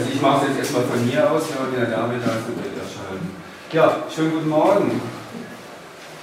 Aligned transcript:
Also 0.00 0.12
ich 0.14 0.22
mache 0.22 0.42
es 0.42 0.48
jetzt 0.50 0.58
erstmal 0.60 0.84
von 0.84 1.04
mir 1.04 1.28
aus, 1.28 1.42
wenn 1.50 1.80
der 1.80 1.90
David 1.90 2.22
da 2.22 2.38
wird 2.38 2.78
erscheinen. 2.78 3.34
Ja, 3.72 4.06
schönen 4.06 4.30
guten 4.30 4.48
Morgen. 4.48 5.00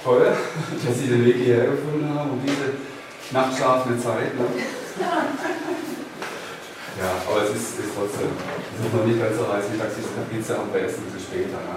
Toll, 0.02 0.32
dass 0.86 0.98
Sie 0.98 1.08
den 1.08 1.26
Weg 1.26 1.36
hierher 1.36 1.72
gefunden 1.72 2.08
haben 2.08 2.30
um 2.30 2.40
diese 2.40 2.72
nachtschlafende 3.32 4.02
Zeit. 4.02 4.32
Ne? 4.32 4.46
Ja, 6.96 7.20
aber 7.28 7.42
es 7.44 7.50
ist, 7.50 7.78
ist 7.78 7.92
trotzdem, 7.94 8.32
es 8.32 8.86
ist 8.86 8.94
noch 8.96 9.04
nicht 9.04 9.20
ganz 9.20 9.36
so 9.36 9.44
heiß, 9.44 9.68
mittags 9.68 9.98
ist 9.98 10.08
Pizza 10.30 10.62
und 10.62 10.72
bei 10.72 10.80
Essen 10.80 11.04
ein 11.04 11.12
bisschen 11.12 11.28
später. 11.28 11.60
Ne? 11.60 11.76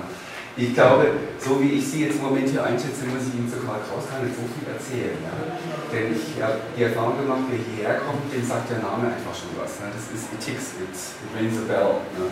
Ich 0.59 0.75
glaube, 0.75 1.07
so 1.39 1.55
wie 1.63 1.79
ich 1.79 1.87
Sie 1.87 2.03
jetzt 2.03 2.19
im 2.19 2.27
Moment 2.27 2.51
hier 2.51 2.59
einschätze, 2.59 3.07
muss 3.07 3.23
ich 3.23 3.39
Ihnen 3.39 3.47
zu 3.47 3.63
Karl 3.63 3.79
gar 3.79 4.19
nicht 4.19 4.35
so 4.35 4.43
viel 4.43 4.67
erzählen. 4.67 5.15
Ja? 5.23 5.55
Denn 5.87 6.11
ich 6.11 6.35
habe 6.43 6.59
die 6.75 6.83
Erfahrung 6.83 7.15
gemacht, 7.15 7.47
wer 7.47 7.63
hierher 7.63 8.03
kommt, 8.03 8.27
dem 8.27 8.43
sagt 8.43 8.67
der 8.67 8.83
Name 8.83 9.07
einfach 9.07 9.31
schon 9.31 9.55
was. 9.55 9.79
Ne? 9.79 9.87
Das 9.87 10.11
ist 10.11 10.27
It 10.35 10.43
Ticks, 10.43 10.75
it, 10.83 10.91
it 10.91 11.31
rings 11.31 11.55
a 11.55 11.63
bell. 11.63 12.03
Ne? 12.19 12.27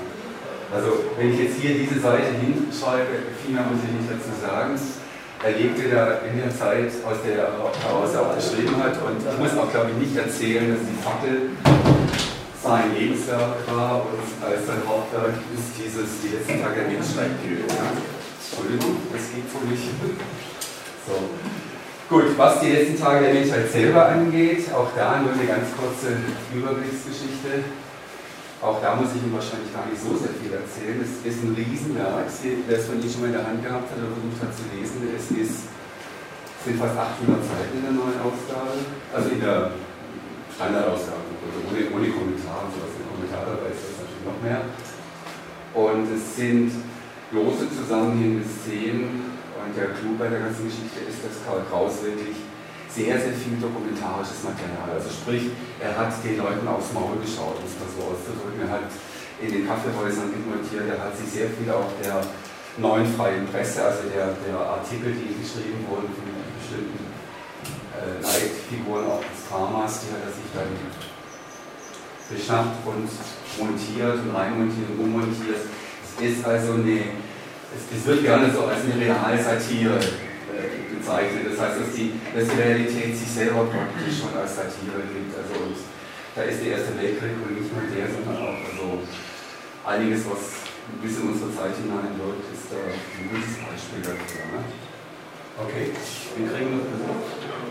Also, 0.75 1.07
wenn 1.15 1.31
ich 1.31 1.39
jetzt 1.39 1.55
hier 1.63 1.79
diese 1.79 2.03
Seite 2.03 2.35
hinschreibe, 2.35 3.31
viel 3.39 3.55
mehr 3.55 3.63
muss 3.63 3.79
ich 3.79 3.95
nicht 3.95 4.11
dazu 4.11 4.35
sagen. 4.35 4.75
Er 4.75 5.53
lebte 5.55 5.87
da 5.87 6.19
in 6.27 6.35
der 6.35 6.51
Zeit, 6.51 6.91
aus 7.07 7.23
der 7.23 7.47
er 7.47 7.63
heraus 7.63 8.11
auch 8.11 8.35
geschrieben 8.35 8.75
hat. 8.75 8.99
Und 9.07 9.23
ich 9.23 9.39
muss 9.39 9.55
auch, 9.55 9.71
glaube 9.71 9.95
ich, 9.95 10.03
nicht 10.03 10.19
erzählen, 10.19 10.67
dass 10.75 10.83
die 10.83 10.99
Fackel 10.99 11.55
sein 12.59 12.91
Lebenswerk 12.91 13.63
war 13.71 14.03
und 14.03 14.27
als 14.43 14.67
sein 14.67 14.83
Hauptwerk 14.83 15.39
ist 15.55 15.79
dieses 15.79 16.19
Die 16.19 16.35
letzten 16.35 16.59
Tage 16.59 16.91
Menschheit 16.91 17.31
gilt. 17.39 17.71
Ja? 17.71 18.16
Entschuldigung, 18.47 18.95
das 19.11 19.23
geht 19.35 19.47
so 19.51 19.59
nicht. 19.67 19.91
So. 21.03 21.15
Gut, 22.07 22.37
was 22.37 22.61
die 22.61 22.71
letzten 22.71 22.95
Tage 22.95 23.25
der 23.25 23.33
Menschheit 23.35 23.67
selber 23.69 24.07
angeht, 24.07 24.71
auch 24.71 24.87
da 24.95 25.19
nur 25.19 25.35
eine 25.35 25.43
ganz 25.43 25.67
kurze 25.75 26.15
Überblicksgeschichte. 26.55 27.67
Auch 28.63 28.81
da 28.81 28.95
muss 28.95 29.11
ich 29.13 29.21
Ihnen 29.21 29.35
wahrscheinlich 29.35 29.69
gar 29.75 29.85
nicht 29.85 29.99
so 29.99 30.15
sehr 30.15 30.33
viel 30.39 30.49
erzählen. 30.55 31.03
Es 31.03 31.19
ist 31.21 31.43
ein 31.43 31.53
Riesenwerk. 31.53 32.31
Wer 32.31 32.77
es 32.79 32.87
von 32.87 32.97
Ihnen 32.97 33.11
schon 33.11 33.21
mal 33.21 33.29
in 33.29 33.37
der 33.37 33.45
Hand 33.45 33.59
gehabt 33.59 33.91
hat 33.91 33.99
oder 33.99 34.15
versucht 34.15 34.39
hat 34.39 34.51
zu 34.55 34.63
lesen, 34.71 35.03
es 35.11 35.27
ist, 35.35 35.67
sind 36.63 36.79
fast 36.79 36.95
800 36.95 37.43
Seiten 37.43 37.75
in 37.75 37.83
der 37.83 37.95
neuen 37.99 38.17
Ausgabe, 38.23 38.79
also 39.11 39.27
in 39.29 39.43
der 39.43 39.75
Standardausgabe 40.55 41.27
ohne, 41.67 41.81
ohne 41.91 42.07
Kommentar 42.15 42.65
und 42.65 42.71
sowas. 42.71 42.95
Kommentar 42.97 43.43
dabei 43.45 43.69
ist 43.75 43.83
das 43.83 43.99
natürlich 43.99 44.25
noch 44.25 44.39
mehr. 44.41 44.61
Und 45.75 46.07
es 46.07 46.23
sind 46.35 46.71
große 47.31 47.67
zusammenhängende 47.71 48.45
Szenen. 48.47 49.27
Und 49.57 49.75
der 49.75 49.91
Clou 49.97 50.15
bei 50.15 50.29
der 50.29 50.47
ganzen 50.47 50.65
Geschichte 50.65 51.03
ist, 51.03 51.19
dass 51.25 51.43
Karl 51.43 51.65
Kraus 51.67 51.99
wirklich 52.03 52.37
sehr, 52.87 53.19
sehr 53.19 53.35
viel 53.35 53.59
dokumentarisches 53.59 54.47
Material. 54.47 54.95
Also 54.95 55.11
sprich, 55.11 55.51
er 55.81 55.91
hat 55.97 56.13
den 56.23 56.37
Leuten 56.37 56.65
aufs 56.67 56.93
Maul 56.93 57.19
geschaut, 57.19 57.59
um 57.59 57.67
es 57.67 57.75
mal 57.75 57.89
so 57.91 58.01
auszudrücken. 58.09 58.63
Er 58.63 58.71
hat 58.79 58.89
in 59.41 59.51
den 59.51 59.67
Kaffeehäusern 59.67 60.31
mitmontiert, 60.33 60.89
er 60.89 60.97
hat 60.97 61.13
sich 61.13 61.29
sehr 61.29 61.49
viel 61.53 61.69
auch 61.69 61.93
der 62.01 62.25
neuen 62.77 63.05
freien 63.13 63.45
Presse, 63.47 63.83
also 63.83 64.09
der, 64.09 64.33
der 64.41 64.57
Artikel, 64.57 65.13
die 65.13 65.37
geschrieben 65.37 65.85
wurden 65.89 66.09
von 66.09 66.25
bestimmten 66.57 67.05
äh, 67.93 68.17
Leitfiguren 68.21 69.05
auch 69.05 69.21
des 69.21 69.45
Karmas, 69.49 70.01
die 70.01 70.13
hat 70.13 70.25
er 70.25 70.33
sich 70.33 70.49
dann 70.53 70.73
beschafft 72.29 72.81
und 72.85 73.09
montiert 73.57 74.19
und 74.25 74.35
reinmontiert 74.35 74.89
und 74.89 74.99
ummontiert. 75.05 75.61
Ist 76.19 76.43
also 76.45 76.73
eine, 76.73 77.13
es, 77.69 78.05
wird 78.05 78.23
gerne 78.23 78.49
so 78.49 78.65
als 78.65 78.81
eine 78.81 78.97
Realsatire 78.97 80.01
äh, 80.01 80.97
bezeichnet. 80.97 81.45
Das 81.53 81.61
heißt, 81.61 81.77
dass 81.77 81.93
die, 81.93 82.17
dass 82.33 82.49
die 82.49 82.57
Realität 82.57 83.13
sich 83.15 83.29
selber 83.29 83.69
praktisch 83.69 84.17
schon 84.17 84.33
als 84.33 84.57
Satire 84.57 85.05
gibt. 85.13 85.37
Also 85.37 85.77
da 86.33 86.41
ist 86.41 86.65
der 86.65 86.77
Erste 86.77 86.97
Weltkrieg 86.97 87.37
und 87.37 87.53
nicht 87.53 87.69
nur 87.69 87.85
der, 87.85 88.09
sondern 88.09 88.37
auch 88.41 88.57
also 88.65 89.05
einiges, 89.85 90.25
was 90.25 90.65
bis 91.01 91.21
in 91.21 91.29
unsere 91.29 91.53
Zeit 91.53 91.77
hineinwirkt, 91.77 92.49
ist 92.49 92.73
da 92.73 92.81
ein 92.81 93.25
gutes 93.29 93.53
Beispiel 93.61 94.01
dafür. 94.01 94.57
Ne? 94.57 94.61
Okay, 95.57 95.93
wir 95.93 96.45
kriegen 96.49 96.81
noch 96.81 97.21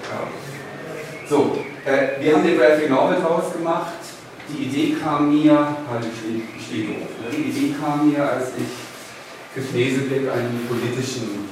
ja. 0.07 0.23
So, 1.29 1.59
äh, 1.85 2.23
wir 2.23 2.35
haben 2.35 2.47
den 2.47 2.59
Graphic 2.59 2.91
Novel 2.91 3.19
draus 3.19 3.53
gemacht 3.53 4.06
die 4.49 4.65
Idee 4.65 4.97
kam 5.01 5.35
mir, 5.35 5.53
halt 5.55 6.05
ich 6.07 6.65
stehe 6.65 6.87
doof, 6.87 7.11
ne? 7.21 7.29
die 7.31 7.51
Idee 7.51 7.75
kam 7.75 8.11
mir, 8.11 8.23
als 8.23 8.53
ich 8.57 8.71
für 9.55 9.63
Kneseblick 9.63 10.31
einen 10.31 10.69
politischen 10.69 11.49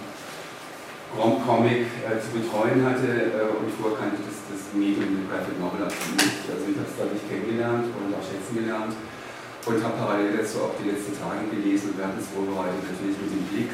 Rom-Comic 1.17 1.87
äh, 2.03 2.19
zu 2.19 2.35
betreuen 2.35 2.83
hatte 2.85 3.07
äh, 3.07 3.55
und 3.55 3.71
vorher 3.79 3.99
kannte 3.99 4.19
ich 4.19 4.27
das, 4.27 4.39
das 4.51 4.63
Medium 4.75 5.15
mit 5.15 5.31
Graphic 5.31 5.57
Novel 5.63 5.87
nicht. 5.87 6.43
Also 6.51 6.63
ich 6.67 6.77
habe 6.77 6.91
es 6.91 6.99
dadurch 6.99 7.25
kennengelernt 7.31 7.87
und 7.95 8.11
auch 8.15 8.25
schätzen 8.25 8.59
gelernt 8.59 8.95
und 9.65 9.79
habe 9.79 9.95
parallel 9.95 10.35
dazu 10.37 10.67
auch 10.67 10.75
die 10.77 10.91
letzten 10.91 11.15
Tage 11.15 11.49
gelesen 11.49 11.95
und 11.95 12.03
während 12.03 12.19
des 12.19 12.29
Vorbereitet 12.35 12.83
natürlich 12.83 13.17
mit 13.23 13.31
dem 13.31 13.47
Blick 13.55 13.71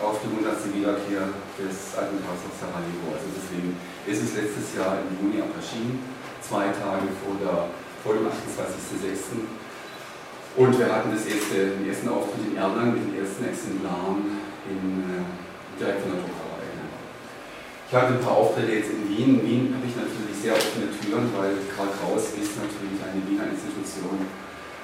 auf 0.00 0.16
die 0.22 0.30
100. 0.32 0.48
Wiederkehr 0.74 1.28
des 1.58 1.92
Attentats 1.94 2.42
auf 2.46 2.54
Sarajevo. 2.56 3.14
Also 3.14 3.28
deswegen 3.36 3.76
ist 4.08 4.20
es 4.24 4.30
letztes 4.34 4.74
Jahr 4.74 4.98
im 5.02 5.12
Juni 5.18 5.38
auch 5.44 5.54
erschienen, 5.54 6.02
zwei 6.40 6.72
Tage 6.72 7.06
vor 7.20 7.36
der 7.38 7.68
vor 8.02 8.14
dem 8.14 8.26
28.06. 8.26 9.46
Und 10.56 10.78
wir 10.78 10.90
hatten 10.90 11.14
das 11.14 11.26
erste, 11.26 11.78
den 11.78 11.88
ersten 11.88 12.08
Auftritt 12.08 12.50
in 12.50 12.56
Erlangen 12.56 12.94
mit 12.94 13.02
den 13.06 13.22
ersten 13.22 13.46
Exemplaren 13.46 14.42
in, 14.66 15.06
äh, 15.06 15.22
direkt 15.78 16.02
von 16.02 16.12
der 16.12 16.20
Druckerei. 16.22 16.48
Ich 17.88 17.94
hatte 17.96 18.20
ein 18.20 18.20
paar 18.20 18.36
Auftritte 18.36 18.68
jetzt 18.68 18.90
in 18.92 19.08
Wien. 19.08 19.40
In 19.40 19.46
Wien 19.48 19.64
habe 19.72 19.86
ich 19.88 19.96
natürlich 19.96 20.36
sehr 20.36 20.52
offene 20.52 20.92
Türen, 20.92 21.32
weil 21.32 21.56
Karl 21.72 21.88
Kraus 21.88 22.36
ist 22.36 22.52
natürlich 22.60 23.00
eine 23.00 23.24
Wiener 23.24 23.48
Institution. 23.48 24.28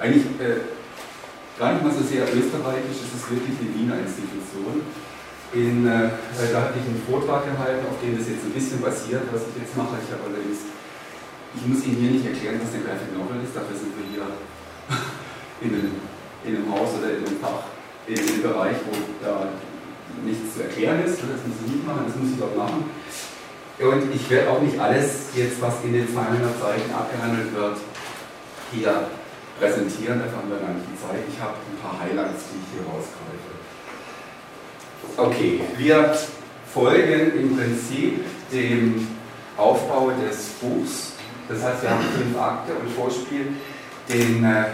Eigentlich 0.01 0.25
äh, 0.41 0.73
gar 1.59 1.77
nicht 1.77 1.85
mal 1.85 1.93
so 1.93 2.01
sehr 2.01 2.25
österreichisch, 2.25 3.05
es 3.05 3.13
ist 3.13 3.29
wirklich 3.29 3.55
eine 3.61 3.71
Wiener 3.77 4.01
Institution. 4.01 4.89
In, 5.53 5.85
äh, 5.85 6.09
da 6.49 6.65
hatte 6.65 6.81
ich 6.81 6.87
einen 6.89 7.05
Vortrag 7.05 7.45
gehalten, 7.45 7.85
auf 7.85 8.01
dem 8.01 8.17
das 8.17 8.25
jetzt 8.25 8.43
ein 8.43 8.57
bisschen 8.57 8.81
basiert, 8.81 9.23
was 9.29 9.53
ich 9.53 9.61
jetzt 9.61 9.77
mache. 9.77 10.01
Ich 10.01 10.09
habe 10.09 10.25
allerdings 10.25 10.65
ich 11.55 11.65
muss 11.67 11.85
Ihnen 11.85 11.97
hier 11.97 12.11
nicht 12.11 12.25
erklären, 12.25 12.59
was 12.61 12.71
der 12.71 12.81
Graphic 12.81 13.11
Novel 13.15 13.39
ist, 13.43 13.55
dafür 13.55 13.75
sind 13.75 13.93
wir 13.95 14.05
hier 14.11 14.27
in 15.63 15.69
einem, 15.71 15.95
in 16.43 16.55
einem 16.55 16.67
Haus 16.71 16.93
oder 16.99 17.15
in 17.15 17.25
einem 17.25 17.39
Fach, 17.39 17.71
in 18.07 18.19
einem 18.19 18.41
Bereich, 18.41 18.77
wo 18.85 18.93
da 19.23 19.49
nichts 20.23 20.55
zu 20.55 20.63
erklären 20.63 21.03
ist. 21.03 21.19
Das 21.23 21.41
muss 21.47 21.57
ich 21.65 21.71
nicht 21.79 21.85
machen, 21.87 22.05
das 22.07 22.15
muss 22.15 22.31
ich 22.31 22.39
dort 22.39 22.55
machen. 22.55 22.85
Und 23.79 24.13
ich 24.13 24.29
werde 24.29 24.51
auch 24.51 24.61
nicht 24.61 24.79
alles 24.79 25.35
jetzt, 25.35 25.61
was 25.61 25.83
in 25.83 25.93
den 25.93 26.07
200 26.07 26.59
Seiten 26.59 26.93
abgehandelt 26.93 27.53
wird, 27.53 27.77
hier 28.71 29.07
präsentieren, 29.59 30.19
dafür 30.19 30.37
haben 30.37 30.49
wir 30.49 30.59
gar 30.59 30.73
nicht 30.73 30.87
die 30.91 30.99
Zeit. 30.99 31.23
Ich 31.27 31.39
habe 31.39 31.55
ein 31.55 31.79
paar 31.81 31.99
Highlights, 31.99 32.43
die 32.51 32.59
ich 32.59 32.67
hier 32.75 32.85
rausgreife. 32.87 33.51
Okay, 35.17 35.61
wir 35.77 36.15
folgen 36.73 37.39
im 37.39 37.57
Prinzip 37.57 38.23
dem 38.51 39.07
Aufbau 39.57 40.11
des 40.11 40.47
Buchs 40.59 41.14
das 41.47 41.63
heißt, 41.63 41.83
wir 41.83 41.89
haben 41.89 42.03
fünf 42.15 42.37
Akte 42.39 42.73
und 42.73 42.89
Vorspiel. 42.91 43.53
Den, 44.09 44.43
äh, 44.43 44.65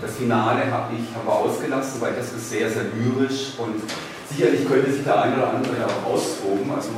das 0.00 0.12
Finale 0.16 0.70
habe 0.70 0.94
ich 0.94 1.06
aber 1.14 1.38
ausgelassen, 1.38 2.00
weil 2.00 2.14
das 2.14 2.32
ist 2.32 2.50
sehr, 2.50 2.70
sehr 2.70 2.84
lyrisch 2.94 3.54
und 3.58 3.82
sicherlich 4.30 4.66
könnte 4.66 4.92
sich 4.92 5.04
der 5.04 5.22
eine 5.22 5.36
oder 5.36 5.54
andere 5.54 5.86
auch 5.86 6.14
austoben, 6.14 6.70
also 6.74 6.90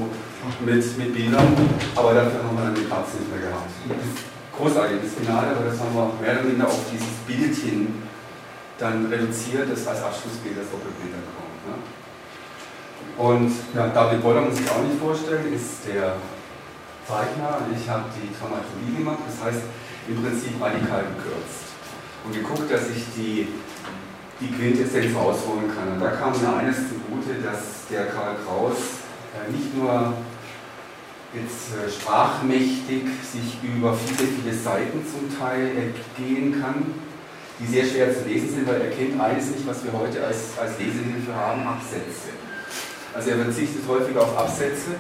mit, 0.60 0.98
mit 0.98 1.14
Bildern, 1.14 1.56
aber 1.96 2.14
dafür 2.14 2.44
haben 2.44 2.56
wir 2.56 2.64
dann 2.64 2.74
die 2.74 2.82
Platz 2.82 3.08
nicht 3.18 3.30
mehr 3.30 3.48
gehabt. 3.48 3.70
Großartig, 4.56 4.98
das 5.02 5.14
Finale, 5.14 5.56
aber 5.56 5.64
das 5.64 5.80
haben 5.80 5.94
wir 5.94 6.12
mehr 6.20 6.40
oder 6.40 6.48
weniger 6.48 6.66
auf 6.66 6.84
dieses 6.92 7.16
Bildchen 7.26 8.02
dann 8.78 9.06
reduziert, 9.06 9.70
das 9.70 9.86
als 9.86 10.02
Abschlussbild 10.02 10.58
das 10.58 10.68
Doppelbild 10.70 11.14
dann 11.14 11.26
kommt. 11.32 11.58
Ne? 11.64 11.74
Und 13.16 13.52
ja, 13.74 13.88
David 13.88 14.22
Boller 14.22 14.42
muss 14.42 14.60
ich 14.60 14.70
auch 14.70 14.82
nicht 14.82 15.00
vorstellen, 15.00 15.52
ist 15.52 15.86
der 15.86 16.16
Und 17.06 17.76
ich 17.76 17.88
habe 17.88 18.04
die 18.16 18.32
Dramaturgie 18.32 18.96
gemacht, 18.96 19.18
das 19.28 19.44
heißt 19.44 19.62
im 20.08 20.22
Prinzip 20.22 20.60
radikal 20.60 21.04
gekürzt 21.04 21.76
und 22.24 22.32
geguckt, 22.32 22.70
dass 22.70 22.88
ich 22.88 23.04
die, 23.14 23.48
die 24.40 24.48
Quintessenz 24.48 25.14
rausholen 25.14 25.68
kann. 25.68 25.92
Und 25.92 26.00
da 26.00 26.10
kam 26.16 26.32
mir 26.32 26.56
eines 26.56 26.88
zugute, 26.88 27.42
dass 27.44 27.88
der 27.90 28.06
Karl 28.06 28.36
Kraus 28.44 29.04
äh, 29.36 29.52
nicht 29.52 29.76
nur 29.76 30.14
jetzt 31.34 31.76
äh, 31.76 31.90
sprachmächtig 31.90 33.04
sich 33.20 33.58
über 33.62 33.92
viele, 33.92 34.28
viele 34.28 34.54
Seiten 34.54 35.04
zum 35.04 35.28
Teil 35.38 35.76
ergehen 35.76 36.60
kann, 36.60 36.94
die 37.60 37.66
sehr 37.66 37.84
schwer 37.84 38.16
zu 38.16 38.26
lesen 38.26 38.48
sind, 38.48 38.66
weil 38.66 38.80
er 38.80 38.90
kennt 38.90 39.20
eines 39.20 39.50
nicht, 39.50 39.66
was 39.66 39.84
wir 39.84 39.92
heute 39.92 40.24
als, 40.24 40.56
als 40.58 40.78
Lesehilfe 40.78 41.34
haben, 41.34 41.66
Absätze. 41.66 42.32
Also 43.12 43.30
er 43.30 43.44
verzichtet 43.44 43.82
häufig 43.86 44.16
auf 44.16 44.36
Absätze 44.38 44.96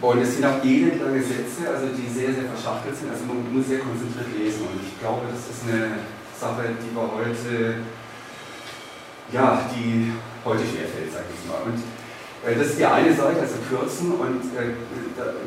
und 0.00 0.18
es 0.22 0.34
sind 0.34 0.46
auch 0.46 0.62
elendlange 0.62 1.22
Sätze, 1.22 1.66
also 1.66 1.90
die 1.90 2.06
sehr, 2.06 2.30
sehr 2.30 2.46
verschachtelt 2.46 2.94
sind. 2.94 3.10
Also 3.10 3.26
man 3.26 3.42
muss 3.50 3.66
sehr 3.66 3.82
konzentriert 3.82 4.30
lesen. 4.38 4.62
Und 4.70 4.78
ich 4.78 4.94
glaube, 5.00 5.26
das 5.26 5.42
ist 5.50 5.66
eine 5.66 5.98
Sache, 6.38 6.70
die 6.78 6.94
wir 6.94 7.02
heute, 7.02 7.82
ja, 9.34 9.66
die 9.74 10.14
heute 10.46 10.62
schwerfällt, 10.62 11.10
sage 11.10 11.26
ich 11.34 11.42
mal. 11.50 11.66
Und 11.66 11.82
äh, 12.46 12.54
das 12.54 12.74
ist 12.74 12.78
die 12.78 12.86
eine 12.86 13.10
Seite, 13.10 13.42
also 13.42 13.58
kürzen. 13.66 14.14
Und 14.14 14.46
äh, 14.54 14.78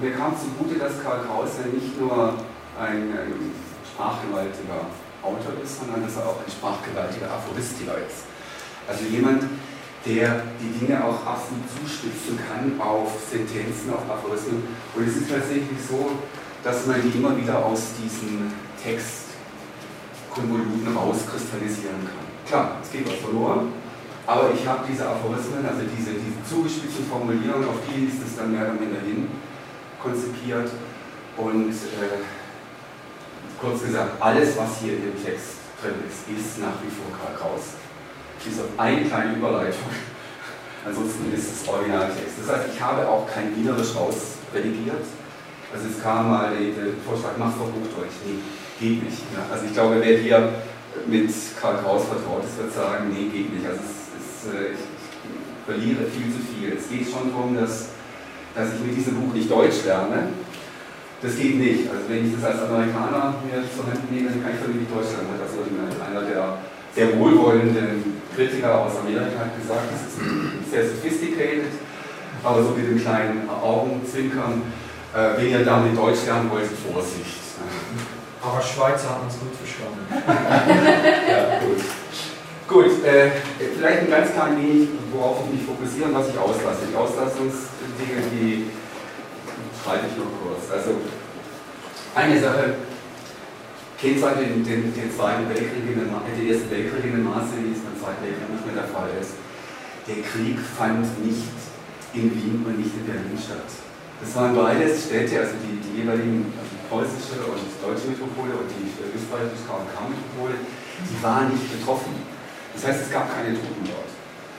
mir 0.03 0.11
kam 0.19 0.35
zugute, 0.35 0.75
dass 0.75 0.99
Karl 0.99 1.23
Kraus 1.23 1.55
ja 1.63 1.71
nicht 1.71 1.95
nur 1.95 2.35
ein, 2.75 3.07
ein 3.07 3.55
sprachgewaltiger 3.87 4.83
Autor 5.23 5.55
ist, 5.63 5.79
sondern 5.79 6.03
dass 6.03 6.19
er 6.19 6.27
auch 6.27 6.43
ein 6.43 6.51
sprachgewaltiger 6.51 7.31
Aphoristiker 7.31 7.95
ist. 8.03 8.27
Also 8.83 9.07
jemand, 9.07 9.47
der 10.05 10.43
die 10.59 10.79
Dinge 10.79 11.03
auch 11.03 11.25
absolut 11.25 11.63
zuspitzen 11.69 12.37
kann 12.41 12.79
auf 12.81 13.11
Sentenzen, 13.29 13.93
auf 13.93 14.09
Aphorismen. 14.09 14.63
Und 14.95 15.07
es 15.07 15.17
ist 15.17 15.29
tatsächlich 15.29 15.77
so, 15.87 16.13
dass 16.63 16.87
man 16.87 17.01
die 17.01 17.09
immer 17.17 17.37
wieder 17.37 17.63
aus 17.63 17.89
diesen 18.01 18.51
Textkonvoluten 18.81 20.95
rauskristallisieren 20.95 22.01
kann. 22.05 22.25
Klar, 22.47 22.77
es 22.81 22.89
geht 22.91 23.07
was 23.07 23.17
verloren, 23.21 23.73
aber 24.25 24.51
ich 24.53 24.65
habe 24.65 24.87
diese 24.89 25.07
Aphorismen, 25.07 25.63
also 25.65 25.81
diese, 25.85 26.13
diese 26.17 26.43
zugespitzten 26.49 27.05
Formulierungen, 27.05 27.69
auf 27.69 27.77
die 27.85 28.05
ist 28.05 28.23
es 28.25 28.37
dann 28.37 28.51
mehr 28.51 28.63
oder 28.63 28.73
minder 28.73 29.01
hin 29.01 29.27
konzipiert. 30.01 30.71
Und 31.37 31.71
äh, 31.71 32.17
kurz 33.59 33.83
gesagt, 33.83 34.19
alles, 34.19 34.57
was 34.57 34.79
hier 34.81 34.97
in 34.97 35.13
dem 35.13 35.23
Text 35.23 35.57
drin 35.81 35.93
ist, 36.09 36.27
ist 36.27 36.57
nach 36.59 36.81
wie 36.81 36.89
vor 36.89 37.05
Karl 37.17 37.35
Kraus 37.37 37.80
auf 38.47 38.79
eine 38.79 39.05
kleine 39.05 39.35
Überleitung. 39.35 39.91
Ansonsten 40.85 41.31
ist 41.33 41.61
es 41.61 41.67
Originaltext. 41.67 42.41
Das 42.41 42.55
heißt, 42.55 42.69
ich 42.73 42.81
habe 42.81 43.07
auch 43.07 43.29
kein 43.29 43.55
Wienerisch 43.55 43.95
raus 43.95 44.41
redigiert. 44.53 45.05
Also 45.73 45.87
es 45.87 46.01
kam 46.01 46.29
mal 46.29 46.51
der, 46.51 46.91
Vorschlag, 47.05 47.37
mach 47.37 47.53
doch 47.53 47.69
Hochdeutsch. 47.69 48.17
Nee, 48.25 48.41
geht 48.79 49.03
nicht. 49.03 49.21
Ja. 49.31 49.45
Also 49.53 49.65
ich 49.65 49.73
glaube, 49.73 50.01
wer 50.01 50.17
hier 50.17 50.53
mit 51.05 51.29
Karl 51.61 51.77
Kraus 51.79 52.05
vertraut 52.05 52.43
ist, 52.43 52.57
wird 52.57 52.73
sagen, 52.73 53.13
nee, 53.13 53.29
geht 53.29 53.53
nicht. 53.53 53.65
Also 53.65 53.79
es, 53.79 54.11
es, 54.17 54.51
äh, 54.51 54.73
ich, 54.73 54.83
verliere 55.63 56.09
viel 56.09 56.33
zu 56.33 56.41
viel. 56.41 56.73
Es 56.73 56.89
geht 56.89 57.05
schon 57.07 57.31
darum, 57.31 57.55
dass, 57.55 57.93
dass 58.55 58.73
ich 58.73 58.81
mit 58.81 58.97
diesem 58.97 59.21
Buch 59.21 59.33
nicht 59.33 59.49
Deutsch 59.49 59.85
lerne. 59.85 60.33
Das 61.21 61.37
geht 61.37 61.61
nicht. 61.61 61.85
Also 61.87 62.09
wenn 62.09 62.25
ich 62.25 62.33
das 62.33 62.43
als 62.43 62.65
Amerikaner 62.65 63.37
mir 63.45 63.61
zur 63.69 63.85
Hand 63.85 64.09
nehme, 64.11 64.33
dann 64.33 64.41
kann 64.41 64.57
ich 64.57 64.59
von 64.59 64.73
nicht 64.73 64.89
Deutsch 64.89 65.13
lernen. 65.13 65.37
Ist 65.37 66.01
einer 66.01 66.25
der 66.25 66.57
sehr 66.95 67.17
wohlwollenden 67.17 68.10
Kritiker 68.35 68.79
aus 68.79 68.97
Amerika 68.97 69.39
hat 69.39 69.59
gesagt, 69.59 69.87
das 69.91 70.01
ist 70.07 70.71
sehr 70.71 70.85
sophisticated, 70.87 71.71
aber 72.43 72.63
so 72.63 72.69
mit 72.71 72.87
dem 72.87 72.99
kleinen 73.01 73.49
Augenzwinkern, 73.49 74.61
äh, 75.13 75.37
wenn 75.37 75.49
ihr 75.49 75.65
damit 75.65 75.97
Deutsch 75.97 76.25
lernen 76.25 76.49
wollt, 76.49 76.67
Vorsicht. 76.67 77.41
Aber 78.43 78.59
Schweizer 78.59 79.09
haben 79.09 79.27
es 79.29 79.37
gut 79.37 79.53
verstanden. 79.53 80.01
ja, 81.29 81.59
gut. 81.59 81.77
Gut, 82.67 83.05
äh, 83.05 83.29
vielleicht 83.77 83.99
ein 83.99 84.09
ganz 84.09 84.33
klein 84.33 84.57
wenig, 84.57 84.89
worauf 85.13 85.41
ich 85.45 85.59
mich 85.59 85.67
fokussiere 85.67 86.07
und 86.07 86.15
was 86.15 86.29
ich 86.29 86.37
auslasse. 86.39 86.87
Die 86.89 86.95
Auslassungsdinge, 86.95 88.23
die 88.31 88.71
schreibe 89.83 90.07
ich 90.09 90.17
nur 90.17 90.27
kurz. 90.41 90.71
Also, 90.71 90.95
eine 92.15 92.39
Sache, 92.39 92.75
kennzeichnet 94.01 94.49
den, 94.49 94.65
den, 94.65 94.81
den 94.89 95.09
Zweiten 95.13 95.45
Weltkrieg 95.45 95.85
in 95.85 96.01
den, 96.01 96.09
den 96.09 96.47
Ersten 96.49 96.69
Weltkrieg 96.73 97.05
in 97.05 97.21
dem 97.21 97.25
Maße, 97.29 97.53
wie 97.61 97.69
es 97.69 97.85
beim 97.85 97.93
Zweiten 98.01 98.25
Weltkrieg 98.25 98.49
nicht 98.49 98.65
mehr 98.65 98.81
der 98.81 98.89
Fall 98.89 99.13
ist. 99.21 99.37
Der 100.09 100.19
Krieg 100.25 100.57
fand 100.57 101.05
nicht 101.21 101.53
in 102.17 102.33
Wien 102.33 102.65
und 102.65 102.81
nicht 102.81 102.97
in 102.97 103.05
Berlin 103.05 103.37
statt. 103.37 103.69
Das 104.17 104.33
waren 104.35 104.57
beides 104.57 105.05
Städte, 105.05 105.37
also 105.37 105.53
die, 105.61 105.77
die 105.77 106.01
jeweiligen 106.01 106.49
also 106.57 106.73
die 106.73 106.81
preußische 106.89 107.45
und 107.45 107.61
deutsche 107.77 108.09
Metropole 108.09 108.57
und 108.57 108.69
die 108.73 108.89
österreichische 108.89 109.69
KK-Metropole, 109.69 110.57
die 111.05 111.19
waren 111.21 111.53
nicht 111.53 111.65
betroffen. 111.69 112.17
Das 112.73 112.81
heißt, 112.85 113.05
es 113.05 113.09
gab 113.13 113.29
keine 113.29 113.53
Truppen 113.53 113.85
dort. 113.85 114.09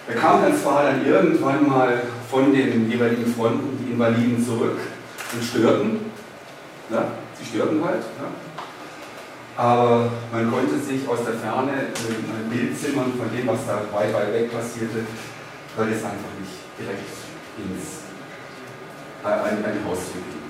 Da 0.06 0.14
kamen 0.18 0.42
dann 0.42 0.56
zwar 0.58 0.82
dann 0.86 1.06
irgendwann 1.06 1.66
mal 1.66 2.02
von 2.30 2.52
den 2.54 2.90
jeweiligen 2.90 3.26
Fronten 3.26 3.78
die 3.78 3.92
Invaliden 3.92 4.38
zurück 4.38 4.78
und 5.34 5.42
störten. 5.42 6.10
Ja, 6.90 7.12
sie 7.38 7.46
störten 7.46 7.84
halt. 7.84 8.02
Ja 8.18 8.51
aber 9.56 10.10
man 10.32 10.50
konnte 10.50 10.78
sich 10.78 11.06
aus 11.06 11.24
der 11.24 11.34
Ferne 11.34 11.72
ein 11.72 12.50
Bild 12.50 12.78
zimmern 12.78 13.12
von 13.18 13.30
dem, 13.36 13.46
was 13.46 13.66
da 13.66 13.82
weit, 13.92 14.14
weit 14.14 14.32
weg 14.32 14.52
passierte, 14.52 15.04
weil 15.76 15.88
es 15.88 16.04
einfach 16.04 16.32
nicht 16.40 16.56
direkt 16.78 17.12
ins, 17.58 18.08
äh, 19.22 19.28
an 19.28 19.72
die 19.74 19.88
Haustür 19.88 20.22
ging. 20.22 20.42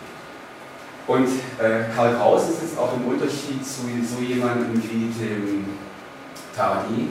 Und 1.07 1.27
äh, 1.59 1.93
Karl 1.95 2.15
Kraus 2.15 2.49
ist 2.51 2.63
es 2.63 2.79
auch 2.79 2.95
im 2.97 3.07
Unterschied 3.07 3.65
zu 3.67 3.83
so 3.83 4.23
jemandem 4.23 4.81
wie 4.83 5.13
dem 5.13 5.65
Tardy. 6.57 7.09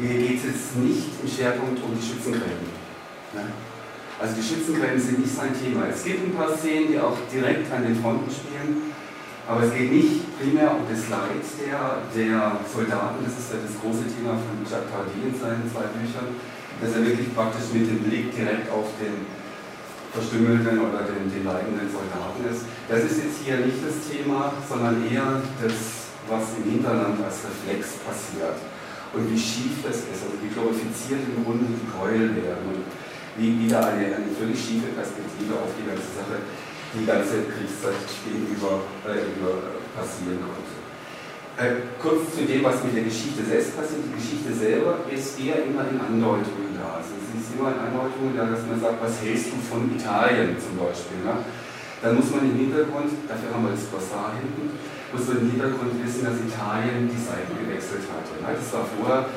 Hier 0.00 0.18
geht 0.18 0.38
es 0.38 0.74
nicht 0.76 1.08
im 1.22 1.28
Schwerpunkt 1.28 1.82
um 1.82 1.94
die 1.94 2.04
Schützengräben. 2.04 2.66
Ne? 3.32 3.42
Also 4.20 4.34
die 4.34 4.42
Schützengräben 4.42 5.00
sind 5.00 5.20
nicht 5.20 5.34
sein 5.34 5.54
Thema. 5.54 5.86
Es 5.86 6.04
gibt 6.04 6.26
ein 6.26 6.34
paar 6.34 6.56
Szenen, 6.56 6.88
die 6.88 6.98
auch 6.98 7.16
direkt 7.32 7.72
an 7.72 7.84
den 7.84 8.00
Fronten 8.02 8.30
spielen, 8.30 8.89
aber 9.50 9.66
es 9.66 9.74
geht 9.74 9.90
nicht 9.90 10.22
primär 10.38 10.70
um 10.70 10.86
das 10.86 11.10
Leid 11.10 11.42
der, 11.58 12.06
der 12.14 12.62
Soldaten, 12.70 13.18
das 13.26 13.34
ist 13.34 13.50
ja 13.50 13.58
das 13.58 13.74
große 13.82 14.06
Thema 14.06 14.38
von 14.38 14.62
Jacques 14.62 14.94
Tardy 14.94 15.26
in 15.26 15.34
seinen 15.34 15.66
zwei 15.66 15.90
Büchern, 15.90 16.38
dass 16.78 16.94
er 16.94 17.02
wirklich 17.02 17.34
praktisch 17.34 17.74
mit 17.74 17.90
dem 17.90 17.98
Blick 18.06 18.30
direkt 18.30 18.70
auf 18.70 18.94
den 19.02 19.26
verstümmelten 20.14 20.78
oder 20.78 21.02
den, 21.02 21.26
den 21.26 21.42
leidenden 21.42 21.90
Soldaten 21.90 22.46
ist. 22.46 22.62
Das 22.86 23.02
ist 23.02 23.26
jetzt 23.26 23.42
hier 23.42 23.58
nicht 23.66 23.82
das 23.82 24.06
Thema, 24.06 24.54
sondern 24.70 25.02
eher 25.10 25.42
das, 25.58 26.14
was 26.30 26.54
im 26.62 26.70
Hinterland 26.70 27.18
als 27.18 27.42
Reflex 27.42 27.98
passiert. 28.06 28.54
Und 29.10 29.26
wie 29.26 29.38
schief 29.38 29.82
das 29.82 30.06
ist, 30.06 30.22
also 30.22 30.38
wie 30.38 30.54
glorifiziert 30.54 31.26
im 31.26 31.42
Grunde 31.42 31.66
die 31.66 31.90
Gräuel 31.90 32.38
werden 32.38 32.70
und 32.70 32.86
wie 33.34 33.66
wieder 33.66 33.82
eine, 33.82 34.14
eine 34.14 34.30
völlig 34.30 34.54
schiefe 34.54 34.94
Perspektive 34.94 35.58
auf 35.58 35.74
die 35.74 35.90
ganze 35.90 36.06
Sache 36.14 36.38
die 36.94 37.06
ganze 37.06 37.46
Kriegszeit 37.46 38.02
gegenüber 38.26 38.82
äh, 39.06 39.22
passieren 39.94 40.42
konnte. 40.42 40.80
Äh, 41.60 41.86
kurz 42.00 42.34
zu 42.34 42.42
dem, 42.42 42.64
was 42.64 42.82
mit 42.82 42.96
der 42.96 43.04
Geschichte 43.04 43.44
selbst 43.46 43.76
passiert. 43.76 44.02
Die 44.10 44.16
Geschichte 44.18 44.50
selber 44.50 45.06
ist 45.06 45.38
eher 45.38 45.62
immer 45.62 45.86
in 45.86 46.00
Andeutungen 46.00 46.74
da. 46.74 46.98
Also 46.98 47.14
es 47.20 47.30
ist 47.36 47.54
immer 47.54 47.70
in 47.70 47.78
Andeutungen 47.78 48.34
da, 48.34 48.48
dass 48.48 48.66
man 48.66 48.80
sagt, 48.80 48.98
was 48.98 49.22
hältst 49.22 49.54
du 49.54 49.60
von 49.62 49.86
Italien 49.92 50.58
zum 50.58 50.80
Beispiel. 50.80 51.22
Ne? 51.22 51.44
Dann 52.00 52.16
muss 52.16 52.32
man 52.32 52.48
im 52.48 52.56
Hintergrund, 52.56 53.12
dafür 53.28 53.52
haben 53.52 53.68
wir 53.68 53.76
das 53.76 53.86
Glossar 53.92 54.32
hinten, 54.40 54.72
muss 55.12 55.28
man 55.28 55.36
im 55.44 55.50
Hintergrund 55.52 55.92
wissen, 56.00 56.24
dass 56.24 56.40
Italien 56.40 57.06
die 57.12 57.20
Seiten 57.20 57.52
gewechselt 57.60 58.08
hatte. 58.08 58.40
Ne? 58.40 58.56
Das 58.56 58.68
war 58.72 58.88
vorher 58.88 59.28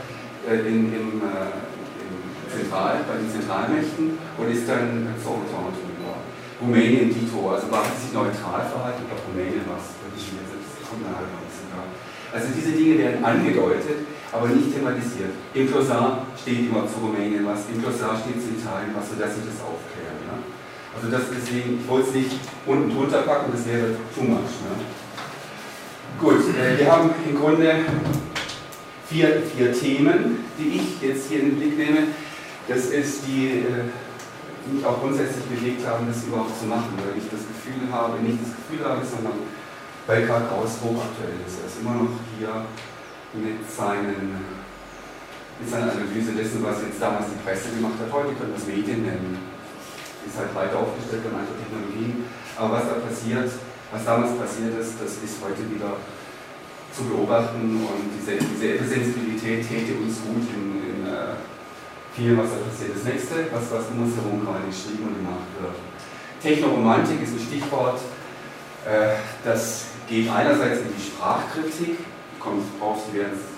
äh, 0.48 0.64
in, 0.64 0.90
im, 0.90 1.08
äh, 1.22 1.54
im 2.02 2.14
Zentral, 2.48 3.04
bei 3.04 3.20
den 3.20 3.30
Zentralmächten 3.30 4.16
und 4.16 4.48
ist 4.48 4.66
dann 4.66 5.12
zur 5.20 5.44
Entente. 5.44 5.93
Rumänien 6.64 7.12
Dito, 7.12 7.52
also 7.52 7.68
war 7.68 7.84
es 7.84 8.08
sich 8.08 8.14
neutral 8.16 8.64
verhalten, 8.64 9.04
glaube 9.04 9.28
Rumänien 9.28 9.68
war 9.68 9.76
es 9.76 9.92
wirklich 10.00 10.32
kommt 10.94 11.10
nachher 11.10 11.28
noch 11.34 11.50
sogar. 11.50 11.90
Also 12.30 12.54
diese 12.54 12.72
Dinge 12.78 12.98
werden 13.02 13.26
angedeutet, 13.26 14.06
aber 14.32 14.48
nicht 14.48 14.70
thematisiert. 14.74 15.34
Im 15.54 15.68
Glossar 15.68 16.26
steht 16.40 16.70
immer 16.70 16.86
zu 16.86 17.02
Rumänien 17.02 17.46
was, 17.46 17.66
im 17.74 17.82
Glossar 17.82 18.22
steht 18.22 18.38
zu 18.38 18.54
Italien 18.54 18.94
was, 18.94 19.10
sodass 19.10 19.34
ich 19.34 19.46
das 19.50 19.58
aufkläre. 19.66 20.16
Ne? 20.30 20.38
Also 20.94 21.10
das 21.10 21.24
deswegen, 21.34 21.82
ich 21.82 21.88
wollte 21.90 22.10
es 22.10 22.16
nicht 22.16 22.32
unten 22.66 22.94
drunter 22.94 23.26
packen, 23.26 23.52
das 23.52 23.66
wäre 23.66 23.98
too 24.14 24.24
much. 24.24 24.54
Ne? 24.62 24.74
Gut, 26.22 26.46
äh, 26.54 26.78
wir 26.78 26.92
haben 26.92 27.10
im 27.28 27.36
Grunde 27.36 27.86
vier, 29.10 29.42
vier 29.42 29.74
Themen, 29.74 30.46
die 30.58 30.78
ich 30.78 31.02
jetzt 31.02 31.30
hier 31.30 31.42
in 31.42 31.50
den 31.52 31.58
Blick 31.58 31.78
nehme. 31.78 32.08
Das 32.68 32.86
ist 32.86 33.28
die 33.28 33.66
äh, 33.66 33.90
mich 34.72 34.86
auch 34.86 35.00
grundsätzlich 35.00 35.44
bewegt 35.46 35.86
haben, 35.88 36.08
das 36.08 36.24
überhaupt 36.24 36.56
zu 36.60 36.66
machen, 36.66 36.96
weil 37.02 37.18
ich 37.18 37.28
das 37.28 37.44
Gefühl 37.44 37.88
habe, 37.92 38.20
nicht 38.24 38.40
das 38.40 38.56
Gefühl 38.56 38.82
habe, 38.86 39.02
sondern 39.04 39.44
weil 40.08 40.28
Karl 40.28 40.48
Kraus 40.48 40.80
hochaktuell 40.84 41.40
ist. 41.48 41.64
Er 41.64 41.68
ist 41.68 41.80
immer 41.80 41.96
noch 41.96 42.16
hier 42.38 42.68
mit, 43.36 43.64
seinen, 43.68 44.40
mit 45.60 45.68
seiner 45.68 45.92
Analyse 45.96 46.36
dessen, 46.36 46.64
was 46.64 46.84
jetzt 46.84 47.00
damals 47.00 47.32
die 47.32 47.40
Presse 47.44 47.72
gemacht 47.72 48.00
hat. 48.00 48.12
Heute 48.12 48.36
können 48.36 48.52
wir 48.52 48.60
es 48.60 48.68
Medien 48.68 49.04
nennen. 49.04 49.40
Ist 50.28 50.40
halt 50.40 50.56
weiter 50.56 50.80
aufgestellt 50.80 51.24
von 51.24 51.36
anderen 51.36 51.60
Technologien. 51.60 52.24
Aber 52.56 52.80
was 52.80 52.88
da 52.88 52.96
passiert, 53.04 53.52
was 53.92 54.04
damals 54.06 54.36
passiert 54.40 54.76
ist, 54.80 54.96
das 55.00 55.20
ist 55.20 55.44
heute 55.44 55.64
wieder 55.68 56.00
zu 56.94 57.04
beobachten 57.10 57.82
und 57.82 58.06
diese, 58.14 58.38
diese 58.38 58.86
Sensibilität 58.86 59.68
täte 59.68 59.98
uns 59.98 60.22
gut 60.22 60.46
in, 60.54 60.93
viel, 62.16 62.38
was 62.38 62.50
da 62.50 62.58
passiert. 62.58 62.96
Das 62.96 63.04
nächste, 63.04 63.36
was, 63.52 63.72
was 63.72 63.90
um 63.92 64.04
uns 64.04 64.16
herum 64.16 64.46
gerade 64.46 64.66
geschrieben 64.70 65.10
und 65.10 65.18
gemacht 65.18 65.50
wird. 65.60 65.76
Technoromantik 66.42 67.22
ist 67.24 67.34
ein 67.34 67.40
Stichwort, 67.40 68.00
äh, 68.86 69.16
das 69.44 69.86
geht 70.10 70.30
einerseits 70.30 70.82
in 70.82 70.92
die 70.94 71.02
Sprachkritik, 71.02 71.98
kommt 72.40 72.68
raus, 72.82 73.08
Sie 73.10 73.18
werden 73.18 73.34
es 73.34 73.54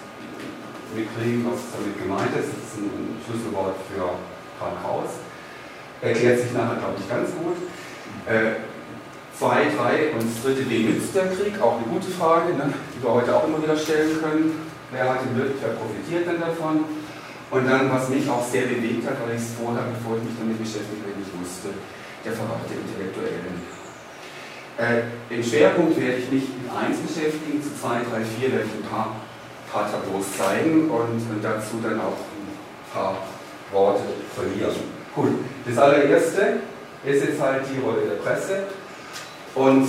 mitkriegen, 0.95 1.45
was 1.49 1.59
damit 1.73 1.97
gemeint 1.97 2.31
ist. 2.37 2.53
Das 2.53 2.61
ist 2.61 2.77
ein 2.79 3.17
Schlüsselwort 3.25 3.75
für 3.89 4.15
Karl 4.59 4.77
Kraus. 4.81 5.11
Erklärt 6.01 6.39
sich 6.39 6.53
nachher, 6.53 6.77
glaube 6.77 6.95
ich, 6.99 7.09
ganz 7.09 7.29
gut. 7.33 7.57
Äh, 8.29 8.61
zwei, 9.37 9.67
drei 9.75 10.13
und 10.13 10.23
das 10.23 10.43
dritte, 10.43 10.69
wem 10.69 10.93
nützt 10.93 11.15
der 11.15 11.27
Krieg? 11.33 11.59
Auch 11.59 11.77
eine 11.81 11.87
gute 11.89 12.11
Frage, 12.11 12.53
ne, 12.53 12.71
die 12.93 13.03
wir 13.03 13.11
heute 13.11 13.35
auch 13.35 13.47
immer 13.47 13.61
wieder 13.61 13.75
stellen 13.75 14.21
können. 14.21 14.69
Wer 14.91 15.09
hat 15.09 15.25
den 15.25 15.35
Wirt, 15.35 15.57
wer 15.59 15.73
profitiert 15.73 16.27
denn 16.27 16.39
davon? 16.39 16.85
Und 17.55 17.71
dann, 17.71 17.89
was 17.89 18.09
mich 18.09 18.27
auch 18.27 18.43
sehr 18.43 18.67
bewegt 18.67 19.07
hat, 19.07 19.15
weil 19.23 19.39
ich 19.39 19.41
es 19.41 19.55
vorher, 19.55 19.87
bevor 19.87 20.19
ich 20.19 20.27
mich 20.27 20.35
damit 20.35 20.59
beschäftigt 20.59 20.99
habe, 20.99 21.15
nicht 21.15 21.31
wusste, 21.39 21.71
der 22.27 22.33
Verrat 22.35 22.67
der 22.67 22.83
Intellektuellen. 22.83 23.55
Äh, 24.75 25.07
Im 25.31 25.39
Schwerpunkt 25.39 25.95
werde 25.95 26.19
ich 26.19 26.27
mich 26.27 26.43
mit 26.51 26.67
eins 26.67 26.99
beschäftigen, 26.99 27.63
zu 27.63 27.71
zwei, 27.79 28.03
drei, 28.11 28.27
vier 28.27 28.51
werde 28.51 28.67
ich 28.67 28.75
ein 28.75 28.89
paar, 28.91 29.15
paar 29.71 29.87
Tableaus 29.87 30.35
zeigen 30.35 30.91
und, 30.91 31.15
und 31.15 31.39
dazu 31.41 31.79
dann 31.79 31.95
auch 32.03 32.19
ein 32.27 32.91
paar 32.91 33.23
Worte 33.71 34.03
verlieren. 34.35 34.75
Gut, 35.15 35.39
das 35.63 35.77
allererste 35.77 36.59
ist 37.07 37.23
jetzt 37.23 37.39
halt 37.39 37.63
die 37.71 37.79
Rolle 37.79 38.03
der 38.03 38.19
Presse 38.19 38.67
und 39.55 39.87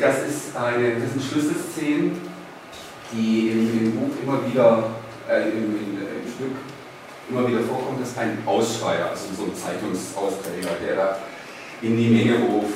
das 0.00 0.16
ist 0.24 0.56
eine, 0.56 0.96
das 0.96 1.12
sind 1.12 1.20
Schlüsselszenen, 1.20 2.16
die 3.12 3.52
im, 3.52 3.92
im 3.92 3.92
Buch 3.92 4.16
immer 4.24 4.40
wieder, 4.48 4.88
äh, 5.28 5.52
im, 5.52 5.76
im, 5.76 6.00
im, 6.00 6.32
Stück 6.32 6.56
immer 7.28 7.48
wieder 7.48 7.60
vorkommt. 7.60 8.00
Das 8.00 8.10
ist 8.10 8.18
ein 8.18 8.38
Ausschreier, 8.46 9.10
also 9.10 9.26
so 9.36 9.44
ein 9.44 9.54
Zeitungsausträger, 9.54 10.76
der 10.86 10.96
da 10.96 11.18
in 11.82 11.96
die 11.96 12.08
Menge 12.08 12.38
ruft 12.44 12.74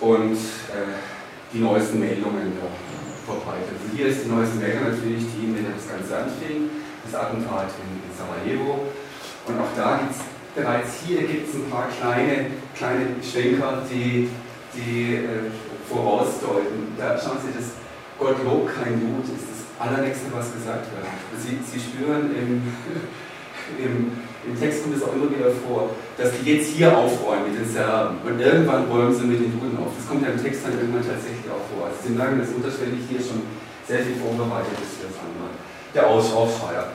und 0.00 0.34
äh, 0.34 0.96
die 1.52 1.58
neuesten 1.58 2.00
Meldungen 2.00 2.52
verbreitet. 3.26 3.76
Und 3.84 3.96
hier 3.96 4.06
ist 4.06 4.24
die 4.24 4.28
neueste 4.28 4.56
Meldung 4.56 4.84
natürlich 4.84 5.24
die, 5.36 5.46
mit 5.46 5.64
der 5.66 5.74
das 5.74 5.88
Ganze 5.88 6.16
anfing, 6.16 6.70
das 7.04 7.20
Attentat 7.20 7.68
in, 7.80 8.00
in 8.00 8.12
Sarajevo. 8.16 8.86
Und 9.46 9.58
auch 9.58 9.72
da 9.76 9.98
gibt 9.98 10.12
es 10.12 10.20
bereits 10.54 10.90
hier 11.06 11.22
gibt's 11.22 11.54
ein 11.54 11.70
paar 11.70 11.88
kleine, 11.88 12.50
kleine 12.76 13.06
Schwenker, 13.22 13.82
die, 13.90 14.28
die 14.74 15.14
äh, 15.14 15.50
vorausdeuten. 15.88 16.94
Da 16.98 17.18
schauen 17.18 17.38
Sie, 17.44 17.52
das 17.56 17.72
Gottlob 18.18 18.68
kein 18.68 19.00
Blut 19.00 19.24
ist 19.24 19.49
allernächste, 19.80 20.26
was 20.32 20.52
gesagt 20.52 20.86
wird. 20.92 21.06
Sie, 21.40 21.58
Sie 21.64 21.80
spüren 21.80 22.30
im, 22.36 22.62
im 23.84 24.12
im 24.46 24.58
Text 24.58 24.82
kommt 24.82 24.96
es 24.96 25.02
auch 25.02 25.12
immer 25.12 25.28
wieder 25.28 25.50
vor, 25.66 25.90
dass 26.16 26.32
die 26.32 26.50
jetzt 26.50 26.72
hier 26.72 26.96
aufräumen 26.96 27.52
mit 27.52 27.60
den 27.60 27.68
Serben 27.68 28.16
und 28.24 28.40
irgendwann 28.40 28.84
räumen 28.88 29.14
sie 29.14 29.26
mit 29.26 29.38
den 29.38 29.52
Juden 29.52 29.76
auf. 29.76 29.92
Das 29.96 30.08
kommt 30.08 30.22
ja 30.24 30.32
im 30.32 30.42
Text 30.42 30.64
dann 30.64 30.72
irgendwann 30.72 31.04
tatsächlich 31.04 31.44
auch 31.52 31.60
vor. 31.68 31.88
Also 31.88 32.08
Sie 32.08 32.16
merken, 32.16 32.40
dass 32.40 32.48
unterschwellig 32.48 33.04
hier 33.08 33.20
schon 33.20 33.42
sehr 33.86 34.00
viel 34.00 34.16
vorbereitet 34.16 34.80
ist 34.80 34.96
für 34.96 35.12
das 35.12 35.18
andere. 35.20 35.52
Der 35.92 36.06
Aufschreier. 36.08 36.88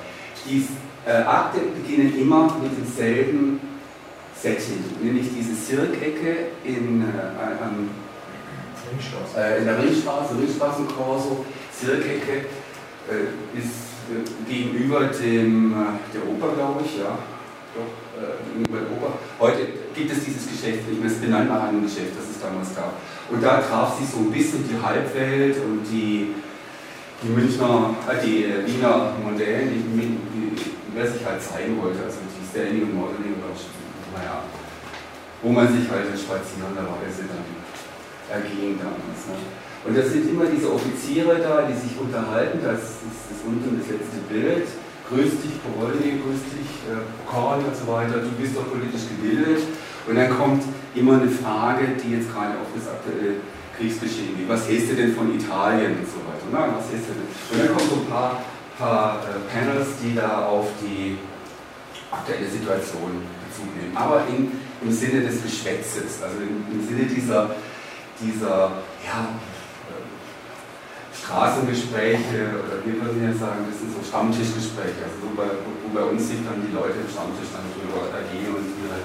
Die 0.46 0.66
äh, 1.06 1.22
Akte 1.22 1.60
beginnen 1.78 2.18
immer 2.18 2.50
mit 2.62 2.74
demselben 2.78 3.60
Setting, 4.42 4.82
nämlich 5.02 5.28
diese 5.30 5.54
Zirkecke 5.54 6.50
in, 6.64 7.02
äh, 7.02 7.62
ähm, 7.62 7.90
äh, 9.38 9.58
in 9.60 9.66
der 9.66 9.78
Ringstraße, 9.78 10.34
Ringstraßenkorso, 10.34 11.46
Zirkecke 11.72 12.46
ist 13.54 13.86
äh, 14.10 14.50
gegenüber 14.50 15.06
dem, 15.06 15.74
äh, 15.74 16.14
der 16.14 16.24
Oper, 16.30 16.56
glaube 16.56 16.82
ich, 16.86 17.00
ja, 17.00 17.18
doch, 17.74 17.92
äh, 18.22 18.38
in 18.54 18.66
Europa. 18.70 19.18
Heute 19.40 19.68
gibt 19.94 20.12
es 20.12 20.24
dieses 20.24 20.48
Geschäft 20.48 20.88
nicht 20.88 21.02
mehr, 21.02 21.12
es 21.12 21.18
benannt 21.18 21.50
nach 21.50 21.68
einem 21.70 21.84
Geschäft, 21.84 22.14
das 22.18 22.30
es 22.30 22.42
damals 22.42 22.76
gab. 22.76 22.94
Und 23.30 23.42
da 23.42 23.62
traf 23.62 24.00
sich 24.00 24.10
so 24.10 24.20
ein 24.20 24.32
bisschen 24.32 24.64
die 24.68 24.78
Halbwelt 24.78 25.58
und 25.58 25.84
die, 25.90 26.36
die 27.22 27.30
Münchner, 27.30 27.96
äh, 28.10 28.26
die 28.26 28.46
äh, 28.46 28.66
Wiener 28.66 29.14
Modellen, 29.24 29.70
die, 29.74 29.82
die, 30.34 30.72
wer 30.94 31.08
sich 31.08 31.26
halt 31.26 31.42
zeigen 31.42 31.82
wollte, 31.82 32.06
also 32.06 32.18
die 32.22 32.46
Standing 32.46 32.84
und 32.84 32.96
Modeling, 32.96 33.36
naja, 34.14 34.44
wo 35.42 35.50
man 35.50 35.68
sich 35.68 35.90
halt 35.90 36.08
spazierenderweise 36.14 37.28
dann 37.28 37.65
erging 38.36 38.78
damals. 38.78 39.22
Ne? 39.32 39.40
Und 39.86 39.94
das 39.96 40.12
sind 40.12 40.30
immer 40.30 40.46
diese 40.46 40.74
Offiziere 40.74 41.40
da, 41.40 41.64
die 41.64 41.78
sich 41.78 41.94
unterhalten, 41.98 42.60
das 42.64 43.00
ist 43.06 43.32
das 43.32 43.40
unten 43.46 43.80
das 43.80 43.88
letzte 43.88 44.20
Bild 44.28 44.68
grüß 45.10 45.32
dich, 45.42 45.56
Borolli, 45.62 46.18
grüß 46.18 46.42
dich, 46.50 46.72
äh, 46.90 47.06
Korn 47.30 47.62
und 47.64 47.76
so 47.76 47.86
weiter, 47.92 48.26
du 48.26 48.32
bist 48.42 48.56
doch 48.56 48.68
politisch 48.70 49.06
gebildet. 49.10 49.64
Und 50.08 50.16
dann 50.16 50.30
kommt 50.30 50.64
immer 50.94 51.20
eine 51.22 51.30
Frage, 51.30 51.98
die 52.02 52.18
jetzt 52.18 52.32
gerade 52.32 52.58
auf 52.62 52.70
das 52.74 52.90
aktuelle 52.90 53.42
Kriegsgeschehen 53.78 54.38
geht. 54.38 54.50
Was 54.50 54.68
hältst 54.68 54.92
du 54.92 54.96
denn 54.96 55.14
von 55.16 55.34
Italien 55.34 55.98
und 55.98 56.08
so 56.08 56.22
weiter? 56.26 56.46
Na, 56.52 56.78
was 56.78 56.90
hältst 56.90 57.10
du 57.10 57.14
denn? 57.18 57.30
Und 57.30 57.58
dann 57.58 57.70
kommen 57.76 57.90
so 57.90 57.98
ein 58.02 58.10
paar, 58.10 58.42
paar 58.78 59.22
äh, 59.26 59.42
Panels, 59.50 59.88
die 60.02 60.16
da 60.16 60.46
auf 60.46 60.68
die 60.82 61.18
aktuelle 62.12 62.48
Situation 62.48 63.26
Bezug 63.50 63.70
nehmen. 63.78 63.98
Aber 63.98 64.24
in, 64.30 64.52
im 64.82 64.92
Sinne 64.92 65.22
des 65.22 65.42
Geschwätzes, 65.42 66.22
also 66.22 66.38
im, 66.38 66.66
im 66.70 66.82
Sinne 66.86 67.06
dieser, 67.06 67.56
dieser 68.22 68.72
ja, 69.04 69.20
Straßengespräche 71.12 72.62
oder 72.62 72.80
wir 72.86 72.96
würden 73.02 73.20
ja 73.24 73.34
sagen, 73.34 73.66
das 73.66 73.82
sind 73.82 73.92
so 73.92 74.02
Stammtischgespräche, 74.06 75.10
also 75.10 75.18
so 75.26 75.30
bei, 75.34 75.50
wo 75.50 75.90
bei 75.90 76.06
uns 76.06 76.30
sich 76.30 76.40
dann 76.46 76.62
die 76.62 76.70
Leute 76.70 77.02
im 77.02 77.10
Stammtisch 77.10 77.50
dann 77.50 77.66
drüber 77.74 78.14
ergehen 78.14 78.54
und 78.54 78.68
ihre 78.78 79.02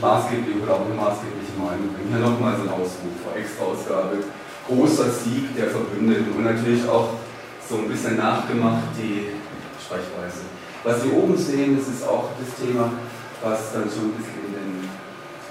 maßgebliche 0.00 0.64
oder 0.64 0.80
auch 0.80 0.88
maßgebliche 0.88 1.54
Meinung 1.60 1.92
bringen. 1.92 2.08
Hier 2.08 2.24
nochmal 2.24 2.56
so 2.56 2.64
ein 2.64 2.72
Ausruf, 2.72 3.20
Extra-Ausgabe, 3.36 4.24
großer 4.64 5.10
Sieg 5.12 5.54
der 5.54 5.68
Verbündeten 5.68 6.32
und 6.32 6.44
natürlich 6.44 6.88
auch 6.88 7.20
so 7.68 7.84
ein 7.84 7.88
bisschen 7.88 8.16
nachgemacht 8.16 8.96
die 8.96 9.36
Sprechweise. 9.76 10.48
Was 10.82 11.02
Sie 11.02 11.10
oben 11.10 11.36
sehen, 11.36 11.76
das 11.76 11.88
ist 11.92 12.06
auch 12.08 12.32
das 12.40 12.50
Thema, 12.56 12.90
was 13.42 13.72
dann 13.72 13.84
schon 13.92 14.08
ein 14.08 14.16
bisschen 14.16 14.39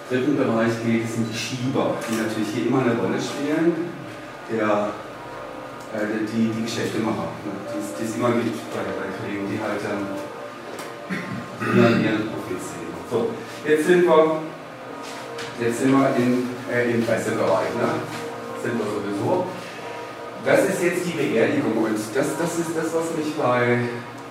dritten 0.10 0.38
Bereich 0.38 0.74
geht, 0.84 1.06
das 1.06 1.14
sind 1.14 1.28
die 1.32 1.38
Schieber, 1.38 1.94
die 2.10 2.16
natürlich 2.18 2.50
hier 2.54 2.68
immer 2.68 2.82
eine 2.82 2.98
Rolle 2.98 3.22
spielen. 3.22 3.74
Der 4.52 4.90
äh, 5.94 6.22
die, 6.22 6.54
die 6.54 6.64
Geschäftemacher, 6.66 7.34
ne, 7.46 7.54
die, 7.66 8.06
es 8.06 8.16
immer 8.16 8.30
gibt 8.38 8.62
bei, 8.74 8.86
bei 8.94 9.10
Kriegen, 9.18 9.50
die 9.50 9.58
halt 9.58 9.82
ähm, 9.90 10.06
immer 11.66 11.90
ihren 11.98 12.30
Profit 12.30 12.62
sehen. 12.62 12.94
So, 13.10 13.34
jetzt 13.66 13.86
sind 13.88 14.06
wir, 14.06 14.42
jetzt 15.62 15.80
sind 15.82 15.92
wir 15.92 16.14
in, 16.18 16.50
äh, 16.70 16.94
im 16.94 17.06
Pressebereich. 17.06 17.74
Ne? 17.74 18.06
Sind 18.62 18.78
wir 18.78 18.86
sowieso. 18.86 19.48
Das 20.46 20.62
ist 20.70 20.82
jetzt 20.84 21.06
die 21.06 21.18
Beerdigung 21.18 21.74
und 21.84 21.98
das, 21.98 22.28
das 22.38 22.52
ist 22.60 22.72
das, 22.78 22.94
was 22.94 23.18
mich 23.18 23.34
bei, 23.36 23.90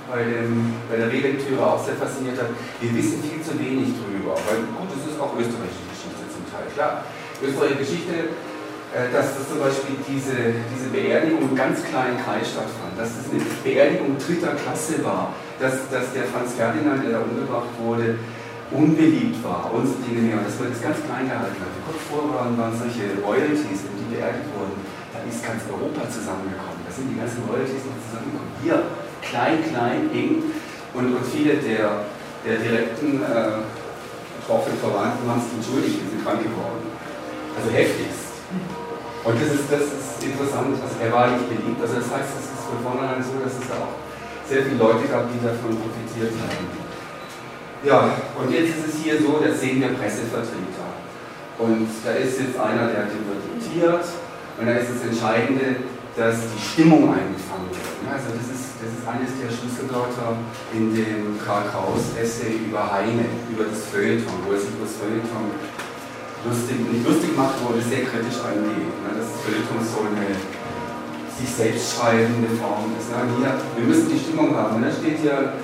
bei, 0.08 0.22
dem, 0.22 0.74
bei 0.88 0.96
der 0.96 1.10
Relektüre 1.10 1.58
auch 1.58 1.84
sehr 1.84 1.96
fasziniert 1.96 2.38
hat. 2.38 2.48
Wir 2.80 2.94
wissen 2.94 3.18
viel 3.20 3.42
zu 3.42 3.58
wenig 3.58 3.98
drüber, 3.98 4.38
weil 4.46 4.62
gut, 4.78 4.94
es 4.94 5.07
auch 5.20 5.34
österreichische 5.34 5.86
Geschichte 5.90 6.22
zum 6.30 6.44
Teil. 6.50 6.66
Klar, 6.74 7.04
österreichische 7.42 7.82
Geschichte 7.84 8.14
äh, 8.88 9.12
dass 9.12 9.36
das 9.36 9.44
zum 9.52 9.60
Beispiel 9.60 10.00
diese, 10.08 10.56
diese 10.72 10.88
Beerdigung 10.88 11.44
im 11.44 11.52
ganz 11.52 11.84
kleinen 11.84 12.16
Kreis 12.24 12.56
stattfand, 12.56 12.96
dass 12.96 13.20
es 13.20 13.28
eine 13.28 13.44
Beerdigung 13.60 14.16
dritter 14.16 14.56
Klasse 14.56 15.04
war, 15.04 15.36
dass, 15.60 15.92
dass 15.92 16.08
der 16.16 16.24
Franz 16.32 16.56
Ferdinand, 16.56 17.04
der 17.04 17.20
da 17.20 17.20
umgebracht 17.20 17.68
wurde, 17.76 18.16
unbeliebt 18.72 19.44
war 19.44 19.68
und 19.76 19.84
so 19.84 19.92
Dinge 20.00 20.32
mehr. 20.32 20.40
Und 20.40 20.48
dass 20.48 20.56
man 20.56 20.72
ganz 20.72 21.04
klein 21.04 21.28
gehalten 21.28 21.60
hat. 21.60 21.72
Kurz 21.84 22.00
vorher 22.08 22.32
waren, 22.32 22.56
waren 22.56 22.72
solche 22.72 23.12
Royalties, 23.20 23.84
wenn 23.84 23.96
die 24.00 24.08
beerdigt 24.16 24.48
wurden, 24.56 24.80
da 25.12 25.20
ist 25.28 25.44
ganz 25.44 25.60
Europa 25.68 26.08
zusammengekommen. 26.08 26.80
Da 26.80 26.90
sind 26.92 27.12
die 27.12 27.18
ganzen 27.20 27.44
Royalties 27.44 27.84
noch 27.84 28.00
zusammengekommen. 28.08 28.56
Hier, 28.64 28.88
klein, 29.20 29.60
klein, 29.68 30.08
eng. 30.16 30.48
Und, 30.96 31.12
und 31.12 31.24
viele 31.28 31.60
der, 31.60 32.08
der 32.40 32.56
direkten 32.56 33.20
äh, 33.20 33.68
betroffenen 34.48 34.80
Verwandten 34.80 35.28
haben 35.28 35.44
sich 35.44 35.60
entschuldigt, 35.60 36.00
die 36.00 36.08
sind 36.08 36.24
krank 36.24 36.40
geworden. 36.40 36.88
Also 37.52 37.68
heftigst. 37.68 38.40
Und 39.28 39.36
das 39.36 39.52
ist, 39.52 39.68
das 39.68 39.84
ist 39.92 40.24
interessant, 40.24 40.72
also 40.72 40.96
er 41.04 41.12
war 41.12 41.28
nicht 41.36 41.52
beliebt. 41.52 41.76
Also 41.84 42.00
das 42.00 42.08
heißt, 42.08 42.32
es 42.32 42.48
ist 42.56 42.64
von 42.64 42.80
vornherein 42.80 43.20
so, 43.20 43.36
dass 43.44 43.60
es 43.60 43.68
auch 43.68 43.92
sehr 44.48 44.64
viele 44.64 44.80
Leute 44.80 45.04
gab, 45.04 45.28
die 45.28 45.36
davon 45.44 45.76
profitiert 45.76 46.32
haben. 46.40 46.64
Ja, 47.84 48.16
und 48.40 48.48
jetzt 48.48 48.72
ist 48.72 48.88
es 48.88 48.94
hier 49.04 49.20
so, 49.20 49.36
da 49.36 49.52
sehen 49.52 49.84
wir 49.84 49.92
Pressevertreter. 49.92 50.96
Und 51.60 51.92
da 52.00 52.16
ist 52.16 52.40
jetzt 52.40 52.56
einer, 52.56 52.88
der 52.88 53.12
diktiert. 53.12 54.06
Und 54.56 54.64
da 54.64 54.72
ist 54.80 54.88
das 54.96 55.12
Entscheidende, 55.12 55.84
dass 56.18 56.50
die 56.50 56.58
Stimmung 56.58 57.14
eingefangen 57.14 57.70
wird. 57.70 57.86
Also 58.10 58.34
das 58.34 58.50
ist, 58.50 58.82
das 58.82 58.90
ist 58.90 59.06
eines 59.06 59.30
der 59.38 59.54
Schlüsselwörter 59.54 60.34
in 60.74 60.90
dem 60.90 61.38
Karl 61.38 61.70
Kraus 61.70 62.10
Essay 62.18 62.58
über 62.66 62.90
Heine, 62.90 63.30
über 63.46 63.70
das 63.70 63.86
Feuilleton, 63.86 64.42
wo 64.42 64.50
er 64.50 64.58
sich 64.58 64.74
über 64.74 64.82
das 64.82 64.98
Feuilleton 64.98 65.54
lustig, 66.42 66.76
nicht 66.90 67.06
lustig 67.06 67.30
macht, 67.38 67.62
wo 67.62 67.78
es 67.78 67.86
sehr 67.86 68.02
kritisch 68.02 68.42
angeht. 68.42 68.90
Ne? 68.98 69.14
Das 69.14 69.30
Feuilleton 69.46 69.78
so 69.78 70.02
eine 70.10 70.34
sich 71.38 71.50
selbst 71.54 71.94
schreibende 71.94 72.50
Form 72.58 72.90
ist. 72.98 73.14
Ne? 73.14 73.22
Hier, 73.38 73.54
wir 73.78 73.86
müssen 73.86 74.10
die 74.10 74.18
Stimmung 74.18 74.58
haben. 74.58 74.82
Da 74.82 74.90
steht 74.90 75.22
ja, 75.22 75.54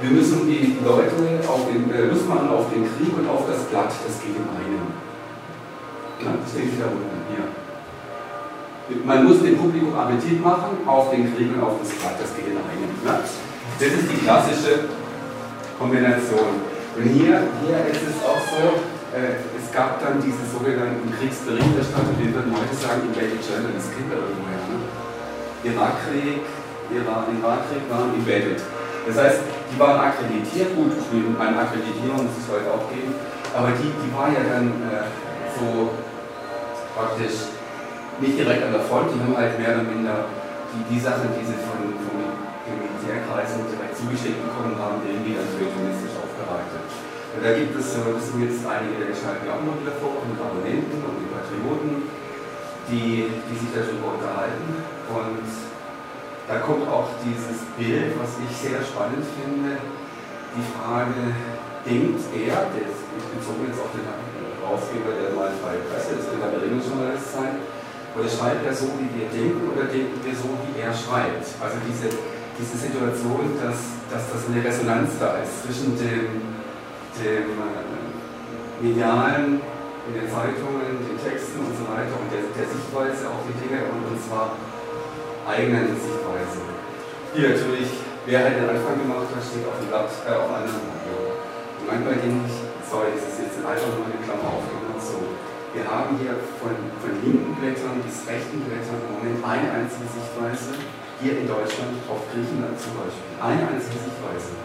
wir 0.00 0.08
müssen 0.08 0.48
die 0.48 0.80
Leute 0.80 1.20
auf 1.44 1.68
den, 1.68 1.84
äh, 1.92 2.08
Lust 2.08 2.24
machen 2.24 2.48
auf 2.48 2.72
den 2.72 2.88
Krieg 2.96 3.12
und 3.12 3.28
auf 3.28 3.44
das 3.44 3.60
Blatt, 3.68 3.92
das 3.92 4.16
geht 4.24 4.32
im 4.32 4.48
einen. 4.56 4.88
Ja, 6.24 6.32
das 6.32 6.48
steht 6.48 6.72
hier 6.72 6.88
unten. 6.88 7.12
Hier. 7.28 7.67
Man 9.04 9.24
muss 9.24 9.42
dem 9.42 9.58
Publikum 9.58 9.92
Appetit 9.92 10.40
machen 10.40 10.80
auf 10.86 11.10
den 11.10 11.28
Krieg 11.36 11.52
und 11.52 11.62
auf 11.62 11.76
das 11.80 11.92
Blatt, 12.00 12.16
das 12.16 12.32
geht 12.32 12.48
in 12.48 12.56
einem. 12.56 12.88
Ja? 13.04 13.20
Das 13.20 13.88
ist 13.92 14.08
die 14.08 14.20
klassische 14.24 14.88
Kombination. 15.78 16.64
Und 16.96 17.04
hier, 17.04 17.52
hier 17.60 17.78
ist 17.92 18.02
es 18.08 18.16
auch 18.24 18.40
so, 18.40 18.80
äh, 19.12 19.44
es 19.60 19.68
gab 19.70 20.00
dann 20.00 20.24
diese 20.24 20.40
sogenannten 20.48 21.04
Kriegsberichterstatter, 21.12 22.16
die 22.16 22.32
würden 22.32 22.50
heute 22.56 22.74
sagen, 22.74 23.12
Embedded 23.12 23.44
Journalists, 23.44 23.92
kennt 23.92 24.08
ihr 24.08 24.24
irgendwoher. 24.24 24.64
Ne? 24.72 24.80
Irakkrieg, 25.68 26.48
Irak, 26.88 27.28
Irakkrieg 27.28 27.84
waren 27.92 28.16
embedded. 28.16 28.60
Das 29.04 29.16
heißt, 29.16 29.40
die 29.68 29.78
waren 29.78 30.00
akkreditiert, 30.00 30.72
gut, 30.76 30.96
eine 31.12 31.58
Akkreditierung 31.60 32.24
muss 32.24 32.40
es 32.40 32.48
heute 32.48 32.72
auch 32.72 32.88
geben, 32.88 33.12
aber 33.52 33.72
die, 33.76 33.92
die 33.92 34.10
war 34.16 34.28
ja 34.32 34.42
dann 34.48 34.80
äh, 34.88 35.08
so 35.56 35.92
praktisch 36.96 37.57
nicht 38.20 38.36
direkt 38.38 38.62
an 38.66 38.72
der 38.74 38.84
Front, 38.86 39.14
die 39.14 39.20
haben 39.22 39.36
halt 39.36 39.58
mehr 39.58 39.78
oder 39.78 39.86
minder 39.86 40.26
die, 40.74 40.82
die 40.90 41.00
Sachen, 41.00 41.30
die 41.38 41.46
sie 41.46 41.58
von, 41.62 41.80
von 42.02 42.18
den 42.66 42.76
Militärkreisen 42.82 43.64
direkt 43.70 43.94
zugeschickt 43.94 44.42
bekommen 44.42 44.74
haben, 44.76 45.00
irgendwie 45.06 45.38
dann 45.38 45.48
feuilletonistisch 45.54 46.14
aufbereitet. 46.18 46.84
Und 46.84 47.40
da 47.44 47.50
gibt 47.54 47.72
es, 47.78 47.94
das 47.94 48.24
sind 48.26 48.42
jetzt 48.42 48.66
einige 48.66 48.98
der 48.98 49.14
geschalten 49.14 49.46
auch 49.46 49.62
noch 49.62 49.78
wieder 49.78 49.94
vor, 50.02 50.18
mit 50.26 50.40
Abonnenten 50.40 50.98
und 50.98 51.16
die 51.22 51.30
Patrioten, 51.30 52.10
die, 52.90 53.30
die 53.30 53.56
sich 53.56 53.70
darüber 53.70 54.18
unterhalten. 54.18 54.82
Und 55.12 55.48
da 56.48 56.56
kommt 56.64 56.88
auch 56.88 57.12
dieses 57.20 57.62
Bild, 57.76 58.16
was 58.18 58.40
ich 58.40 58.52
sehr 58.56 58.80
spannend 58.80 59.22
finde, 59.36 59.76
die 60.56 60.66
Frage, 60.74 61.36
denkt 61.84 62.24
er, 62.34 62.72
der 62.72 62.88
ist 62.88 63.04
bezogen 63.36 63.68
jetzt 63.68 63.80
auf 63.80 63.92
den 63.92 64.04
Herausgeber 64.08 65.12
der 65.14 65.36
neuen 65.36 65.54
Freie 65.60 65.84
Presse, 65.86 66.16
wird 66.16 66.40
der 66.40 66.52
Berinnungsjournalist 66.56 67.28
sein, 67.36 67.60
oder 68.18 68.28
schreibt 68.28 68.66
er 68.66 68.74
so, 68.74 68.90
wie 68.98 69.06
wir 69.14 69.30
denken, 69.30 69.62
oder 69.70 69.86
denken 69.86 70.18
wir 70.26 70.34
so, 70.34 70.50
wie 70.66 70.82
er 70.82 70.90
schreibt? 70.90 71.46
Also 71.62 71.78
diese, 71.86 72.10
diese 72.58 72.74
Situation, 72.74 73.54
dass, 73.62 73.78
dass 74.10 74.26
das 74.34 74.50
eine 74.50 74.58
Resonanz 74.58 75.14
da 75.22 75.38
ist 75.38 75.62
zwischen 75.62 75.94
dem, 75.94 76.42
dem 77.14 77.46
äh, 77.54 78.82
medialen, 78.82 79.62
in 80.08 80.12
den 80.16 80.26
Zeitungen, 80.26 81.04
den 81.04 81.18
Texten 81.20 81.60
und 81.60 81.74
so 81.76 81.84
weiter 81.84 82.16
und 82.16 82.32
der, 82.32 82.42
der 82.56 82.64
Sichtweise 82.64 83.28
auf 83.28 83.44
die 83.44 83.54
Dinge 83.60 83.84
und, 83.92 84.16
zwar 84.24 84.56
eigenen 85.44 85.92
Sichtweise. 85.94 86.64
Hier 87.36 87.54
natürlich, 87.54 87.92
wer 88.24 88.40
hat 88.40 88.56
den 88.56 88.68
Anfang 88.68 88.96
gemacht 88.98 89.28
hat, 89.28 89.44
steht 89.44 89.68
auf 89.68 89.76
dem 89.78 89.92
Blatt, 89.92 90.10
äh, 90.24 90.32
auf 90.32 90.48
einem 90.48 90.74
Blatt. 90.74 91.38
Und 91.78 91.86
manchmal 91.86 92.16
denke 92.18 92.48
ich, 92.48 92.56
sorry, 92.88 93.12
das 93.14 93.36
ist 93.36 93.38
jetzt 93.46 93.60
einfach 93.60 93.92
nur 93.94 94.08
eine 94.08 94.18
Klammer 94.24 94.48
aufgemacht, 94.48 94.77
wir 95.74 95.84
haben 95.84 96.16
hier 96.16 96.32
von, 96.56 96.72
von 96.72 97.12
linken 97.20 97.52
Blättern 97.60 98.00
bis 98.00 98.24
rechten 98.24 98.64
Blättern 98.64 99.04
im 99.04 99.10
Moment 99.20 99.38
eine 99.44 99.68
einzige 99.84 100.08
Sichtweise, 100.08 100.80
hier 101.20 101.44
in 101.44 101.46
Deutschland 101.48 101.98
auf 102.08 102.24
Griechenland 102.32 102.78
zum 102.80 102.96
Beispiel. 102.96 103.36
Eine 103.36 103.64
einzige 103.68 104.00
Sichtweise, 104.00 104.56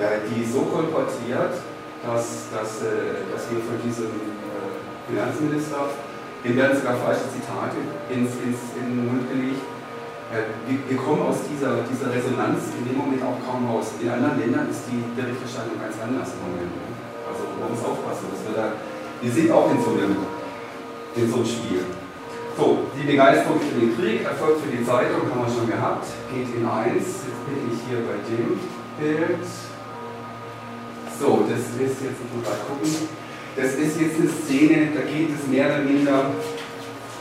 äh, 0.00 0.24
die 0.32 0.46
so 0.48 0.64
kolportiert, 0.70 1.60
dass, 2.00 2.48
dass, 2.48 2.80
äh, 2.80 3.28
dass 3.28 3.50
wir 3.52 3.60
von 3.60 3.76
diesem 3.84 4.12
äh, 4.16 4.72
Finanzminister, 5.12 5.92
dem 6.40 6.56
werden 6.56 6.74
sogar 6.78 6.96
falsche 6.96 7.28
Zitate 7.28 7.76
ins, 8.08 8.32
ins, 8.40 8.60
in 8.80 8.86
den 8.96 9.06
Mund 9.06 9.28
gelegt, 9.28 9.62
wir, 10.32 10.80
wir, 10.88 10.96
kommen 10.96 11.28
aus 11.28 11.44
dieser, 11.44 11.84
dieser 11.84 12.08
Resonanz 12.08 12.72
in 12.80 12.88
dem 12.88 12.96
Moment 12.96 13.20
auch 13.20 13.36
kaum 13.44 13.68
raus. 13.68 13.92
In 14.00 14.08
anderen 14.08 14.40
Ländern 14.40 14.64
ist 14.72 14.88
die 14.88 15.04
Berichterstattung 15.12 15.76
ganz 15.76 15.92
anders 16.00 16.32
im 16.32 16.40
Moment. 16.48 16.72
Also 17.28 17.52
man 17.60 17.68
muss 17.68 17.84
aufpassen, 17.84 18.32
dass 18.32 18.40
wir 18.48 18.56
da 18.56 18.72
wir 19.22 19.30
sind 19.30 19.52
auch 19.52 19.70
in 19.70 19.78
so 19.78 19.90
einem, 19.94 20.16
in 21.14 21.30
so 21.30 21.36
einem 21.36 21.46
Spiel. 21.46 21.86
So, 22.58 22.90
die 22.98 23.06
Begeisterung 23.06 23.62
für 23.62 23.78
den 23.78 23.94
Krieg 23.96 24.26
erfolgt 24.26 24.66
für 24.66 24.74
die 24.74 24.84
Zeitung, 24.84 25.30
haben 25.30 25.46
wir 25.46 25.52
schon 25.54 25.70
gehabt, 25.70 26.04
geht 26.28 26.50
in 26.50 26.66
1. 26.66 26.90
Jetzt 26.98 27.42
bin 27.46 27.70
ich 27.70 27.78
hier 27.86 28.02
bei 28.02 28.18
dem 28.26 28.58
Bild. 28.98 29.46
So, 31.16 31.46
das 31.46 31.62
ist 31.70 32.02
jetzt, 32.02 32.02
ich 32.02 32.30
muss 32.34 32.42
mal 32.42 32.58
gucken. 32.66 32.90
Das 33.54 33.78
ist 33.78 33.94
jetzt 34.00 34.18
eine 34.18 34.28
Szene, 34.28 34.90
da 34.90 35.06
geht 35.06 35.30
es 35.30 35.46
mehr 35.46 35.70
oder 35.70 35.86
minder. 35.86 36.34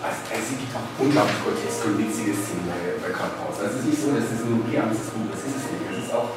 Also, 0.02 0.20
es 0.34 0.58
gibt 0.58 0.74
auch 0.74 0.90
unglaublich 0.98 1.38
groteske 1.46 1.86
und 1.94 2.02
witzige 2.02 2.34
Szenen 2.34 2.66
bei, 2.66 2.82
bei 2.98 3.14
Kamphaus. 3.14 3.62
Also, 3.62 3.78
es 3.78 3.86
ist 3.86 3.88
nicht 3.94 4.02
so, 4.02 4.10
dass 4.10 4.26
es 4.26 4.42
nur 4.42 4.58
ein 4.58 4.74
ernstes 4.74 5.14
Buch 5.14 5.30
das 5.30 5.46
ist 5.46 5.54
es 5.54 5.66
nicht. 5.70 5.86
Es 5.86 6.10
ist 6.10 6.14
auch 6.18 6.34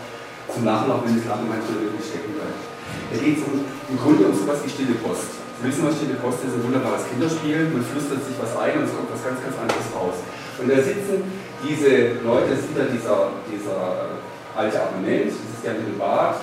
zum 0.53 0.63
Lachen, 0.69 0.93
auch 0.93 1.01
wenn 1.09 1.17
das 1.17 1.25
Lachen 1.25 1.49
manchmal 1.49 1.89
wirklich 1.89 2.05
stecken 2.05 2.37
bleibt. 2.37 2.61
Da 3.09 3.17
geht 3.17 3.41
es 3.41 3.43
um, 3.49 3.65
im 3.65 3.97
Grunde 3.97 4.29
um 4.29 4.35
sowas 4.37 4.61
wie 4.61 4.69
Stille 4.69 5.01
Post. 5.01 5.44
Wissen, 5.63 5.87
was 5.87 5.97
Stille 5.97 6.19
Post 6.19 6.43
ist, 6.45 6.59
ein 6.59 6.65
wunderbares 6.65 7.07
Kinderspiel. 7.09 7.71
Man 7.71 7.85
flüstert 7.85 8.25
sich 8.27 8.35
was 8.41 8.57
ein 8.59 8.79
und 8.79 8.85
es 8.85 8.93
kommt 8.95 9.13
was 9.13 9.23
ganz, 9.23 9.39
ganz 9.39 9.55
anderes 9.55 9.87
raus. 9.95 10.19
Und 10.59 10.67
da 10.67 10.77
sitzen 10.77 11.23
diese 11.63 12.21
Leute, 12.27 12.51
das 12.51 12.67
ist 12.67 12.75
wieder 12.75 12.91
dieser, 12.91 13.39
dieser 13.47 14.19
alte 14.55 14.77
Abonnent, 14.83 15.31
das 15.31 15.39
ist 15.39 15.63
der 15.65 15.75
mit 15.79 15.95
dem 15.95 15.99
Bart, 15.99 16.43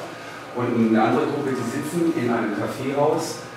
und 0.56 0.68
eine 0.68 1.02
andere 1.02 1.28
Gruppe, 1.28 1.56
die 1.56 1.68
sitzen 1.68 2.12
in 2.16 2.28
einem 2.32 2.56
Kaffeehaus. 2.58 3.48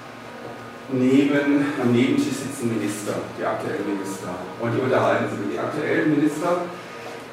Neben, 0.92 1.64
am 1.81 1.92
Nebentisch 1.92 2.44
sitzen 2.44 2.68
Minister, 2.68 3.14
die 3.38 3.44
aktuellen 3.44 3.88
Minister. 3.88 4.31
Und 4.61 4.74
die 4.76 4.81
unterhalten 4.81 5.26
sich. 5.31 5.38
Die 5.55 5.59
aktuellen 5.59 6.11
Minister, 6.14 6.68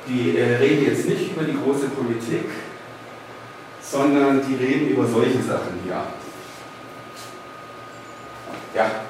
die 0.07 0.37
äh, 0.37 0.55
reden 0.55 0.85
jetzt 0.85 1.05
nicht 1.05 1.35
über 1.35 1.43
die 1.43 1.57
große 1.57 1.89
Politik, 1.89 2.47
sondern 3.81 4.41
die 4.47 4.55
reden 4.55 4.87
über 4.87 5.05
solche 5.05 5.43
Sachen 5.43 5.83
hier 5.83 5.99
ja, 8.75 9.07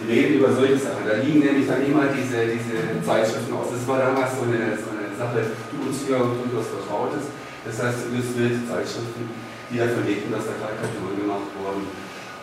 die 0.00 0.06
reden 0.10 0.42
über 0.42 0.50
solche 0.52 0.78
Sachen. 0.78 1.06
Da 1.06 1.16
liegen 1.22 1.40
nämlich 1.40 1.66
dann 1.66 1.84
immer 1.86 2.10
diese, 2.10 2.50
diese 2.50 2.98
Zeitschriften 3.04 3.54
aus. 3.54 3.70
Das 3.70 3.86
war 3.86 3.98
damals 3.98 4.34
so 4.34 4.42
eine, 4.44 4.74
so 4.74 4.90
eine 4.90 5.08
Sache, 5.14 5.54
die 5.70 5.78
uns 5.78 6.02
hier 6.06 6.18
durchaus 6.18 6.68
vertraut 6.74 7.14
ist. 7.14 7.30
Das 7.64 7.80
heißt, 7.80 8.10
illustrierte 8.12 8.60
Zeitschriften, 8.68 9.30
die 9.70 9.78
dafür 9.78 10.04
legten, 10.04 10.28
dass 10.34 10.44
da 10.44 10.54
Karikaturen 10.58 11.16
gemacht 11.16 11.48
wurden. 11.56 11.88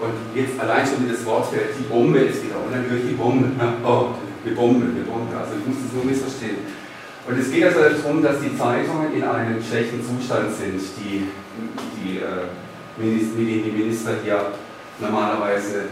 Und 0.02 0.18
jetzt 0.34 0.58
allein 0.58 0.82
schon 0.82 1.06
das 1.06 1.22
Wort 1.30 1.54
fällt, 1.54 1.78
die 1.78 1.86
Bombe 1.86 2.26
ist 2.26 2.42
wieder, 2.42 2.58
und 2.58 2.74
dann 2.74 2.90
höre 2.90 2.98
ich 2.98 3.14
die 3.14 3.20
Bombe. 3.20 3.54
Oh, 3.86 4.18
die 4.42 4.58
Bombe, 4.58 4.90
die 4.90 5.06
Bombe. 5.06 5.38
Also 5.38 5.54
ich 5.62 5.66
muss 5.68 5.78
das 5.86 5.94
nur 5.94 6.06
missverstehen. 6.06 6.66
Und 7.28 7.38
es 7.38 7.52
geht 7.52 7.64
also 7.66 7.86
darum, 7.86 8.24
dass 8.24 8.42
die 8.42 8.58
Zeitungen 8.58 9.14
in 9.14 9.22
einem 9.22 9.62
schlechten 9.62 10.02
Zustand 10.02 10.50
sind, 10.58 10.82
die, 10.98 11.30
die, 12.02 12.18
äh, 12.18 12.50
mit 12.98 13.38
die 13.38 13.72
Minister 13.72 14.18
hier 14.24 14.58
normalerweise 15.00 15.86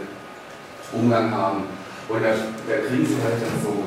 Umgang 0.92 1.30
haben. 1.30 1.64
Und 2.08 2.22
da, 2.22 2.30
da 2.30 2.74
kriegen 2.86 3.06
sie 3.06 3.22
halt 3.22 3.38
dann 3.38 3.56
so, 3.62 3.86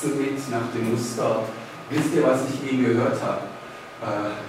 so 0.00 0.16
mit 0.16 0.38
nach 0.50 0.72
dem 0.74 0.92
Muster. 0.92 1.44
Wisst 1.90 2.14
ihr, 2.14 2.22
was 2.22 2.40
ich 2.48 2.72
eben 2.72 2.84
gehört 2.84 3.20
habe? 3.20 3.42
Äh, 4.00 4.40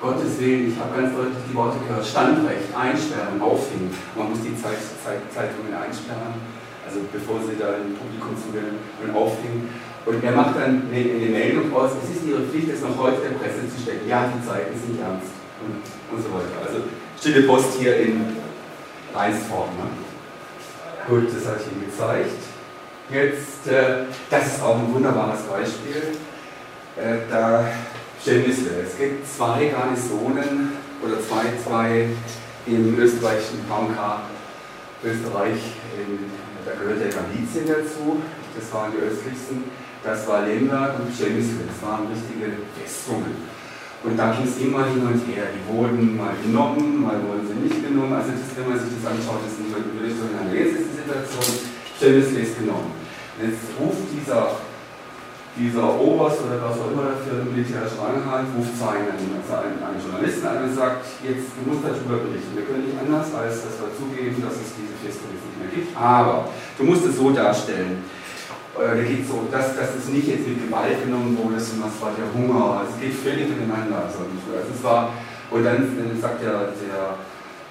Gottes 0.00 0.40
Willen, 0.40 0.72
ich 0.72 0.78
habe 0.80 0.96
ganz 0.96 1.12
deutlich 1.12 1.44
die 1.50 1.54
Worte 1.54 1.76
gehört, 1.84 2.06
Standrecht, 2.06 2.72
einsperren, 2.72 3.36
aufhängen. 3.36 3.92
Man 4.16 4.30
muss 4.30 4.40
die 4.40 4.56
Zeit, 4.56 4.80
Zeit, 5.04 5.20
Zeitungen 5.28 5.76
einsperren, 5.76 6.40
also 6.86 7.04
bevor 7.12 7.36
sie 7.44 7.60
da 7.60 7.76
im 7.76 7.92
Publikum 7.92 8.32
zugehen 8.32 8.80
und 9.04 9.10
aufhängen. 9.12 9.68
Und 10.06 10.24
er 10.24 10.32
macht 10.32 10.56
dann 10.56 10.88
eine, 10.88 11.00
eine 11.04 11.28
Meldung 11.28 11.68
raus, 11.68 11.92
es 12.00 12.16
ist 12.16 12.24
ihre 12.24 12.40
Pflicht, 12.48 12.72
es 12.72 12.80
noch 12.80 12.96
heute 12.96 13.20
der 13.20 13.36
Presse 13.36 13.68
zu 13.68 13.76
stecken. 13.76 14.08
Ja, 14.08 14.24
die 14.24 14.40
Zeiten 14.40 14.72
sind 14.72 14.96
ernst 14.96 15.36
und, 15.60 15.84
und 15.84 16.20
so 16.24 16.32
weiter. 16.32 16.56
Also 16.64 16.88
stille 17.20 17.44
Post 17.44 17.76
hier 17.78 18.00
in 18.00 18.24
Reinsform. 19.12 19.68
Ne? 19.76 20.09
Gut, 21.08 21.28
das 21.34 21.46
habe 21.46 21.58
ich 21.60 21.72
Ihnen 21.72 21.86
gezeigt. 21.90 22.42
Jetzt, 23.10 23.66
äh, 23.66 24.04
das 24.28 24.46
ist 24.46 24.62
auch 24.62 24.78
ein 24.78 24.94
wunderbares 24.94 25.42
Beispiel. 25.42 26.16
Äh, 26.96 27.18
da 27.30 27.64
stellen 28.20 28.44
wir 28.44 28.52
es 28.52 28.98
gibt 28.98 29.26
zwei 29.26 29.66
Garnisonen 29.66 30.72
oder 31.02 31.20
zwei, 31.20 31.44
zwei 31.64 32.08
im 32.66 32.98
österreichischen 32.98 33.64
VMK 33.66 34.20
Österreich, 35.02 35.60
in, 35.96 36.30
da 36.64 36.72
gehört 36.72 37.00
der 37.00 37.08
Galizien 37.08 37.66
dazu, 37.66 38.20
das 38.54 38.72
waren 38.74 38.92
die 38.92 38.98
östlichsten, 38.98 39.64
das 40.04 40.28
war 40.28 40.42
Lemberg 40.42 41.00
und 41.00 41.10
Chemisle, 41.16 41.64
das 41.66 41.88
waren 41.88 42.06
richtige 42.08 42.52
Festungen. 42.78 43.34
Und 44.02 44.16
da 44.16 44.32
ging 44.32 44.48
es 44.48 44.56
immer 44.56 44.88
hin 44.88 45.04
und 45.04 45.20
her. 45.28 45.52
Die 45.52 45.60
wurden 45.68 46.16
mal 46.16 46.32
genommen, 46.40 47.04
mal 47.04 47.20
wurden 47.20 47.44
sie 47.44 47.60
nicht 47.60 47.84
genommen. 47.84 48.16
Also 48.16 48.32
das, 48.32 48.48
wenn 48.56 48.72
man 48.72 48.80
sich 48.80 48.96
das 48.96 49.12
anschaut, 49.12 49.44
ist 49.44 49.60
nicht 49.60 49.76
wirklich 49.76 50.16
so 50.16 50.24
eine 50.24 50.48
Jetzt 50.56 50.80
ist 50.80 50.88
die 50.88 50.98
Situation, 51.04 51.48
Stelles 52.00 52.32
ist 52.32 52.56
genommen. 52.56 52.96
Jetzt 53.36 53.76
ruft 53.76 54.08
dieser, 54.08 54.56
dieser 55.52 55.84
Oberst 56.00 56.40
oder 56.48 56.64
was 56.64 56.80
auch 56.80 56.96
immer 56.96 57.12
für 57.20 57.44
den 57.44 57.52
militärischen 57.52 58.00
Ranghalt, 58.00 58.48
ruft 58.56 58.72
seinen, 58.80 59.36
also 59.36 59.52
einen, 59.60 59.76
einen 59.84 60.00
Journalisten 60.00 60.48
an 60.48 60.64
und 60.64 60.72
sagt, 60.72 61.04
jetzt, 61.20 61.52
du 61.52 61.60
musst 61.68 61.84
darüber 61.84 62.24
berichten. 62.24 62.56
Wir 62.56 62.64
können 62.64 62.88
nicht 62.88 62.96
anders, 62.96 63.28
als 63.36 63.68
dass 63.68 63.84
wir 63.84 63.92
zugeben, 63.92 64.40
dass 64.40 64.56
es 64.64 64.72
diese 64.80 64.96
Festung 64.96 65.28
nicht 65.28 65.44
mehr 65.60 65.72
gibt. 65.76 65.92
Aber 65.92 66.48
du 66.48 66.82
musst 66.88 67.04
es 67.04 67.20
so 67.20 67.36
darstellen 67.36 68.00
da 68.86 69.02
geht 69.02 69.26
so, 69.28 69.44
dass, 69.50 69.76
dass 69.76 69.94
es 69.96 70.08
nicht 70.08 70.28
jetzt 70.28 70.46
mit 70.46 70.64
Gewalt 70.64 71.02
genommen 71.04 71.36
wurde, 71.36 71.60
sondern 71.60 71.90
es 71.92 71.98
war 72.00 72.12
der 72.16 72.28
Hunger, 72.32 72.80
also 72.80 72.96
es 72.96 73.00
geht 73.00 73.14
völlig 73.14 73.48
miteinander. 73.48 74.08
Also, 74.08 74.24
also 74.24 74.70
es 74.72 74.82
war, 74.84 75.12
und 75.50 75.64
dann, 75.64 75.84
dann 75.96 76.16
sagt 76.16 76.40
der, 76.40 76.72
der 76.72 77.20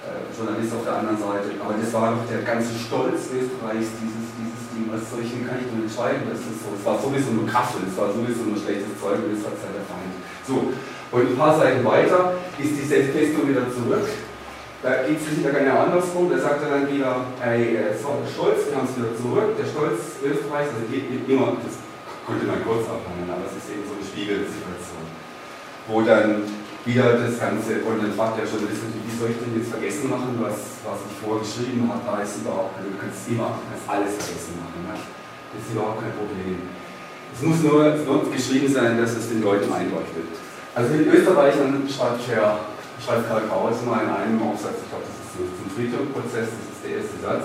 äh, 0.06 0.22
Journalist 0.30 0.70
auf 0.76 0.84
der 0.84 1.02
anderen 1.02 1.18
Seite, 1.18 1.56
aber 1.58 1.74
das 1.74 1.90
war 1.90 2.14
doch 2.14 2.24
der 2.30 2.46
ganze 2.46 2.76
Stolz 2.78 3.32
Österreichs, 3.32 3.90
dieses, 3.98 4.26
dieses 4.38 4.64
Ding, 4.70 4.86
was 4.92 5.02
solchen 5.10 5.42
kann 5.48 5.58
ich 5.58 5.68
nur 5.72 5.88
entscheiden, 5.88 6.28
das 6.30 6.40
ist 6.40 6.62
so, 6.62 6.70
es 6.72 6.84
war 6.86 6.96
sowieso 7.00 7.34
nur 7.34 7.48
Kaffee, 7.48 7.82
es 7.84 7.96
war 7.98 8.12
sowieso 8.14 8.46
nur 8.46 8.60
schlechtes 8.60 8.94
Zeug 9.00 9.18
und 9.18 9.34
das 9.34 9.42
hat 9.44 9.58
halt 9.60 9.76
der 9.76 9.86
Feind. 9.90 10.14
So, 10.46 10.70
und 11.10 11.24
ein 11.26 11.36
paar 11.36 11.58
Seiten 11.58 11.82
weiter 11.82 12.38
ist 12.54 12.76
die 12.78 12.86
Festung 12.86 13.50
wieder 13.50 13.66
zurück 13.66 14.06
da 14.82 15.04
geht 15.04 15.20
es 15.20 15.36
wieder 15.36 15.52
genau 15.52 15.84
andersrum, 15.84 16.32
da 16.32 16.40
sagt 16.40 16.64
er 16.64 16.80
dann 16.80 16.88
wieder, 16.88 17.28
ey, 17.44 17.76
es 17.92 18.00
war 18.00 18.16
der 18.16 18.30
Stolz, 18.32 18.72
haben 18.72 18.88
es 18.88 18.96
wieder 18.96 19.12
zurück, 19.12 19.52
der 19.60 19.68
Stolz 19.68 20.16
Österreichs, 20.24 20.72
also 20.72 20.88
geht 20.88 21.04
immer, 21.28 21.60
das 21.60 21.76
konnte 22.24 22.48
man 22.48 22.64
kurz 22.64 22.88
abhandeln, 22.88 23.28
aber 23.28 23.44
es 23.44 23.60
ist 23.60 23.68
eben 23.68 23.84
so 23.84 23.92
eine 23.92 24.04
Spiegelsituation, 24.08 25.04
wo 25.84 26.00
dann 26.00 26.48
wieder 26.88 27.12
das 27.20 27.36
Ganze, 27.36 27.84
und 27.84 28.00
dann 28.00 28.16
fragt 28.16 28.40
der 28.40 28.48
Journalist 28.48 28.88
natürlich, 28.88 29.04
wie 29.04 29.16
soll 29.20 29.30
ich 29.36 29.40
denn 29.44 29.52
jetzt 29.60 29.68
vergessen 29.68 30.08
machen, 30.08 30.32
was, 30.40 30.80
was 30.80 31.04
ich 31.04 31.16
vorgeschrieben 31.20 31.84
habe, 31.84 32.00
da 32.00 32.24
ist 32.24 32.40
überhaupt 32.40 32.72
kein, 32.80 32.88
du 32.88 32.96
kannst 32.96 33.28
immer, 33.28 33.60
du 33.60 33.64
kannst 33.68 33.84
alles 33.84 34.16
vergessen 34.16 34.56
machen, 34.64 34.80
ne? 34.88 34.96
das 34.96 35.60
ist 35.60 35.76
überhaupt 35.76 36.00
kein 36.00 36.16
Problem. 36.16 36.56
Es 37.36 37.44
muss 37.44 37.60
nur, 37.60 38.00
geschrieben 38.32 38.72
sein, 38.72 38.96
dass 38.96 39.12
es 39.12 39.28
den 39.28 39.44
Leuten 39.44 39.68
einleuchtet. 39.68 40.32
Also 40.72 40.94
in 40.96 41.04
Österreichern 41.04 41.84
schreibt, 41.84 42.24
Herr, 42.32 42.79
schreibt 43.04 43.28
Karl 43.28 43.42
Kraus 43.48 43.76
mal 43.86 44.04
in 44.04 44.10
einem 44.10 44.42
Aufsatz, 44.42 44.76
ich 44.84 44.88
glaube, 44.88 45.04
das 45.08 45.16
ist 45.16 45.32
zum 45.40 45.68
Friedhof-Prozess, 45.74 46.48
das 46.52 46.66
ist 46.68 46.82
der 46.84 46.92
erste 47.00 47.16
Satz, 47.20 47.44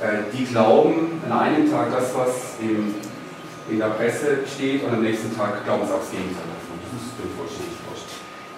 äh, 0.00 0.28
die 0.32 0.44
glauben 0.44 1.20
an 1.24 1.32
einem 1.32 1.70
Tag 1.70 1.92
das, 1.92 2.14
was 2.14 2.60
in 2.60 3.78
der 3.78 3.90
Presse 3.96 4.44
steht 4.46 4.84
und 4.84 4.92
am 4.92 5.02
nächsten 5.02 5.34
Tag 5.36 5.64
glauben 5.64 5.86
sie 5.86 5.94
aufs 5.94 6.10
Gegenteil 6.10 6.48
davon. 6.48 6.76
Das 6.82 7.00
ist 7.00 7.36
vollständig 7.36 7.78
wurscht. 7.86 8.10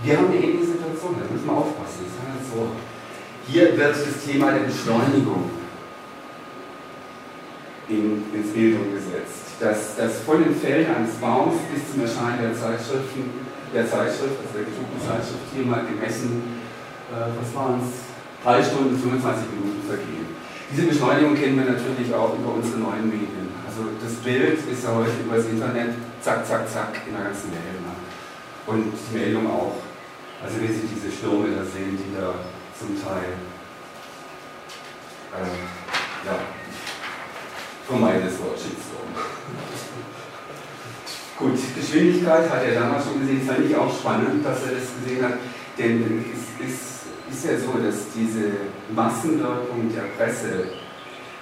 Wir 0.03 0.17
haben 0.17 0.27
eine 0.27 0.37
ähnliche 0.37 0.73
Situation, 0.73 1.17
da 1.21 1.27
müssen 1.31 1.47
wir 1.47 1.53
aufpassen. 1.53 2.07
Das 2.09 2.15
kann 2.19 2.35
so. 2.43 2.73
Hier 3.47 3.77
wird 3.77 3.95
das 3.95 4.25
Thema 4.25 4.53
der 4.53 4.65
Beschleunigung 4.67 5.51
in, 7.89 8.25
ins 8.33 8.53
Bild 8.53 8.81
umgesetzt. 8.81 9.59
Das, 9.61 9.97
das 9.97 10.21
von 10.25 10.43
dem 10.43 10.55
Feld 10.55 10.89
eines 10.89 11.15
Baums 11.17 11.57
bis 11.73 11.93
zum 11.93 12.03
Erscheinen 12.03 12.41
der 12.41 12.55
Zeitschriften, 12.55 13.31
der 13.73 13.89
Zeitschrift, 13.89 14.37
also 14.37 14.53
der 14.53 14.69
gedruckten 14.69 15.01
Zeitschrift, 15.01 15.49
hier 15.53 15.65
mal 15.65 15.85
gemessen, 15.85 16.61
äh, 17.11 17.33
was 17.33 17.49
waren 17.57 17.81
es, 17.81 18.13
3 18.45 18.63
Stunden 18.63 18.99
25 18.99 19.49
Minuten 19.57 19.83
vergehen. 19.87 20.27
Diese 20.71 20.89
Beschleunigung 20.89 21.35
kennen 21.35 21.57
wir 21.57 21.73
natürlich 21.73 22.13
auch 22.15 22.35
über 22.35 22.55
unsere 22.55 22.81
neuen 22.81 23.09
Medien. 23.09 23.53
Also 23.67 23.89
das 24.03 24.15
Bild 24.25 24.59
ist 24.59 24.85
ja 24.85 24.91
heute 24.95 25.21
über 25.25 25.37
das 25.37 25.47
Internet 25.47 25.95
zack, 26.21 26.47
zack, 26.47 26.69
zack 26.69 27.01
in 27.07 27.15
der 27.15 27.25
ganzen 27.25 27.53
Welt. 27.53 27.81
Ne? 27.81 27.93
Und 28.67 28.93
die 28.93 29.17
Meldung 29.17 29.47
auch. 29.49 29.77
Also 30.43 30.61
wenn 30.61 30.73
Sie 30.73 30.89
diese 30.89 31.13
Stürme 31.13 31.55
da 31.55 31.63
sehen, 31.63 31.97
die 31.97 32.17
da 32.17 32.35
zum 32.79 32.97
Teil, 33.01 33.37
äh, 35.33 36.27
ja, 36.27 36.37
vermeide 37.87 38.25
das 38.25 38.39
Wort 38.41 38.59
Shitstorm. 38.59 39.13
Gut, 41.43 41.59
Geschwindigkeit 41.75 42.47
hat 42.47 42.63
er 42.63 42.79
damals 42.79 43.03
schon 43.03 43.19
gesehen, 43.19 43.43
fand 43.43 43.67
ich 43.67 43.75
auch 43.75 43.91
spannend, 43.91 44.47
dass 44.47 44.63
er 44.63 44.79
das 44.79 44.95
gesehen 44.95 45.27
hat, 45.27 45.43
denn 45.75 46.23
es 46.31 46.47
ist, 46.63 47.11
ist 47.35 47.43
ja 47.43 47.59
so, 47.59 47.83
dass 47.83 48.15
diese 48.15 48.71
Massenwirkung 48.95 49.91
der 49.91 50.07
Presse 50.15 50.71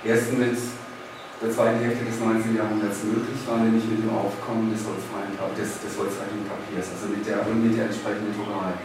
erst 0.00 0.32
mit 0.32 0.56
der 0.56 1.52
zweiten 1.52 1.84
Hälfte 1.84 2.08
des 2.08 2.16
19. 2.16 2.56
Jahrhunderts 2.56 3.04
möglich 3.04 3.44
war, 3.44 3.60
nämlich 3.60 3.84
mit 3.92 4.00
dem 4.00 4.08
Aufkommen 4.08 4.72
des 4.72 4.88
holzfreien 4.88 5.36
Papiers, 5.36 5.84
also 5.84 7.04
mit 7.12 7.20
der, 7.28 7.44
mit 7.52 7.76
der 7.76 7.92
entsprechenden 7.92 8.32
Druckerei, 8.32 8.80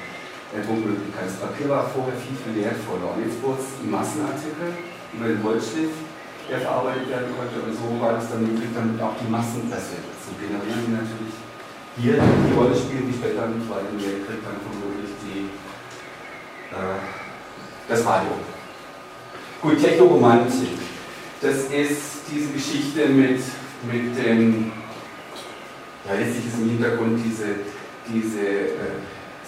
der 0.52 0.68
Druckmöglichkeit. 0.68 1.32
Das 1.32 1.40
Papier 1.40 1.72
war 1.72 1.88
vorher 1.96 2.20
viel, 2.20 2.36
viel 2.36 2.60
wertvoller. 2.60 3.16
Und 3.16 3.24
jetzt 3.24 3.40
wurde 3.40 3.64
es 3.64 3.72
ein 3.80 3.88
Massenartikel 3.88 4.68
über 5.16 5.32
den 5.32 5.40
Holzschliff 5.40 5.96
der 6.46 6.60
verarbeitet 6.60 7.10
werden 7.10 7.32
konnte. 7.34 7.58
Und 7.58 7.74
so 7.74 7.88
war 8.04 8.20
es 8.20 8.30
dann 8.30 8.46
möglich, 8.46 8.70
dann 8.76 9.00
auch 9.02 9.18
die 9.18 9.32
Massenpresse 9.32 9.98
zu 10.26 10.34
generieren, 10.42 10.82
die 10.86 10.94
natürlich 10.98 11.36
hier 11.98 12.18
die 12.18 12.54
Rolle 12.58 12.76
spielen, 12.76 13.08
die 13.08 13.14
später 13.14 13.46
im 13.46 13.62
Zweiten 13.62 13.96
Weltkrieg 13.96 14.42
dann 14.44 14.60
vermutlich 14.60 15.14
die, 15.24 15.48
äh, 16.74 17.00
das 17.88 18.06
Radio. 18.06 18.34
Gut, 19.62 19.80
Technoromantik. 19.80 20.78
Das 21.42 21.70
ist 21.70 22.26
diese 22.32 22.50
Geschichte 22.52 23.08
mit, 23.10 23.40
mit 23.86 24.18
dem, 24.18 24.72
ja, 26.06 26.14
letztlich 26.18 26.48
ist 26.48 26.58
im 26.60 26.70
Hintergrund 26.70 27.22
diese, 27.24 27.62
diese 28.10 28.42
äh, 28.42 29.00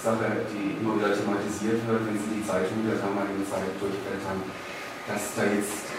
Sache, 0.02 0.46
die 0.54 0.78
immer 0.80 0.96
wieder 0.96 1.12
thematisiert 1.14 1.82
wird, 1.88 2.02
wenn 2.06 2.18
Sie 2.18 2.40
die 2.40 2.48
Zeitung 2.48 2.86
der 2.86 3.02
damaligen 3.02 3.44
Zeit 3.50 3.76
durchblättern, 3.82 4.46
dass 5.08 5.36
da 5.36 5.44
jetzt 5.44 5.90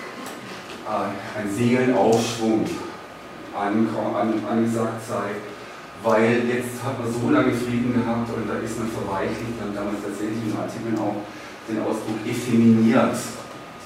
äh, 0.86 1.40
ein 1.40 1.50
Seelenaufschwung 1.50 2.64
angesagt 3.58 5.02
sei, 5.08 5.36
weil 6.02 6.46
jetzt 6.46 6.78
hat 6.84 6.98
man 6.98 7.10
so 7.10 7.30
lange 7.30 7.52
Frieden 7.52 7.92
gehabt 7.92 8.30
und 8.30 8.48
da 8.48 8.58
ist 8.62 8.78
man 8.78 8.88
verweichlicht 8.88 9.58
und 9.58 9.74
damals 9.74 9.98
tatsächlich 10.02 10.46
in 10.46 10.54
Artikeln 10.54 10.98
auch 10.98 11.26
den 11.68 11.82
Ausdruck 11.82 12.22
effeminiert. 12.24 13.16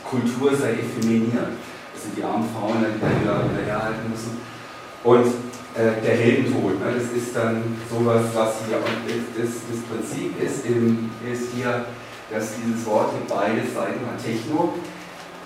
Kultur 0.05 0.55
sei 0.55 0.77
effeminiert. 0.77 1.57
Das 1.95 2.05
sind 2.05 2.17
die 2.17 2.25
armen 2.25 2.49
Frauen, 2.53 2.85
die 2.85 3.01
da 3.01 3.09
wieder, 3.09 3.49
wieder 3.49 3.65
herhalten 3.65 4.11
müssen. 4.11 4.37
Und 5.05 5.27
äh, 5.75 6.05
der 6.05 6.17
Heldentod, 6.17 6.79
ne, 6.79 6.93
das 6.93 7.09
ist 7.17 7.35
dann 7.35 7.65
sowas, 7.89 8.29
was 8.35 8.69
hier, 8.69 8.77
und 8.77 9.09
das, 9.09 9.65
das 9.65 9.81
Prinzip 9.89 10.37
ist, 10.37 10.67
im, 10.67 11.11
ist 11.25 11.49
hier, 11.57 11.87
dass 12.31 12.55
dieses 12.61 12.85
Wort 12.87 13.13
hier 13.17 13.25
beide 13.27 13.65
Seiten 13.65 14.05
hat. 14.05 14.21
Techno 14.23 14.75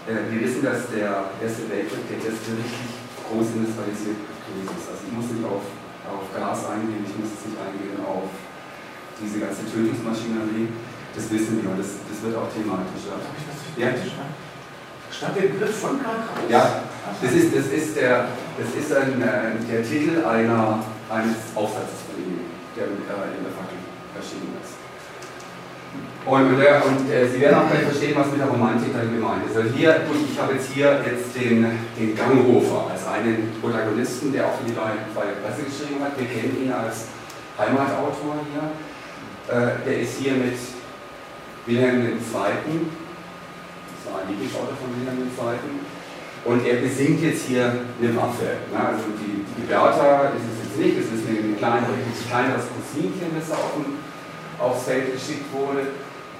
äh, 0.07 0.31
wir 0.31 0.41
wissen, 0.41 0.62
dass 0.62 0.91
der 0.91 1.31
Erste 1.43 1.67
Weltkrieg 1.71 2.07
der 2.07 2.31
erste 2.31 2.55
richtig 2.55 3.06
groß 3.27 3.59
industrialisiert 3.59 4.23
gewesen 4.47 4.75
ist. 4.79 4.89
Also 4.91 5.03
ich 5.07 5.12
muss 5.15 5.29
nicht 5.31 5.47
auf, 5.47 5.65
auf 6.07 6.27
Gas 6.31 6.71
eingehen, 6.71 7.03
ich 7.03 7.17
muss 7.19 7.35
nicht 7.43 7.59
eingehen 7.59 7.99
auf 8.07 8.31
diese 9.19 9.41
ganze 9.43 9.67
Tötungsmaschinerie. 9.67 10.71
Das 11.15 11.25
wissen 11.33 11.62
wir 11.62 11.71
und 11.71 11.81
das, 11.81 11.97
das 12.05 12.19
wird 12.23 12.37
auch 12.37 12.53
thematisch. 12.53 13.09
Ja. 13.09 13.89
ja. 13.89 13.97
Stand 15.09 15.37
der 15.37 15.49
Begriff 15.49 15.81
von 15.81 15.97
Kraus? 15.97 16.45
Ja, 16.51 16.83
das 17.23 17.33
ist, 17.33 17.57
das 17.57 17.67
ist, 17.73 17.97
der, 17.97 18.29
das 18.59 18.69
ist 18.77 18.93
ein, 18.93 19.23
äh, 19.23 19.57
der 19.65 19.83
Titel 19.83 20.25
einer, 20.25 20.85
eines 21.09 21.37
Aufsatzes 21.55 22.05
von 22.05 22.21
ihm, 22.21 22.41
der 22.77 22.85
äh, 22.85 23.33
in 23.33 23.49
der 23.49 23.55
Fackel 23.57 23.81
erschienen 24.12 24.61
ist. 24.61 24.76
Und, 26.27 26.59
äh, 26.59 26.83
und 26.83 27.07
äh, 27.07 27.29
Sie 27.31 27.41
werden 27.41 27.55
auch 27.55 27.71
gleich 27.71 27.87
verstehen, 27.87 28.19
was 28.19 28.27
mit 28.35 28.41
der 28.41 28.51
Romantik 28.51 28.91
dann 28.93 29.15
gemeint 29.15 29.47
ist. 29.47 29.57
Also 29.57 29.71
hier, 29.71 29.95
gut, 30.11 30.19
ich 30.27 30.35
habe 30.35 30.55
jetzt 30.55 30.75
hier 30.75 30.99
jetzt 31.07 31.31
den, 31.39 31.62
den 31.95 32.17
Ganghofer 32.19 32.91
als 32.91 33.07
einen 33.07 33.55
Protagonisten, 33.62 34.33
der 34.33 34.47
auch 34.47 34.59
für 34.59 34.67
die 34.67 34.75
Freie 34.75 35.39
Presse 35.39 35.62
geschrieben 35.62 36.03
hat. 36.03 36.19
Wir 36.19 36.27
kennen 36.27 36.59
ihn 36.59 36.73
als 36.73 37.15
Heimatautor 37.57 38.43
hier. 38.51 38.67
Äh, 39.47 39.87
der 39.87 40.01
ist 40.03 40.19
hier 40.19 40.33
mit 40.35 40.59
Wilhelm 41.67 42.03
II. 42.03 42.19
Das 42.19 44.03
war 44.11 44.19
ein 44.23 44.29
Lieblingsautor 44.29 44.75
von 44.83 44.91
Wilhelm 44.99 45.31
II. 45.31 45.87
Und 46.43 46.67
er 46.67 46.83
besingt 46.83 47.23
jetzt 47.23 47.47
hier 47.47 47.71
eine 47.71 48.17
Waffe. 48.17 48.67
Ne? 48.75 48.79
Also 48.83 49.15
die, 49.15 49.47
die 49.47 49.67
Bertha 49.67 50.35
ist 50.35 50.43
es 50.43 50.57
jetzt 50.67 50.79
nicht, 50.79 50.99
es 50.99 51.07
ist 51.07 51.27
ein 51.31 51.55
kleiner, 51.59 51.87
kleineres 52.27 52.67
Cousinchen, 52.67 53.31
das 53.39 53.51
da 53.51 53.55
auf 53.62 53.79
dem, 53.79 54.03
aufs 54.59 54.85
Feld 54.87 55.15
geschickt 55.15 55.47
wurde. 55.55 55.87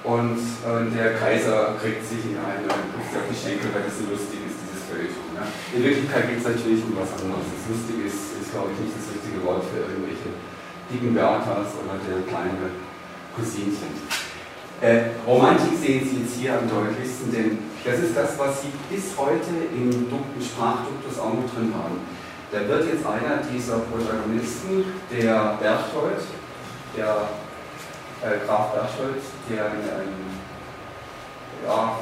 Und 0.03 0.37
äh, 0.37 0.87
der 0.93 1.17
Kaiser 1.17 1.75
kriegt 1.81 2.05
sich 2.05 2.21
in 2.31 2.37
eine 2.37 2.69
auf 2.69 3.25
die 3.27 3.37
Schenkel, 3.37 3.73
weil 3.73 3.83
das 3.87 3.97
so 3.97 4.05
lustig 4.07 4.45
ist, 4.45 4.57
dieses 4.61 4.83
Feuilleton. 4.87 5.35
Ja. 5.35 5.43
In 5.73 5.81
Wirklichkeit 5.83 6.29
geht 6.29 6.39
es 6.39 6.47
natürlich 6.47 6.81
um 6.85 6.95
was 6.95 7.11
anderes. 7.17 7.43
Das 7.43 7.65
Lustige 7.71 8.07
ist, 8.07 8.37
ist, 8.39 8.51
glaube 8.53 8.71
ich, 8.71 8.77
nicht 8.87 8.95
das 8.95 9.07
richtige 9.11 9.39
Wort 9.43 9.65
für 9.67 9.83
irgendwelche 9.83 10.31
dicken 10.87 11.11
Berthas 11.11 11.75
oder 11.81 11.99
der 11.99 12.23
kleine 12.23 12.71
Cousinchen. 13.35 13.91
Äh, 14.79 15.17
Romantik 15.25 15.73
sehen 15.81 16.05
Sie 16.05 16.21
jetzt 16.21 16.37
hier 16.37 16.53
am 16.53 16.69
deutlichsten, 16.69 17.33
denn 17.33 17.57
das 17.83 17.99
ist 17.99 18.15
das, 18.15 18.37
was 18.37 18.61
Sie 18.61 18.71
bis 18.93 19.17
heute 19.17 19.73
im 19.73 19.89
Sprachduktus 20.37 21.17
auch 21.17 21.33
noch 21.33 21.49
drin 21.49 21.73
haben. 21.73 21.97
Da 22.51 22.67
wird 22.67 22.85
jetzt 22.85 23.05
einer 23.05 23.41
dieser 23.43 23.79
Protagonisten, 23.79 24.85
der 25.11 25.57
Berthold, 25.59 26.21
der 26.95 27.27
äh, 28.23 28.45
Graf 28.45 28.73
Berchtold, 28.73 29.21
der 29.49 29.65
ein, 29.65 30.13
ja, 31.65 31.99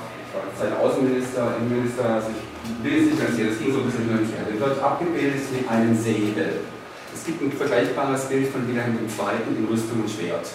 sein 0.59 0.73
Außenminister, 0.77 1.55
Innenminister, 1.59 2.05
also 2.05 2.27
ich 2.29 2.83
will 2.83 2.99
es 2.99 3.05
nicht 3.11 3.19
ganz 3.19 3.35
hier, 3.35 3.49
das 3.49 3.59
ging 3.59 3.71
so 3.71 3.79
ein 3.79 3.85
bisschen 3.85 4.09
hin 4.09 4.19
und 4.19 4.31
her, 4.31 4.43
der 4.47 4.59
wird 4.59 4.79
abgebildet 4.83 5.43
mit 5.51 5.69
einem 5.69 5.95
Säbel. 5.95 6.67
Es 7.13 7.23
gibt 7.23 7.41
ein 7.41 7.51
vergleichbares 7.51 8.25
Bild 8.25 8.51
von 8.51 8.67
Wilhelm 8.67 8.99
II. 8.99 9.55
in 9.55 9.65
Rüstung 9.65 10.03
und 10.03 10.09
Schwert. 10.09 10.47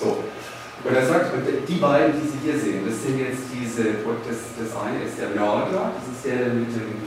So. 0.00 0.24
Und 0.84 0.94
er 0.94 1.04
sagt, 1.04 1.32
die 1.68 1.76
beiden, 1.76 2.14
die 2.20 2.28
Sie 2.28 2.38
hier 2.44 2.58
sehen, 2.58 2.84
das 2.86 3.02
sind 3.02 3.18
jetzt 3.18 3.48
diese, 3.52 4.00
das, 4.24 4.38
das 4.56 4.70
eine 4.80 5.04
ist 5.04 5.18
der 5.18 5.34
Mörder, 5.34 5.92
das 5.96 6.06
ist 6.08 6.24
der 6.24 6.52
mit 6.52 6.72
dem 6.72 7.02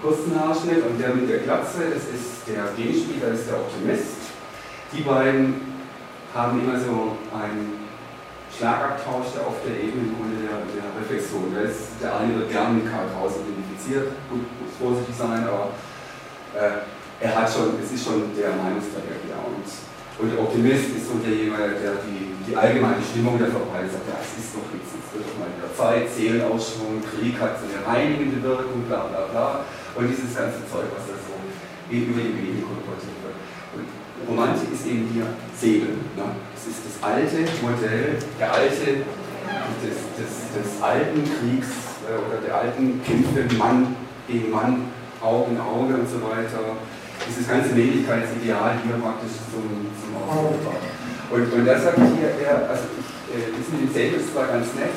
kurzen 0.00 0.32
Haarschnitt 0.38 0.82
und 0.86 0.98
der 0.98 1.14
mit 1.14 1.28
der 1.28 1.38
Glatze, 1.38 1.92
das 1.92 2.08
ist 2.08 2.48
der 2.48 2.72
Gegenspieler, 2.74 3.34
ist 3.34 3.48
der 3.50 3.60
Optimist. 3.60 4.32
Die 4.92 5.02
beiden 5.02 5.69
haben 6.34 6.60
immer 6.60 6.78
so 6.78 7.18
einen 7.34 7.90
Schlagabtausch, 8.50 9.34
der 9.34 9.46
auf 9.46 9.58
der 9.66 9.78
Ebene 9.78 10.10
der, 10.42 10.62
der 10.74 10.86
Reflexion. 10.98 11.54
Da 11.54 11.66
ist, 11.66 11.98
der 12.02 12.18
eine 12.18 12.34
wird 12.38 12.50
gern 12.50 12.76
mit 12.78 12.86
Karl 12.90 13.06
Kraus 13.14 13.38
identifiziert, 13.38 14.14
gut, 14.30 14.46
muss 14.58 14.74
vorsichtig 14.78 15.14
sein, 15.14 15.46
aber 15.46 15.74
äh, 16.54 16.86
er 17.20 17.30
hat 17.34 17.46
schon, 17.50 17.78
es 17.78 17.90
ist 17.90 18.04
schon 18.04 18.30
der 18.34 18.54
Meinungsträger 18.54 19.18
hier. 19.22 19.38
Und, 19.38 19.66
und 20.20 20.26
der 20.34 20.38
Optimist 20.42 20.92
ist 20.94 21.06
so 21.08 21.18
derjenige, 21.22 21.78
der 21.78 22.02
die, 22.04 22.34
die 22.46 22.54
allgemeine 22.54 23.02
Stimmung 23.02 23.38
der 23.38 23.50
verbreitet, 23.50 23.92
sagt, 23.92 24.08
ja, 24.10 24.18
es 24.18 24.34
ist 24.38 24.52
doch 24.56 24.66
nichts, 24.72 24.90
es 24.92 25.08
wird 25.14 25.24
doch 25.24 25.36
mal 25.38 25.50
wieder 25.50 25.70
Zeit, 25.72 26.06
Seelenausschwung, 26.10 27.00
Krieg 27.00 27.38
hat 27.38 27.58
so 27.58 27.66
eine 27.70 27.80
reinigende 27.80 28.42
Wirkung, 28.42 28.84
bla 28.86 29.08
bla 29.08 29.30
bla. 29.30 29.48
Und 29.94 30.06
dieses 30.10 30.34
ganze 30.34 30.62
Zeug, 30.68 30.88
was 30.94 31.06
da 31.08 31.16
so 31.16 31.34
über 31.90 32.22
die 32.22 32.34
Medien 32.34 32.62
kolportiert 32.62 33.19
Romantik 34.30 34.70
ist 34.72 34.86
eben 34.86 35.10
hier 35.12 35.26
Säbel. 35.58 35.98
Ne? 36.14 36.22
Es 36.54 36.70
ist 36.70 36.86
das 36.86 36.96
alte 37.02 37.42
Modell, 37.58 38.14
der 38.38 38.54
alte, 38.54 39.02
des, 39.82 39.98
des, 40.14 40.32
des 40.54 40.70
alten 40.78 41.18
Kriegs 41.26 41.98
äh, 42.06 42.14
oder 42.14 42.38
der 42.38 42.54
alten 42.54 43.02
Kämpfe 43.02 43.50
Mann 43.58 43.96
gegen 44.28 44.54
Mann, 44.54 44.86
Auge 45.20 45.50
in 45.50 45.58
Auge 45.58 45.98
und 45.98 46.06
so 46.06 46.22
weiter. 46.22 46.78
Dieses 47.26 47.50
ganze 47.50 47.74
Männlichkeitsideal 47.74 48.78
hier 48.86 48.96
praktisch 49.02 49.34
zum, 49.50 49.66
zum 49.98 50.10
Ausdruck. 50.22 50.78
Und, 51.34 51.46
und 51.50 51.66
das 51.66 51.84
habe 51.90 51.98
ich 51.98 52.12
hier 52.22 52.30
eher, 52.38 52.70
also 52.70 52.86
ich, 52.94 53.10
äh, 53.34 53.50
das 53.50 53.66
mit 53.74 53.82
dem 53.82 53.90
Säbel 53.90 54.22
zwar 54.22 54.46
ganz 54.46 54.70
nett, 54.78 54.94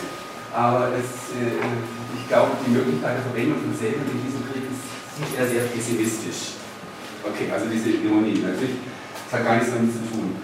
aber 0.54 0.94
es, 0.94 1.34
äh, 1.34 1.58
ich 1.58 2.26
glaube, 2.30 2.54
die 2.62 2.70
Möglichkeit 2.70 3.18
der 3.18 3.26
Verwendung 3.34 3.58
von 3.66 3.74
Säbel 3.74 4.06
in 4.06 4.22
diesem 4.22 4.46
Krieg 4.46 4.70
ist, 4.70 4.86
sieht 5.18 5.34
er 5.42 5.46
sehr 5.50 5.66
pessimistisch. 5.74 6.62
Okay, 7.26 7.50
also 7.50 7.66
diese 7.72 7.90
Ironie, 8.04 8.44
natürlich, 8.44 8.78
hat 9.34 9.46
gar 9.46 9.56
nichts 9.58 9.74
damit 9.74 9.92
zu 9.92 10.06
tun. 10.06 10.38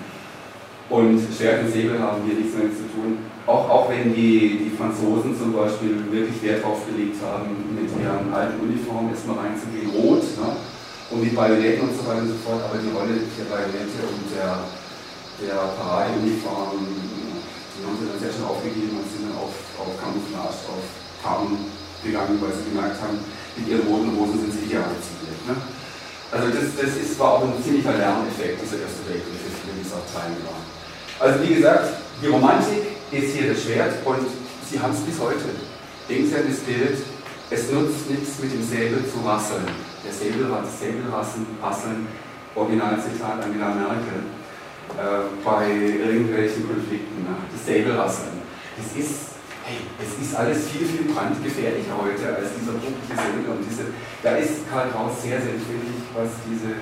Und 0.90 1.22
Schwert 1.30 1.62
und 1.64 1.72
Säbel 1.72 2.02
haben 2.02 2.26
hier 2.26 2.42
nichts 2.42 2.58
damit 2.58 2.74
zu 2.74 2.90
tun. 2.90 3.22
Auch, 3.46 3.70
auch 3.70 3.86
wenn 3.90 4.14
die, 4.14 4.66
die 4.66 4.74
Franzosen 4.74 5.38
zum 5.38 5.54
Beispiel 5.54 6.02
wirklich 6.10 6.42
Wert 6.42 6.66
darauf 6.66 6.86
gelegt 6.90 7.18
haben, 7.22 7.54
mit 7.74 7.90
ihren 7.94 8.34
alten 8.34 8.58
Uniformen 8.62 9.14
erstmal 9.14 9.46
reinzugehen, 9.46 9.90
rot, 9.94 10.26
ne? 10.38 10.58
und 11.10 11.22
mit 11.22 11.34
Bajonetten 11.34 11.90
und 11.90 11.94
so 11.94 12.06
weiter 12.06 12.26
und 12.26 12.34
so 12.34 12.40
fort, 12.46 12.62
aber 12.62 12.78
die 12.78 12.94
Rolle 12.94 13.18
der 13.18 13.50
Bajonette 13.50 14.02
und 14.06 14.26
der, 14.30 14.70
der 15.42 15.58
Paradeuniform, 15.78 16.78
die 16.78 17.82
haben 17.82 17.98
sie 17.98 18.06
dann 18.06 18.22
sehr 18.22 18.34
schnell 18.34 18.50
aufgegeben 18.50 19.02
und 19.02 19.10
sind 19.10 19.30
dann 19.30 19.38
auf, 19.42 19.54
auf 19.82 19.98
Camouflage, 19.98 20.70
auf 20.70 20.86
Tarn 21.22 21.58
gegangen, 22.06 22.38
weil 22.38 22.54
sie 22.54 22.70
gemerkt 22.70 23.02
haben, 23.02 23.18
mit 23.58 23.66
ihren 23.66 23.86
roten 23.90 24.14
Hosen 24.14 24.46
sind 24.46 24.54
sie 24.54 24.70
ziemlich. 24.70 25.38
Ne? 25.50 25.58
Also 26.32 26.48
das, 26.50 26.76
das 26.78 26.96
ist, 26.96 27.20
war 27.20 27.34
auch 27.34 27.44
ein 27.44 27.64
ziemlicher 27.64 27.94
Lerneffekt, 27.94 28.62
dieser 28.62 28.82
Erste 28.86 29.02
Weltkrieg 29.10 29.40
für 29.42 29.50
viele 29.50 29.74
dieser 29.82 30.02
Teilnehmer. 30.14 30.62
Also 31.20 31.42
wie 31.42 31.56
gesagt, 31.56 31.90
die 32.22 32.28
Romantik 32.28 32.86
ist 33.12 33.34
hier 33.34 33.54
das 33.54 33.64
Schwert 33.64 34.06
und 34.06 34.28
sie 34.70 34.80
haben 34.80 34.94
es 34.94 35.02
bis 35.02 35.20
heute. 35.20 35.50
Denken 36.08 36.30
Sie 36.30 36.36
an 36.36 36.46
das 36.48 36.60
Bild, 36.60 36.98
es 37.50 37.72
nutzt 37.72 38.10
nichts 38.10 38.40
mit 38.40 38.54
dem 38.54 38.64
Säbel 38.64 39.04
zu 39.10 39.26
rasseln. 39.26 39.66
Der 40.06 40.14
Säbel, 40.14 40.48
das 40.50 40.80
Säbelrasseln, 40.80 42.08
Originalzitat 42.56 43.44
Angela 43.44 43.74
Merkel, 43.74 44.22
äh, 44.98 45.26
bei 45.44 45.70
irgendwelchen 45.70 46.68
Konflikten, 46.68 47.24
ne? 47.24 47.36
das 47.52 47.66
Säbelrasseln. 47.66 48.42
Das 48.78 48.98
ist, 48.98 49.29
es 50.00 50.12
ist 50.18 50.36
alles 50.36 50.70
viel, 50.70 50.86
viel 50.86 51.12
brandgefährlicher 51.14 51.96
heute 51.98 52.36
als 52.36 52.56
dieser 52.58 52.78
pumpliche 52.78 53.16
Säbel. 53.16 53.46
Und 53.50 53.62
diese, 53.64 53.92
da 54.24 54.36
ist 54.38 54.70
Karl 54.70 54.90
Kraus 54.90 55.22
sehr, 55.22 55.42
sehr 55.42 55.54
empfindlich, 55.54 56.04
was 56.14 56.30
diese 56.50 56.80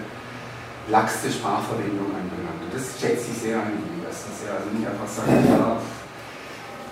laxte 0.89 1.31
Sprachverwendung 1.31 2.11
anbelangt. 2.11 2.63
Und 2.63 2.71
das 2.71 2.95
schätze 2.95 3.31
ich 3.31 3.37
sehr 3.37 3.59
an 3.59 3.75
ihm, 3.75 4.03
dass 4.03 4.23
er 4.45 4.63
also 4.63 4.69
nicht 4.71 4.87
einfach 4.87 5.07
sagt, 5.07 5.27
ja, 5.27 5.77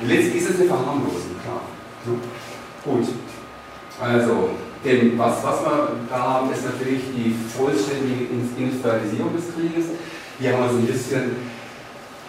Letztlich 0.01 0.43
ist 0.43 0.49
es 0.49 0.60
eine 0.60 0.67
Verharmlosung, 0.67 1.39
klar. 1.41 1.62
So. 2.05 2.19
Gut. 2.84 3.08
Also, 3.99 4.49
denn 4.84 5.17
was, 5.17 5.41
was 5.43 5.62
wir 5.62 5.89
da 6.10 6.17
haben, 6.17 6.51
ist 6.51 6.65
natürlich 6.65 7.01
die 7.15 7.34
vollständige 7.58 8.25
Industrialisierung 8.58 9.36
des 9.36 9.45
Krieges. 9.55 9.86
Hier 10.38 10.53
haben 10.53 10.63
wir 10.63 10.69
so 10.69 10.77
ein 10.77 10.86
bisschen 10.86 11.36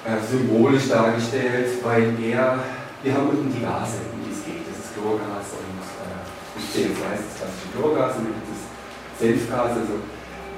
äh, 0.06 0.16
symbolisch 0.30 0.88
dargestellt, 0.88 1.68
weil 1.82 2.14
er, 2.22 2.60
wir 3.06 3.14
haben 3.14 3.30
unten 3.30 3.54
die 3.54 3.62
Gase, 3.62 4.02
um 4.10 4.18
die 4.18 4.34
es 4.34 4.42
geht. 4.42 4.66
Das 4.66 4.82
ist 4.82 4.90
Chlorgas 4.98 5.54
und 5.54 5.78
äh, 5.78 6.58
CO2 6.58 7.06
ist 7.14 7.26
das 7.30 7.34
klassische 7.38 7.70
Chlorgas 7.70 8.18
und 8.18 8.26
dann 8.26 8.34
gibt 8.34 8.50
es 8.50 8.66
Senfgas. 9.22 9.78
Also, 9.78 10.02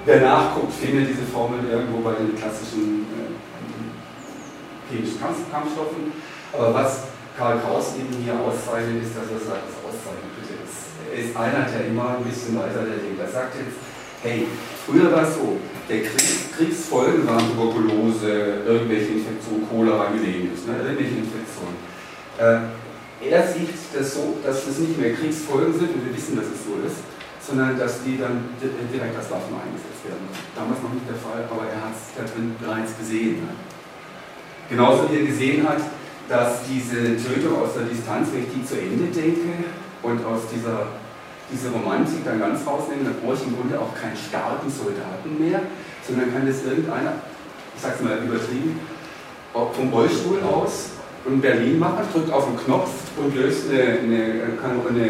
wer 0.08 0.20
nachguckt, 0.24 0.72
findet 0.72 1.12
diese 1.12 1.28
Formel 1.28 1.60
irgendwo 1.68 2.00
bei 2.00 2.16
den 2.16 2.32
klassischen 2.32 3.04
äh, 3.12 3.36
chemischen 4.88 5.20
Kampfstoffen. 5.20 6.16
Aber 6.56 6.72
was 6.72 7.12
Karl 7.36 7.60
Kraus 7.60 7.92
eben 8.00 8.16
hier 8.24 8.40
auszeichnet, 8.40 9.04
ist, 9.04 9.12
dass 9.12 9.28
er 9.28 9.44
sagt, 9.44 9.68
das 9.68 9.84
auszeichnet 9.84 10.32
bitte. 10.40 10.56
Er 10.56 11.20
ist 11.20 11.36
einer, 11.36 11.68
der 11.68 11.84
immer 11.84 12.16
ein 12.16 12.24
bisschen 12.24 12.56
weiter 12.56 12.80
der 12.80 12.96
denkt. 12.96 13.20
Er 13.20 13.28
sagt 13.28 13.60
jetzt, 13.60 13.76
hey, 14.24 14.48
früher 14.88 15.12
war 15.12 15.28
es 15.28 15.36
so, 15.36 15.60
der 15.84 16.00
Krieg, 16.00 16.48
Kriegsfolgen 16.56 17.28
waren 17.28 17.44
Tuberkulose, 17.52 18.64
irgendwelche 18.64 19.20
Infektionen, 19.20 19.68
Cholera, 19.68 20.08
Gelegentlich, 20.16 20.64
ne, 20.64 20.80
irgendwelche 20.80 21.20
Infektionen. 21.28 21.97
Äh, 22.38 22.70
er 23.20 23.42
sieht 23.48 23.74
das 23.92 24.14
so, 24.14 24.38
dass 24.44 24.64
das 24.64 24.78
nicht 24.78 24.98
mehr 24.98 25.12
Kriegsfolgen 25.14 25.74
sind, 25.74 25.90
und 25.90 26.06
wir 26.06 26.14
wissen, 26.14 26.36
dass 26.36 26.46
es 26.46 26.62
so 26.62 26.78
ist, 26.86 27.02
sondern 27.42 27.78
dass 27.78 28.04
die 28.04 28.16
dann 28.16 28.54
direkt 28.60 29.16
als 29.16 29.30
Waffen 29.30 29.58
eingesetzt 29.58 30.06
werden. 30.06 30.22
Damals 30.54 30.78
noch 30.82 30.94
nicht 30.94 31.08
der 31.08 31.18
Fall, 31.18 31.42
aber 31.50 31.66
er 31.66 31.90
hat 31.90 31.96
es 31.98 32.14
da 32.14 32.22
drin 32.22 32.54
bereits 32.60 32.94
gesehen. 32.94 33.42
Ne? 33.42 33.52
Genauso 34.70 35.10
wie 35.10 35.18
er 35.18 35.26
gesehen 35.26 35.66
hat, 35.66 35.82
dass 36.28 36.62
diese 36.68 37.16
Tötung 37.16 37.58
aus 37.58 37.74
der 37.74 37.90
Distanz, 37.90 38.28
wenn 38.30 38.44
ich 38.44 38.52
die 38.54 38.64
zu 38.64 38.78
Ende 38.78 39.08
denke 39.10 39.72
und 40.02 40.22
aus 40.22 40.46
dieser, 40.52 40.94
dieser 41.50 41.72
Romantik 41.72 42.22
dann 42.22 42.38
ganz 42.38 42.62
rausnehme, 42.66 43.02
dann 43.02 43.18
brauche 43.18 43.34
ich 43.34 43.48
im 43.48 43.56
Grunde 43.56 43.80
auch 43.80 43.96
keinen 43.96 44.14
starken 44.14 44.70
Soldaten 44.70 45.40
mehr, 45.40 45.64
sondern 46.06 46.30
kann 46.30 46.46
das 46.46 46.62
irgendeiner, 46.62 47.18
ich 47.74 47.80
sag's 47.82 48.00
mal 48.04 48.20
übertrieben, 48.22 48.78
vom 49.52 49.88
Rollstuhl 49.88 50.38
aus 50.44 50.97
in 51.28 51.40
Berlin 51.40 51.78
machen, 51.78 52.04
drückt 52.12 52.32
auf 52.32 52.46
den 52.46 52.56
Knopf 52.56 52.90
und 53.16 53.34
löst 53.34 53.70
eine, 53.70 54.00
eine, 54.00 54.22
eine, 54.62 55.06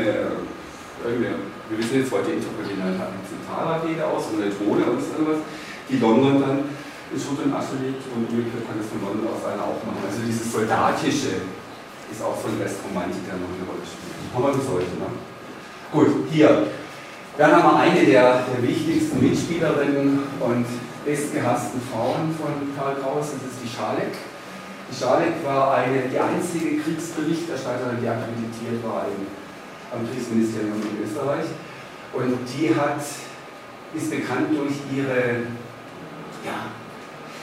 eine 1.04 1.34
wir 1.68 1.78
wissen 1.78 2.00
jetzt 2.00 2.12
heute 2.12 2.32
Zentralrakete 2.40 4.06
aus 4.06 4.24
oder 4.32 4.44
eine 4.44 4.52
Drohne 4.52 4.82
oder 4.88 5.00
irgendwas, 5.00 5.40
die 5.88 5.98
London 5.98 6.40
dann 6.40 6.58
in 7.12 7.16
Schutt 7.20 7.40
und 7.44 7.52
Asche 7.52 7.80
liegt 7.80 8.04
und 8.12 8.28
umgekehrt 8.28 8.64
kann 8.68 8.76
das 8.76 8.88
von 8.88 9.00
London 9.00 9.32
aus 9.32 9.44
einer 9.44 9.64
auch 9.64 9.80
machen. 9.84 10.04
Also 10.04 10.20
dieses 10.24 10.52
Soldatische 10.52 11.40
ist 12.08 12.20
auch 12.20 12.36
von 12.36 12.56
Restromantiker 12.60 13.36
noch 13.36 13.52
eine 13.52 13.64
Rolle 13.68 13.84
spielt. 13.84 14.16
Haben 14.32 14.44
wir 14.44 14.52
bis 14.56 14.68
heute. 14.68 14.92
Ne? 14.96 15.08
Gut, 15.92 16.28
hier. 16.32 16.68
Dann 17.36 17.52
haben 17.52 17.64
wir 17.64 17.76
eine 17.80 18.04
der, 18.04 18.44
der 18.44 18.60
wichtigsten 18.60 19.22
Mitspielerinnen 19.22 20.20
und 20.40 20.66
bestgehassten 21.04 21.80
Frauen 21.88 22.34
von 22.36 22.52
Karl 22.76 22.96
Kraus, 23.00 23.32
das 23.32 23.44
ist 23.48 23.60
die 23.62 23.70
Schalek. 23.70 24.12
Die 24.90 24.96
Schalek 24.96 25.44
war 25.44 25.76
eine, 25.76 26.08
die 26.08 26.18
einzige 26.18 26.80
Kriegsberichterstatterin, 26.80 28.00
die 28.00 28.08
akkreditiert 28.08 28.80
war 28.84 29.04
im, 29.04 29.28
am 29.92 30.08
Kriegsministerium 30.08 30.80
in 30.80 31.04
Österreich. 31.04 31.44
Und 32.12 32.40
die 32.48 32.74
hat, 32.74 33.04
ist 33.94 34.10
bekannt 34.10 34.48
durch 34.56 34.80
ihre 34.96 35.44
ja, 36.44 36.72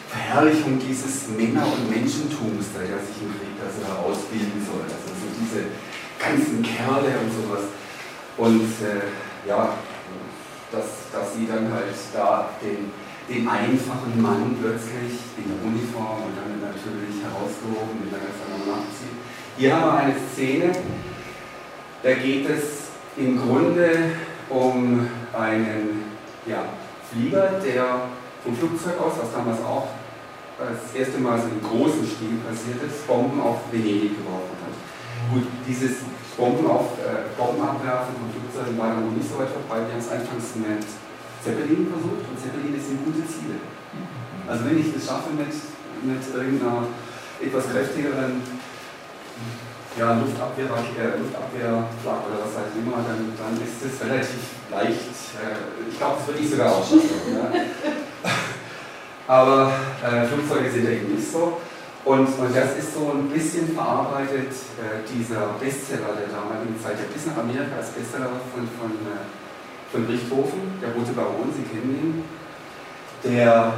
Verherrlichung 0.10 0.79
dieses 0.79 1.29
Männer- 1.29 1.69
und 1.69 1.89
Menschentums, 1.89 2.73
der 2.73 2.97
sich 2.97 3.21
im 3.21 3.29
Krieg 3.38 3.58
also 3.62 3.86
herausbilden 3.86 4.65
soll. 4.65 4.81
Also 4.81 5.13
so 5.13 5.27
diese 5.38 5.69
ganzen 6.17 6.63
Kerle 6.63 7.13
und 7.21 7.29
sowas. 7.29 7.65
Und 8.38 8.73
äh, 8.81 9.47
ja, 9.47 9.77
dass, 10.71 11.13
dass 11.13 11.36
sie 11.36 11.47
dann 11.47 11.71
halt 11.71 11.93
da 12.13 12.49
den, 12.62 12.91
den 13.28 13.48
einfachen 13.48 14.22
Mann 14.22 14.56
plötzlich 14.62 15.18
in 15.38 15.50
der 15.50 15.60
Uniform 15.66 16.30
und 16.30 16.34
dann 16.38 16.62
natürlich 16.62 17.22
herausgehoben 17.26 18.06
mit 18.06 18.14
einer 18.14 18.78
nachzieht. 18.78 19.18
Hier 19.58 19.76
haben 19.76 19.86
wir 19.86 19.94
eine 19.94 20.16
Szene, 20.32 20.72
da 22.04 22.14
geht 22.14 22.50
es 22.50 22.90
im 23.18 23.42
Grunde 23.42 24.12
um 24.50 25.08
einen 25.34 26.04
ja, 26.46 26.66
Flieger, 27.12 27.62
der 27.66 28.10
vom 28.44 28.56
Flugzeug 28.56 29.00
aus, 29.00 29.14
was 29.20 29.32
damals 29.34 29.60
auch 29.62 29.88
das 30.60 30.94
erste 30.96 31.20
Mal 31.20 31.40
so 31.40 31.48
im 31.48 31.62
großen 31.62 32.06
Stil 32.06 32.40
passiert 32.48 32.84
ist, 32.84 33.08
Bomben 33.08 33.42
auf 33.42 33.60
Venedig 33.72 34.16
geworfen 34.18 34.56
hat. 34.64 34.76
Gut, 35.34 35.48
dieses 35.68 36.06
Bomben 36.38 36.68
auf, 36.68 37.00
äh, 37.02 37.28
Bombenabwerfen 37.36 38.16
von 38.16 38.30
Flugzeugen 38.32 38.78
war 38.78 38.94
noch 38.94 39.12
nicht 39.12 39.28
so 39.28 39.40
weit 39.40 39.50
verbreitet. 39.50 39.88
Wir 39.88 39.96
haben 39.96 40.06
es 40.06 40.12
anfangs 40.12 40.56
mit 40.56 40.86
Zeppelin 41.45 41.86
versucht 41.93 42.25
und 42.25 42.38
Zeppelin 42.41 42.73
sind 42.73 43.05
gute 43.05 43.21
Ziele. 43.29 43.62
Also 44.49 44.65
wenn 44.65 44.81
ich 44.81 44.89
das 44.89 45.05
schaffe 45.05 45.29
mit, 45.38 45.53
mit 45.53 46.23
irgendeiner 46.34 46.89
etwas 47.38 47.69
kräftigeren 47.69 48.41
ja, 49.93 50.17
Luftabwehr, 50.17 50.65
äh, 50.65 51.21
Luftabwehrflak 51.21 52.19
oder 52.25 52.38
was 52.41 52.53
halt 52.58 52.73
immer, 52.73 52.97
dann, 53.05 53.29
dann 53.38 53.53
ist 53.62 53.77
es 53.77 54.01
relativ 54.01 54.41
leicht. 54.73 55.38
Äh, 55.38 55.86
ich 55.86 55.97
glaube, 55.97 56.17
das 56.17 56.27
würde 56.27 56.41
ich 56.41 56.49
sogar 56.49 56.73
auch 56.73 56.84
schaffen. 56.84 57.29
Ja. 57.29 57.47
Aber 59.27 59.71
äh, 60.03 60.25
Flugzeuge 60.25 60.69
sind 60.69 60.89
eben 60.89 61.15
nicht 61.15 61.31
so. 61.31 61.62
Und, 62.03 62.27
und 62.27 62.53
das 62.53 62.77
ist 62.77 62.93
so 62.93 63.13
ein 63.13 63.29
bisschen 63.29 63.73
verarbeitet, 63.73 64.53
äh, 64.77 65.01
dieser 65.10 65.58
Bestseller 65.58 66.13
der 66.13 66.29
damaligen 66.29 66.77
Zeit, 66.81 66.97
der 67.01 67.10
bis 67.10 67.25
nach 67.25 67.38
Amerika 67.38 67.77
als 67.77 67.89
Bestseller 67.89 68.29
von, 68.53 68.67
von, 68.77 68.91
äh, 69.10 69.25
von 69.95 70.03
Richthofen, 70.12 70.75
der 70.84 70.91
Rote 70.91 71.15
Baron, 71.15 71.47
Sie 71.55 71.63
kennen 71.63 71.95
ihn. 71.95 72.13
Der, 73.23 73.71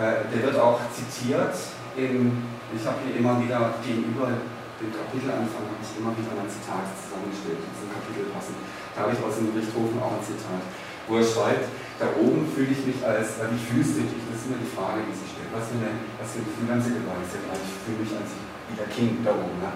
äh, 0.00 0.24
der 0.32 0.40
wird 0.40 0.56
auch 0.56 0.80
zitiert 0.88 1.52
in, 2.00 2.32
ich 2.72 2.82
habe 2.88 2.96
hier 3.04 3.20
immer 3.20 3.36
wieder 3.36 3.76
gegenüber 3.84 4.32
dem 4.80 4.88
Kapitelanfang, 4.88 5.68
habe 5.68 5.84
ich 5.84 5.92
immer 6.00 6.16
wieder 6.16 6.32
ein 6.32 6.48
Zitat 6.48 6.88
zusammengestellt, 6.96 7.60
die 7.60 7.72
zum 7.76 7.92
Kapitel 7.92 8.32
passen. 8.32 8.56
Da 8.96 9.04
habe 9.04 9.12
ich 9.12 9.20
aus 9.20 9.36
dem 9.36 9.52
Richthofen 9.52 10.00
auch 10.00 10.16
ein 10.16 10.24
Zitat. 10.24 10.64
wo 11.08 11.16
er 11.16 11.24
schreibt, 11.24 11.68
da 12.00 12.08
oben 12.20 12.44
fühle 12.52 12.72
ich 12.72 12.84
mich 12.84 13.00
als, 13.04 13.40
äh, 13.40 13.52
wie 13.52 13.60
fühlst 13.60 14.00
du? 14.00 14.04
Das 14.04 14.40
ist 14.40 14.48
immer 14.48 14.60
die 14.60 14.72
Frage, 14.72 15.04
die 15.04 15.12
sich 15.12 15.28
stellt. 15.28 15.52
Was 15.52 15.68
für, 15.68 15.76
eine, 15.76 15.92
was 16.20 16.28
für 16.32 16.40
ein 16.40 16.48
Gefühl 16.48 16.68
haben 16.72 16.84
Sie 16.84 16.96
dabei? 16.96 17.16
Ich 17.20 17.76
fühle 17.84 18.00
mich 18.00 18.12
als 18.16 18.32
wie 18.68 18.76
der 18.76 18.88
King 18.92 19.24
da 19.24 19.32
oben. 19.32 19.60
Ne? 19.60 19.72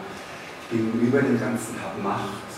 Ich 0.64 0.68
bin 0.72 0.92
über 0.96 1.20
dem 1.20 1.36
Ganzen, 1.40 1.76
habe 1.80 2.00
Macht. 2.00 2.48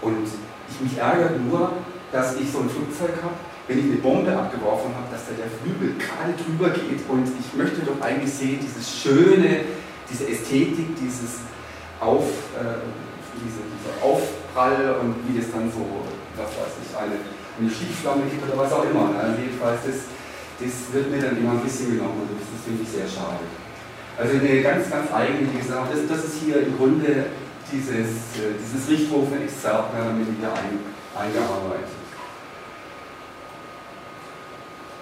Und 0.00 0.24
ich 0.24 0.76
mich 0.80 0.96
ärgere 0.96 1.36
nur, 1.36 1.72
dass 2.12 2.36
ich 2.36 2.50
so 2.50 2.60
ein 2.60 2.70
Flugzeug 2.70 3.16
habe, 3.22 3.34
wenn 3.66 3.78
ich 3.78 3.84
eine 3.86 4.00
Bombe 4.04 4.30
abgeworfen 4.36 4.92
habe, 4.92 5.08
dass 5.10 5.24
da 5.24 5.32
der 5.32 5.48
Flügel 5.48 5.96
gerade 5.96 6.36
drüber 6.36 6.68
geht 6.70 7.00
und 7.08 7.24
ich 7.24 7.48
möchte 7.56 7.80
doch 7.80 8.00
eigentlich 8.00 8.32
sehen, 8.32 8.60
dieses 8.60 8.84
schöne, 8.84 9.64
diese 10.10 10.28
Ästhetik, 10.28 10.96
dieses 11.00 11.40
Auf, 12.00 12.28
äh, 12.60 12.84
diese, 13.40 13.64
dieser 13.64 13.96
Aufprall 14.04 15.00
und 15.00 15.16
wie 15.26 15.40
das 15.40 15.50
dann 15.50 15.72
so, 15.72 15.80
was 16.36 16.52
weiß 16.52 16.76
ich, 16.84 16.92
eine, 16.92 17.16
eine 17.16 17.70
Schiefschlamme 17.72 18.28
gibt 18.28 18.44
oder 18.44 18.60
was 18.60 18.72
auch 18.72 18.84
immer. 18.84 19.10
Ne? 19.10 19.18
Also 19.18 19.40
jedenfalls, 19.40 19.80
das, 19.88 20.12
das 20.60 20.74
wird 20.92 21.10
mir 21.10 21.22
dann 21.24 21.38
immer 21.40 21.56
ein 21.56 21.64
bisschen 21.64 21.96
genommen 21.96 22.28
und 22.28 22.36
das, 22.36 22.44
finde 22.64 22.80
ich 22.84 22.88
sehr 22.88 23.08
schade. 23.08 23.44
Also 24.16 24.38
eine 24.38 24.62
ganz, 24.62 24.88
ganz 24.88 25.12
eigentliche 25.12 25.68
Sache. 25.68 25.92
Das, 25.92 26.00
das 26.08 26.32
ist 26.32 26.40
hier 26.44 26.64
im 26.64 26.76
Grunde 26.76 27.26
dieses, 27.72 28.40
äh, 28.40 28.56
dieses 28.56 28.88
Richthofen-Exzerpt 28.88 29.92
oder 29.92 30.16
weniger 30.16 30.52
ein, 30.54 30.93
eingearbeitet. 31.16 31.88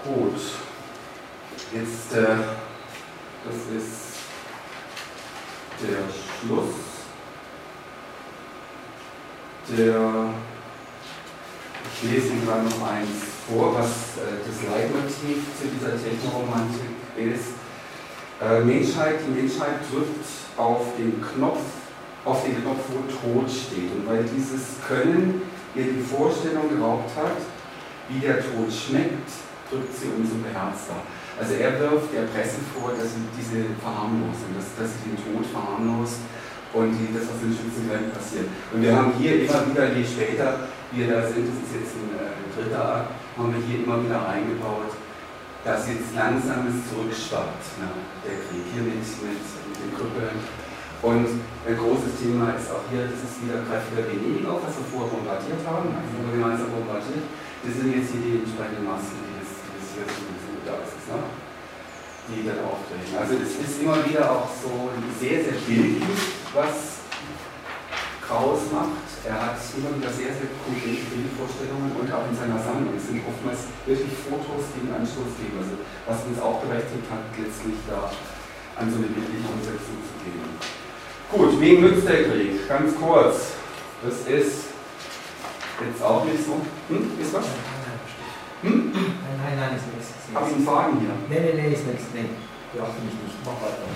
Gut, 0.05 0.41
jetzt, 1.73 2.13
äh, 2.15 2.37
das 3.45 3.55
ist 3.77 4.13
der 5.81 5.99
Schluss. 6.11 6.75
Der, 9.69 10.35
ich 11.95 12.11
lese 12.11 12.29
Ihnen 12.29 12.45
gerade 12.45 12.65
noch 12.65 12.89
eins 12.89 13.09
vor, 13.49 13.75
was 13.75 14.19
äh, 14.19 14.43
das 14.45 14.69
Leitmotiv 14.69 15.45
zu 15.59 15.69
dieser 15.69 16.03
Technoromantik 16.03 16.91
ist. 17.17 17.55
Äh, 18.41 18.61
Menschheit, 18.65 19.21
die 19.27 19.41
Menschheit 19.41 19.79
drückt 19.91 20.27
auf 20.57 20.97
den 20.99 21.23
Knopf, 21.23 21.61
auf 22.25 22.45
den 22.45 22.61
Knopf, 22.61 22.81
wo 22.89 23.03
Tod 23.07 23.49
steht. 23.49 23.93
Und 23.93 24.09
weil 24.09 24.25
dieses 24.25 24.81
Können 24.87 25.43
ihr 25.75 25.85
die 25.93 26.05
Vorstellung 26.05 26.69
geraubt 26.69 27.11
hat, 27.17 27.41
wie 28.09 28.21
der 28.21 28.41
Tod 28.41 28.69
schmeckt, 28.69 29.31
drückt 29.71 29.95
sie 29.97 30.13
umso 30.13 30.37
beherzter. 30.45 31.01
Also 31.39 31.55
er 31.57 31.81
wirft 31.81 32.13
der 32.13 32.29
Presse 32.29 32.61
vor, 32.77 32.93
dass 32.93 33.17
sie 33.17 33.25
diese 33.33 33.65
verharmlosen, 33.81 34.53
dass, 34.53 34.69
dass 34.77 34.93
sie 35.01 35.11
den 35.11 35.17
Tod 35.17 35.49
verharmlost 35.49 36.21
und 36.77 36.93
die, 36.93 37.09
das, 37.13 37.25
was 37.29 37.41
in 37.41 37.57
Schützengräben 37.57 38.13
passiert. 38.13 38.49
Und 38.73 38.85
wir 38.85 38.93
haben 38.93 39.13
hier 39.17 39.45
immer 39.45 39.65
wieder, 39.69 39.93
je 39.93 40.05
später 40.05 40.69
wir 40.93 41.09
da 41.09 41.25
sind, 41.25 41.49
das 41.49 41.57
ist 41.65 41.73
jetzt 41.73 41.97
ein, 41.97 42.13
äh, 42.21 42.37
dritter 42.53 42.85
Akt, 42.85 43.11
haben 43.37 43.49
wir 43.49 43.65
hier 43.65 43.85
immer 43.85 44.05
wieder 44.05 44.29
eingebaut, 44.29 44.93
dass 45.65 45.89
jetzt 45.89 46.13
langsames 46.13 46.85
Zurückschwappt, 46.93 47.81
ne, 47.81 47.89
der 48.25 48.37
Krieg, 48.45 48.65
hier 48.77 48.85
mit, 48.85 49.01
mit, 49.01 49.41
mit 49.41 49.77
den 49.81 49.91
Krüppeln. 49.97 50.37
Und 51.03 51.27
ein 51.67 51.77
großes 51.77 52.15
Thema 52.23 52.55
ist 52.55 52.71
auch 52.71 52.87
hier, 52.87 53.11
das 53.11 53.27
ist 53.27 53.43
wieder 53.43 53.67
kräftiger 53.67 54.07
Venedig, 54.07 54.47
auch 54.47 54.63
was 54.63 54.79
wir 54.79 54.87
vorher 54.87 55.11
bombardiert 55.11 55.59
haben, 55.67 55.91
also 55.91 56.15
wir 56.15 56.39
gemeinsam 56.39 56.71
bombardiert. 56.71 57.27
Das 57.67 57.75
sind 57.75 57.91
jetzt 57.91 58.15
hier 58.15 58.23
die 58.23 58.35
entsprechenden 58.47 58.87
Massen, 58.87 59.19
hier 59.19 59.43
da 60.65 60.79
ist 60.79 60.95
ne? 61.11 61.19
die 62.31 62.47
dann 62.47 62.63
auftreten. 62.63 63.19
Also 63.19 63.35
es 63.35 63.59
ist 63.59 63.83
immer 63.83 63.99
wieder 64.07 64.31
auch 64.31 64.47
so 64.47 64.95
sehr, 65.19 65.43
sehr 65.43 65.59
bildlich, 65.67 66.07
was 66.55 67.03
Kraus 68.23 68.71
macht. 68.71 69.03
Er 69.27 69.35
hat 69.35 69.59
immer 69.75 69.91
wieder 69.99 70.11
sehr, 70.11 70.31
sehr 70.31 70.51
konkrete 70.63 71.03
Bildvorstellungen 71.11 71.93
und 71.99 72.07
auch 72.11 72.27
in 72.31 72.35
seiner 72.35 72.59
Sammlung 72.63 72.95
es 72.95 73.11
sind 73.11 73.23
oftmals 73.27 73.67
wirklich 73.87 74.15
Fotos, 74.23 74.71
die 74.75 74.87
einen 74.87 75.03
Anstoß 75.03 75.35
geben. 75.39 75.59
Also 75.59 75.83
was 76.07 76.23
uns 76.31 76.39
auch 76.39 76.63
berechtigt 76.63 77.07
hat, 77.11 77.27
letztlich 77.35 77.79
da 77.91 78.07
an 78.79 78.87
so 78.87 79.03
eine 79.03 79.11
bildliche 79.11 79.47
Umsetzung 79.51 79.99
zu 79.99 80.15
gehen. 80.23 80.82
Gut, 81.33 81.59
wem 81.59 81.81
nützt 81.81 82.07
der 82.07 82.25
Krieg? 82.25 82.69
Ganz 82.69 82.93
kurz. 83.01 83.53
Das 84.05 84.15
ist 84.29 84.69
jetzt 85.81 86.03
auch 86.03 86.27
nicht 86.27 86.45
so. 86.45 86.61
Hm? 86.89 87.11
Ist 87.19 87.33
was? 87.33 87.47
Hm? 88.61 88.93
Nein, 88.93 89.39
nein, 89.43 89.57
nein, 89.57 89.77
ist 89.77 89.89
nichts. 89.89 90.13
Habe 90.35 90.51
ich 90.51 90.57
einen 90.57 90.67
Faden 90.67 91.01
hier? 91.01 91.17
Nein, 91.31 91.43
nein, 91.49 91.57
nein, 91.57 91.73
ist 91.73 91.87
nichts. 91.87 92.05
Nein, 92.13 92.29
brauche 92.77 93.01
mich 93.01 93.17
nicht. 93.17 93.37
Mach 93.47 93.57
weiter. 93.65 93.89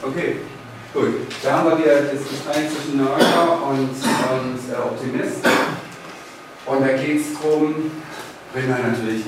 Okay, 0.00 0.36
gut. 0.94 1.28
Da 1.44 1.52
haben 1.52 1.68
wir 1.68 1.78
wieder 1.84 2.00
das 2.00 2.24
Gespräch 2.24 2.72
zwischen 2.72 2.96
Nörgler 2.96 3.60
und, 3.60 3.92
und 3.92 4.60
äh, 4.72 4.80
Optimist. 4.80 5.44
Und 6.64 6.80
da 6.80 6.92
geht 6.96 7.20
es 7.20 7.38
darum, 7.38 7.90
wenn 8.54 8.70
man 8.70 8.90
natürlich, 8.90 9.24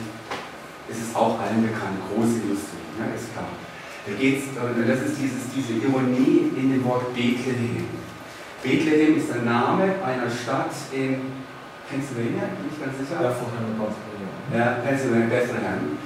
es 0.88 0.96
ist 0.96 1.14
auch 1.14 1.38
allen 1.38 1.62
bekannt, 1.62 2.00
große 2.08 2.40
Industrie, 2.48 2.80
ne, 2.96 3.12
ist 3.14 3.30
klar. 3.34 3.44
Da 4.06 4.12
geht 4.18 4.38
es, 4.38 4.44
äh, 4.56 4.86
das 4.86 5.00
ist 5.06 5.16
dieses, 5.20 5.46
diese 5.54 5.78
Ironie 5.78 6.50
in 6.56 6.72
dem 6.72 6.84
Wort 6.84 7.14
Bethlehem. 7.14 7.86
Bethlehem 8.62 9.16
ist 9.16 9.28
der 9.30 9.42
Name 9.42 9.94
einer 10.04 10.30
Stadt 10.30 10.74
in 10.92 11.42
Pennsylvania, 11.88 12.50
bin 12.58 12.70
ich 12.70 12.78
ganz 12.82 12.98
sicher. 12.98 13.22
Ja, 13.22 13.30
vorher 13.30 13.62
eine 13.62 13.74
Pennsylvania. 13.78 14.30
Ja, 14.50 14.66
Pennsylvania, 14.82 15.28
Bethlehem. 15.28 15.98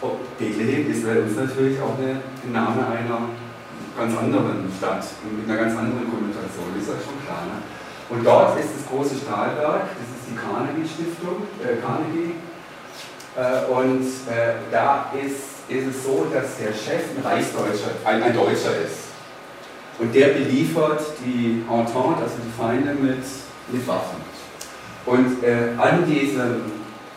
Oh, 0.00 0.16
Bethlehem 0.38 0.90
ist 0.90 1.04
bei 1.04 1.20
uns 1.20 1.36
natürlich 1.36 1.80
auch 1.80 1.98
ein 1.98 2.52
Name 2.52 2.86
einer 2.86 3.20
ganz 3.98 4.16
anderen 4.16 4.70
Stadt 4.78 5.04
mit 5.26 5.50
einer 5.50 5.58
ganz 5.58 5.76
anderen 5.76 6.06
Konnotation, 6.06 6.70
ist 6.78 6.86
ja 6.86 6.94
schon 7.02 7.18
klar. 7.26 7.42
Ne? 7.50 7.58
Und 8.10 8.24
dort 8.24 8.58
ist 8.60 8.70
das 8.78 8.86
große 8.86 9.16
Stahlwerk, 9.18 9.90
das 9.98 10.08
ist 10.14 10.30
die 10.30 10.36
Carnegie 10.38 10.86
Stiftung, 10.86 11.42
äh, 11.60 11.82
Carnegie. 11.82 12.38
Äh, 13.34 13.66
und 13.70 14.06
äh, 14.30 14.62
da 14.70 15.10
ist, 15.12 15.57
ist 15.68 15.86
es 15.86 16.04
so, 16.04 16.26
dass 16.32 16.56
der 16.56 16.72
Chef 16.72 17.04
ein 17.16 17.22
Reichsdeutscher, 17.22 17.90
ein, 18.04 18.22
ein 18.22 18.34
Deutscher 18.34 18.72
ist. 18.84 19.08
Und 19.98 20.14
der 20.14 20.28
beliefert 20.28 21.02
die 21.24 21.64
Entente, 21.68 22.22
also 22.22 22.36
die 22.44 22.54
Feinde, 22.56 22.94
mit, 22.94 23.24
mit 23.68 23.86
Waffen. 23.86 24.16
Und 25.04 25.42
äh, 25.42 25.74
an 25.76 26.06
diesem 26.06 26.62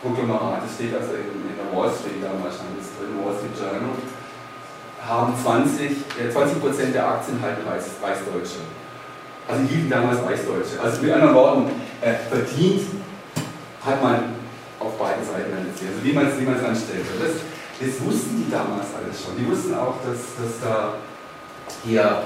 Konglomerat, 0.02 0.64
das 0.64 0.74
steht 0.74 0.94
also 0.94 1.14
in, 1.14 1.46
in 1.46 1.56
der 1.56 1.70
Wall 1.70 1.90
Street 1.90 2.18
damals 2.20 2.56
stand 2.56 2.74
das 2.76 2.90
drin, 2.98 3.14
Wall 3.22 3.36
Street 3.38 3.54
Journal, 3.54 3.94
haben 4.98 5.32
20, 5.36 6.18
äh, 6.18 6.30
20 6.30 6.92
der 6.92 7.06
Aktien 7.06 7.40
halten 7.40 7.62
Reichs, 7.66 7.86
Reichsdeutsche. 8.02 8.66
Also 9.48 9.62
hielten 9.64 9.90
damals 9.90 10.22
Reichsdeutsche. 10.22 10.80
Also 10.82 11.02
mit 11.02 11.12
anderen 11.12 11.34
Worten, 11.34 11.70
äh, 12.00 12.14
verdient 12.28 12.82
hat 13.84 14.02
man 14.02 14.34
auf 14.78 14.98
beiden 14.98 15.22
Seiten 15.24 15.54
ein 15.54 15.66
bisschen. 15.70 15.88
Also 15.94 16.02
wie 16.02 16.12
man 16.12 16.26
es 16.26 16.64
anstellt. 16.64 17.06
Das, 17.18 17.42
das 17.82 17.98
wussten 18.06 18.46
die 18.46 18.50
damals 18.50 18.94
alles 18.94 19.18
schon. 19.18 19.34
Die 19.34 19.46
wussten 19.50 19.74
auch, 19.74 19.98
dass, 20.06 20.38
dass 20.38 20.54
da 20.62 20.94
hier 21.84 22.22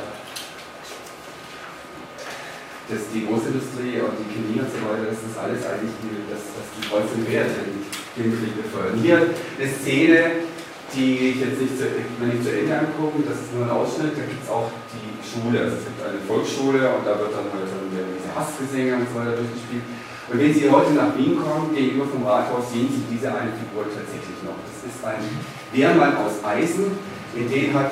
dass 2.86 3.02
die 3.10 3.26
Großindustrie 3.26 3.98
und 3.98 4.14
die 4.14 4.30
Chemie 4.30 4.62
und 4.62 4.70
so 4.70 4.78
weiter, 4.86 5.10
das 5.10 5.18
ist 5.18 5.34
alles 5.34 5.58
eigentlich, 5.66 5.90
die, 6.06 6.22
das, 6.30 6.38
das 6.54 6.66
die 6.78 6.86
Kreuz 6.86 7.10
und 7.10 7.26
Quer 7.26 7.50
den, 7.50 7.82
Krieg 8.14 8.54
befördern. 8.54 8.96
Hier 9.02 9.34
eine 9.34 9.68
Szene, 9.68 10.46
die 10.94 11.34
ich 11.34 11.38
jetzt 11.42 11.58
nicht 11.58 11.74
zu, 11.76 11.84
nicht 11.90 12.40
zu 12.46 12.50
Ende 12.54 12.86
angucken, 12.86 13.26
das 13.26 13.42
ist 13.42 13.50
nur 13.52 13.66
ein 13.66 13.74
Ausschnitt, 13.74 14.14
da 14.14 14.24
gibt 14.24 14.40
es 14.40 14.48
auch 14.48 14.70
die 14.94 15.18
Schule, 15.20 15.66
also 15.66 15.82
es 15.82 15.84
gibt 15.84 16.00
eine 16.00 16.22
Volksschule 16.24 16.80
und 16.94 17.02
da 17.02 17.18
wird 17.18 17.34
dann 17.34 17.50
halt 17.50 17.66
dann 17.66 17.90
diese 17.90 18.30
Hassgesänge 18.32 19.02
und 19.02 19.10
so 19.10 19.18
weiter 19.18 19.34
durchgespielt. 19.34 19.84
Und 20.30 20.36
wenn 20.38 20.54
Sie 20.54 20.70
heute 20.70 20.94
nach 20.94 21.12
Wien 21.18 21.38
kommen, 21.38 21.74
gegenüber 21.74 22.06
vom 22.06 22.22
Rathaus, 22.22 22.70
sehen 22.70 22.86
Sie 22.86 23.02
diese 23.10 23.30
eine 23.34 23.50
Figur 23.50 23.86
tatsächlich 23.90 24.38
noch. 24.46 24.58
Ist 24.86 25.04
ein 25.04 25.18
Wehrmann 25.72 26.16
aus 26.16 26.44
Eisen, 26.44 26.92
in 27.34 27.50
den 27.50 27.74
hat 27.74 27.90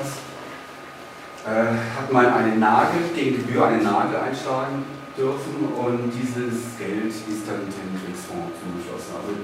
äh, 1.45 1.77
hat 1.99 2.11
man 2.11 2.27
einen 2.33 2.59
Nagel, 2.59 3.13
gegen 3.15 3.37
Gebühr 3.37 3.67
einen 3.67 3.83
Nagel 3.83 4.17
einschlagen 4.17 4.85
dürfen 5.13 5.69
und 5.77 6.09
dieses 6.09 6.79
Geld 6.79 7.13
ist 7.13 7.45
dann 7.45 7.69
dem 7.69 7.93
Kriegsfonds 8.01 8.57
zugeflossen. 8.65 9.13
Also, 9.13 9.37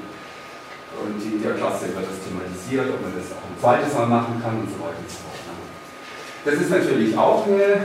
und 0.96 1.20
in 1.20 1.42
der 1.42 1.54
Klasse 1.54 1.92
wird 1.92 2.08
das 2.08 2.24
thematisiert, 2.24 2.88
ob 2.88 3.02
man 3.02 3.12
das 3.14 3.30
auch 3.36 3.44
ein 3.44 3.58
zweites 3.60 3.94
Mal 3.94 4.06
machen 4.06 4.40
kann 4.42 4.64
und 4.64 4.68
so 4.72 4.80
weiter 4.80 4.96
und 4.96 5.10
so 5.10 5.20
fort. 5.28 5.40
Das 6.44 6.54
ist 6.54 6.70
natürlich 6.70 7.16
auch 7.16 7.46
eine 7.46 7.84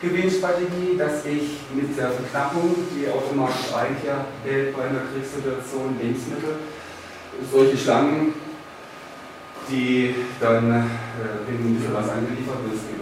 Gewinnstrategie, 0.00 0.96
dass 0.96 1.26
ich 1.26 1.66
mit 1.74 1.98
der 1.98 2.10
Verknappung, 2.14 2.74
die 2.94 3.10
automatisch 3.10 3.74
Einkehr 3.74 4.24
hält 4.44 4.76
bei 4.76 4.84
einer 4.84 5.02
Kriegssituation, 5.10 5.98
Lebensmittel, 6.00 6.62
solche 7.50 7.76
Schlangen, 7.76 8.34
die 9.72 10.14
dann, 10.38 10.70
äh, 10.70 11.48
wenn 11.48 11.74
bisschen 11.74 11.94
was 11.96 12.08
angeliefert 12.12 12.60
wird, 12.68 12.92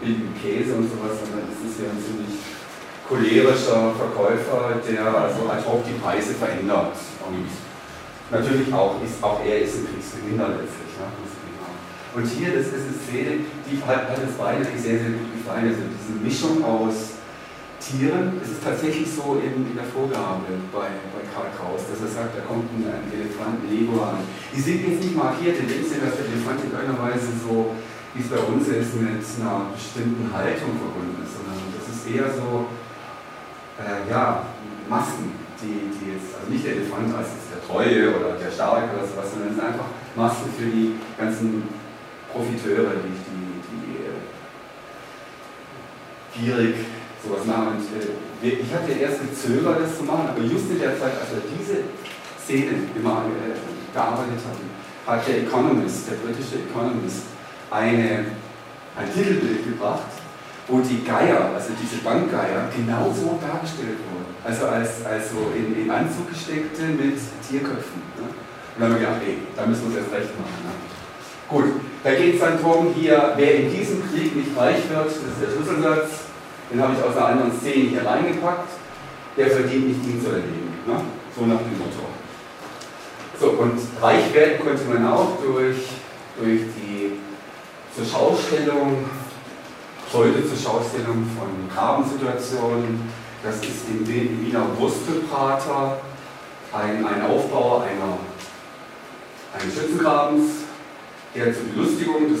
billigen 0.00 0.32
Käse 0.40 0.74
und 0.74 0.88
sowas, 0.88 1.20
es 1.20 1.60
ist 1.60 1.80
ja 1.82 1.90
ein 1.92 2.00
ziemlich 2.00 2.40
cholerischer 3.08 3.92
Verkäufer, 3.94 4.80
der 4.80 5.06
also 5.06 5.48
ad 5.48 5.62
hoc 5.66 5.84
die 5.84 5.98
Preise 5.98 6.34
verändert. 6.34 6.96
Und 7.26 7.46
natürlich 8.30 8.72
auch, 8.72 8.96
ist, 9.04 9.22
auch 9.22 9.40
er 9.44 9.60
ist 9.60 9.76
ein 9.76 9.86
Kriegsgewinner 9.90 10.48
letztlich. 10.62 10.94
Ne? 10.98 11.06
Und 12.14 12.24
hier, 12.24 12.56
das 12.56 12.72
ist 12.72 12.88
eine 12.88 12.96
Szene, 12.96 13.32
die 13.68 13.76
hat, 13.84 14.08
hat 14.08 14.18
es 14.18 14.34
beide 14.38 14.64
sehr, 14.64 14.98
sehr 14.98 15.12
gut 15.12 15.30
gefallen. 15.36 15.68
Also 15.68 15.84
diese 15.84 16.16
Mischung 16.24 16.64
aus 16.64 17.15
Tieren. 17.80 18.40
Es 18.42 18.50
ist 18.56 18.64
tatsächlich 18.64 19.06
so 19.06 19.38
in, 19.38 19.68
in 19.68 19.76
der 19.76 19.84
Vorgabe 19.84 20.48
bei, 20.72 20.88
bei 21.12 21.22
Karl 21.30 21.50
Kraus, 21.54 21.84
dass 21.86 22.00
er 22.00 22.08
sagt, 22.10 22.36
da 22.36 22.42
kommt 22.42 22.66
ein, 22.72 22.88
ein 22.88 23.06
Elefant, 23.12 23.62
ein 23.62 23.68
Leguan. 23.68 24.24
Die 24.54 24.60
sind 24.60 24.82
jetzt 24.82 25.02
nicht 25.04 25.16
markiert 25.16 25.60
in 25.60 25.68
dem 25.68 25.84
Sinne, 25.84 26.08
dass 26.08 26.16
der 26.16 26.26
Elefant 26.32 26.64
in 26.64 26.72
irgendeiner 26.72 26.98
Weise 26.98 27.28
so, 27.36 27.76
wie 28.14 28.22
es 28.24 28.28
bei 28.32 28.40
uns 28.40 28.64
ist, 28.68 28.96
mit 28.96 29.20
einer 29.20 29.70
bestimmten 29.76 30.26
Haltung 30.32 30.72
verbunden 30.80 31.20
ist, 31.20 31.36
sondern 31.36 31.60
das 31.76 31.84
ist 31.86 32.08
eher 32.08 32.28
so, 32.32 32.66
äh, 33.78 34.08
ja, 34.08 34.48
Masken, 34.88 35.36
die, 35.60 35.92
die 35.92 36.16
jetzt, 36.16 36.32
also 36.36 36.48
nicht 36.48 36.64
der 36.64 36.80
Elefant 36.80 37.12
als 37.12 37.28
der 37.52 37.60
Treue 37.60 38.16
oder 38.16 38.40
der 38.40 38.50
Starke 38.50 38.96
oder 38.96 39.06
sowas, 39.06 39.30
sondern 39.32 39.50
es 39.50 39.56
sind 39.56 39.66
einfach 39.66 39.90
Masken 40.14 40.48
für 40.56 40.68
die 40.70 40.96
ganzen 41.18 41.68
Profiteure, 42.32 42.96
die, 43.04 43.12
die, 43.12 43.60
die 43.68 44.00
äh, 44.06 44.16
gierig 46.38 46.95
sowas 47.26 47.44
machen. 47.44 47.82
Und, 47.82 47.86
äh, 47.98 48.14
ich 48.46 48.70
hatte 48.70 48.92
erst 48.92 49.20
gezögert, 49.20 49.82
das 49.82 49.98
zu 49.98 50.04
machen, 50.04 50.30
aber 50.30 50.42
just 50.42 50.70
in 50.70 50.78
der 50.78 50.94
Zeit, 50.98 51.18
als 51.18 51.34
wir 51.34 51.42
diese 51.50 51.82
Szene 52.44 52.86
immer 52.94 53.26
äh, 53.26 53.58
gearbeitet 53.92 54.40
hatten, 54.46 54.70
hat 55.06 55.26
der 55.26 55.42
Economist, 55.42 56.06
der 56.10 56.16
britische 56.22 56.62
Economist, 56.62 57.26
eine, 57.70 58.38
ein 58.94 59.08
Titelbild 59.12 59.66
gebracht, 59.66 60.06
wo 60.68 60.80
die 60.80 61.04
Geier, 61.04 61.50
also 61.54 61.70
diese 61.80 62.02
Bankgeier, 62.02 62.70
genauso 62.74 63.38
dargestellt 63.38 63.98
wurden. 64.10 64.30
Also 64.42 64.66
als, 64.66 65.04
als 65.04 65.30
so 65.30 65.50
in, 65.54 65.74
in 65.74 65.90
Anzug 65.90 66.28
gesteckte 66.30 66.82
mit 66.86 67.18
Tierköpfen. 67.42 68.02
Ne? 68.18 68.26
Und 68.26 68.78
dann 68.78 68.92
haben 68.92 69.00
wir 69.00 69.06
gedacht, 69.06 69.22
ey, 69.26 69.38
da 69.56 69.66
müssen 69.66 69.82
wir 69.82 69.88
uns 69.88 69.96
erst 69.96 70.12
recht 70.12 70.34
machen. 70.38 70.58
Ne? 70.62 70.74
Gut, 71.48 71.64
da 72.02 72.14
geht 72.14 72.34
es 72.34 72.40
dann 72.40 72.58
darum, 72.60 72.92
hier, 72.94 73.34
wer 73.36 73.54
in 73.54 73.72
diesem 73.72 74.02
Krieg 74.10 74.34
nicht 74.34 74.56
reich 74.56 74.82
wird, 74.90 75.06
das 75.06 75.14
ist 75.14 75.40
der 75.40 75.50
Schlüsselsatz, 75.54 76.25
den 76.70 76.82
habe 76.82 76.94
ich 76.94 77.02
aus 77.02 77.16
einer 77.16 77.26
anderen 77.26 77.58
Szene 77.58 77.90
hier 77.90 78.04
reingepackt, 78.04 78.68
der 79.36 79.50
verdient 79.50 79.88
nicht 79.88 80.04
ihn 80.04 80.22
zu 80.22 80.30
erleben. 80.30 80.74
Ne? 80.86 81.00
So 81.36 81.46
nach 81.46 81.58
dem 81.58 81.78
Motto. 81.78 82.06
So, 83.38 83.50
und 83.62 83.78
reich 84.00 84.32
werden 84.32 84.64
könnte 84.64 84.84
man 84.84 85.06
auch 85.06 85.36
durch, 85.42 85.76
durch 86.40 86.60
die 86.76 87.12
zur 87.94 88.04
Schaustellung, 88.04 89.04
heute 90.12 90.48
zur 90.48 90.56
Schaustellung 90.56 91.26
von 91.36 91.68
Grabensituationen. 91.72 93.08
Das 93.42 93.56
ist 93.56 93.88
im 93.88 94.06
Wiener 94.08 94.66
Wurstelprater 94.78 95.98
ein, 96.72 97.06
ein 97.06 97.22
Aufbau 97.22 97.82
einer, 97.82 98.18
eines 99.58 99.74
Schützengrabens, 99.74 100.50
der 101.34 101.54
zur 101.54 101.64
Belustigung 101.64 102.32
des, 102.32 102.40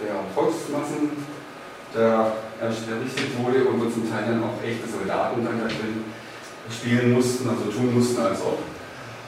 der 0.00 0.14
Volksmassen 0.34 1.10
der 1.94 2.32
errichtet 2.60 3.30
wurde 3.38 3.64
und 3.64 3.78
wo 3.78 3.86
zum 3.90 4.10
Teil 4.10 4.34
dann 4.34 4.42
auch 4.42 4.58
echte 4.62 4.86
Soldaten 4.88 5.44
dann 5.44 5.62
da 5.62 5.68
drin 5.70 6.10
spielen 6.66 7.14
mussten, 7.14 7.48
also 7.48 7.70
tun 7.70 7.94
mussten 7.94 8.20
als 8.20 8.42
ob. 8.42 8.58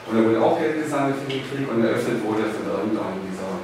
Und 0.07 0.13
da 0.17 0.21
wurde 0.25 0.41
auch 0.41 0.59
Geld 0.59 0.83
gesammelt 0.83 1.15
für 1.23 1.31
den 1.31 1.41
Krieg 1.47 1.65
und 1.69 1.79
eröffnet 1.79 2.19
wurde 2.25 2.49
von 2.51 2.65
irgendeinem 2.67 3.23
dieser 3.31 3.63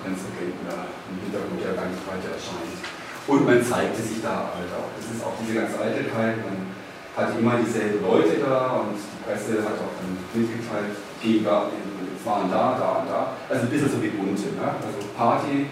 Prinzregenten 0.00 0.62
da 0.68 0.86
im 1.10 1.16
Hintergrund, 1.26 1.58
der 1.58 1.74
gar 1.74 1.90
nicht 1.90 2.04
weiter 2.06 2.30
erscheint. 2.30 2.78
Und 3.26 3.46
man 3.46 3.62
zeigte 3.62 4.02
sich 4.02 4.22
da 4.22 4.50
halt 4.54 4.70
auch. 4.74 4.90
Das 4.98 5.06
ist 5.10 5.22
auch 5.22 5.34
diese 5.38 5.54
ganze 5.54 5.78
Eitelkeit. 5.78 6.42
Man 6.42 6.74
hatte 7.14 7.38
immer 7.38 7.58
dieselben 7.58 8.02
Leute 8.02 8.38
da 8.42 8.82
und 8.82 8.98
die 8.98 9.20
Presse 9.22 9.62
hat 9.62 9.78
auch 9.78 9.94
dann 9.98 10.10
mitgeteilt, 10.34 10.96
die 11.22 11.44
waren 11.44 12.50
da, 12.50 12.78
da 12.78 12.88
und 13.02 13.08
da. 13.08 13.20
Also 13.48 13.66
ein 13.66 13.70
bisschen 13.70 13.90
so 13.90 14.02
wie 14.02 14.14
Bunte. 14.14 14.54
Ne? 14.58 14.66
Also 14.66 14.98
Party 15.16 15.66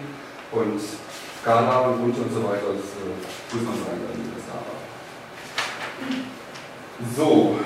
und 0.51 0.79
Skala 1.41 1.79
und 1.89 2.01
Wunsch 2.03 2.17
und 2.17 2.31
so 2.31 2.43
weiter, 2.43 2.69
das 2.77 3.01
äh, 3.01 3.09
muss 3.55 3.65
man 3.65 3.73
sagen, 3.81 3.97
wie 4.13 4.29
das 4.37 4.45
da 4.45 4.61
war. 4.61 4.77
So, 7.17 7.57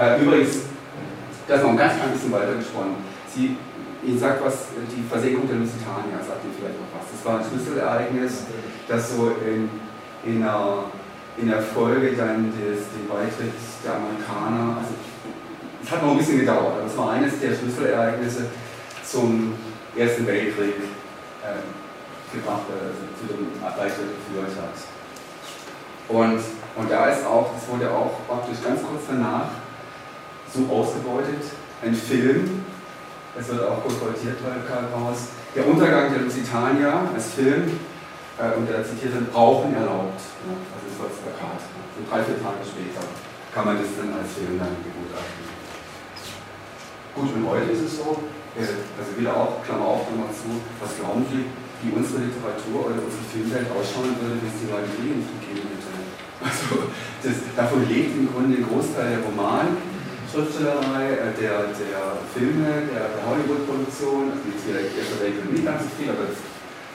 äh, 0.00 0.22
übrigens, 0.22 0.60
das 1.46 1.62
noch 1.62 1.70
ein 1.70 1.76
ganz 1.76 1.96
klein 1.96 2.12
bisschen 2.12 2.32
weiter 2.32 2.54
gesponnen. 2.54 2.96
Sie, 3.34 3.56
Ihnen 4.02 4.18
sagt 4.18 4.44
was, 4.44 4.68
die 4.96 5.02
Versenkung 5.02 5.46
der 5.46 5.56
Lusitania, 5.56 6.16
sagt 6.26 6.44
Ihnen 6.44 6.54
vielleicht 6.56 6.80
noch 6.80 6.88
was. 6.96 7.04
Das 7.12 7.24
war 7.24 7.38
ein 7.38 7.44
Schlüsselereignis, 7.44 8.44
das 8.88 9.14
so 9.14 9.36
in, 9.44 9.68
in, 10.24 10.42
einer, 10.42 10.84
in 11.36 11.48
der 11.48 11.60
Folge 11.60 12.16
dann 12.16 12.50
des, 12.52 12.88
den 12.96 13.08
Beitritt 13.08 13.52
der 13.84 13.92
Amerikaner, 13.96 14.78
also 14.80 14.94
es 15.84 15.90
hat 15.90 16.02
noch 16.02 16.12
ein 16.12 16.18
bisschen 16.18 16.40
gedauert, 16.40 16.80
aber 16.80 16.86
es 16.86 16.96
war 16.96 17.10
eines 17.12 17.38
der 17.40 17.54
Schlüsselereignisse 17.54 18.46
zum 19.04 19.52
Ersten 19.94 20.26
Weltkrieg. 20.26 20.76
Ähm, 21.44 21.83
gebracht, 22.34 22.66
zu 23.18 23.26
dem 23.26 23.60
Beitritt 23.60 24.10
geführt 24.18 24.54
hat. 24.58 24.76
Und, 26.08 26.40
und 26.76 26.90
da 26.90 27.06
ist 27.06 27.24
auch, 27.24 27.50
das 27.54 27.68
wurde 27.68 27.90
auch 27.90 28.12
praktisch 28.28 28.62
ganz 28.62 28.80
kurz 28.82 29.02
danach 29.08 29.48
so 30.52 30.66
ausgebeutet, 30.70 31.42
ein 31.82 31.94
Film, 31.94 32.64
es 33.38 33.48
wird 33.48 33.62
auch 33.62 33.82
kolportiert 33.82 34.38
bei 34.44 34.54
Karl 34.68 34.86
Raus, 34.92 35.34
der 35.54 35.66
Untergang 35.66 36.12
der 36.12 36.22
Lusitania 36.22 37.08
als 37.12 37.34
Film, 37.34 37.70
äh, 38.38 38.58
und 38.58 38.68
der 38.68 38.84
zitierte 38.84 39.22
Brauchen 39.30 39.74
erlaubt. 39.74 40.18
Also 40.18 40.84
das 40.90 40.96
war 40.98 41.06
das 41.06 41.18
Plakat. 41.22 41.60
So 41.94 42.02
drei, 42.10 42.22
vier 42.26 42.42
Tage 42.42 42.62
später 42.66 43.06
kann 43.54 43.64
man 43.66 43.78
das 43.78 43.94
dann 43.94 44.10
als 44.10 44.34
Film 44.34 44.58
dann 44.58 44.74
begutachten. 44.82 45.46
Gut, 47.14 47.30
und 47.30 47.46
heute 47.46 47.70
ist 47.70 47.86
es 47.86 48.02
so, 48.02 48.26
äh, 48.58 48.66
also 48.98 49.10
wieder 49.14 49.34
auch, 49.38 49.62
Klammer 49.62 49.86
auf, 49.86 50.10
Klammer 50.10 50.30
zu, 50.34 50.50
was 50.82 50.98
glauben 50.98 51.22
Sie, 51.30 51.46
wie 51.84 51.92
unsere 51.92 52.24
Literatur 52.24 52.88
oder 52.88 52.96
unsere 52.96 53.24
Filmwelt 53.28 53.68
ausschauen 53.68 54.16
würde, 54.16 54.40
wenn 54.40 54.48
es 54.48 54.58
die 54.64 54.70
neue 54.72 54.88
Medien 54.96 55.20
gegeben 55.20 55.68
hätte. 55.68 55.92
Also 56.40 56.88
das, 57.20 57.36
davon 57.56 57.84
lebt 57.88 58.16
im 58.16 58.28
Grunde 58.32 58.56
ein 58.56 58.64
Großteil 58.64 59.16
der 59.16 59.22
Roman, 59.24 59.76
Schriftstellerei, 60.28 61.14
äh, 61.14 61.32
der, 61.36 61.70
der 61.76 62.24
Filme, 62.32 62.88
der, 62.90 63.22
Hollywood-Produktion, 63.22 64.32
also 64.32 64.44
jetzt 64.48 64.64
hier 64.66 64.80
Erster 64.80 65.20
Weltkrieg 65.22 65.52
nicht 65.52 65.64
ganz 65.64 65.84
so 65.84 65.90
viel, 65.94 66.10
aber 66.10 66.26
das, 66.26 66.40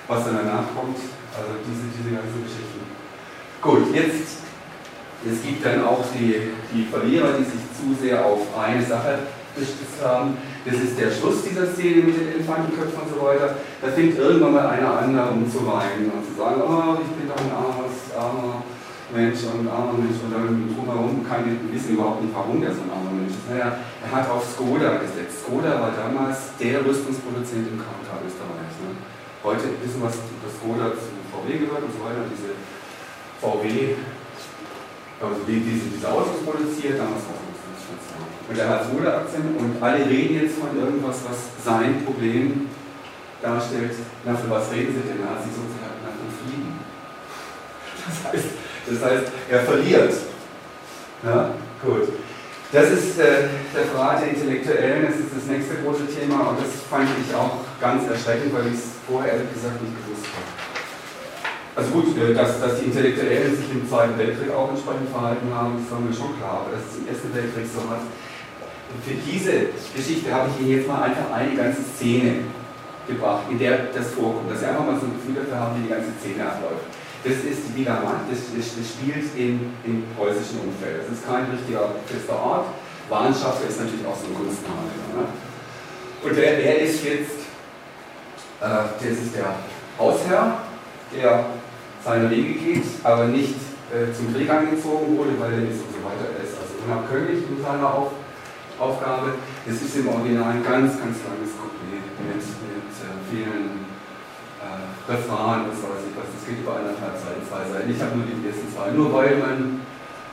was 0.09 0.25
dann 0.25 0.43
danach 0.43 0.67
kommt, 0.75 0.97
also 1.31 1.51
diese, 1.63 1.85
diese 1.93 2.11
ganzen 2.17 2.41
Geschichten. 2.43 2.81
Gut, 3.61 3.93
jetzt, 3.93 4.43
es 5.23 5.37
gibt 5.45 5.63
dann 5.65 5.85
auch 5.85 6.03
die, 6.11 6.51
die 6.73 6.83
Verlierer, 6.89 7.37
die 7.37 7.45
sich 7.45 7.63
zu 7.77 7.95
sehr 7.95 8.25
auf 8.25 8.43
eine 8.57 8.83
Sache 8.83 9.19
gestützt 9.55 10.03
haben. 10.03 10.37
Das 10.69 10.85
ist 10.85 10.99
der 11.01 11.09
Schluss 11.09 11.41
dieser 11.41 11.65
Szene 11.65 12.05
mit 12.05 12.13
den 12.13 12.29
Elefantenköpfen 12.37 13.01
und 13.01 13.09
so 13.09 13.17
weiter. 13.25 13.57
Da 13.81 13.89
fängt 13.89 14.13
irgendwann 14.21 14.53
mal 14.53 14.69
einer 14.69 15.01
an, 15.01 15.17
um 15.33 15.49
zu 15.49 15.65
weinen 15.65 16.13
und 16.13 16.21
zu 16.21 16.37
sagen, 16.37 16.61
oh, 16.61 17.01
ich 17.01 17.09
bin 17.17 17.25
doch 17.25 17.41
ein 17.41 17.49
armes, 17.49 18.13
armer 18.13 18.61
Mensch 19.09 19.41
und 19.49 19.65
ein 19.65 19.71
armer 19.73 19.97
Mensch 19.97 20.21
und 20.21 20.29
dann 20.29 20.69
drumherum 20.69 21.25
keine 21.25 21.57
wissen 21.73 21.97
überhaupt 21.97 22.21
nicht, 22.21 22.29
warum 22.37 22.61
der 22.61 22.69
so 22.69 22.85
ein 22.85 22.93
armer 22.93 23.17
Mensch 23.17 23.33
ist. 23.33 23.49
Naja, 23.49 23.81
er 23.81 24.09
hat 24.13 24.29
auf 24.29 24.45
Skoda 24.45 25.01
gesetzt. 25.01 25.41
Skoda 25.41 25.73
war 25.81 25.89
damals 25.89 26.53
der 26.61 26.85
Rüstungsproduzent 26.85 27.65
im 27.65 27.81
Kautal 27.81 28.21
Österreichs. 28.21 28.77
Ne? 28.85 28.93
Heute 29.41 29.73
wissen 29.81 30.05
wir, 30.05 30.13
dass 30.13 30.53
Skoda 30.53 30.93
zu 30.93 31.17
VW 31.33 31.49
gehört 31.65 31.81
und 31.81 31.93
so 31.97 32.01
weiter. 32.05 32.29
Diese 32.29 32.53
VW, 33.41 33.97
also 35.17 35.41
die, 35.49 35.65
diese, 35.65 35.97
diese 35.97 36.05
Autos 36.05 36.45
produziert, 36.45 37.01
damals 37.01 37.25
war 37.25 37.41
es 37.41 37.48
und 38.49 38.57
er 38.57 38.69
hat 38.69 38.85
Skoda-Aktien 38.85 39.55
und 39.57 39.81
alle 39.81 40.05
reden 40.05 40.41
jetzt 40.41 40.57
von 40.57 40.73
irgendwas, 40.73 41.17
was 41.29 41.63
sein 41.63 42.03
Problem 42.03 42.67
darstellt. 43.41 43.93
Na, 44.25 44.35
für 44.35 44.49
was 44.49 44.71
reden 44.71 44.93
sie 44.97 45.07
denn? 45.07 45.21
Na, 45.21 45.37
sie 45.37 45.53
sozusagen 45.53 46.01
nach 46.01 46.17
dem 46.17 46.33
Frieden. 46.33 46.79
Das 48.09 48.33
heißt, 48.33 48.49
das 48.89 48.99
heißt, 49.05 49.31
er 49.49 49.59
verliert. 49.59 50.13
Ja, 51.23 51.51
gut. 51.83 52.09
Das 52.71 52.89
ist 52.89 53.17
äh, 53.19 53.49
der 53.73 53.85
Verrat 53.89 54.21
der 54.21 54.29
Intellektuellen, 54.29 55.05
das 55.09 55.17
ist 55.17 55.33
das 55.35 55.45
nächste 55.49 55.81
große 55.81 56.05
Thema 56.05 56.53
und 56.53 56.61
das 56.61 56.85
fand 56.89 57.09
ich 57.17 57.33
auch 57.33 57.65
ganz 57.81 58.05
erschreckend, 58.05 58.53
weil 58.53 58.67
ich 58.69 58.77
es 58.77 59.01
vorher 59.09 59.33
ehrlich 59.33 59.53
gesagt 59.53 59.81
nicht 59.81 59.97
gewusst 60.05 60.29
habe. 60.29 60.49
Also 61.73 61.89
gut, 61.89 62.13
äh, 62.17 62.33
dass, 62.33 62.61
dass 62.61 62.77
die 62.77 62.85
Intellektuellen 62.93 63.57
sich 63.57 63.73
im 63.73 63.89
Zweiten 63.89 64.17
Weltkrieg 64.17 64.53
auch 64.53 64.69
entsprechend 64.69 65.09
verhalten 65.09 65.49
haben, 65.49 65.81
war 65.89 65.99
mir 65.99 66.13
schon 66.13 66.37
klar, 66.37 66.61
aber 66.65 66.77
dass 66.77 66.93
es 66.93 67.01
im 67.01 67.09
Ersten 67.09 67.33
Weltkrieg 67.33 67.65
so 67.65 67.81
was 67.89 68.05
und 68.89 68.99
für 69.05 69.17
diese 69.21 69.69
Geschichte 69.95 70.33
habe 70.33 70.49
ich 70.49 70.61
Ihnen 70.61 70.77
jetzt 70.77 70.87
mal 70.87 71.03
einfach 71.03 71.31
eine 71.31 71.55
ganze 71.55 71.81
Szene 71.95 72.45
gebracht, 73.07 73.43
in 73.49 73.59
der 73.59 73.93
das 73.93 74.11
vorkommt, 74.11 74.49
dass 74.49 74.59
Sie 74.61 74.65
einfach 74.65 74.85
mal 74.85 74.99
so 74.99 75.05
ein 75.05 75.13
Gefühl 75.13 75.35
dafür 75.35 75.59
haben, 75.59 75.77
wie 75.77 75.83
die 75.85 75.93
ganze 75.93 76.09
Szene 76.21 76.45
abläuft. 76.45 76.85
Das 77.23 77.33
ist 77.33 77.67
die 77.67 77.81
Villa 77.81 77.99
Mann, 77.99 78.25
das, 78.31 78.39
das, 78.55 78.79
das 78.79 78.85
spielt 78.95 79.27
im, 79.35 79.75
im 79.83 80.03
preußischen 80.15 80.61
Umfeld. 80.65 81.03
Das 81.03 81.19
ist 81.19 81.27
kein 81.27 81.51
richtiger 81.51 81.91
fester 82.07 82.37
Ort. 82.39 82.65
Warnschaffer 83.09 83.67
ist 83.67 83.81
natürlich 83.81 84.05
auch 84.05 84.15
so 84.15 84.31
ein 84.31 84.35
Kunstname. 84.35 84.87
Ne? 85.13 85.27
Und 86.23 86.35
wer, 86.35 86.57
wer 86.57 86.79
ist 86.79 87.03
jetzt, 87.03 87.43
äh, 88.61 88.87
das 88.97 89.17
ist 89.19 89.35
der 89.35 89.53
Hausherr, 89.97 90.63
der 91.13 91.45
seine 92.05 92.29
Wege 92.29 92.53
geht, 92.53 92.85
aber 93.03 93.25
nicht 93.25 93.55
äh, 93.91 94.13
zum 94.15 94.33
Krieg 94.33 94.49
angezogen 94.49 95.17
wurde, 95.17 95.35
weil 95.39 95.53
er 95.53 95.67
ist 95.67 95.83
und 95.83 95.91
so 95.91 96.01
weiter. 96.05 96.23
Er 96.37 96.43
ist 96.43 96.55
also 96.55 96.79
unabkömmlich 96.85 97.43
in 97.49 97.61
seiner 97.61 97.93
Auf 97.93 98.11
Aufgabe. 98.79 99.35
Es 99.67 99.75
ist 99.75 99.95
im 99.99 100.07
Original 100.07 100.55
ein 100.55 100.63
ganz, 100.63 100.95
ganz 100.95 101.19
langes 101.27 101.51
Couplet 101.59 101.99
mit, 101.99 102.39
mit 102.39 102.39
äh, 102.39 103.11
vielen 103.27 103.83
äh, 104.63 105.11
Refrain, 105.11 105.67
das 105.67 105.83
weiß 105.83 106.07
ich 106.07 106.15
was. 106.15 106.31
Das 106.31 106.43
geht 106.47 106.63
über 106.63 106.79
eineinhalb 106.79 107.19
Seiten, 107.19 107.43
zwei 107.43 107.67
Seiten. 107.67 107.91
Ich 107.91 107.99
habe 107.99 108.15
nur 108.15 108.25
die 108.25 108.39
ersten 108.39 108.71
zwei. 108.71 108.95
Nur 108.95 109.11
weil 109.11 109.35
man 109.35 109.83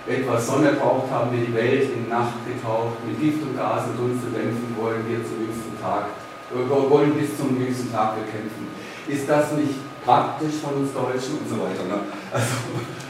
etwas 0.06 0.46
Sonne 0.46 0.78
braucht, 0.78 1.10
haben 1.10 1.34
wir 1.34 1.42
die 1.42 1.54
Welt 1.54 1.90
in 1.90 2.06
Nacht 2.08 2.38
getaucht. 2.46 3.02
Mit 3.02 3.18
Gift 3.18 3.42
und 3.42 3.58
Gas 3.58 3.90
und 3.90 3.98
Dunst 3.98 4.22
Dämpfen 4.30 4.70
wollen 4.78 5.02
wir 5.10 5.18
zum 5.26 5.42
jüngsten 5.42 5.74
Tag, 5.82 6.14
wollen 6.54 7.18
bis 7.18 7.34
zum 7.34 7.58
jüngsten 7.58 7.90
Tag 7.90 8.14
bekämpfen. 8.14 8.70
Ist 9.10 9.26
das 9.26 9.58
nicht 9.58 9.74
praktisch 10.06 10.62
von 10.62 10.86
uns 10.86 10.94
Deutschen 10.94 11.42
und 11.42 11.50
so 11.50 11.58
weiter? 11.58 11.82
Ne? 11.90 11.98
Also, 12.30 12.54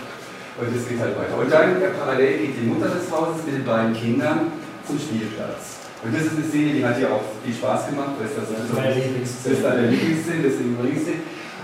und 0.65 0.73
es 0.73 0.89
geht 0.89 1.01
halt 1.01 1.13
weiter. 1.13 1.37
Und 1.37 1.53
dann 1.53 1.77
äh, 1.77 1.93
parallel 1.93 2.39
geht 2.41 2.57
die 2.57 2.67
Mutter 2.73 2.89
des 2.89 3.13
Hauses 3.13 3.45
mit 3.45 3.61
den 3.61 3.65
beiden 3.65 3.93
Kindern 3.93 4.65
zum 4.87 4.99
Spielplatz. 4.99 5.87
Und 6.05 6.15
das 6.15 6.23
ist 6.31 6.37
eine 6.37 6.47
Szene, 6.47 6.73
die 6.75 6.85
hat 6.85 7.01
ja 7.01 7.09
auch 7.09 7.25
viel 7.43 7.55
Spaß 7.55 7.91
gemacht, 7.91 8.15
weil 8.19 8.29
es 8.29 8.37
das, 8.37 8.47
das 8.47 8.65
ist 8.65 8.75
meine 8.75 8.95
Lieblingsszene. 8.95 9.51
Das 9.51 9.59
ist 9.59 9.67
eine 9.67 9.87
Lieblingsszene, 9.91 10.43
deswegen 10.45 10.77
bringe 10.77 10.95
ich 10.95 11.05
sie. 11.05 11.19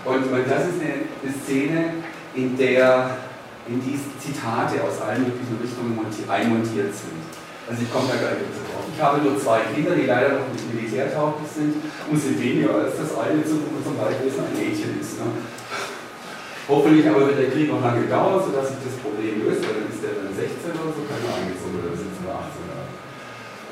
Und, 0.04 0.22
und 0.26 0.44
das 0.48 0.62
ist 0.66 0.78
eine, 0.82 1.06
eine 1.06 1.32
Szene, 1.44 1.80
in 2.34 2.56
der 2.56 3.22
in 3.70 3.78
die 3.78 3.94
Zitate 4.18 4.82
aus 4.82 4.98
allen 4.98 5.22
möglichen 5.22 5.54
Richtungen 5.62 5.94
einmontiert 6.26 6.90
sind. 6.90 7.22
Also 7.70 7.78
ich 7.86 7.90
komme 7.94 8.10
da 8.10 8.18
gleich 8.18 8.42
dazu 8.42 8.62
drauf. 8.66 8.82
Ich 8.90 8.98
habe 8.98 9.22
nur 9.22 9.38
zwei 9.38 9.62
Kinder, 9.70 9.94
die 9.94 10.10
leider 10.10 10.42
noch 10.42 10.50
nicht 10.50 10.66
militärtauglich 10.66 11.46
sind 11.46 11.78
und 12.10 12.18
sind 12.18 12.42
weniger 12.42 12.74
als 12.74 12.98
das 12.98 13.14
eine 13.14 13.38
zum, 13.46 13.62
zum 13.62 13.94
Beispiel 13.94 14.34
ein 14.34 14.50
Mädchen 14.58 14.98
ist. 14.98 15.22
Ne? 15.22 15.30
Hoffentlich 16.66 17.06
aber 17.06 17.30
wird 17.30 17.38
der 17.38 17.50
Krieg 17.54 17.70
noch 17.70 17.82
lange 17.82 18.02
dauern, 18.10 18.42
sodass 18.42 18.74
sich 18.74 18.82
das 18.82 18.98
Problem 18.98 19.46
löst, 19.46 19.62
weil 19.62 19.78
dann 19.78 19.90
ist 19.94 20.02
der 20.02 20.14
dann 20.18 20.34
16 20.34 20.74
oder 20.74 20.90
so, 20.90 21.06
kann 21.06 21.22
er 21.22 21.38
eingezogen 21.38 21.78
oder 21.78 21.94
17 21.94 22.26
oder 22.26 22.42
18 22.50 22.66
oder 22.66 22.82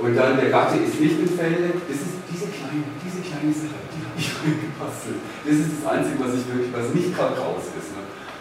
Und 0.00 0.16
dann 0.16 0.40
der 0.40 0.48
Gatte 0.48 0.80
ist 0.80 0.96
nicht 0.98 1.20
im 1.20 1.28
Felde. 1.28 1.76
Das 1.84 2.00
ist 2.00 2.24
diese 2.24 2.48
kleine, 2.48 2.88
diese 3.04 3.20
kleine 3.20 3.52
Sache, 3.52 3.84
die 3.92 4.00
habe 4.00 4.16
ich 4.16 4.28
reingepastelt. 4.40 5.20
Das 5.44 5.56
ist 5.60 5.70
das 5.76 5.84
Einzige, 5.84 6.16
was 6.24 6.32
ich 6.40 6.44
wirklich, 6.48 6.72
was 6.72 6.88
nicht 6.96 7.12
gerade 7.12 7.36
raus 7.36 7.68
ist. 7.76 7.92
Ne? 7.92 8.00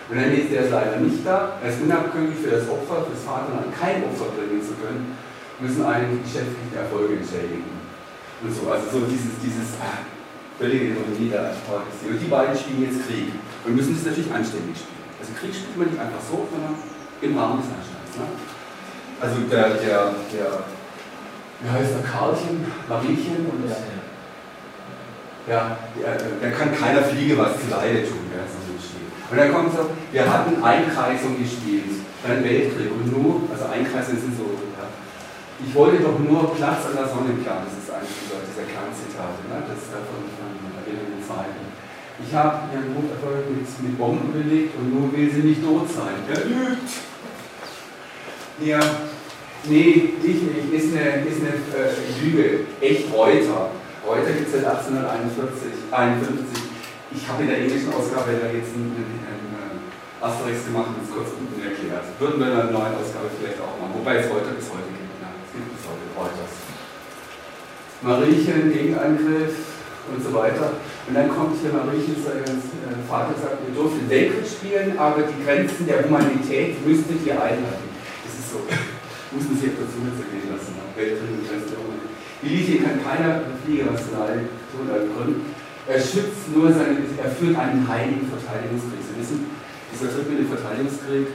Und 0.09 0.15
dann 0.15 0.31
ist 0.31 0.49
der 0.49 0.71
leider 0.71 1.03
nicht 1.03 1.21
da. 1.27 1.59
Er 1.59 1.69
ist 1.69 1.83
unabhängig 1.83 2.39
für 2.39 2.55
das 2.55 2.65
Opfer, 2.65 3.03
für 3.05 3.13
das 3.13 3.27
Vaterland 3.27 3.69
kein 3.75 4.07
Opfer 4.07 4.31
bringen 4.33 4.63
zu 4.63 4.73
können, 4.79 5.13
müssen 5.59 5.83
einen 5.83 6.23
geschäftlichen 6.23 6.73
Erfolge 6.73 7.19
entschädigen. 7.19 7.67
Und 8.39 8.49
so, 8.55 8.71
also 8.71 8.87
so 8.87 8.99
dieses, 9.03 9.35
dieses 9.43 9.75
ah, 9.83 10.07
völlige 10.55 10.95
Ironie 10.95 11.27
der 11.27 11.51
Sprache. 11.51 11.91
Und 12.07 12.17
die 12.17 12.31
beiden 12.31 12.55
spielen 12.55 12.87
jetzt 12.87 13.03
Krieg 13.03 13.35
und 13.67 13.75
müssen 13.75 13.99
es 13.99 14.07
natürlich 14.07 14.31
anständig 14.31 14.79
spielen. 14.79 15.03
Also 15.19 15.35
Krieg 15.35 15.51
spielt 15.51 15.75
man 15.75 15.91
nicht 15.91 15.99
einfach 15.99 16.23
so, 16.23 16.47
sondern 16.47 16.79
im 17.19 17.35
Rahmen 17.35 17.59
des 17.59 17.67
Anstands. 17.67 18.15
Ne? 18.15 18.25
Also 19.19 19.35
der, 19.51 19.75
der, 19.75 20.15
der, 20.31 20.51
wie 21.61 21.69
heißt 21.69 21.91
der, 21.95 22.09
Karlchen, 22.09 22.65
Mariechen 22.87 23.45
und 23.51 23.69
ja, 25.47 25.77
ja 26.01 26.15
der 26.41 26.51
kann 26.51 26.75
keiner 26.75 27.03
Fliege 27.03 27.37
was 27.37 27.59
zu 27.59 27.69
Leide 27.69 28.03
tun. 28.03 28.29
Ja, 28.31 28.43
so 28.47 28.69
und 29.29 29.37
dann 29.37 29.53
kommt 29.53 29.71
so, 29.73 29.85
wir 30.11 30.25
hatten 30.25 30.57
Einkreisung 30.63 31.37
gespielt, 31.37 32.01
dann 32.25 32.43
Weltkrieg 32.43 32.89
und 32.89 33.13
nur, 33.13 33.45
also 33.53 33.69
Einkreisung 33.69 34.17
sind 34.17 34.33
so, 34.33 34.57
ja. 34.73 34.89
ich 35.61 35.69
wollte 35.75 36.01
doch 36.01 36.17
nur 36.17 36.49
Platz 36.57 36.89
an 36.89 36.97
der 36.97 37.05
Sonne 37.05 37.37
planen, 37.37 37.69
das 37.69 37.77
ist 37.77 37.93
eines 37.93 38.09
dieser, 38.25 38.65
Kernzitate, 38.65 39.45
ne? 39.45 39.61
das 39.69 39.85
ist 39.85 39.93
davon 39.93 40.25
von 40.33 40.49
Wilhelm 40.81 41.21
II. 41.21 41.69
Ich 42.25 42.33
habe 42.33 42.73
ihren 42.73 42.89
Noterfolg 42.89 43.53
mit, 43.53 43.63
mit 43.63 43.97
Bomben 43.97 44.33
belegt 44.33 44.73
und 44.75 44.91
nur 44.91 45.13
will 45.13 45.29
sie 45.31 45.45
nicht 45.45 45.63
tot 45.63 45.87
sein. 45.87 46.19
Er 46.27 46.43
lügt. 46.43 46.89
Ja, 48.59 48.79
nee, 49.65 50.13
ich 50.23 50.41
nicht, 50.41 50.73
ist 50.73 50.95
eine, 50.95 51.25
ist 51.25 51.41
eine 51.41 51.55
äh, 51.83 52.23
Lüge. 52.23 52.59
Echt 52.81 53.13
Reuter. 53.13 53.71
Reuter 54.05 54.31
gibt 54.31 54.47
es 54.47 54.53
seit 54.53 54.65
1841. 54.65 55.91
51 55.91 56.69
ich 57.11 57.27
habe 57.27 57.41
in 57.43 57.49
der 57.49 57.57
englischen 57.65 57.89
Ausgabe 57.89 58.37
da 58.37 58.53
jetzt 58.53 58.69
einen, 58.77 58.93
einen, 58.93 59.25
einen 59.25 59.81
Asterix 60.21 60.65
gemacht 60.69 60.93
und 60.93 61.01
es 61.01 61.09
kurz 61.09 61.33
unten 61.33 61.57
erklärt. 61.57 62.05
Würden 62.21 62.37
wir 62.37 62.47
in 62.47 62.53
einer 62.53 62.69
neuen 62.69 62.93
Ausgabe 62.93 63.33
vielleicht 63.33 63.57
auch 63.57 63.81
machen, 63.81 63.97
wobei 63.97 64.21
es 64.21 64.29
heute 64.29 64.53
bis 64.53 64.69
heute 64.69 64.89
gibt. 64.93 65.17
Ja, 65.17 65.33
es 65.41 65.49
gibt 65.49 65.73
bis 65.73 65.83
heute 65.89 66.05
Reuters. 66.13 66.53
Mariechen, 68.05 68.69
Gegenangriff 68.69 69.57
und 70.05 70.21
so 70.21 70.29
weiter. 70.37 70.77
Und 71.09 71.13
dann 71.17 71.33
kommt 71.33 71.57
hier 71.57 71.73
Mariechens 71.73 72.29
äh, 72.29 72.45
Vater 73.09 73.33
sagt, 73.41 73.65
ihr 73.65 73.73
dürft 73.73 73.97
Weltkrieg 74.05 74.45
spielen, 74.45 74.93
aber 75.01 75.25
die 75.25 75.39
Grenzen 75.41 75.89
der 75.89 76.05
Humanität 76.05 76.77
müsstet 76.85 77.25
ihr 77.25 77.33
einhalten. 77.41 77.89
Das 78.21 78.33
ist 78.37 78.53
so, 78.53 78.61
Zunge 79.85 80.09
zergehen 80.17 80.49
lassen. 80.49 80.73
Die 82.41 82.49
Linie 82.49 82.81
kann 82.81 82.97
keiner 83.03 83.41
Flieger 83.61 83.91
rational 83.91 84.47
tun, 84.71 84.87
gründen. 84.89 85.53
Er 85.89 85.99
schützt 85.99 86.49
nur 86.53 86.71
seine, 86.71 87.01
er 87.17 87.31
führt 87.33 87.57
einen 87.57 87.85
heiligen 87.85 88.29
Verteidigungskrieg. 88.29 89.01
Sie 89.01 89.17
wissen, 89.19 89.49
dieser 89.89 90.21
dem 90.21 90.47
Verteidigungskrieg 90.47 91.33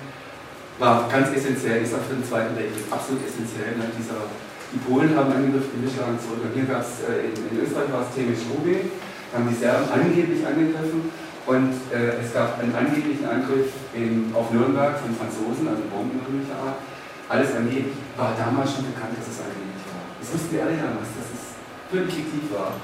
war 0.78 1.07
ganz 1.11 1.30
essentiell, 1.34 1.82
ist 1.82 1.95
auch 1.95 2.07
für 2.07 2.18
den 2.18 2.26
Zweiten 2.26 2.55
Weltkrieg 2.55 2.86
absolut 2.90 3.22
essentiell. 3.26 3.78
Ne? 3.78 3.90
Dieser, 3.99 4.30
die 4.74 4.80
Polen 4.82 5.14
haben 5.14 5.30
angegriffen, 5.30 5.74
die 5.74 5.86
Mischlagen 5.86 6.18
zurück. 6.18 6.42
Und 6.42 6.55
hier 6.55 6.66
gab 6.66 6.82
es, 6.82 7.03
äh, 7.07 7.30
in, 7.30 7.34
in, 7.34 7.62
Österreich 7.62 7.90
war 7.95 8.07
es 8.07 8.14
Temisch 8.14 8.47
Rubi, 8.51 8.90
haben 9.34 9.47
die 9.47 9.59
Serben 9.59 9.86
angeblich 9.90 10.42
angegriffen. 10.42 11.11
Und 11.45 11.74
äh, 11.92 12.24
es 12.24 12.32
gab 12.32 12.59
einen 12.59 12.74
angeblichen 12.74 13.26
Angriff 13.26 13.70
in, 13.92 14.32
auf 14.32 14.51
Nürnberg 14.51 14.99
von 14.99 15.12
Franzosen, 15.14 15.68
also 15.68 15.82
Bomben 15.92 16.18
Art. 16.49 16.80
Alles 17.28 17.56
angeblich 17.56 17.96
war 18.16 18.34
damals 18.36 18.74
schon 18.74 18.92
bekannt, 18.92 19.16
dass 19.16 19.28
es 19.28 19.40
angeblich 19.40 19.84
war. 19.88 20.04
Das 20.20 20.28
wussten 20.32 20.52
wir 20.54 20.62
alle 20.62 20.76
damals, 20.76 21.08
dass 21.16 21.28
es 21.32 21.42
völlig 21.88 22.12
fiktiv 22.12 22.52
war. 22.52 22.76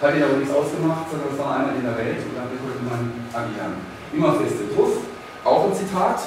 Hat 0.00 0.16
ihn 0.16 0.22
aber 0.24 0.36
nichts 0.36 0.54
ausgemacht, 0.54 1.10
sondern 1.10 1.28
es 1.32 1.38
war 1.38 1.56
einmal 1.58 1.76
in 1.76 1.84
der 1.84 1.96
Welt 1.96 2.18
und 2.24 2.34
damit 2.36 2.58
konnte 2.60 2.82
man 2.84 3.12
agieren. 3.32 3.76
Immer 4.12 4.34
feste 4.40 4.74
Tuff, 4.74 5.04
auch 5.44 5.68
ein 5.68 5.74
Zitat. 5.74 6.20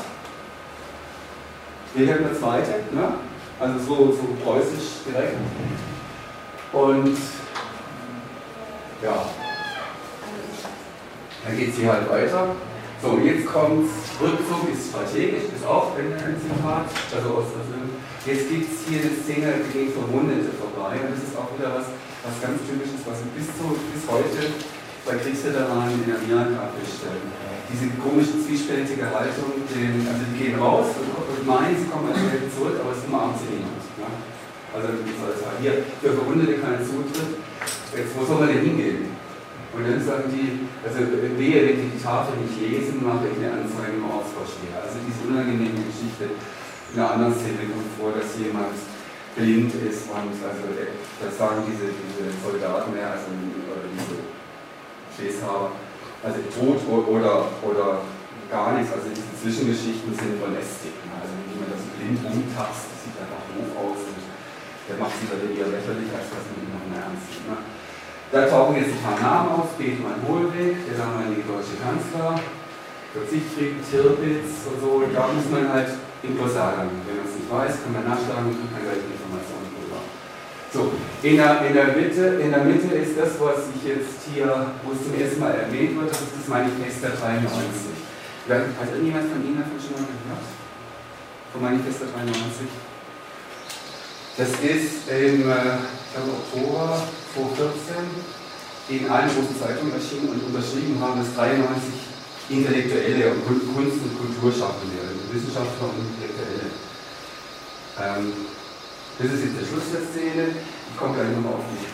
Wilhelm 1.94 2.26
II., 2.26 2.96
ne? 2.96 3.14
also 3.60 3.80
so, 3.80 3.96
so 4.12 4.38
preußisch 4.44 5.06
direkt. 5.08 5.38
Und 6.74 7.18
ja, 9.02 9.26
dann 11.46 11.58
geht 11.58 11.76
sie 11.76 11.90
halt 11.90 12.10
weiter. 12.10 12.56
So, 13.02 13.18
jetzt 13.20 13.46
kommt 13.46 13.90
Rückzug 14.18 14.66
ist 14.74 14.90
strategisch, 14.90 15.54
ist 15.54 15.62
auch 15.62 15.94
ein, 15.94 16.10
Zitat. 16.42 16.90
Also 17.14 17.28
aus, 17.38 17.54
also 17.54 17.78
jetzt 18.26 18.50
gibt 18.50 18.66
es 18.66 18.90
hier 18.90 19.06
eine 19.06 19.14
Szene, 19.14 19.62
die 19.62 19.74
geht 19.78 19.94
Verwundete 19.94 20.58
vorbei 20.58 20.98
und 21.06 21.14
das 21.14 21.22
ist 21.22 21.38
auch 21.38 21.54
wieder 21.54 21.78
was, 21.78 21.94
was 22.26 22.36
ganz 22.42 22.58
typisches, 22.66 23.06
was 23.06 23.22
bis, 23.38 23.46
zu, 23.54 23.78
bis 23.94 24.04
heute 24.10 24.58
bei 25.06 25.22
Kriegsveteranen 25.22 26.02
in 26.02 26.10
Amerika 26.10 26.74
feststellen. 26.74 27.30
Diese 27.70 27.94
komische, 28.02 28.42
zwiespältige 28.42 29.06
Haltung, 29.06 29.54
den, 29.70 30.02
also 30.10 30.24
die 30.34 30.38
gehen 30.40 30.58
raus 30.58 30.98
und, 30.98 31.14
und 31.14 31.42
meinen, 31.46 31.78
sie 31.78 31.86
kommen 31.86 32.10
als 32.10 32.18
Helden 32.26 32.50
zurück, 32.50 32.80
aber 32.82 32.98
es 32.98 33.06
umarmt 33.06 33.38
sie 33.38 33.54
niemand. 33.54 33.86
Ja? 34.02 34.10
Also 34.74 34.98
hier, 35.62 35.86
für 36.02 36.18
Verwundete 36.18 36.58
keinen 36.58 36.82
Zutritt, 36.82 37.38
jetzt, 37.94 38.12
wo 38.18 38.26
soll 38.26 38.42
man 38.42 38.50
denn 38.50 38.66
hingehen? 38.66 39.17
Und 39.78 39.86
dann 39.86 40.02
sagen 40.02 40.34
die, 40.34 40.66
also 40.82 41.06
wehe, 41.06 41.62
wenn 41.70 41.78
die 41.78 41.94
die 41.94 42.02
Tafel 42.02 42.42
nicht 42.42 42.58
lesen, 42.58 42.98
mache 43.06 43.30
ich 43.30 43.38
eine 43.38 43.62
Anzeige 43.62 44.02
im 44.02 44.10
Ortsvorsteher. 44.10 44.74
Also 44.74 44.98
diese 45.06 45.30
unangenehme 45.30 45.86
Geschichte 45.86 46.34
in 46.34 46.98
einer 46.98 47.14
anderen 47.14 47.38
Szene 47.38 47.70
kommt 47.70 47.94
vor, 47.94 48.10
dass 48.10 48.42
jemand 48.42 48.74
blind 49.38 49.70
ist 49.86 50.10
und 50.10 50.34
also 50.34 50.66
das 50.74 51.38
sagen 51.38 51.62
diese, 51.70 51.94
diese 51.94 52.26
Soldaten 52.42 52.98
ja, 52.98 53.14
also 53.14 53.30
oder 53.30 53.86
diese 53.86 54.18
Befehlshaber, 55.14 55.78
also 56.26 56.42
tot 56.50 56.82
oder, 56.90 57.46
oder 57.62 58.02
gar 58.50 58.74
nichts, 58.74 58.90
also 58.90 59.14
diese 59.14 59.30
Zwischengeschichten 59.38 60.10
sind 60.10 60.42
lästig. 60.42 60.98
Ne? 61.06 61.22
Also 61.22 61.38
wie 61.54 61.58
man 61.62 61.70
das 61.70 61.86
blind 61.94 62.18
umtast, 62.26 62.90
das 62.90 63.00
sieht 63.06 63.18
einfach 63.22 63.46
doof 63.54 63.70
aus 63.78 64.10
und 64.10 64.26
der 64.90 64.98
macht 64.98 65.14
sich 65.22 65.30
dann 65.30 65.46
eher 65.46 65.70
lächerlich, 65.70 66.10
als 66.18 66.34
dass 66.34 66.50
man 66.50 66.66
ihn 66.66 66.74
noch 66.74 66.88
mehr 66.90 67.06
ernst 67.06 67.30
nimmt. 67.30 67.46
Ne? 67.46 67.77
Da 68.32 68.44
tauchen 68.44 68.76
jetzt 68.76 68.92
ein 68.92 69.04
paar 69.08 69.20
Namen 69.24 69.50
auf, 69.56 69.80
Bethmann 69.80 70.20
Hohlweg, 70.28 70.84
der 70.84 71.00
damalige 71.00 71.48
deutsche 71.48 71.80
Kanzler, 71.80 72.36
Siegfried 73.16 73.80
Tirpitz 73.88 74.68
und 74.68 74.78
so, 74.84 75.02
da 75.10 75.32
muss 75.32 75.48
man 75.50 75.72
halt 75.72 75.90
im 76.22 76.38
Glossar 76.38 76.76
Wenn 76.78 77.18
man 77.18 77.26
es 77.26 77.40
nicht 77.40 77.50
weiß, 77.50 77.82
kann 77.82 77.94
man 77.96 78.04
nachschlagen 78.04 78.52
und 78.52 78.68
kann 78.68 78.84
gleich 78.84 79.00
Informationen 79.00 79.72
drüber. 79.74 80.04
So, 80.70 80.92
in 81.24 81.40
der, 81.40 81.66
in, 81.66 81.74
der 81.74 81.96
Mitte, 81.96 82.44
in 82.44 82.52
der 82.52 82.68
Mitte 82.68 82.94
ist 83.00 83.16
das, 83.16 83.40
was 83.40 83.72
ich 83.74 83.96
jetzt 83.96 84.28
hier, 84.28 84.52
wo 84.84 84.92
es 84.92 85.02
zum 85.08 85.16
ersten 85.16 85.40
Mal 85.40 85.56
erwähnt 85.56 85.96
wird, 85.96 86.12
das 86.12 86.22
ist 86.22 86.44
das 86.44 86.48
Manifest 86.52 87.00
der 87.00 87.16
93. 87.16 87.48
Hat 88.52 88.92
irgendjemand 88.92 89.32
von 89.32 89.40
Ihnen 89.40 89.60
davon 89.64 89.80
schon 89.80 89.98
mal 89.98 90.12
gehört? 90.12 90.46
Vom 91.56 91.62
Manifest 91.64 92.04
der 92.04 92.12
93? 92.12 92.87
Das 94.38 94.50
ist 94.62 95.10
im 95.10 95.50
äh, 95.50 95.82
Oktober 96.14 97.02
2014 97.34 98.06
in 98.94 99.10
allen 99.10 99.34
großen 99.34 99.58
Zeitungen 99.58 99.98
erschienen 99.98 100.30
und 100.30 100.54
unterschrieben 100.54 101.02
haben 101.02 101.26
das 101.26 101.34
93 101.34 102.54
Intellektuelle 102.54 103.34
und 103.34 103.42
Kunst- 103.50 103.98
und 103.98 104.14
Kulturschaffende, 104.14 105.02
also 105.02 105.26
Wissenschaftler 105.34 105.90
und 105.90 106.06
Intellektuelle. 106.06 106.70
Ähm, 107.98 108.46
das 109.18 109.28
ist 109.34 109.42
jetzt 109.42 109.58
der 109.58 109.66
Schluss 109.74 109.90
der 109.90 110.06
Szene. 110.06 110.54
Ich 110.54 110.96
komme 111.02 111.18
gleich 111.18 111.34
nochmal 111.34 111.58
auf 111.58 111.66
die. 111.74 111.90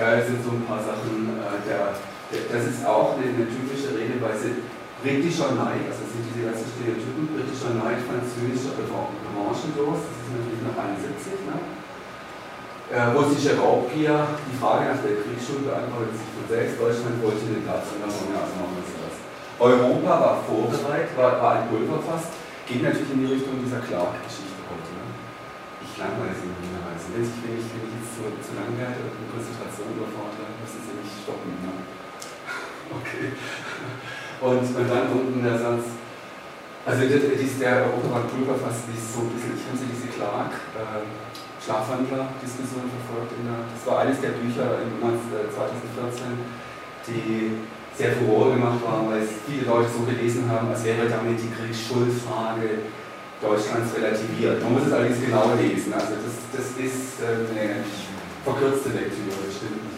Da 0.00 0.16
sind 0.24 0.40
so 0.40 0.56
ein 0.56 0.64
paar 0.64 0.80
Sachen. 0.80 1.28
Äh, 1.28 1.60
der, 1.68 1.92
der, 2.32 2.40
das 2.56 2.72
ist 2.72 2.88
auch 2.88 3.20
eine, 3.20 3.28
eine 3.28 3.44
typische 3.52 3.92
Redeweise 3.92 4.64
britischer 5.04 5.52
Neid, 5.52 5.84
also 5.92 6.05
ganzen 6.46 6.66
Stereotypen, 6.70 7.26
britischer 7.34 7.74
Neid, 7.74 7.98
französischer 8.06 8.78
Revanchenlos, 8.78 10.00
das 10.06 10.16
ist 10.22 10.32
natürlich 10.32 10.62
noch 10.62 10.78
71, 10.78 11.50
ne? 11.50 11.56
äh, 12.90 13.10
russische 13.18 13.58
Raubgier, 13.58 14.38
die 14.46 14.56
Frage 14.62 14.94
nach 14.94 15.02
der 15.02 15.18
Kriegsschuld 15.18 15.66
beantwortet 15.66 16.14
sich 16.14 16.30
von 16.38 16.46
selbst, 16.46 16.78
Deutschland 16.78 17.18
wollte 17.18 17.42
den 17.50 17.66
Platz 17.66 17.90
und 17.90 17.98
dann 17.98 18.14
also 18.14 18.30
machen 18.30 18.78
wir 18.78 18.86
das. 18.86 19.16
Europa 19.58 20.12
war 20.20 20.36
vorbereitet, 20.46 21.16
war, 21.18 21.42
war 21.42 21.52
ein 21.58 21.66
Pulverfass, 21.66 22.30
geht 22.68 22.84
natürlich 22.84 23.10
in 23.10 23.26
die 23.26 23.32
Richtung 23.34 23.58
dieser 23.58 23.82
Clark-Geschichte 23.82 24.62
heute. 24.70 24.90
Ne? 24.94 25.06
Ich 25.82 25.92
langweile 25.98 26.36
Sie 26.36 26.46
nicht 26.46 26.70
mehr. 26.70 26.84
Also 26.86 27.10
wenn 27.10 27.24
ich, 27.24 27.32
wenn 27.42 27.56
ich, 27.58 27.66
jetzt 27.66 28.10
zu, 28.14 28.22
zu 28.38 28.52
lang 28.54 28.70
werde 28.76 29.02
und 29.02 29.16
eine 29.16 29.28
Konzentration 29.32 29.96
überfordere, 29.96 30.46
müssen 30.60 30.80
Sie 30.84 30.94
mich 30.94 31.10
stoppen. 31.26 31.58
Ne? 31.58 31.74
Okay. 32.86 33.34
Und, 34.38 34.62
und 34.62 34.86
dann 34.86 35.10
unten 35.10 35.42
der 35.42 35.58
Satz, 35.58 35.90
also 36.86 37.02
dies, 37.02 37.58
der 37.58 37.90
Europarat 37.90 38.30
Pulverfass 38.30 38.86
ist 38.86 39.10
so 39.10 39.26
ein 39.26 39.34
bisschen, 39.34 39.58
ich 39.58 39.66
sie 39.74 39.90
diese 39.90 40.14
Clark, 40.14 40.54
äh, 40.78 41.02
Schlafwandler-Diskussion 41.58 42.86
verfolgt. 42.86 43.34
Der, 43.42 43.66
das 43.66 43.82
war 43.90 44.06
eines 44.06 44.22
der 44.22 44.38
Bücher 44.38 44.78
im 44.86 45.02
März 45.02 45.18
2014, 45.50 46.30
äh, 46.30 47.10
die 47.10 47.58
sehr 47.90 48.12
furore 48.14 48.54
gemacht 48.54 48.78
waren, 48.86 49.10
weil 49.10 49.26
es 49.26 49.42
viele 49.42 49.66
Leute 49.66 49.90
so 49.90 50.06
gelesen 50.06 50.46
haben, 50.46 50.70
als 50.70 50.84
wäre 50.84 51.10
damit 51.10 51.42
die 51.42 51.50
Kriegsschuldfrage 51.50 52.86
Deutschlands 53.42 53.90
relativiert. 53.96 54.62
Man 54.62 54.78
muss 54.78 54.86
es 54.86 54.92
allerdings 54.92 55.18
genau 55.20 55.58
lesen. 55.58 55.92
Also 55.92 56.14
das, 56.22 56.38
das 56.54 56.66
ist 56.78 57.18
äh, 57.18 57.50
eine 57.50 57.82
verkürzte 58.46 58.94
Lektüre, 58.94 59.34
das 59.42 59.58
stimmt 59.58 59.82
nicht. 59.82 59.95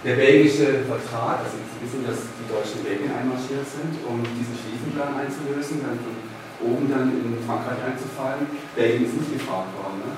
Der 0.00 0.16
belgische 0.16 0.80
Vertrag, 0.88 1.44
also 1.44 1.60
Sie 1.60 1.76
wissen, 1.84 2.00
dass 2.08 2.24
die 2.40 2.48
Deutschen 2.48 2.80
in 2.80 2.84
Belgien 2.88 3.12
einmarschiert 3.12 3.68
sind, 3.68 4.00
um 4.08 4.24
diesen 4.32 4.56
Schlieffenplan 4.56 5.12
einzulösen, 5.12 5.84
dann 5.84 6.00
von 6.00 6.16
oben 6.64 6.88
dann 6.88 7.12
in 7.20 7.36
Frankreich 7.44 7.84
einzufallen. 7.84 8.48
Belgien 8.72 9.04
ist 9.04 9.20
nicht 9.20 9.36
gefragt 9.36 9.76
worden. 9.76 10.00
Ne? 10.00 10.16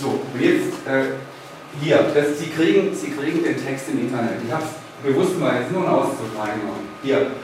So, 0.00 0.24
und 0.24 0.40
jetzt 0.40 0.72
äh, 0.88 1.20
hier, 1.84 2.00
das, 2.16 2.40
Sie, 2.40 2.48
kriegen, 2.48 2.96
Sie 2.96 3.12
kriegen 3.12 3.44
den 3.44 3.60
Text 3.60 3.92
im 3.92 4.08
Internet. 4.08 4.40
Ich 4.40 4.48
habe 4.48 4.64
es 4.64 4.72
bewusst 5.04 5.36
mal 5.36 5.60
jetzt 5.60 5.68
nur 5.68 5.84
einen 5.84 6.00
Auszug 6.00 6.32
reingenommen. 6.40 6.88
Hier, 7.04 7.36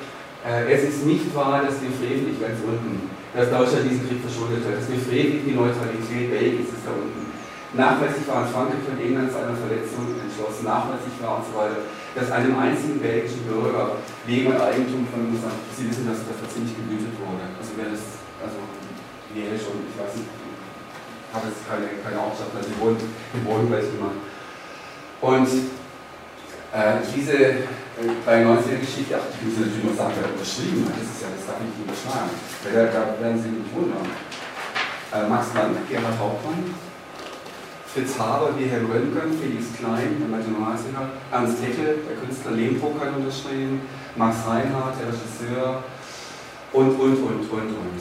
äh, 0.49 0.72
es 0.72 0.97
ist 0.97 1.05
nicht 1.05 1.29
wahr, 1.37 1.61
dass 1.61 1.77
wir 1.85 1.93
friedlich, 1.93 2.41
ganz 2.41 2.57
unten, 2.64 3.12
dass 3.37 3.53
Deutschland 3.53 3.85
diesen 3.85 4.09
Krieg 4.09 4.24
verschuldet 4.24 4.64
hat, 4.64 4.81
dass 4.81 4.89
wir 4.89 4.97
friedlich 4.97 5.45
die 5.45 5.53
Neutralität 5.53 6.33
Belgiens 6.33 6.72
ist 6.72 6.89
da 6.89 6.97
unten 6.97 7.26
nachweislich 7.75 8.27
war 8.29 8.47
in 8.47 8.53
Frankreich 8.53 8.83
von 8.87 8.99
England 9.01 9.33
zu 9.33 9.39
einer 9.43 9.59
Verletzung 9.59 10.07
entschlossen, 10.21 10.62
nachweislich 10.62 11.17
war 11.19 11.43
und 11.43 11.47
so 11.51 11.53
weiter, 11.59 11.81
dass 12.14 12.31
einem 12.31 12.55
einzigen 12.59 13.01
belgischen 13.03 13.43
Bürger 13.49 13.99
Leben 14.27 14.55
und 14.55 14.61
Eigentum 14.61 15.07
von 15.11 15.35
Sie 15.75 15.91
wissen, 15.91 16.07
dass 16.07 16.23
dafür 16.23 16.49
ziemlich 16.49 16.77
gebütet 16.77 17.12
wurde. 17.19 17.45
Also 17.59 17.75
wer 17.77 17.91
das, 17.91 18.23
also 18.39 18.57
wäre 19.35 19.57
schon, 19.59 19.85
ich 19.91 19.97
weiß 19.99 20.14
nicht, 20.17 20.31
hat 21.35 21.45
es 21.45 21.61
keine, 21.69 21.87
keine 22.01 22.23
Hauptstadt, 22.23 22.55
also 22.57 22.71
die 22.71 22.79
wurden, 22.81 22.97
die 23.03 23.43
wurden 23.45 23.69
gleich 23.69 23.91
gemacht. 23.93 24.17
Und 25.21 25.49
äh, 26.73 27.05
diese, 27.12 27.37
äh, 27.37 28.17
bei 28.25 28.45
90er 28.45 28.81
Geschichte, 28.81 29.17
ach, 29.17 29.29
die 29.37 29.53
sagen, 29.97 30.12
wer 30.17 30.33
unterschrieben 30.33 30.85
hat, 30.89 30.97
das 30.97 31.09
ist 31.09 31.21
ja, 31.21 31.29
das 31.33 31.45
darf 31.45 31.61
ich 31.61 31.69
nicht 31.73 31.85
überschlagen. 31.85 32.33
Da, 32.64 32.71
da 32.89 33.01
werden 33.21 33.41
Sie 33.41 33.53
nicht 33.53 33.73
wundern. 33.73 34.09
Äh, 35.12 35.29
Max 35.29 35.53
Land, 35.55 35.77
Gerhard 35.89 36.19
Hauptmann, 36.19 36.73
Fritz 37.97 38.18
Haber, 38.18 38.53
Wilhelm 38.59 38.92
Röntgen, 38.92 39.32
Felix 39.40 39.72
Klein, 39.80 40.20
der 40.20 40.28
Mathematiker, 40.28 41.16
Ernst 41.32 41.64
Heckel, 41.64 42.05
der 42.05 42.16
Künstler 42.20 42.53
Lehmbruck 42.53 43.01
hat 43.01 43.16
unterschrieben, 43.16 43.80
Max 44.16 44.36
Reinhardt, 44.47 45.01
der 45.01 45.09
Regisseur 45.09 45.82
und, 46.76 46.92
und, 46.92 47.16
und, 47.24 47.40
und, 47.49 47.72
und. 47.72 48.01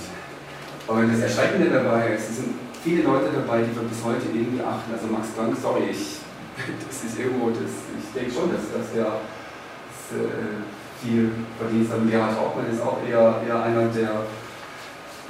Und 0.88 1.14
das 1.14 1.32
Erschreckende 1.32 1.72
dabei 1.72 2.12
ist, 2.12 2.30
es 2.30 2.36
sind 2.44 2.60
viele 2.84 3.04
Leute 3.04 3.32
dabei, 3.32 3.64
die 3.64 3.72
wir 3.72 3.88
bis 3.88 4.04
heute 4.04 4.28
irgendwie 4.36 4.60
achten. 4.60 4.92
Also 4.92 5.08
Max 5.08 5.32
Planck, 5.32 5.56
sorry, 5.56 5.88
ich, 5.88 6.20
das 6.60 6.98
ist 7.00 7.16
irgendwo, 7.16 7.56
das, 7.56 7.72
ich 7.96 8.12
denke 8.12 8.36
schon, 8.36 8.52
dass, 8.52 8.68
dass 8.76 8.92
der 8.92 9.08
dass, 9.08 10.12
äh, 10.12 10.60
viel 11.00 11.32
Verdienst 11.56 11.96
hat. 11.96 12.04
Gerhard 12.04 12.36
Hauptmann 12.36 12.68
ist 12.68 12.84
auch 12.84 13.00
eher, 13.00 13.40
eher 13.48 13.64
einer, 13.64 13.88
der 13.96 14.28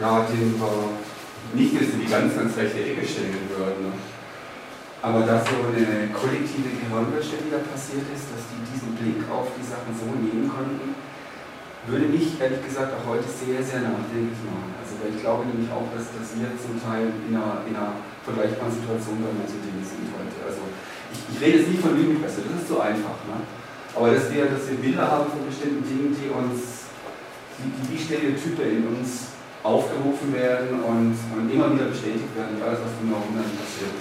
ja, 0.02 0.26
den 0.26 0.58
wir 0.58 0.90
nicht 1.54 1.74
in 1.74 2.02
die 2.02 2.10
ganz, 2.10 2.36
ganz 2.36 2.58
rechte 2.58 2.82
Ecke 2.82 3.06
stellen 3.06 3.46
würden. 3.56 3.94
Ne? 3.94 3.94
Aber 5.06 5.22
dass 5.22 5.46
so 5.46 5.70
eine 5.70 6.10
kollektive 6.10 6.66
Gehirnwäsche 6.66 7.38
wieder 7.46 7.62
passiert 7.62 8.10
ist, 8.10 8.26
dass 8.26 8.42
die 8.50 8.58
diesen 8.66 8.98
Blick 8.98 9.22
auf 9.30 9.54
die 9.54 9.62
Sachen 9.62 9.94
so 9.94 10.10
nehmen 10.18 10.50
konnten, 10.50 10.98
würde 11.86 12.10
mich 12.10 12.42
ehrlich 12.42 12.66
gesagt 12.66 12.90
auch 12.90 13.14
heute 13.14 13.30
sehr, 13.30 13.62
sehr 13.62 13.86
nachdenklich 13.86 14.42
machen. 14.42 14.74
Also 14.82 14.98
weil 14.98 15.14
ich 15.14 15.22
glaube 15.22 15.46
nämlich 15.46 15.70
auch, 15.70 15.86
dass, 15.94 16.10
dass 16.10 16.34
wir 16.34 16.50
zum 16.58 16.82
Teil 16.82 17.14
in 17.30 17.38
einer, 17.38 17.62
in 17.70 17.78
einer 17.78 18.02
vergleichbaren 18.26 18.74
Situation 18.74 19.22
bei 19.22 19.30
manchen 19.30 19.62
Dingen 19.62 19.86
sind 19.86 20.10
heute. 20.10 20.42
Also 20.42 20.66
ich, 21.14 21.22
ich 21.22 21.38
rede 21.38 21.62
jetzt 21.62 21.70
nicht 21.70 21.86
von 21.86 21.94
Lügenpresse, 21.94 22.42
das 22.42 22.66
ist 22.66 22.74
zu 22.74 22.82
einfach. 22.82 23.22
Ne? 23.30 23.46
Aber 23.94 24.10
dass 24.10 24.26
wir, 24.34 24.50
dass 24.50 24.66
wir 24.74 24.82
Bilder 24.82 25.06
haben 25.06 25.30
von 25.30 25.46
bestimmten 25.46 25.86
Dingen, 25.86 26.18
die 26.18 26.34
uns, 26.34 26.90
die, 27.62 27.70
die 27.94 28.00
Stereotype 28.02 28.66
in 28.66 28.90
uns 28.90 29.38
aufgerufen 29.62 30.34
werden 30.34 30.82
und, 30.82 31.14
und 31.14 31.46
immer 31.46 31.70
wieder 31.78 31.94
bestätigt 31.94 32.34
werden, 32.34 32.58
alles 32.58 32.82
was 32.82 32.98
von 32.98 33.06
Jahrhunderten 33.06 33.54
passiert. 33.54 33.94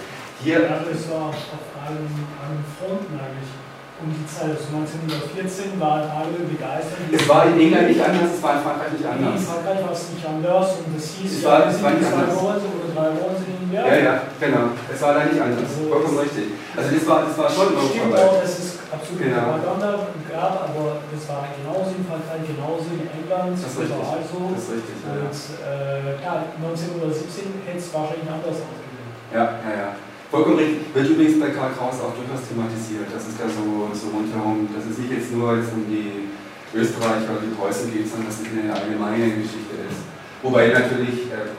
Hier. 0.44 0.60
Ja, 0.60 0.84
das 0.84 1.08
war 1.08 1.32
auf 1.32 1.72
allen, 1.80 2.04
allen 2.04 2.64
Fronten 2.76 3.16
eigentlich. 3.16 3.48
Um 3.96 4.12
die 4.12 4.26
Zeit, 4.28 4.52
also 4.52 4.76
1914 4.76 5.80
waren 5.80 6.04
alle 6.04 6.44
begeistert. 6.44 7.08
Es 7.08 7.24
war 7.24 7.48
in 7.48 7.56
England 7.56 7.88
nicht 7.88 8.02
anders, 8.04 8.36
es 8.36 8.42
war 8.44 8.60
in 8.60 8.62
Frankreich 8.66 8.92
nicht 8.92 9.08
anders. 9.08 9.40
In 9.40 9.46
Frankreich 9.48 9.80
war 9.80 9.94
es 9.96 10.04
nicht 10.12 10.26
anders 10.28 10.68
und 10.84 10.92
es 10.98 11.06
hieß, 11.16 11.30
es 11.40 11.44
war, 11.48 11.64
ja, 11.64 11.72
es 11.72 11.80
war 11.80 11.90
nicht 11.96 12.04
zwei 12.04 12.28
Monate 12.28 12.66
oder 12.68 12.88
drei 12.92 13.08
Monate 13.16 13.44
in. 13.48 13.72
Ja, 13.72 13.82
ja, 13.88 14.14
genau. 14.36 14.76
Es 14.92 15.00
war 15.00 15.16
da 15.16 15.20
nicht 15.24 15.40
anders. 15.40 15.64
Also 15.64 15.88
Vollkommen 15.88 16.20
richtig. 16.20 16.46
Also 16.76 16.88
das 16.92 17.04
war, 17.08 17.18
das 17.24 17.34
war 17.40 17.48
schon 17.48 17.68
Stimmt 17.72 18.18
auch, 18.20 18.36
dass 18.36 18.52
es 18.60 18.68
absolut 18.92 19.18
genau. 19.24 19.56
Propaganda 19.56 19.90
gab, 20.28 20.54
aber 20.68 20.84
das 21.08 21.22
war 21.24 21.40
genauso 21.56 21.90
in 21.96 22.04
Frankreich, 22.04 22.44
genauso 22.44 22.88
in 22.92 23.08
England. 23.08 23.56
Das 23.56 23.64
ist 23.64 23.80
richtig. 23.80 24.04
Also, 24.04 24.36
das 24.52 24.60
ist 24.60 24.72
richtig. 24.76 24.96
Und 25.08 25.32
äh, 25.64 26.20
klar, 26.20 26.52
1917 26.60 27.64
hätte 27.64 27.80
es 27.80 27.88
wahrscheinlich 27.94 28.28
anders 28.28 28.60
ausgesehen. 28.60 29.08
Ja, 29.32 29.44
ja, 29.64 29.72
ja. 29.72 29.90
Vollkommen 30.34 30.58
richtig. 30.58 30.90
Wird 30.90 31.14
übrigens 31.14 31.38
bei 31.38 31.54
Karl 31.54 31.70
Kraus 31.78 32.02
auch 32.02 32.10
durchaus 32.18 32.42
thematisiert. 32.50 33.06
Das 33.06 33.22
ist 33.22 33.38
da 33.38 33.46
so, 33.46 33.86
so 33.94 34.10
rundherum, 34.10 34.66
dass 34.74 34.82
es 34.82 34.98
nicht 34.98 35.14
jetzt 35.14 35.30
nur 35.30 35.54
jetzt 35.54 35.70
um 35.70 35.86
die 35.86 36.26
Österreicher 36.74 37.38
oder 37.38 37.46
die 37.46 37.54
Preußen 37.54 37.86
geht, 37.94 38.02
sondern 38.10 38.26
dass 38.26 38.42
es 38.42 38.50
eine 38.50 38.66
allgemeine 38.66 39.30
Geschichte 39.30 39.78
ist. 39.86 40.02
Wobei 40.42 40.74
natürlich 40.74 41.30
äh, 41.30 41.54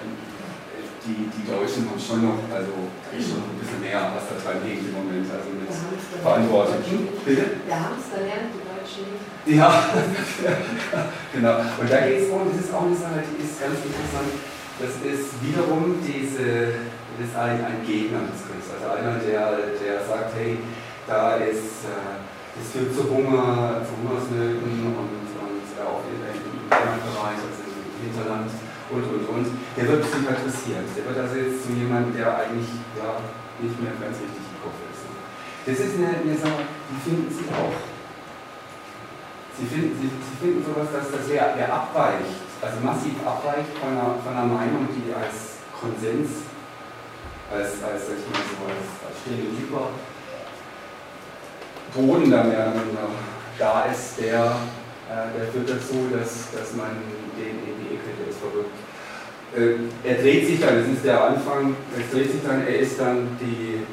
die, 1.07 1.31
die 1.31 1.43
Deutschen 1.47 1.87
haben 1.87 1.95
schon 1.95 2.27
noch, 2.27 2.43
also 2.51 2.91
schon 3.15 3.47
ein 3.47 3.63
bisschen 3.63 3.79
mehr, 3.79 4.11
was 4.11 4.27
da 4.27 4.35
dran 4.43 4.59
hängt 4.67 4.83
im 4.83 4.91
Moment, 4.91 5.23
also 5.31 5.55
mit 5.55 5.71
Verantwortung. 5.71 6.83
Bitte? 7.23 7.63
Der 7.71 7.79
Hamster 7.79 8.27
lernt 8.27 8.51
die 8.51 8.59
Deutschen 8.59 9.07
nicht. 9.07 9.55
Ja, 9.55 9.71
genau. 11.31 11.63
Und 11.79 11.87
da 11.87 11.97
geht 12.03 12.27
es 12.27 12.27
um, 12.27 12.43
das 12.51 12.59
ist 12.59 12.75
auch 12.75 12.91
eine 12.91 12.99
Sache, 12.99 13.23
die 13.23 13.39
ist 13.39 13.55
ganz 13.55 13.79
interessant. 13.79 14.35
Das 14.83 14.99
ist 14.99 15.39
wiederum 15.39 15.95
diese 16.03 16.91
ist 17.19 17.35
ein, 17.35 17.63
ein 17.63 17.79
Gegner 17.85 18.27
des 18.27 18.43
Kriegs. 18.43 18.67
Also 18.75 18.91
einer, 18.91 19.19
der, 19.19 19.71
der 19.79 20.03
sagt, 20.03 20.35
hey, 20.35 20.59
da 21.07 21.39
ist, 21.39 21.87
äh, 21.87 22.19
das 22.55 22.65
führt 22.71 22.91
zu 22.91 23.07
Hunger, 23.07 23.79
zu 23.85 23.93
Hungersnöten 23.95 24.91
und, 24.91 25.11
und 25.15 25.67
äh, 25.75 25.83
auch 25.85 26.03
im 26.03 26.19
Heimatbereich, 26.23 27.39
also 27.39 27.61
im 27.63 27.99
Hinterland 28.03 28.51
und, 28.91 29.03
und, 29.03 29.23
und. 29.31 29.47
Der 29.77 29.85
wird 29.87 30.03
sich 30.03 30.27
interessiert. 30.27 30.87
Der 30.95 31.03
wird 31.07 31.17
also 31.17 31.35
jetzt 31.35 31.63
zu 31.63 31.71
jemandem, 31.71 32.15
der 32.15 32.35
eigentlich 32.35 32.71
ja, 32.99 33.21
nicht 33.59 33.77
mehr 33.79 33.95
ganz 33.95 34.19
richtig 34.19 34.43
im 34.43 34.59
Kopf 34.59 34.79
ist. 34.91 35.03
Das 35.65 35.77
ist 35.79 35.95
eine, 35.97 36.19
eine 36.19 36.37
Sache, 36.37 36.67
die 36.91 36.99
finden 37.01 37.31
Sie 37.31 37.47
auch. 37.49 37.79
Sie 39.55 39.65
finden, 39.65 39.95
Sie, 39.95 40.11
Sie 40.11 40.37
finden 40.37 40.61
sowas, 40.67 40.91
dass 40.91 41.09
das 41.15 41.31
wer, 41.31 41.55
wer 41.55 41.69
abweicht, 41.71 42.43
also 42.59 42.75
massiv 42.83 43.15
abweicht 43.23 43.71
von 43.79 43.95
einer, 43.95 44.19
von 44.19 44.35
einer 44.35 44.51
Meinung, 44.51 44.83
die 44.91 45.09
als 45.15 45.63
Konsens 45.71 46.44
als, 47.51 47.83
als, 47.83 48.03
ich 48.09 48.25
mal 48.31 48.41
so 48.41 48.65
als, 48.65 48.89
als 49.05 49.15
stereotyper 49.21 49.89
Boden 51.93 52.31
da 52.31 52.43
mehr 52.43 52.73
da 53.57 53.85
ist, 53.85 54.19
der, 54.19 54.57
äh, 55.07 55.31
der 55.31 55.47
führt 55.47 55.69
dazu, 55.69 56.11
dass, 56.11 56.51
dass 56.51 56.75
man 56.75 56.91
den 57.39 57.55
in 57.63 57.75
die 57.79 57.95
Ecke, 57.95 58.11
der 58.19 58.27
ist 58.27 58.39
verrückt. 58.43 58.75
Äh, 59.55 59.87
er 60.03 60.17
dreht 60.19 60.47
sich 60.47 60.59
dann, 60.59 60.75
das 60.83 60.87
ist 60.91 61.05
der 61.05 61.23
Anfang, 61.23 61.75
es 61.95 62.11
dreht 62.11 62.31
sich 62.31 62.43
dann, 62.43 62.67
er 62.67 62.79
ist 62.79 62.99
dann 62.99 63.37
die, 63.39 63.87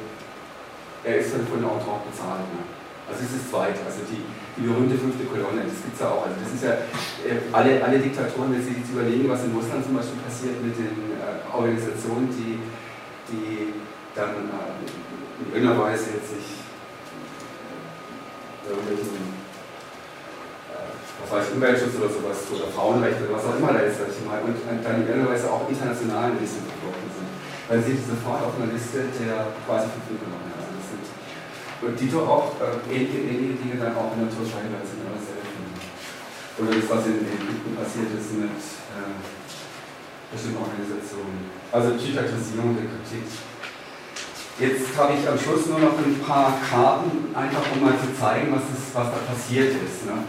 er 1.03 1.17
ist 1.19 1.33
dann 1.33 1.47
von 1.47 1.61
der 1.61 1.71
Autor 1.71 2.03
bezahlt. 2.03 2.43
Ne? 2.51 2.67
Also 3.07 3.23
das 3.23 3.31
ist 3.31 3.39
das 3.39 3.51
zweite, 3.51 3.79
also 3.87 4.03
die, 4.11 4.19
die 4.59 4.67
berühmte 4.67 4.99
fünfte 4.99 5.23
Kolonne, 5.31 5.63
das 5.63 5.79
gibt 5.79 5.95
es 5.95 6.03
ja 6.03 6.11
auch. 6.11 6.27
Also 6.27 6.35
das 6.43 6.51
ist 6.51 6.63
ja, 6.67 6.75
äh, 7.23 7.39
alle, 7.55 7.79
alle 7.79 7.99
Diktatoren, 8.03 8.51
wenn 8.51 8.63
Sie 8.63 8.75
sich 8.75 8.91
überlegen, 8.91 9.31
was 9.31 9.47
in 9.47 9.55
Russland 9.55 9.87
zum 9.87 9.95
Beispiel 9.95 10.19
passiert 10.19 10.59
mit 10.59 10.75
den 10.75 11.15
Organisationen, 11.55 12.27
die 12.35 12.59
die 13.29 13.73
dann 14.15 14.49
äh, 14.51 14.83
in 15.41 15.47
irgendeiner 15.53 15.79
Weise 15.83 16.17
jetzt 16.17 16.29
sich 16.29 16.63
irgendwelchen, 18.67 19.43
äh, 20.71 20.93
was 21.19 21.29
Bereich 21.29 21.51
Umweltschutz 21.53 21.95
oder 21.99 22.11
sowas 22.11 22.39
oder 22.51 22.67
Frauenrechte 22.71 23.27
oder 23.27 23.37
was 23.37 23.45
auch 23.47 23.57
immer 23.57 23.73
da 23.73 23.81
ist, 23.83 23.99
sag 23.99 24.09
ich 24.11 24.23
mal, 24.23 24.39
und 24.43 24.55
dann 24.63 25.03
idealerweise 25.03 25.51
auch 25.51 25.67
internationalen 25.67 26.39
Listen 26.39 26.63
verflochten 26.67 27.09
sind. 27.11 27.29
Dann 27.67 27.79
sind 27.83 27.95
sie 27.99 28.07
sofort 28.11 28.43
auf 28.43 28.55
einer 28.59 28.71
Liste 28.71 29.07
der 29.07 29.51
quasi 29.65 29.87
Verfügung. 29.87 30.35
Also 30.35 30.77
sind, 30.83 31.05
und 31.83 31.95
Dito 31.99 32.23
auch 32.23 32.55
äh, 32.59 32.79
ähnliche, 32.87 33.23
ähnliche 33.27 33.59
Dinge 33.59 33.75
dann 33.79 33.95
auch 33.95 34.15
in 34.15 34.23
der 34.23 34.31
immer 34.31 35.19
selten. 35.19 35.63
Oder 36.53 36.69
das, 36.69 36.85
was 36.85 37.01
in 37.09 37.25
Ägypten 37.25 37.73
passiert 37.75 38.13
ist 38.13 38.29
mit 38.37 38.53
äh, 38.53 39.42
bestimmten 40.33 40.59
Organisationen. 40.59 41.53
Also 41.71 41.95
Psychiatrisierung 41.95 42.75
der 42.75 42.89
Kritik. 42.89 43.25
Jetzt 44.59 44.93
habe 44.97 45.13
ich 45.17 45.23
am 45.25 45.37
Schluss 45.37 45.65
nur 45.65 45.79
noch 45.79 45.97
ein 45.97 46.19
paar 46.21 46.57
Karten, 46.61 47.33
einfach 47.33 47.65
um 47.73 47.81
mal 47.81 47.97
zu 47.97 48.13
zeigen, 48.13 48.53
was, 48.53 48.69
ist, 48.69 48.93
was 48.93 49.09
da 49.09 49.19
passiert 49.25 49.73
ist. 49.73 50.05
Ne? 50.05 50.25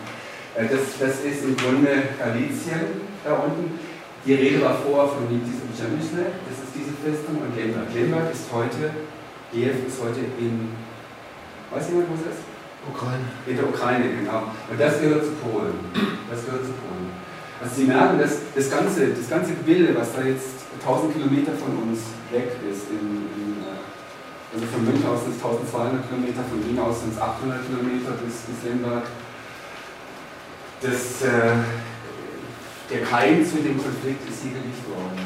Äh, 0.57 0.69
das, 0.69 0.97
das 0.97 1.21
ist 1.21 1.45
im 1.45 1.57
Grunde 1.57 2.17
Galizien 2.17 3.05
da 3.25 3.35
unten. 3.45 3.79
Die 4.25 4.33
Rede 4.33 4.63
war 4.65 4.77
vorher 4.81 5.13
von 5.13 5.29
und 5.29 5.73
Przemysl, 5.77 6.25
das 6.49 6.57
ist 6.65 6.73
diese 6.73 6.97
Festung, 6.97 7.45
und 7.45 7.53
Lemberg. 7.55 7.93
Lemberg 7.93 8.33
ist 8.33 8.49
heute, 8.49 8.89
Kiew 9.53 9.85
ist 9.87 10.01
heute 10.01 10.21
in, 10.41 10.73
weiß 11.71 11.93
jemand, 11.93 12.09
wo 12.09 12.15
es 12.15 12.33
ist? 12.33 12.43
Ukraine. 12.89 13.29
In 13.47 13.57
der 13.57 13.69
Ukraine, 13.69 14.09
genau. 14.09 14.49
Und 14.71 14.81
das 14.81 15.01
gehört 15.01 15.25
zu 15.25 15.33
Polen. 15.45 15.77
Das 16.31 16.45
gehört 16.45 16.65
zu 16.65 16.73
Polen. 16.73 17.04
Also 17.65 17.81
Sie 17.81 17.89
merken, 17.89 18.21
dass 18.21 18.45
das 18.55 18.69
ganze, 18.69 19.09
das 19.17 19.25
ganze 19.25 19.57
Gebilde, 19.57 19.97
was 19.97 20.13
da 20.13 20.21
jetzt 20.21 20.69
1000 20.85 21.17
Kilometer 21.17 21.57
von 21.57 21.73
uns 21.89 22.13
weg 22.29 22.61
ist, 22.61 22.93
in, 22.93 23.25
in, 23.41 23.65
äh, 23.65 23.81
also 24.53 24.69
von 24.69 24.85
München 24.85 25.09
aus 25.09 25.25
sind 25.25 25.33
es 25.33 25.41
1200 25.41 26.05
Kilometer, 26.05 26.45
von 26.45 26.61
Wien 26.61 26.77
aus 26.77 27.01
sind 27.01 27.17
es 27.17 27.19
800 27.25 27.65
Kilometer 27.65 28.21
bis, 28.21 28.45
bis 28.45 28.69
Lemberg, 28.69 29.09
das, 30.85 31.25
äh, 31.25 31.57
der 32.93 33.01
Keim 33.09 33.41
zu 33.41 33.57
dem 33.65 33.81
Konflikt 33.81 34.29
ist 34.29 34.45
hier 34.45 34.61
gelegt 34.61 34.85
worden. 34.85 35.25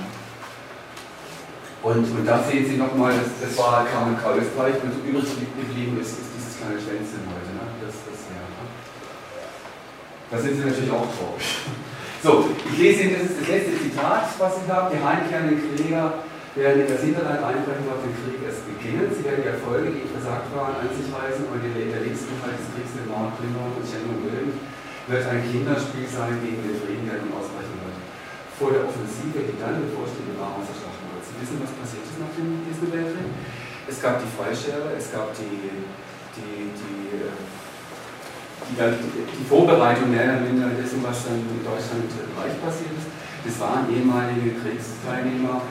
Und, 1.82 2.06
und 2.06 2.22
da 2.22 2.38
sehen 2.46 2.70
Sie 2.70 2.78
nochmal, 2.78 3.18
das, 3.18 3.34
das 3.42 3.58
war 3.58 3.82
Carmen 3.82 4.14
Österreich 4.14 4.78
und 4.86 4.94
übrig 5.02 5.26
geblieben 5.58 5.98
ist, 5.98 6.22
ist 6.22 6.30
dieses 6.38 6.54
kleine 6.54 6.78
Schwänzchen 6.78 7.26
heute. 7.26 7.50
Ne? 7.50 7.66
Das, 7.82 7.98
das, 8.06 8.30
ja, 8.30 8.46
da 10.30 10.38
sind 10.38 10.54
Sie 10.54 10.62
natürlich 10.62 10.94
auch 10.94 11.10
traurig. 11.18 11.66
So, 12.18 12.50
ich 12.50 12.78
lese 12.78 13.06
Ihnen, 13.06 13.14
das 13.14 13.30
das 13.38 13.46
letzte 13.46 13.78
Zitat, 13.78 14.26
was 14.42 14.58
ich 14.58 14.66
habe. 14.66 14.90
Die 14.90 14.98
heimkehrenden 14.98 15.62
Krieger 15.62 16.18
werden 16.58 16.82
in 16.82 16.90
das 16.90 16.98
Hinterland 17.06 17.38
einbrechen 17.46 17.86
und 17.86 18.02
den 18.02 18.14
Krieg 18.18 18.42
erst 18.42 18.66
beginnen. 18.66 19.06
Sie 19.14 19.22
werden 19.22 19.46
die 19.46 19.54
Erfolge, 19.54 19.94
die 19.94 20.02
versagt 20.02 20.50
waren, 20.50 20.82
an 20.82 20.90
sich 20.90 21.06
reißen 21.14 21.46
und 21.46 21.62
in 21.62 21.94
der 21.94 22.02
letzten 22.02 22.34
Teil 22.42 22.58
des 22.58 22.66
Kriegs 22.74 22.98
den 22.98 23.06
Mord, 23.06 23.38
Plünderung 23.38 23.70
und 23.70 23.86
willen 23.86 24.50
wird 25.08 25.24
ein 25.24 25.40
Kinderspiel 25.40 26.04
sein 26.04 26.36
gegen 26.42 26.60
den 26.60 26.76
Frieden, 26.82 27.08
der 27.08 27.22
nun 27.24 27.32
ausbrechen 27.38 27.80
wird. 27.80 27.96
Vor 28.60 28.74
der 28.74 28.84
Offensive, 28.84 29.40
die 29.40 29.56
dann 29.56 29.80
bevorsteht, 29.80 30.34
war 30.36 30.58
ausgeschlagen 30.58 31.06
wird. 31.14 31.22
Sie 31.22 31.38
wissen, 31.38 31.62
was 31.62 31.72
passiert 31.78 32.04
ist 32.04 32.18
nach 32.18 32.34
dem 32.34 32.66
Ersten 32.66 32.90
Weltkrieg? 32.92 33.30
Es 33.88 34.02
gab 34.02 34.20
die 34.20 34.28
Freischere, 34.28 34.92
es 34.98 35.08
gab 35.08 35.32
die, 35.38 35.48
die, 36.36 36.74
die, 36.76 36.98
die, 38.68 38.76
die 38.76 39.46
Vorbereitung 39.48 40.10
mehr 40.12 40.36
oder 40.36 40.44
minder 40.44 40.68
dessen, 40.76 41.00
was 41.00 41.24
dann 41.24 41.40
in 41.40 41.64
Deutschland 41.64 42.04
im 42.04 42.34
Reich 42.36 42.56
passiert 42.60 42.92
ist. 42.92 43.08
Das 43.44 43.54
waren 43.64 43.88
ehemalige 43.88 44.60
Kriegsteilnehmer, 44.60 45.62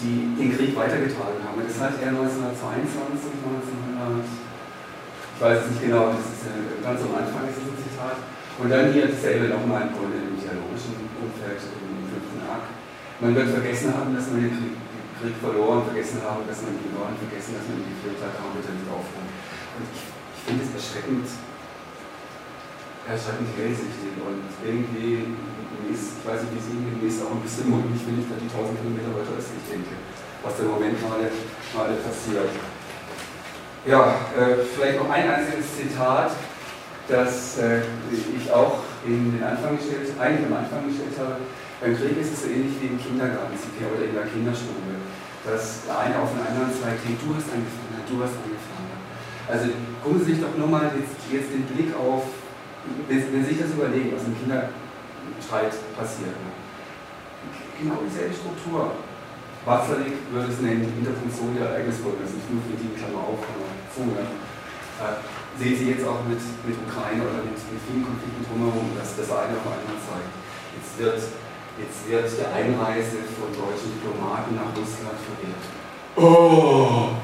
die 0.00 0.34
den 0.34 0.50
Krieg 0.56 0.74
weitergetragen 0.74 1.38
haben. 1.44 1.60
Das 1.62 1.76
hat 1.78 2.00
er 2.00 2.10
1922, 2.16 3.38
1900, 3.44 4.24
ich 4.24 5.40
weiß 5.40 5.58
es 5.62 5.66
nicht 5.70 5.84
genau, 5.84 6.10
das 6.16 6.26
ist 6.26 6.48
ganz 6.82 6.98
am 7.04 7.12
Anfang 7.14 7.46
ist 7.46 7.60
ein 7.60 7.76
Zitat, 7.76 8.16
und 8.60 8.68
dann 8.68 8.92
hier 8.92 9.08
dasselbe 9.08 9.48
nochmal 9.52 9.88
im 9.88 9.92
Grunde 9.96 10.20
im 10.20 10.36
dialogischen 10.36 10.96
Umfeld 11.16 11.60
im 11.60 12.04
fünften 12.08 12.40
Akt. 12.44 12.72
Man 13.20 13.32
wird 13.36 13.52
vergessen 13.52 13.92
haben, 13.92 14.12
dass 14.16 14.28
man 14.32 14.40
den 14.40 14.52
Krieg, 14.52 14.74
Krieg 15.20 15.36
verloren, 15.40 15.84
vergessen 15.84 16.20
haben, 16.24 16.44
dass 16.48 16.64
man 16.64 16.76
ihn 16.76 16.88
verloren, 16.88 17.16
vergessen, 17.20 17.56
dass 17.56 17.68
man 17.68 17.84
ihn 17.84 17.88
geführt 17.92 18.20
hat, 18.24 18.36
haben 18.40 18.56
wir 18.56 18.64
nicht 18.64 18.88
aufhören. 18.88 19.28
Und 19.76 19.84
ich, 19.92 20.08
ich 20.08 20.40
finde 20.44 20.64
es 20.64 20.72
erschreckend, 20.72 21.28
erschreckend 23.08 23.52
hellsichtig 23.56 24.16
und 24.20 24.44
irgendwie, 24.60 25.36
ist, 25.90 26.20
ich 26.20 26.24
weiß 26.24 26.44
nicht, 26.46 26.54
wie 26.54 26.62
Sie 26.62 26.76
mir 26.76 27.08
ist 27.08 27.22
auch 27.24 27.34
ein 27.34 27.42
bisschen 27.42 27.70
mulmig, 27.70 28.00
wenn 28.06 28.20
ich 28.20 28.28
da 28.28 28.36
die 28.38 28.50
1000 28.50 28.78
Kilometer 28.78 29.10
weiter 29.16 29.34
östlich 29.34 29.64
denke, 29.66 29.96
was 30.44 30.54
im 30.60 30.70
Moment 30.70 30.94
gerade, 31.00 31.26
gerade 31.72 31.94
passiert. 31.98 32.50
Ja, 33.88 34.28
äh, 34.36 34.62
vielleicht 34.62 35.00
noch 35.00 35.08
ein 35.08 35.26
einziges 35.26 35.66
Zitat 35.74 36.36
das 37.10 37.58
äh, 37.58 37.82
ich 38.14 38.46
auch 38.52 38.86
in 39.04 39.34
den 39.34 39.42
Anfang 39.42 39.76
gestellt, 39.76 40.14
eigentlich 40.18 40.46
am 40.46 40.56
Anfang 40.62 40.86
gestellt 40.86 41.18
habe. 41.18 41.42
Beim 41.82 41.96
Krieg 41.96 42.14
ist 42.20 42.32
es 42.32 42.42
so 42.44 42.48
ähnlich 42.48 42.76
wie 42.80 42.94
im 42.94 43.00
Kindergarten 43.00 43.56
oder 43.56 44.04
in 44.04 44.14
der 44.14 44.28
Kinderschule, 44.28 45.00
dass 45.42 45.88
der 45.88 45.98
eine 45.98 46.20
auf 46.20 46.30
den 46.30 46.44
anderen 46.44 46.70
zeigt, 46.70 47.02
hey, 47.02 47.16
du 47.16 47.34
hast 47.34 47.48
angefangen, 47.50 48.04
du 48.04 48.16
hast 48.22 48.36
angefangen. 48.38 48.94
Also 49.48 49.74
gucken 50.04 50.20
Sie 50.22 50.36
sich 50.36 50.40
doch 50.44 50.54
nur 50.54 50.68
mal 50.68 50.92
jetzt, 50.94 51.16
jetzt 51.32 51.50
den 51.50 51.66
Blick 51.66 51.90
auf, 51.96 52.28
wenn, 53.08 53.32
wenn 53.32 53.42
Sie 53.44 53.54
sich 53.54 53.60
das 53.60 53.72
überlegen, 53.76 54.12
was 54.14 54.24
im 54.24 54.36
Kinderstreit 54.38 55.74
passiert. 55.96 56.36
Ne? 56.36 56.50
Genau 57.80 57.98
dieselbe 58.04 58.34
Struktur. 58.34 58.92
Wasserlig 59.64 60.24
würde 60.32 60.48
es 60.48 60.60
nennen, 60.64 60.88
Interfunktion 60.88 61.52
der 61.52 61.68
Ereignisfolge, 61.68 62.24
das 62.24 62.32
ist 62.32 62.48
nicht 62.48 62.52
nur 62.52 62.64
für 62.64 62.80
die 62.80 62.96
Klammer 62.96 63.28
auf, 63.28 63.44
Funge. 63.92 64.24
Äh, 64.24 65.20
sehen 65.60 65.76
Sie 65.76 65.88
jetzt 65.92 66.06
auch 66.08 66.24
mit, 66.24 66.40
mit 66.64 66.76
Ukraine 66.80 67.20
oder 67.20 67.44
mit, 67.44 67.60
mit 67.60 67.80
vielen 67.84 68.00
Konflikten 68.00 68.40
drumherum, 68.48 68.96
dass 68.96 69.20
das 69.20 69.28
eine 69.28 69.60
auf 69.60 69.68
einmal 69.68 70.00
zeigt. 70.00 70.32
Jetzt 70.72 70.92
wird, 70.96 71.20
jetzt 71.76 72.00
wird 72.08 72.24
die 72.24 72.48
Einreise 72.48 73.20
von 73.36 73.52
deutschen 73.52 74.00
Diplomaten 74.00 74.56
nach 74.56 74.72
Russland 74.72 75.20
verwehrt. 75.20 75.64
Oh! 76.16 77.20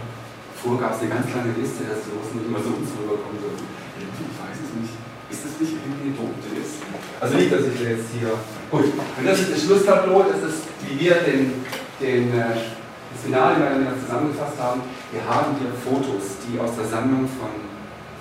Vorher 0.60 0.80
gab 0.82 0.92
es 0.96 1.00
eine 1.04 1.16
ganz 1.16 1.28
lange 1.32 1.52
Liste, 1.56 1.88
dass 1.88 2.04
die 2.04 2.12
Russen 2.12 2.42
nicht 2.42 2.48
immer 2.52 2.60
so 2.60 2.76
uns 2.76 2.92
rüberkommen 2.96 3.40
dürfen. 3.40 3.64
Ich 3.64 4.36
weiß 4.36 4.60
es 4.60 4.72
nicht. 4.76 4.94
Ist 5.36 5.44
das 5.44 5.60
nicht 5.60 5.76
irgendwie 5.76 6.16
doof? 6.16 6.32
Also 7.20 7.36
nicht, 7.36 7.52
dass 7.52 7.68
ich 7.68 7.80
jetzt 7.80 8.08
hier. 8.16 8.32
Gut, 8.70 8.88
und 8.88 9.24
das 9.24 9.40
ist 9.40 9.52
das 9.52 9.62
Schlusstableau, 9.62 10.24
das 10.24 10.40
ist, 10.48 10.64
wie 10.80 10.96
wir 11.00 11.20
den, 11.28 11.60
den, 12.00 12.32
äh, 12.32 12.56
das 13.12 13.20
Finale 13.22 13.60
miteinander 13.60 14.00
zusammengefasst 14.00 14.56
haben. 14.58 14.80
Wir 15.12 15.24
haben 15.24 15.56
hier 15.60 15.72
Fotos, 15.76 16.40
die 16.48 16.58
aus 16.58 16.72
der 16.76 16.88
Sammlung 16.88 17.28
von 17.36 17.52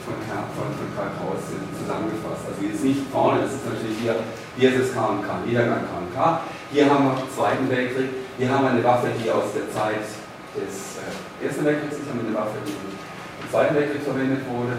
von, 0.05 0.13
von, 0.22 0.70
von 0.78 0.88
Karl 0.93 1.09
Kraus 1.18 1.41
zusammengefasst. 1.49 2.45
Also 2.45 2.61
jetzt 2.61 2.86
nicht 2.86 3.09
vorne, 3.09 3.41
das 3.41 3.57
ist 3.57 3.66
natürlich 3.66 3.97
hier, 3.97 4.16
hier 4.53 4.70
ist 4.70 4.80
es 4.86 4.89
KMK, 4.93 5.49
Niedergang 5.49 5.82
KMK. 5.82 6.45
Hier 6.70 6.86
haben 6.86 7.09
wir 7.09 7.18
den 7.18 7.32
Zweiten 7.34 7.66
Weltkrieg, 7.70 8.09
hier 8.38 8.49
haben 8.53 8.63
wir 8.70 8.72
eine 8.78 8.84
Waffe, 8.86 9.09
die 9.18 9.26
aus 9.34 9.49
der 9.57 9.66
Zeit 9.74 10.05
des 10.53 11.01
äh, 11.01 11.41
Ersten 11.41 11.66
Weltkriegs 11.66 11.97
ist, 11.97 12.07
haben 12.07 12.22
wir 12.22 12.30
eine 12.30 12.38
Waffe, 12.38 12.61
die 12.61 12.78
im 12.78 13.47
Zweiten 13.49 13.74
Weltkrieg 13.76 14.03
verwendet 14.05 14.45
wurde. 14.45 14.78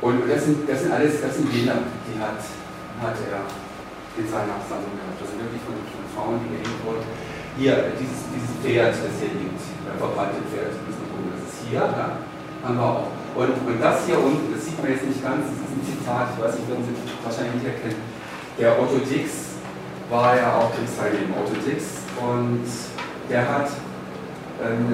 Und 0.00 0.24
das 0.24 0.44
sind, 0.44 0.64
das 0.68 0.80
sind 0.80 0.92
alles, 0.92 1.20
das 1.20 1.36
sind 1.36 1.52
Bilder, 1.52 1.76
die 2.08 2.16
hat, 2.16 2.40
hat 3.04 3.16
er 3.20 3.44
in 4.16 4.24
seiner 4.24 4.56
Sammlung 4.64 4.96
gehabt. 4.96 5.20
Das 5.20 5.28
sind 5.28 5.44
wirklich 5.44 5.60
von, 5.60 5.76
von 5.76 6.04
Frauen, 6.16 6.36
die 6.40 6.56
gehängt 6.56 6.80
wurden. 6.84 7.04
Hier, 7.60 7.92
dieses, 8.00 8.24
dieses 8.32 8.54
Pferd, 8.64 8.96
das 8.96 9.14
hier 9.20 9.36
liegt, 9.36 9.60
äh, 9.84 9.92
verbrannte 10.00 10.40
Pferd, 10.48 10.72
das 10.72 10.96
ist 10.96 11.68
hier, 11.68 11.84
ja, 11.84 12.16
haben 12.64 12.76
wir 12.76 12.84
auch. 12.84 13.12
Und, 13.36 13.52
und 13.68 13.78
das 13.78 14.06
hier 14.08 14.18
unten, 14.18 14.50
das 14.56 14.64
sieht 14.64 14.80
man 14.80 14.90
jetzt 14.90 15.04
nicht 15.04 15.22
ganz, 15.22 15.44
das 15.46 15.60
ist 15.68 15.74
ein 15.76 15.84
Zitat, 15.84 16.34
ich 16.34 16.38
weiß 16.42 16.54
nicht, 16.56 16.68
werden 16.72 16.84
Sie 16.88 16.96
wahrscheinlich 17.22 17.54
nicht 17.60 17.68
erkennen. 17.68 18.02
Der 18.58 18.74
Otto 18.80 18.98
Dix 19.04 19.60
war 20.08 20.34
ja 20.34 20.56
auch 20.56 20.72
Kriegsteilnehmer, 20.74 21.44
Otto 21.44 21.54
Dix, 21.62 22.08
und 22.18 22.66
der 23.28 23.44
hat 23.46 23.68
ähm, 24.64 24.90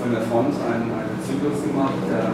von 0.00 0.10
der 0.10 0.22
Front 0.26 0.56
einen, 0.66 0.90
einen 0.90 1.16
Zyklus 1.22 1.62
gemacht, 1.62 2.00
der 2.10 2.26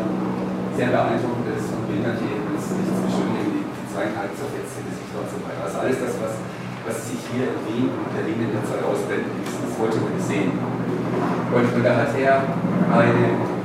sehr 0.79 0.95
beeindruckend 0.95 1.51
ist 1.59 1.75
und 1.75 1.91
die 1.91 1.99
eben 1.99 2.47
nicht 2.55 2.63
zu 2.63 3.03
beschönigen, 3.03 3.67
die 3.67 3.87
zweieinhalb 3.91 4.31
zerfetzte 4.31 4.87
Gesichter 4.87 5.27
und 5.27 5.27
so 5.27 5.43
weiter. 5.43 5.67
Also 5.67 5.83
alles 5.83 5.99
das, 5.99 6.15
was, 6.23 6.39
was 6.87 6.97
sich 7.03 7.19
hier 7.35 7.51
in 7.51 7.59
Wien 7.67 7.91
und 7.91 8.07
Berlin 8.15 8.47
in 8.47 8.55
der 8.55 8.63
Zeit 8.63 8.87
ausblenden 8.87 9.43
ließ, 9.43 9.59
das 9.59 9.75
wollte 9.75 9.99
man 9.99 10.15
sehen. 10.23 10.55
Und, 10.55 11.67
da 11.83 12.07
hat 12.07 12.15
er 12.15 12.47
eine 12.95 13.59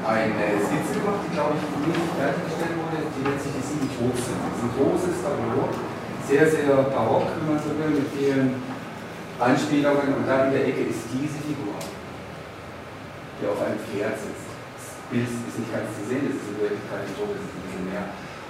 eine 0.00 0.58
Skizze 0.58 0.98
gemacht, 0.98 1.22
die 1.22 1.32
glaube 1.38 1.54
ich 1.54 1.62
nicht 1.86 2.18
fertiggestellt 2.18 2.74
wurde, 2.82 2.98
die 3.14 3.22
nennt 3.22 3.40
sich 3.40 3.54
die 3.54 3.62
sieben 3.62 3.88
Todsünden. 3.94 4.42
Das 4.42 4.58
ist 4.58 4.66
ein 4.66 4.74
großes 4.74 5.16
Tableau, 5.22 5.70
sehr, 6.26 6.44
sehr 6.50 6.82
barock, 6.90 7.30
wenn 7.38 7.46
man 7.46 7.60
so 7.62 7.70
will, 7.78 7.94
mit 7.94 8.10
vielen 8.10 8.58
Anspielungen 9.38 10.18
und 10.18 10.24
da 10.26 10.50
in 10.50 10.52
der 10.52 10.66
Ecke 10.66 10.90
ist 10.90 11.14
diese 11.14 11.38
Figur, 11.46 11.78
die 13.38 13.46
auf 13.46 13.60
einem 13.62 13.78
Pferd 13.86 14.18
sitzt. 14.18 14.49
Bild 15.10 15.26
ist 15.26 15.58
nicht 15.58 15.72
ganz 15.74 15.90
zu 15.98 16.02
sehen, 16.06 16.22
das 16.30 16.38
ist 16.38 16.48
in 16.54 16.58
Wirklichkeit 16.62 17.02
ein 17.02 17.14
Druck, 17.18 17.34
das 17.34 17.42
ist 17.42 17.50
ein 17.50 17.62
bisschen 17.66 17.86
mehr. 17.90 18.04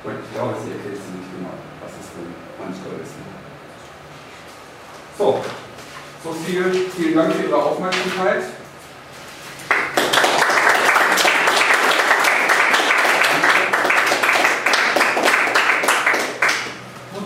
Und 0.05 0.15
ich 0.21 0.31
glaube, 0.33 0.55
Sie 0.61 0.73
erkennen 0.77 1.17
nicht 1.17 1.31
genau, 1.33 1.57
was 1.81 1.93
das 1.97 2.07
für 2.13 2.25
ein 2.25 2.73
ist. 3.01 3.15
So, 5.17 5.41
so 6.25 6.31
viel. 6.45 6.65
Vielen 6.97 7.15
Dank 7.17 7.33
für 7.35 7.43
Ihre 7.49 7.57
Aufmerksamkeit. 7.57 8.45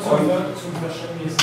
von, 0.04 0.28
Ver- 0.28 0.54
zum 0.60 0.72
Verständnis, 0.82 1.34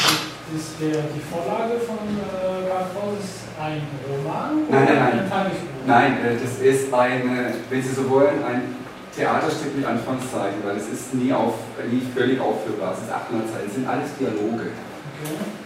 ist 0.56 0.76
der, 0.82 1.04
die 1.16 1.22
Vorlage 1.32 1.80
von 1.80 1.98
äh, 2.20 2.68
Karl 2.70 2.86
Kraus 2.94 3.48
ein 3.60 3.82
Roman 4.10 4.64
Nein, 4.70 4.86
nein, 4.86 5.30
nein. 5.30 5.71
Nein, 5.86 6.18
äh, 6.24 6.38
das 6.38 6.62
ist 6.62 6.94
ein, 6.94 7.22
äh, 7.26 7.54
wenn 7.70 7.82
Sie 7.82 7.94
so 7.94 8.10
wollen, 8.10 8.44
ein 8.44 8.76
Theaterstück 9.16 9.76
mit 9.76 9.86
Anfangszeichen, 9.86 10.62
weil 10.64 10.78
es 10.78 10.88
ist 10.88 11.14
nie, 11.14 11.34
auf, 11.34 11.56
nie 11.90 12.06
völlig 12.16 12.40
aufführbar. 12.40 12.94
Es 12.96 13.04
ist 13.04 13.12
800 13.12 13.50
Zeichen, 13.50 13.68
es 13.68 13.76
sind 13.76 13.88
alles 13.88 14.10
Dialoge. 14.20 14.72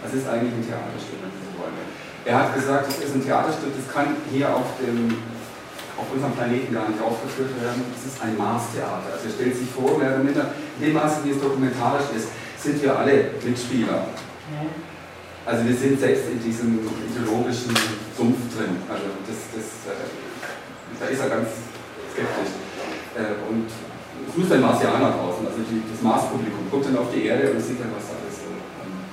Das 0.02 0.12
ist 0.12 0.28
eigentlich 0.28 0.52
ein 0.52 0.64
Theaterstück, 0.64 1.20
wenn 1.20 1.32
Sie 1.32 1.44
so 1.46 1.52
wollen. 1.60 1.76
Er 2.24 2.36
hat 2.42 2.54
gesagt, 2.54 2.88
es 2.88 2.98
ist 3.04 3.14
ein 3.14 3.24
Theaterstück, 3.24 3.72
das 3.76 3.86
kann 3.92 4.16
hier 4.32 4.48
auf, 4.50 4.66
dem, 4.80 5.14
auf 5.96 6.08
unserem 6.12 6.32
Planeten 6.32 6.74
gar 6.74 6.88
nicht 6.88 7.00
aufgeführt 7.00 7.54
werden. 7.62 7.84
Es 7.94 8.12
ist 8.12 8.18
ein 8.20 8.36
Mars-Theater. 8.36 9.12
Also 9.12 9.28
er 9.28 9.34
stellt 9.36 9.56
sich 9.56 9.70
vor, 9.70 9.96
mehr 9.96 10.16
oder 10.16 10.24
minder, 10.24 10.50
in 10.80 10.90
dem 10.90 10.94
Maße, 10.94 11.22
wie 11.24 11.30
es 11.30 11.40
dokumentarisch 11.40 12.10
ist, 12.16 12.28
sind 12.58 12.82
wir 12.82 12.98
alle 12.98 13.36
Mitspieler. 13.44 14.10
Ja. 14.50 14.64
Also 15.46 15.62
wir 15.64 15.76
sind 15.76 16.00
selbst 16.00 16.26
in 16.26 16.42
diesem 16.42 16.82
ideologischen 17.06 17.70
Sumpf 18.18 18.38
drin. 18.50 18.82
Also 18.90 19.06
das, 19.30 19.38
das, 19.54 19.66
äh, 19.86 20.10
da 20.98 21.06
ist 21.06 21.22
er 21.22 21.30
ganz 21.30 21.48
skeptisch. 22.10 22.52
Äh, 23.14 23.38
und 23.46 23.70
es 23.70 24.34
muss 24.34 24.50
ein 24.50 24.60
Marsianer 24.60 25.14
draußen, 25.14 25.46
also 25.46 25.62
die, 25.70 25.86
das 25.86 26.02
Marspublikum, 26.02 26.66
guckt 26.70 26.86
dann 26.90 26.98
auf 26.98 27.14
die 27.14 27.30
Erde 27.30 27.54
und 27.54 27.60
sieht 27.62 27.78
dann, 27.78 27.94
was 27.94 28.10
da 28.10 28.18
alles 28.18 28.42
so 28.42 28.50
ähm, 28.50 29.06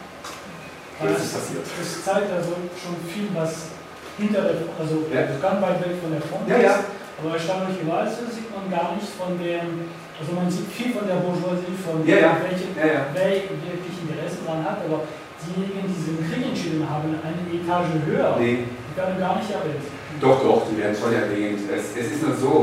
Das, 1.05 1.21
passiert. 1.38 1.63
das 1.69 1.89
zeigt 2.01 2.31
also 2.34 2.57
schon 2.81 2.97
viel, 3.05 3.29
was 3.38 3.77
hinter 4.17 4.41
der, 4.41 4.57
also 4.73 5.05
Ja. 5.13 5.29
ganz 5.38 5.61
weit 5.61 5.79
weg 5.86 6.01
von 6.01 6.11
der 6.17 6.23
Front 6.25 6.49
Ja, 6.49 6.57
ja. 6.57 6.73
ist. 6.81 6.89
Aber 7.21 7.38
erstaunlicherweise 7.38 8.25
sieht 8.34 8.49
man 8.49 8.65
gar 8.73 8.97
nicht 8.97 9.13
von 9.13 9.38
dem, 9.38 9.86
also 10.17 10.29
man 10.34 10.49
sieht 10.49 10.65
viel 10.73 10.89
von 10.97 11.05
der 11.05 11.21
Bourgeoisie, 11.21 11.77
von 11.77 12.01
Ja, 12.09 12.17
ja. 12.17 12.31
welche, 12.41 12.73
Ja, 12.73 12.89
ja. 12.89 13.01
wer 13.13 13.29
wirklich 13.53 13.95
Interessen 14.01 14.43
daran 14.49 14.65
hat, 14.65 14.81
aber 14.81 15.05
diejenigen, 15.45 15.87
die 15.87 15.93
diesen 15.93 16.17
Krieg 16.23 16.43
entschieden 16.49 16.83
haben, 16.89 17.09
eine 17.19 17.43
Etage 17.51 17.93
höher, 18.05 18.35
Nee, 18.39 18.65
die 18.67 18.97
werden 18.97 19.19
gar 19.19 19.35
nicht 19.37 19.49
erwähnt. 19.51 19.83
doch, 20.21 20.39
doch, 20.43 20.61
die 20.69 20.77
werden 20.77 20.95
schon 20.95 21.13
erwähnt. 21.13 21.59
Es, 21.69 21.95
es 21.97 22.11
ist 22.13 22.21
nur 22.23 22.35
so, 22.35 22.53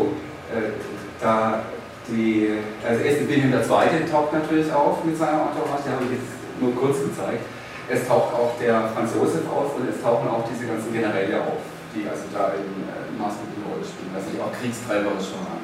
äh, 0.52 0.74
da 1.20 1.62
die, 2.08 2.58
also 2.82 2.98
erst 3.04 3.28
Wilhelm 3.28 3.52
II. 3.52 4.10
taucht 4.10 4.32
natürlich 4.32 4.72
auf 4.72 5.04
mit 5.04 5.16
seiner 5.16 5.52
Entourage, 5.52 5.84
die 5.86 5.92
habe 5.94 6.04
ich 6.10 6.18
jetzt 6.18 6.32
nur 6.58 6.74
kurz 6.74 6.98
gezeigt. 7.06 7.44
Es 7.90 8.06
taucht 8.06 8.34
auch 8.34 8.54
der 8.58 8.86
Franz 8.94 9.14
Josef 9.14 9.46
auf 9.50 9.74
und 9.78 9.86
es 9.90 9.98
tauchen 10.02 10.26
auch 10.30 10.46
diese 10.46 10.66
ganzen 10.66 10.90
Generäle 10.94 11.42
auf, 11.42 11.62
die 11.94 12.06
also 12.06 12.26
da 12.30 12.54
in 12.54 12.86
äh, 12.86 13.10
maßgebliche 13.18 13.66
Rolle 13.66 13.82
spielen, 13.82 14.14
also 14.14 14.30
die 14.30 14.38
auch 14.38 14.54
kriegstreiberisch 14.54 15.34
waren. 15.34 15.58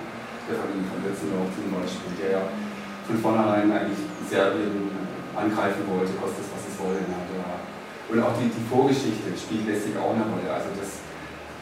Der 0.46 0.58
Familie 0.58 0.86
von 0.86 1.02
Lützenburg 1.02 1.50
zum 1.54 1.66
Beispiel, 1.74 2.12
der 2.22 2.30
ja 2.38 2.42
von 3.06 3.18
vornherein 3.18 3.66
eigentlich 3.70 4.02
Serbien 4.26 4.90
angreifen 5.34 5.86
wollte, 5.90 6.14
kostet 6.18 6.46
es 6.46 6.50
es 6.76 6.84
wolle. 6.84 7.00
Ja, 7.00 7.56
und 8.06 8.22
auch 8.22 8.36
die, 8.38 8.52
die 8.52 8.66
Vorgeschichte 8.68 9.32
spielt 9.34 9.66
letztlich 9.66 9.96
auch 9.98 10.14
eine 10.14 10.28
Rolle. 10.28 10.46
Also 10.46 10.70
das, 10.78 11.02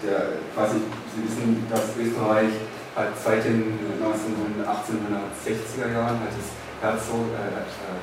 der, 0.02 0.42
quasi, 0.52 0.82
Sie 1.14 1.22
wissen, 1.24 1.64
dass 1.70 1.94
Österreich 1.94 2.52
hat 2.98 3.14
seit 3.16 3.46
den 3.46 3.78
19, 3.96 4.60
1860er 4.66 5.88
Jahren 5.94 6.18
hat 6.20 6.34
es 6.34 6.52
Herzog, 6.82 7.32
äh, 7.32 7.64
äh, 7.64 8.02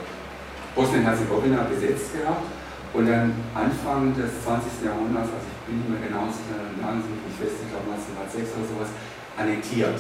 Bosnien-Herzegowina 0.74 1.68
besetzt 1.68 2.16
gehabt 2.16 2.48
und 2.96 3.06
dann 3.06 3.36
Anfang 3.54 4.16
des 4.16 4.42
20. 4.44 4.88
Jahrhunderts, 4.88 5.30
also 5.32 5.48
ich 5.48 5.60
bin 5.68 5.84
nicht 5.84 5.92
mehr 5.92 6.04
genau 6.10 6.28
sicher, 6.32 6.60
nageln 6.80 7.04
Sie 7.04 7.14
nicht 7.14 7.38
fest, 7.38 7.62
ich 7.62 7.70
glaube 7.70 7.88
1906 7.94 8.58
oder 8.58 8.68
sowas, 8.68 8.92
annektiert. 9.38 10.00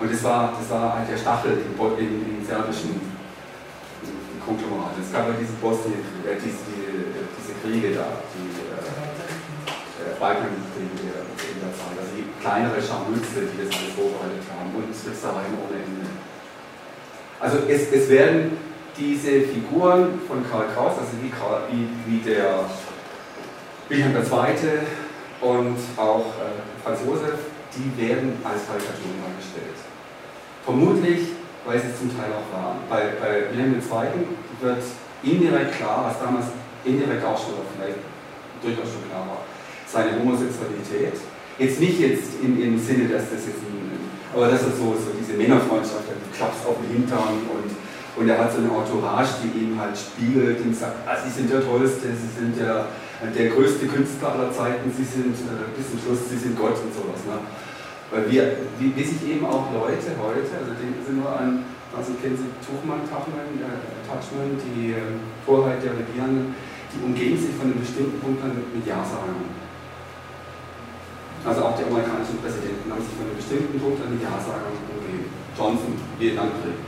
Und 0.00 0.12
das 0.12 0.20
war, 0.24 0.52
das 0.58 0.68
war 0.68 1.00
halt 1.00 1.08
der 1.08 1.16
Stachel 1.16 1.64
im, 1.64 1.72
im, 1.76 2.40
im 2.40 2.44
serbischen 2.44 3.15
Konglomerat. 4.46 4.94
Es 5.02 5.10
gab 5.10 5.26
ja 5.26 5.34
diese 5.34 5.58
Bosnien, 5.58 5.98
äh, 6.22 6.38
diese, 6.38 6.62
die, 6.70 6.86
diese 7.34 7.52
Kriege 7.58 7.98
da, 7.98 8.22
die 8.30 8.46
äh, 8.62 8.78
äh, 10.06 10.14
Balkankriege 10.22 10.94
der, 11.02 11.26
in 11.50 11.58
der 11.58 11.74
Zeit, 11.74 11.98
also 11.98 12.14
die 12.14 12.30
kleinere 12.38 12.78
Scharmützel, 12.78 13.50
die 13.50 13.66
das 13.66 13.74
alles 13.74 13.92
vorbereitet 13.98 14.46
haben 14.54 14.70
und 14.70 14.86
Tricksereien 14.94 15.52
ohne 15.58 15.82
Ende. 15.82 16.06
Also 17.42 17.66
es, 17.66 17.90
es 17.90 18.08
werden 18.08 18.56
diese 18.96 19.42
Figuren 19.50 20.22
von 20.26 20.40
Karl 20.48 20.70
Kraus, 20.72 20.94
also 20.96 21.12
wie, 21.20 21.28
Karl, 21.28 21.66
wie, 21.68 21.90
wie 22.06 22.22
der 22.22 22.64
Wilhelm 23.90 24.14
II. 24.14 24.86
und 25.42 25.76
auch 25.98 26.32
äh, 26.40 26.54
Franz 26.82 27.00
Josef, 27.04 27.38
die 27.74 27.90
werden 28.00 28.38
als 28.42 28.66
Karikaturen 28.66 29.20
dargestellt. 29.20 29.76
Vermutlich, 30.64 31.35
weil 31.66 31.80
sie 31.82 31.90
es 31.90 31.98
zum 31.98 32.08
Teil 32.14 32.30
auch 32.30 32.46
waren. 32.54 32.78
Bei, 32.88 33.18
bei 33.18 33.50
Wilhelm 33.50 33.74
II. 33.74 34.08
wird 34.62 34.82
indirekt 35.22 35.76
klar, 35.76 36.06
was 36.06 36.22
damals 36.22 36.46
indirekt 36.86 37.24
auch 37.26 37.36
schon 37.36 37.58
oder 37.58 37.66
vielleicht 37.74 37.98
durchaus 38.62 38.94
schon 38.94 39.04
klar 39.10 39.26
war, 39.26 39.42
seine 39.90 40.14
Homosexualität. 40.22 41.18
Jetzt 41.58 41.80
nicht 41.80 41.98
jetzt 41.98 42.38
im, 42.40 42.54
im 42.62 42.78
Sinne, 42.78 43.10
dass 43.10 43.26
das 43.28 43.42
jetzt 43.50 43.60
ein, 43.66 43.98
aber 44.32 44.48
das 44.48 44.62
ist 44.62 44.78
so, 44.78 44.94
so 44.94 45.10
diese 45.18 45.34
Männerfreundschaft, 45.34 46.06
du 46.06 46.28
klappst 46.36 46.62
auf 46.66 46.76
den 46.84 47.02
Hintern 47.02 47.42
und, 47.50 47.70
und 48.20 48.28
er 48.28 48.38
hat 48.38 48.52
so 48.52 48.58
eine 48.60 48.68
Entourage, 48.68 49.40
die 49.42 49.64
ihm 49.64 49.80
halt 49.80 49.96
spiegelt 49.96 50.60
und 50.60 50.76
sagt, 50.76 51.02
ah, 51.08 51.16
Sie 51.16 51.32
sind 51.32 51.50
der 51.50 51.64
Tollste, 51.64 52.12
Sie 52.12 52.32
sind 52.36 52.60
der, 52.60 52.92
der 53.24 53.48
größte 53.50 53.86
Künstler 53.86 54.36
aller 54.36 54.52
Zeiten, 54.52 54.92
Sie 54.92 55.04
sind 55.04 55.34
äh, 55.48 55.72
bis 55.76 55.88
zum 55.90 55.98
Schluss, 56.04 56.28
Sie 56.28 56.36
sind 56.36 56.58
Gott 56.58 56.76
und 56.76 56.92
sowas. 56.92 57.20
Ne? 57.24 57.40
Weil 58.10 58.30
wir, 58.30 58.42
wie, 58.78 58.94
wie 58.94 59.02
sich 59.02 59.18
eben 59.26 59.44
auch 59.46 59.66
Leute 59.74 60.14
heute, 60.14 60.52
also 60.54 60.72
denken 60.78 61.02
Sie 61.02 61.18
nur 61.18 61.26
an, 61.26 61.66
also 61.90 62.14
kennen 62.22 62.38
Sie 62.38 62.46
Tuchmann, 62.62 63.02
Tachmann, 63.02 63.50
äh, 63.58 63.82
Touchman, 64.06 64.54
die 64.62 64.94
äh, 64.94 65.18
Vorheit 65.42 65.82
der 65.82 65.98
Regierenden, 65.98 66.54
die 66.94 67.02
umgeben 67.02 67.34
sich 67.34 67.56
von 67.58 67.72
einem 67.72 67.82
bestimmten 67.82 68.20
Punkt 68.22 68.38
an 68.46 68.54
mit 68.54 68.86
Ja-Sagern. 68.86 69.66
Also 71.46 71.62
auch 71.62 71.74
die 71.78 71.86
amerikanischen 71.86 72.42
Präsidenten 72.42 72.90
haben 72.90 73.02
sich 73.02 73.14
von 73.14 73.26
einem 73.26 73.38
bestimmten 73.38 73.78
Punkt 73.78 74.02
an 74.02 74.14
die 74.14 74.22
Ja-Sager 74.22 74.70
umgeben. 74.70 75.30
Johnson, 75.54 75.94
Vietnamkrieg. 76.18 76.78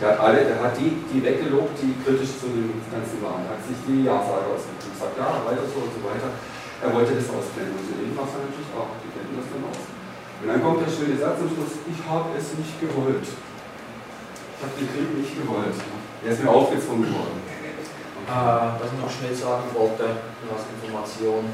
Der 0.00 0.16
hat 0.16 0.18
alle, 0.24 0.40
der 0.44 0.56
hat 0.56 0.72
die, 0.80 0.96
die 1.12 1.20
weggelobt, 1.20 1.76
die 1.76 1.92
kritisch 2.00 2.40
zu 2.40 2.48
dem 2.48 2.80
Ganzen 2.88 3.20
waren. 3.20 3.44
Er 3.44 3.60
hat 3.60 3.62
sich 3.64 3.76
die 3.84 4.04
Ja-Sager 4.04 4.56
ausgesucht 4.56 4.92
gesagt, 4.96 5.16
ja, 5.20 5.44
weiter 5.44 5.64
so 5.68 5.84
und 5.84 5.92
so 5.92 6.00
weiter. 6.04 6.32
Er 6.80 6.88
wollte 6.96 7.12
das 7.12 7.28
ausblenden 7.28 7.76
und 7.76 7.84
so 7.84 7.92
war 8.16 8.24
es 8.24 8.40
natürlich 8.40 8.72
auch. 8.72 8.96
Die 9.04 9.12
blenden 9.12 9.36
das 9.36 9.48
dann 9.52 9.68
aus. 9.68 9.99
Und 10.40 10.48
dann 10.48 10.62
kommt 10.64 10.80
der 10.80 10.88
schöne 10.88 11.20
Satz 11.20 11.36
am 11.36 11.52
Schluss, 11.52 11.84
ich 11.84 12.00
habe 12.08 12.32
es 12.32 12.56
nicht 12.56 12.80
gewollt. 12.80 13.28
Ich 13.28 14.60
habe 14.64 14.72
den 14.80 14.88
Krieg 14.88 15.08
nicht 15.20 15.36
gewollt. 15.36 15.76
Er 16.24 16.32
ist 16.32 16.40
mir 16.40 16.48
aufgezwungen 16.48 17.12
worden. 17.12 17.40
Äh, 18.24 18.80
was 18.80 18.88
ich 18.88 19.00
noch 19.00 19.12
schnell 19.12 19.36
sagen 19.36 19.68
wollte, 19.76 20.16
als 20.48 20.64
Information. 20.80 21.44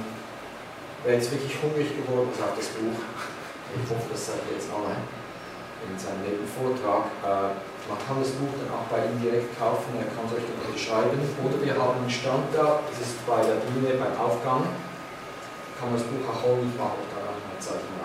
Wer 1.02 1.18
jetzt 1.18 1.30
wirklich 1.34 1.54
hungrig 1.62 1.98
geworden 1.98 2.30
ist 2.30 2.42
auf 2.42 2.54
das 2.54 2.70
Buch, 2.78 3.00
ich 3.74 3.86
hoffe, 3.90 4.06
das 4.10 4.22
seid 4.26 4.42
ihr 4.46 4.58
jetzt 4.58 4.70
alle 4.70 4.94
in 5.86 5.94
seinem 5.94 6.22
netten 6.22 6.46
Vortrag, 6.46 7.10
äh, 7.22 7.54
man 7.86 7.98
kann 8.02 8.18
das 8.18 8.34
Buch 8.38 8.50
dann 8.58 8.70
auch 8.74 8.86
bei 8.90 9.06
ihm 9.06 9.18
direkt 9.22 9.54
kaufen, 9.54 9.94
er 9.98 10.10
kann 10.10 10.26
es 10.26 10.34
euch 10.34 10.46
dann 10.46 10.58
unterschreiben. 10.66 11.18
Oder 11.42 11.58
wir 11.62 11.74
haben 11.78 12.02
einen 12.02 12.10
Stand 12.10 12.50
da, 12.52 12.82
das 12.86 12.98
ist 12.98 13.22
bei 13.22 13.38
der 13.40 13.62
Bühne 13.66 13.94
beim 13.98 14.14
Aufgang, 14.18 14.66
kann 15.78 15.90
man 15.90 15.98
das 15.98 16.06
Buch 16.10 16.26
auch 16.26 16.42
holen, 16.42 16.66
ich 16.66 16.76
mache 16.76 16.98
euch 16.98 17.10
da 17.14 17.24
noch 17.24 17.40
eine 17.40 17.60
Zeichen 17.62 17.95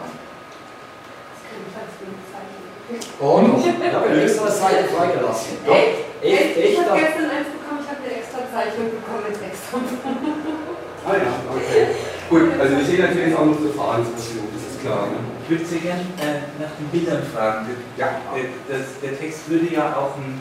ich 1.60 1.74
Zeichen. 2.32 2.62
Oh 3.20 3.40
noch? 3.42 3.60
Ich 3.60 3.68
habe 3.72 4.22
extra 4.22 4.46
eine 4.46 4.52
Seite 4.52 4.84
freigelassen. 4.90 5.58
Echt, 5.66 6.12
echt? 6.22 6.58
Ich 6.58 6.78
habe 6.80 7.00
gestern 7.00 7.30
eins 7.32 7.50
bekommen, 7.56 7.80
ich 7.84 7.90
habe 7.92 8.02
eine 8.04 8.14
extra 8.20 8.40
Zeichnung 8.52 8.88
bekommen 8.92 9.24
mit 9.28 9.38
Text. 9.40 9.64
Ah 11.02 11.18
ja, 11.18 11.34
okay. 11.50 11.98
Gut, 12.30 12.54
also 12.62 12.78
wir 12.78 12.86
stehen 12.86 13.02
natürlich 13.02 13.34
auch 13.34 13.46
noch 13.50 13.58
zur 13.58 13.74
Fragen 13.74 14.06
zur 14.06 14.14
Verfügung, 14.22 14.54
das 14.54 14.70
ist 14.70 14.86
klar. 14.86 15.10
Ne? 15.10 15.18
Ich 15.42 15.50
würde 15.50 15.66
sehr 15.66 15.82
gerne 15.82 16.06
äh, 16.22 16.46
nach 16.62 16.78
den 16.78 16.88
Bildern 16.94 17.26
fragen. 17.34 17.74
Ja. 17.98 18.22
Äh, 18.38 18.54
das, 18.70 19.02
der 19.02 19.18
Text 19.18 19.50
würde 19.50 19.66
ja 19.74 19.98
auch 19.98 20.14
ein, 20.22 20.38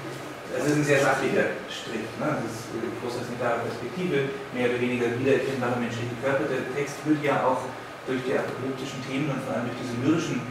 das 0.53 0.69
ist 0.69 0.77
ein 0.77 0.85
sehr 0.85 1.01
sachlicher 1.01 1.57
Strich, 1.73 2.05
ne? 2.21 2.45
das 2.45 2.53
ist 2.53 2.69
eine 2.77 2.93
großartige 3.01 3.41
Perspektive, 3.41 4.37
mehr 4.53 4.69
oder 4.69 4.79
weniger 4.85 5.09
wiedererkennbare 5.17 5.81
menschliche 5.81 6.13
Körper. 6.21 6.45
Der 6.45 6.69
Text 6.77 7.01
würde 7.09 7.25
ja 7.25 7.41
auch 7.41 7.65
durch 8.05 8.21
die 8.29 8.37
apokalyptischen 8.37 9.01
Themen 9.09 9.33
und 9.33 9.41
vor 9.49 9.57
allem 9.57 9.65
durch 9.65 9.81
diese 9.81 9.97
myrischen 9.97 10.45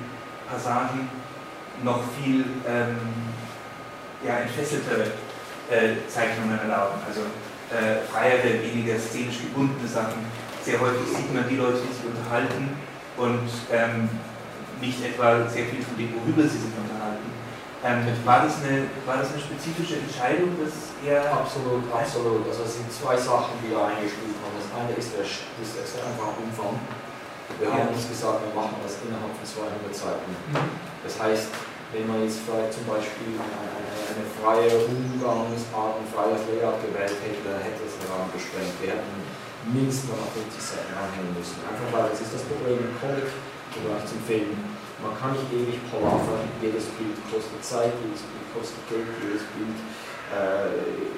Passagen 0.52 1.10
noch 1.84 2.02
viel 2.20 2.46
ähm, 2.68 2.98
ja, 4.26 4.40
entfesseltere 4.40 5.12
äh, 5.70 6.08
Zeichnungen 6.08 6.60
erlauben. 6.60 7.00
Also 7.08 7.22
äh, 7.72 8.02
freiere, 8.12 8.62
weniger 8.64 8.98
szenisch 9.00 9.42
gebundene 9.42 9.88
Sachen. 9.88 10.26
Sehr 10.64 10.80
häufig 10.80 11.08
sieht 11.16 11.34
man 11.34 11.48
die 11.48 11.56
Leute, 11.56 11.80
die 11.80 11.94
sich 11.94 12.06
unterhalten 12.06 12.76
und 13.16 13.50
ähm, 13.72 14.10
nicht 14.82 15.04
etwa 15.04 15.48
sehr 15.48 15.66
viel 15.66 15.84
von 15.84 15.96
dem, 15.98 16.12
worüber 16.16 16.44
sie 16.44 16.60
sich 16.60 16.74
unterhalten. 16.76 17.30
Ähm, 17.80 18.04
war, 18.26 18.44
das 18.44 18.60
eine, 18.60 18.92
war 19.06 19.18
das 19.24 19.32
eine 19.32 19.40
spezifische 19.40 20.04
Entscheidung, 20.04 20.52
dass 20.60 20.92
er 21.00 21.32
Absolut, 21.32 21.88
absolut. 21.88 22.44
Also 22.44 22.68
es 22.68 22.76
sind 22.76 22.92
zwei 22.92 23.16
Sachen, 23.16 23.56
die 23.64 23.72
da 23.72 23.88
eingespielt 23.88 24.36
haben. 24.44 24.52
Das 24.60 24.68
eine 24.76 24.92
ist 25.00 25.16
der, 25.16 25.24
ist 25.24 25.96
der 25.96 26.04
einfache 26.04 26.36
Umfang. 26.44 26.76
Wir 27.58 27.74
haben 27.74 27.90
uns 27.90 28.06
gesagt, 28.06 28.46
wir 28.46 28.54
machen 28.54 28.78
das 28.86 29.02
innerhalb 29.02 29.34
von 29.34 29.48
200 29.48 29.90
Seiten. 29.90 30.32
Das 31.02 31.16
heißt, 31.18 31.50
wenn 31.90 32.06
man 32.06 32.22
jetzt 32.22 32.46
vielleicht 32.46 32.70
zum 32.70 32.86
Beispiel 32.86 33.34
eine, 33.34 33.66
eine, 33.74 33.96
eine 34.14 34.26
freie 34.38 34.70
Umgangsart, 34.86 35.98
ein 35.98 36.08
freies 36.14 36.46
Layout 36.46 36.78
gewählt 36.86 37.18
hätte, 37.18 37.42
dann 37.42 37.66
hätte 37.66 37.82
es 37.82 37.98
den 37.98 38.06
Rahmen 38.14 38.30
gesprengt. 38.30 38.78
Wir 38.78 38.94
hätten 38.94 39.26
mindestens 39.66 40.14
noch 40.14 40.30
50 40.30 40.54
Seiten 40.62 40.94
anhängen 40.94 41.34
müssen. 41.34 41.58
Einfach 41.66 41.90
weil 41.90 42.14
das 42.14 42.22
ist 42.22 42.38
das 42.38 42.46
Problem 42.46 42.78
im 42.78 42.94
Comic, 43.02 43.34
oder 43.78 43.98
auch 43.98 44.06
zum 44.06 44.22
Film. 44.26 44.54
Man 45.02 45.16
kann 45.16 45.32
nicht 45.34 45.48
ewig 45.50 45.80
palavern, 45.88 46.46
jedes 46.60 46.92
Bild 47.00 47.16
kostet 47.32 47.64
Zeit, 47.64 47.94
jedes 48.04 48.26
Bild 48.28 48.46
kostet 48.52 48.82
Geld, 48.92 49.08
jedes 49.24 49.48
Bild 49.56 49.78
äh, 50.36 51.16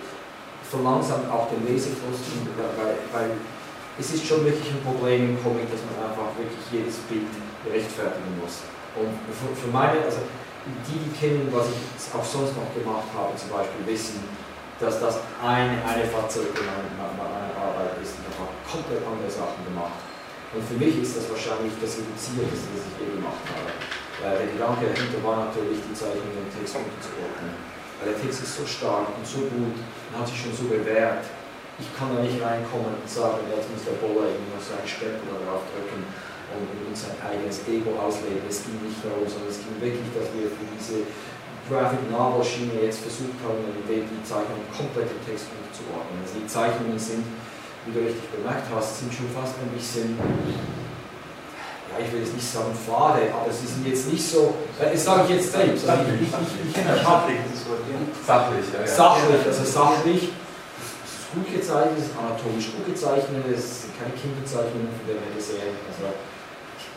verlangsamt 0.70 1.28
auch 1.32 1.50
den 1.50 1.66
Lesefluss, 1.66 2.22
weil, 2.56 2.96
weil 3.12 3.30
es 4.00 4.14
ist 4.14 4.26
schon 4.26 4.46
wirklich 4.46 4.72
ein 4.72 4.82
Problem 4.84 5.36
im 5.36 5.38
Comic, 5.44 5.68
dass 5.72 5.84
man 5.88 6.00
einfach 6.00 6.32
wirklich 6.38 6.64
jedes 6.72 7.04
Bild 7.12 7.28
rechtfertigen 7.68 8.40
muss. 8.40 8.64
Und 8.96 9.12
für, 9.32 9.68
meine, 9.72 10.04
also 10.04 10.24
die, 10.68 10.98
die 11.00 11.12
kennen, 11.16 11.48
was 11.52 11.72
ich 11.72 11.80
auch 12.12 12.24
sonst 12.24 12.56
noch 12.56 12.72
gemacht 12.76 13.08
habe, 13.16 13.36
zum 13.36 13.50
Beispiel 13.50 13.84
wissen, 13.88 14.24
dass 14.80 15.00
das 15.00 15.22
eine, 15.40 15.78
eine 15.86 16.06
Fahrzeug 16.10 16.52
meiner, 16.58 17.52
Arbeit 17.62 18.02
ist. 18.02 18.18
Ich 18.18 18.26
habe 18.34 18.50
komplett 18.66 19.06
andere 19.06 19.30
Sachen 19.30 19.62
gemacht. 19.64 20.02
Und 20.52 20.66
für 20.66 20.76
mich 20.76 21.00
ist 21.00 21.16
das 21.16 21.30
wahrscheinlich 21.30 21.72
das 21.80 22.02
Reduzierteste, 22.02 22.68
was 22.76 22.84
ich 22.90 22.96
je 23.00 23.08
gemacht 23.16 23.46
habe. 23.48 23.72
Weil 24.20 24.36
der 24.44 24.50
Gedanke 24.52 24.92
dahinter 24.92 25.22
war 25.24 25.48
natürlich, 25.48 25.80
die 25.86 25.96
Zeichnung 25.96 26.36
im 26.36 26.50
Text 26.52 26.76
unterzuordnen. 26.76 27.56
Weil 28.02 28.12
der 28.12 28.20
Text 28.20 28.44
ist 28.44 28.58
so 28.58 28.66
stark 28.66 29.08
und 29.16 29.24
so 29.24 29.46
gut 29.48 29.78
und 29.78 30.14
hat 30.18 30.28
sich 30.28 30.42
schon 30.42 30.52
so 30.52 30.68
bewährt. 30.68 31.24
Ich 31.82 31.90
kann 31.98 32.14
da 32.14 32.22
nicht 32.22 32.38
reinkommen 32.38 32.94
und 32.94 33.10
sagen, 33.10 33.42
jetzt 33.50 33.66
muss 33.74 33.82
der 33.90 33.98
Boller 33.98 34.30
irgendwie 34.30 34.54
noch 34.54 34.62
seinen 34.62 34.86
Stempel 34.86 35.34
darauf 35.42 35.66
drücken 35.74 36.06
und, 36.54 36.68
und 36.86 36.94
sein 36.94 37.18
eigenes 37.26 37.66
Ego 37.66 37.98
ausleben. 37.98 38.46
Es 38.46 38.62
ging 38.62 38.78
nicht 38.86 39.02
darum, 39.02 39.26
sondern 39.26 39.50
es 39.50 39.60
ging 39.66 39.74
wirklich, 39.82 40.06
dass 40.14 40.30
wir 40.38 40.46
für 40.54 40.68
diese 40.78 41.10
Graphic 41.72 42.04
Novel 42.12 42.44
Schiene 42.44 42.84
jetzt 42.84 43.02
versucht 43.02 43.40
haben, 43.48 43.64
die 43.88 44.24
Zeichnungen 44.28 44.68
komplett 44.70 45.10
im 45.10 45.22
Text 45.24 45.48
unterzuordnen. 45.50 46.20
Also 46.22 46.34
die 46.38 46.48
Zeichnungen 46.48 47.00
sind, 47.00 47.24
wie 47.86 47.92
du 47.96 48.00
richtig 48.04 48.28
bemerkt 48.30 48.68
hast, 48.74 49.00
sind 49.00 49.14
schon 49.14 49.30
fast 49.32 49.56
ein 49.62 49.72
bisschen, 49.72 50.20
ja, 51.90 51.96
ich 52.04 52.12
will 52.12 52.22
jetzt 52.22 52.36
nicht 52.36 52.46
sagen 52.46 52.76
fade, 52.76 53.32
aber 53.32 53.52
sie 53.52 53.68
sind 53.68 53.88
jetzt 53.88 54.12
nicht 54.12 54.26
so, 54.26 54.54
äh, 54.80 54.92
das 54.92 55.04
sage 55.06 55.24
ich 55.32 55.40
jetzt 55.40 55.52
selbst. 55.52 55.88
Also 55.88 56.04
ich, 56.12 56.28
ich, 56.28 56.30
ich, 56.30 56.76
sachlich. 56.76 57.40
Sachlich, 58.28 58.66
ja, 58.74 58.80
ja. 58.82 58.88
Sachlich, 58.88 59.42
also 59.46 59.64
sachlich. 59.64 60.30
Es 61.32 61.64
ist 61.64 62.12
anatomisch 62.12 62.76
gut 62.76 62.92
gezeichnet, 62.92 63.48
es 63.48 63.88
sind 63.88 63.96
keine 63.96 64.12
Kinderzeichnungen, 64.12 64.92
von 64.92 65.08
der 65.08 65.16
wir 65.16 65.32
gesehen. 65.32 65.80
Also, 65.88 66.12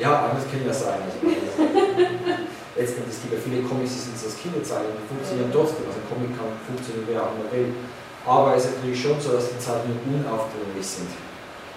ja, 0.03 0.27
anders 0.27 0.43
kann 0.51 0.59
ja 0.67 0.75
sein. 0.75 0.99
Also, 1.07 1.23
letztendlich, 2.75 3.15
es 3.15 3.23
gibt 3.23 3.33
ja 3.35 3.39
viele 3.39 3.63
Comics, 3.63 3.95
die 3.95 4.11
sind 4.11 4.19
als 4.19 4.35
Kinderzeichen, 4.35 4.91
die 4.99 5.07
funktionieren 5.07 5.55
trotzdem. 5.55 5.87
Also 5.87 6.03
Comic 6.11 6.35
kann 6.35 6.51
funktionieren, 6.67 7.07
wer 7.07 7.23
auch 7.23 7.33
immer 7.39 7.47
will. 7.55 7.71
Aber 8.27 8.59
es 8.59 8.67
ist 8.67 8.83
natürlich 8.83 8.99
schon 8.99 9.21
so, 9.23 9.39
dass 9.39 9.55
die 9.55 9.61
Zeichnungen 9.63 10.03
unaufdringlich 10.03 10.83
sind. 10.83 11.15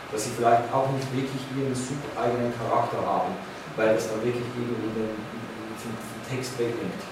Dass 0.09 0.25
sie 0.25 0.33
vielleicht 0.33 0.65
auch 0.73 0.89
nicht 0.97 1.05
wirklich 1.13 1.43
ihren 1.53 1.75
super 1.75 2.09
eigenen 2.17 2.55
Charakter 2.55 3.03
haben, 3.05 3.37
weil 3.75 3.93
das 3.93 4.09
dann 4.09 4.23
wirklich 4.23 4.47
irgendwie 4.55 4.81
den, 4.97 5.13
den, 5.13 5.93
den 5.93 6.23
Text 6.25 6.57
wegnimmt. 6.57 7.05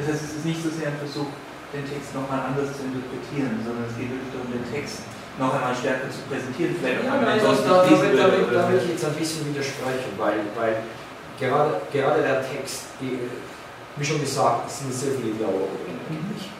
Das 0.00 0.08
heißt, 0.08 0.24
es 0.24 0.42
ist 0.42 0.46
nicht 0.48 0.58
so 0.58 0.70
sehr 0.70 0.88
ein 0.88 0.98
Versuch, 0.98 1.28
den 1.74 1.86
Text 1.90 2.14
nochmal 2.14 2.46
anders 2.46 2.70
zu 2.78 2.86
interpretieren, 2.86 3.58
sondern 3.66 3.90
es 3.90 3.98
geht 3.98 4.14
wirklich 4.14 4.30
darum, 4.30 4.48
den 4.54 4.66
Text 4.70 5.02
noch 5.38 5.50
einmal 5.50 5.74
stärker 5.74 6.06
zu 6.06 6.22
präsentieren. 6.30 6.78
Vielleicht 6.78 7.02
ja, 7.02 7.18
nein, 7.18 7.42
das, 7.42 7.66
da, 7.66 7.82
da, 7.82 7.90
da, 7.90 8.26
da, 8.46 8.60
will 8.70 8.78
ich 8.78 8.94
jetzt 8.94 9.04
ein 9.04 9.18
bisschen 9.18 9.42
widersprechen, 9.50 10.14
weil, 10.14 10.46
weil 10.54 10.86
gerade, 11.34 11.82
gerade 11.90 12.22
der 12.22 12.38
Text, 12.46 12.94
wie 13.02 14.04
schon 14.04 14.22
gesagt, 14.22 14.70
es 14.70 14.78
sind 14.78 14.94
sehr 14.94 15.18
viele 15.18 15.34
Dialoge 15.34 15.74
drin 15.82 15.98
eigentlich. 16.06 16.54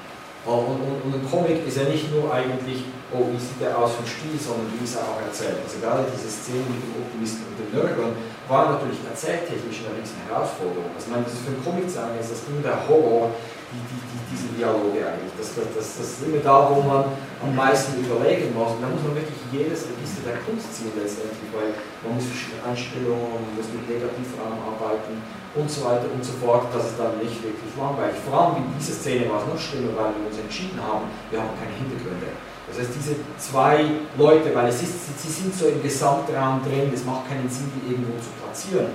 Und, 0.44 0.76
und, 0.76 1.00
und, 1.08 1.12
ein 1.14 1.24
Comic 1.24 1.64
ist 1.64 1.78
ja 1.80 1.88
nicht 1.88 2.12
nur 2.12 2.28
eigentlich, 2.28 2.84
oh, 3.08 3.32
wie 3.32 3.40
sieht 3.40 3.64
der 3.64 3.72
aus 3.78 3.96
vom 3.96 4.04
Stil, 4.04 4.36
sondern 4.36 4.68
wie 4.76 4.84
ist 4.84 4.92
er 4.92 5.08
auch 5.08 5.16
erzählt. 5.16 5.56
Also 5.64 5.80
gerade 5.80 6.04
diese 6.04 6.28
Szene 6.28 6.68
mit 6.68 6.84
dem 6.84 7.00
Optimisten 7.00 7.48
und 7.48 7.56
dem 7.56 7.70
Nörgern 7.72 8.12
war 8.44 8.76
natürlich 8.76 9.00
erzähltechnisch 9.08 9.88
eine 9.88 9.96
riesen 9.96 10.20
Herausforderung. 10.28 10.92
Also, 10.92 11.08
ich 11.08 11.12
meine, 11.16 11.24
das 11.24 11.32
ist 11.32 11.48
für 11.48 11.56
einen 11.56 11.64
Comic 11.64 11.88
sagen, 11.88 12.12
ist 12.20 12.28
das 12.28 12.44
immer 12.44 12.60
der 12.60 12.76
Horror, 12.76 13.32
die, 13.74 13.82
die, 13.90 14.00
die, 14.06 14.22
diese 14.30 14.48
Dialoge 14.54 15.02
eigentlich. 15.02 15.34
Das, 15.34 15.50
das, 15.58 15.66
das, 15.74 15.86
das 15.98 16.06
ist 16.14 16.22
immer 16.22 16.38
da, 16.38 16.70
wo 16.70 16.78
man 16.78 17.10
am 17.42 17.52
meisten 17.52 17.98
überlegen 17.98 18.54
muss. 18.54 18.78
Und 18.78 18.82
da 18.86 18.88
muss 18.88 19.02
man 19.02 19.18
wirklich 19.18 19.40
jedes 19.50 19.90
Register 19.90 20.22
der 20.30 20.38
Kunst 20.46 20.70
ziehen 20.70 20.94
letztendlich, 20.94 21.50
weil 21.50 21.74
man 22.06 22.16
muss 22.16 22.30
verschiedene 22.30 22.62
Einstellungen, 22.62 23.34
man 23.34 23.52
muss 23.58 23.68
mit 23.74 23.82
Negativrahmen 23.90 24.60
arbeiten 24.62 25.18
und 25.58 25.68
so 25.68 25.82
weiter 25.82 26.06
und 26.06 26.22
so 26.22 26.34
fort. 26.38 26.70
Das 26.70 26.94
ist 26.94 26.98
dann 26.98 27.18
nicht 27.18 27.42
wirklich 27.42 27.72
langweilig. 27.74 28.16
Vor 28.22 28.34
allem 28.38 28.62
in 28.62 28.70
dieser 28.78 28.94
Szene 28.94 29.26
war 29.26 29.42
es 29.42 29.46
noch 29.50 29.58
schlimmer, 29.58 29.92
weil 29.98 30.14
wir 30.14 30.30
uns 30.30 30.38
entschieden 30.38 30.78
haben, 30.78 31.10
wir 31.30 31.42
haben 31.42 31.54
keine 31.58 31.74
Hintergründe. 31.74 32.30
Das 32.64 32.80
heißt, 32.80 32.96
diese 32.96 33.14
zwei 33.36 34.08
Leute, 34.16 34.54
weil 34.54 34.72
es 34.72 34.80
ist, 34.80 34.96
sie 35.20 35.28
sind 35.28 35.52
so 35.52 35.68
im 35.68 35.82
Gesamtraum 35.82 36.64
drin, 36.64 36.88
es 36.94 37.04
macht 37.04 37.28
keinen 37.28 37.46
Sinn, 37.50 37.68
die 37.76 37.92
irgendwo 37.92 38.16
zu 38.18 38.32
platzieren 38.40 38.88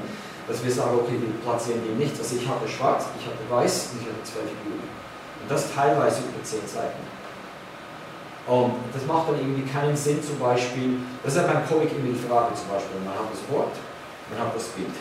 dass 0.49 0.65
wir 0.65 0.71
sagen, 0.71 0.97
okay, 0.97 1.13
wir 1.21 1.29
platzieren 1.45 1.85
die 1.85 1.93
nicht. 1.93 2.17
Also 2.17 2.35
ich 2.35 2.47
habe 2.49 2.65
schwarz, 2.67 3.05
ich 3.13 3.25
habe 3.29 3.37
weiß 3.45 3.93
und 3.93 4.01
ich 4.01 4.07
habe 4.09 4.17
zwei 4.25 4.41
Figuren. 4.49 4.81
Und 4.81 5.47
das 5.47 5.69
teilweise 5.69 6.25
über 6.25 6.41
zehn 6.41 6.65
Seiten. 6.65 7.05
Und 8.49 8.81
das 8.89 9.05
macht 9.05 9.29
dann 9.29 9.37
irgendwie 9.37 9.61
keinen 9.69 9.95
Sinn, 9.95 10.17
zum 10.25 10.41
Beispiel, 10.41 10.97
das 11.21 11.37
ist 11.37 11.45
ja 11.45 11.45
beim 11.45 11.61
Comic 11.69 11.93
immer 11.93 12.09
die 12.09 12.17
Frage, 12.17 12.49
zum 12.57 12.65
Beispiel, 12.73 12.97
man 13.05 13.13
hat 13.13 13.29
das 13.29 13.45
Wort, 13.53 13.77
man 14.33 14.41
hat 14.41 14.49
das 14.57 14.73
Bild. 14.73 14.97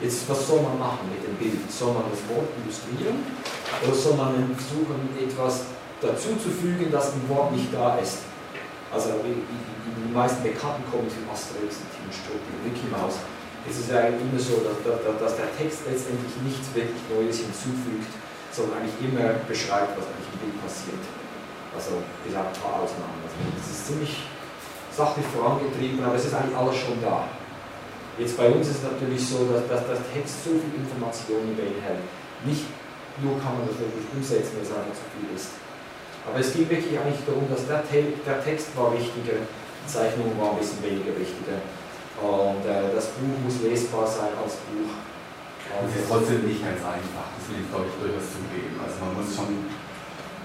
Jetzt, 0.00 0.24
was 0.24 0.40
soll 0.48 0.64
man 0.64 0.80
machen 0.80 1.04
mit 1.12 1.20
dem 1.20 1.36
Bild? 1.36 1.60
Soll 1.68 1.92
man 1.92 2.08
das 2.08 2.24
Wort 2.32 2.48
illustrieren 2.56 3.20
oder 3.84 3.92
soll 3.92 4.16
man 4.16 4.56
versuchen, 4.56 5.04
etwas 5.20 5.68
dazuzufügen, 6.00 6.88
das 6.88 7.12
im 7.12 7.28
Wort 7.28 7.52
nicht 7.52 7.68
da 7.72 8.00
ist? 8.00 8.24
Also 8.88 9.20
die, 9.20 9.44
meisten 10.16 10.42
bekannten 10.42 10.80
Comics 10.88 11.12
wie 11.20 11.28
Asterix, 11.28 11.76
Team 11.92 12.08
Struppi, 12.08 12.52
Mickey 12.64 12.88
Mouse, 12.88 13.20
ist 13.68 13.78
es 13.82 13.86
ja 13.90 14.06
eigentlich 14.06 14.22
immer 14.22 14.38
so, 14.38 14.62
dass, 14.62 14.78
dass, 14.82 15.34
der 15.34 15.50
Text 15.58 15.82
letztendlich 15.90 16.34
nichts 16.46 16.70
wirklich 16.70 17.02
Neues 17.10 17.42
hinzufügt, 17.42 18.10
sondern 18.54 18.78
eigentlich 18.78 18.98
immer 19.02 19.42
beschreibt, 19.46 19.98
was 19.98 20.06
eigentlich 20.06 20.30
im 20.32 20.40
Bild 20.46 20.56
passiert. 20.62 21.02
Also 21.74 22.00
gesagt, 22.24 22.56
ein 22.56 22.62
paar 22.62 22.86
Ausnahmen. 22.86 23.20
Also 23.26 23.36
das 23.58 23.66
ist 23.66 23.82
ziemlich 23.90 24.14
sachlich 24.94 25.26
vorangetrieben, 25.28 26.00
aber 26.00 26.16
es 26.16 26.24
ist 26.24 26.34
eigentlich 26.34 26.56
alles 26.56 26.76
schon 26.78 26.96
da. 27.02 27.28
Jetzt 28.16 28.38
bei 28.38 28.48
uns 28.48 28.64
ist 28.64 28.80
es 28.80 28.86
natürlich 28.88 29.20
so, 29.20 29.44
dass, 29.44 29.68
dass 29.68 29.84
der 29.84 30.00
Text 30.08 30.40
so 30.40 30.56
viel 30.56 30.72
Informationen 30.72 31.52
beinhaltet. 31.52 32.08
Nicht 32.48 32.64
nur 33.20 33.36
kann 33.36 33.60
man 33.60 33.68
das 33.68 33.76
wirklich 33.76 34.08
umsetzen, 34.08 34.56
weil 34.56 34.64
es 34.64 34.72
einfach 34.72 34.96
zu 34.96 35.04
viel 35.12 35.28
ist. 35.36 35.52
Aber 36.24 36.40
es 36.40 36.48
ging 36.52 36.64
wirklich 36.68 36.96
eigentlich 36.96 37.22
darum, 37.28 37.44
dass 37.52 37.68
der, 37.68 37.84
der 37.84 38.38
Text 38.40 38.72
war 38.72 38.92
wichtiger, 38.96 39.36
die 39.36 39.88
Zeichnung 39.88 40.32
war 40.40 40.56
ein 40.56 40.58
bisschen 40.58 40.82
weniger 40.82 41.12
wichtiger. 41.12 41.60
Und 42.16 42.64
äh, 42.64 42.96
das 42.96 43.12
Buch 43.16 43.36
muss 43.44 43.60
lesbar 43.60 44.06
sein 44.08 44.32
als 44.40 44.56
Buch. 44.64 44.92
Es 45.76 45.92
ist 45.92 46.08
trotzdem 46.08 46.48
nicht 46.48 46.64
ganz 46.64 46.80
einfach, 46.80 47.36
das 47.36 47.52
will 47.52 47.60
ich 47.60 47.68
glaube 47.68 47.84
ich 47.84 47.96
durchaus 48.00 48.32
zugeben. 48.32 48.80
Also 48.80 48.96
man 49.04 49.12
muss 49.20 49.28
schon, 49.36 49.68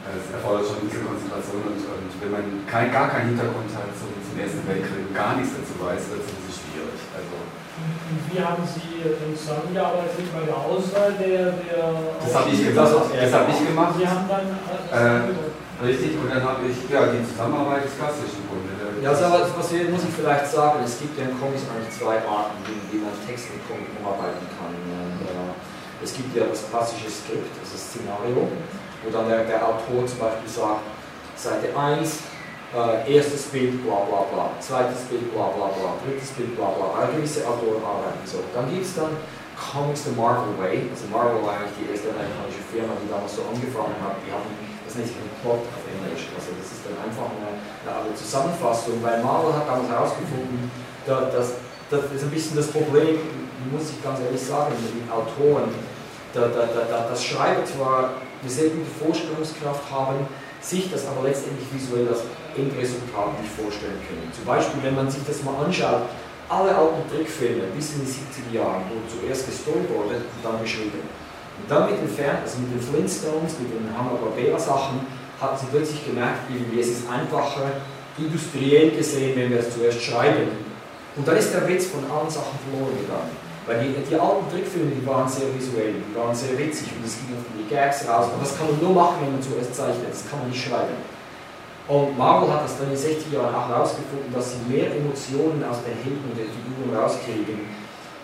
es 0.03 0.27
erfordert 0.27 0.67
schon 0.67 0.83
diese 0.83 0.99
Konzentration 1.07 1.71
und, 1.71 1.79
und 1.79 2.11
wenn 2.19 2.31
man 2.35 2.45
kein, 2.67 2.91
gar 2.91 3.07
keinen 3.07 3.31
Hintergrund 3.31 3.71
hat 3.71 3.95
zum, 3.95 4.11
zum 4.11 4.35
Ersten 4.35 4.59
Weltkrieg 4.67 5.07
und 5.07 5.15
gar 5.15 5.39
nichts 5.39 5.55
dazu 5.55 5.79
weiß, 5.79 6.11
wird 6.11 6.19
es 6.19 6.27
ein 6.27 6.35
bisschen 6.43 6.67
schwierig. 6.67 6.99
Also, 7.15 7.31
und 7.31 8.19
wie 8.27 8.39
haben 8.43 8.65
Sie 8.67 8.99
denn 9.07 9.31
zusammengearbeitet 9.31 10.27
bei 10.35 10.43
der 10.43 10.59
Auswahl 10.59 11.15
der... 11.15 11.55
der 11.55 11.79
das 12.19 12.35
habe 12.35 12.51
ich. 12.51 12.59
Das, 12.75 12.91
habe 12.91 13.47
ich 13.55 13.59
gemacht. 13.63 13.95
Sie 13.95 14.07
haben 14.07 14.27
dann... 14.27 14.45
Äh, 14.91 15.31
richtig, 15.79 16.19
und 16.19 16.27
dann 16.27 16.43
habe 16.43 16.67
ich, 16.67 16.77
ja, 16.91 17.07
die 17.07 17.23
Zusammenarbeit 17.23 17.87
ist 17.87 17.95
klassisch 17.95 18.35
im 18.35 18.45
Grunde. 18.51 18.70
Ja, 19.01 19.09
also, 19.09 19.49
was 19.57 19.73
wir, 19.73 19.89
muss 19.89 20.05
ich 20.05 20.13
vielleicht 20.13 20.45
sagen, 20.45 20.85
es 20.85 21.01
gibt 21.01 21.17
ja 21.17 21.25
in 21.25 21.33
Comics 21.33 21.65
eigentlich 21.65 21.89
zwei 21.89 22.21
Arten, 22.21 22.61
wie, 22.69 23.01
man 23.01 23.09
Text 23.25 23.49
in 23.49 23.57
Comic 23.65 23.89
umarbeiten 23.97 24.45
kann. 24.53 24.77
Äh, 24.77 26.05
es 26.05 26.13
gibt 26.13 26.37
ja 26.37 26.45
das 26.45 26.69
klassische 26.69 27.09
Skript, 27.09 27.49
das 27.57 27.73
ist 27.73 27.97
Szenario, 27.97 28.45
wo 29.01 29.09
dann 29.09 29.25
der, 29.25 29.49
der 29.49 29.65
Autor 29.65 30.05
zum 30.05 30.21
Beispiel 30.21 30.45
sagt, 30.45 30.85
Seite 31.33 31.73
1, 31.73 32.29
äh, 32.77 33.17
erstes 33.17 33.49
Bild, 33.49 33.81
bla 33.81 34.05
bla 34.05 34.21
bla, 34.29 34.53
zweites 34.61 35.09
Bild, 35.09 35.33
bla 35.33 35.49
bla 35.49 35.73
bla, 35.73 35.97
drittes 36.05 36.29
Bild, 36.37 36.53
bla 36.53 36.69
bla 36.69 36.93
bla. 36.93 37.09
Gewisse 37.09 37.41
Autoren 37.49 37.81
arbeiten 37.81 38.21
so. 38.29 38.45
Dann 38.53 38.69
gibt 38.69 38.85
es 38.85 38.93
dann 38.93 39.17
Comics 39.57 40.05
the 40.05 40.13
Marvel 40.13 40.53
Way, 40.61 40.93
also 40.93 41.09
Marvel 41.09 41.41
war 41.41 41.57
eigentlich 41.57 41.73
die 41.81 41.89
erste 41.89 42.13
amerikanische 42.13 42.61
Firma, 42.69 42.93
die 43.01 43.09
damals 43.09 43.33
so 43.33 43.49
angefangen 43.49 43.97
hat, 43.97 44.21
die 44.21 44.29
haben 44.29 44.45
das 44.91 44.99
nennt 44.99 45.07
sich 45.07 45.15
auf 45.47 45.87
Englisch. 45.87 46.27
Also 46.35 46.51
das 46.59 46.67
ist 46.67 46.83
dann 46.83 46.99
einfach 46.99 47.31
eine, 47.31 47.55
eine 47.87 48.11
Zusammenfassung, 48.11 48.99
weil 48.99 49.23
Marvel 49.23 49.55
hat 49.55 49.67
damals 49.67 49.87
herausgefunden, 49.87 50.67
da, 51.07 51.31
dass, 51.31 51.55
das 51.87 52.11
ist 52.11 52.23
ein 52.27 52.31
bisschen 52.31 52.59
das 52.59 52.67
Problem, 52.67 53.15
muss 53.71 53.95
ich 53.95 54.03
ganz 54.03 54.19
ehrlich 54.19 54.41
sagen, 54.41 54.75
mit 54.75 54.91
den 54.91 55.07
Autoren, 55.07 55.71
da, 56.33 56.51
da, 56.51 56.67
da, 56.67 57.07
das 57.07 57.23
Schreiber 57.23 57.63
zwar 57.63 58.19
eine 58.41 58.51
sehr 58.51 58.69
gute 58.75 58.91
Vorstellungskraft 58.99 59.87
haben, 59.91 60.27
sich 60.59 60.91
das 60.91 61.07
aber 61.07 61.27
letztendlich 61.27 61.67
visuell 61.71 62.05
das 62.05 62.27
Endresultat 62.55 63.39
nicht 63.39 63.51
vorstellen 63.55 63.99
können. 64.07 64.27
Zum 64.35 64.45
Beispiel, 64.45 64.83
wenn 64.83 64.95
man 64.95 65.09
sich 65.09 65.23
das 65.25 65.43
mal 65.43 65.55
anschaut, 65.63 66.03
alle 66.49 66.75
alten 66.75 67.07
Trickfilme 67.07 67.63
bis 67.75 67.95
in 67.95 68.03
die 68.03 68.11
70er 68.11 68.59
Jahre 68.59 68.83
wurden 68.91 69.07
zuerst 69.07 69.47
gestoryboardet 69.47 70.27
und 70.27 70.41
dann 70.43 70.61
geschrieben. 70.61 70.99
Und 71.59 71.69
dann 71.69 71.89
mit 71.89 71.99
den 71.99 72.09
Fern 72.09 72.37
also 72.43 72.59
mit 72.59 72.73
den 72.73 72.81
Flintstones, 72.81 73.59
mit 73.59 73.73
den 73.73 73.89
Hanna-Barbera-Sachen, 73.91 75.01
hat 75.39 75.59
sie 75.59 75.65
plötzlich 75.71 76.05
gemerkt, 76.05 76.49
irgendwie, 76.49 76.79
es 76.79 77.01
ist 77.01 77.09
einfacher, 77.09 77.81
industriell 78.17 78.91
gesehen, 78.91 79.35
wenn 79.35 79.49
wir 79.49 79.59
es 79.59 79.73
zuerst 79.73 80.01
schreiben. 80.01 80.47
Und 81.15 81.27
dann 81.27 81.37
ist 81.37 81.53
der 81.53 81.67
Witz 81.67 81.87
von 81.87 82.05
allen 82.05 82.29
Sachen 82.29 82.55
verloren 82.63 82.95
gegangen. 82.95 83.35
Weil 83.65 83.77
die, 83.83 83.93
die 83.93 84.15
alten 84.15 84.49
Trickfilme, 84.49 84.91
die 84.91 85.05
waren 85.05 85.29
sehr 85.29 85.53
visuell, 85.53 85.93
die 86.01 86.15
waren 86.17 86.33
sehr 86.33 86.57
witzig 86.57 86.89
und 86.97 87.05
es 87.05 87.17
ging 87.21 87.35
auf 87.37 87.45
die 87.53 87.69
Gags 87.69 88.07
raus. 88.07 88.33
Und 88.33 88.41
das 88.41 88.57
kann 88.57 88.67
man 88.67 88.81
nur 88.81 88.93
machen, 88.93 89.21
wenn 89.21 89.33
man 89.33 89.41
zuerst 89.41 89.75
zeichnet, 89.75 90.09
das 90.09 90.25
kann 90.29 90.39
man 90.39 90.49
nicht 90.49 90.63
schreiben. 90.65 90.97
Und 91.87 92.17
Marvel 92.17 92.49
hat 92.49 92.63
das 92.63 92.77
dann 92.77 92.87
in 92.87 92.95
den 92.95 93.03
60 93.03 93.33
Jahren 93.33 93.53
auch 93.53 93.67
herausgefunden, 93.67 94.33
dass 94.33 94.53
sie 94.53 94.63
mehr 94.65 94.95
Emotionen 94.95 95.61
aus 95.65 95.83
den 95.83 95.93
Helden 95.93 96.23
und 96.25 96.37
den 96.37 96.49
Figuren 96.49 96.95
rauskriegen, 96.95 97.67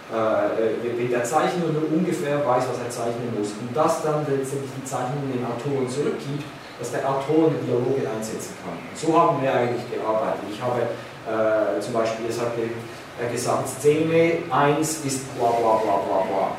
wenn 0.10 1.10
der 1.10 1.24
Zeichner 1.24 1.68
nur 1.68 1.91
ungefähr 1.91 2.39
weiß, 2.39 2.64
was 2.70 2.80
er 2.80 2.89
zeichnen 2.89 3.36
muss. 3.38 3.51
Und 3.60 3.76
das 3.76 4.03
dann 4.03 4.26
letztendlich 4.30 4.72
die 4.78 4.86
Zeichnung 4.86 5.28
den 5.28 5.43
Autoren 5.43 5.89
zurückgibt, 5.89 6.43
dass 6.80 6.91
der 6.91 7.03
Autor 7.10 7.49
eine 7.49 7.58
Dialoge 7.60 8.08
einsetzen 8.08 8.53
kann. 8.64 8.78
So 8.95 9.20
haben 9.20 9.41
wir 9.41 9.53
eigentlich 9.53 9.84
gearbeitet. 9.91 10.47
Ich 10.51 10.62
habe 10.62 10.82
äh, 11.28 11.82
zum 11.82 11.93
Beispiel, 11.93 12.28
es 12.30 12.39
hat 12.39 12.53
äh, 12.58 13.32
gesagt, 13.32 13.68
Szene 13.68 14.43
1 14.49 15.05
ist 15.05 15.36
bla 15.38 15.49
bla 15.49 15.76
bla 15.78 15.97
bla 16.08 16.18
bla. 16.24 16.51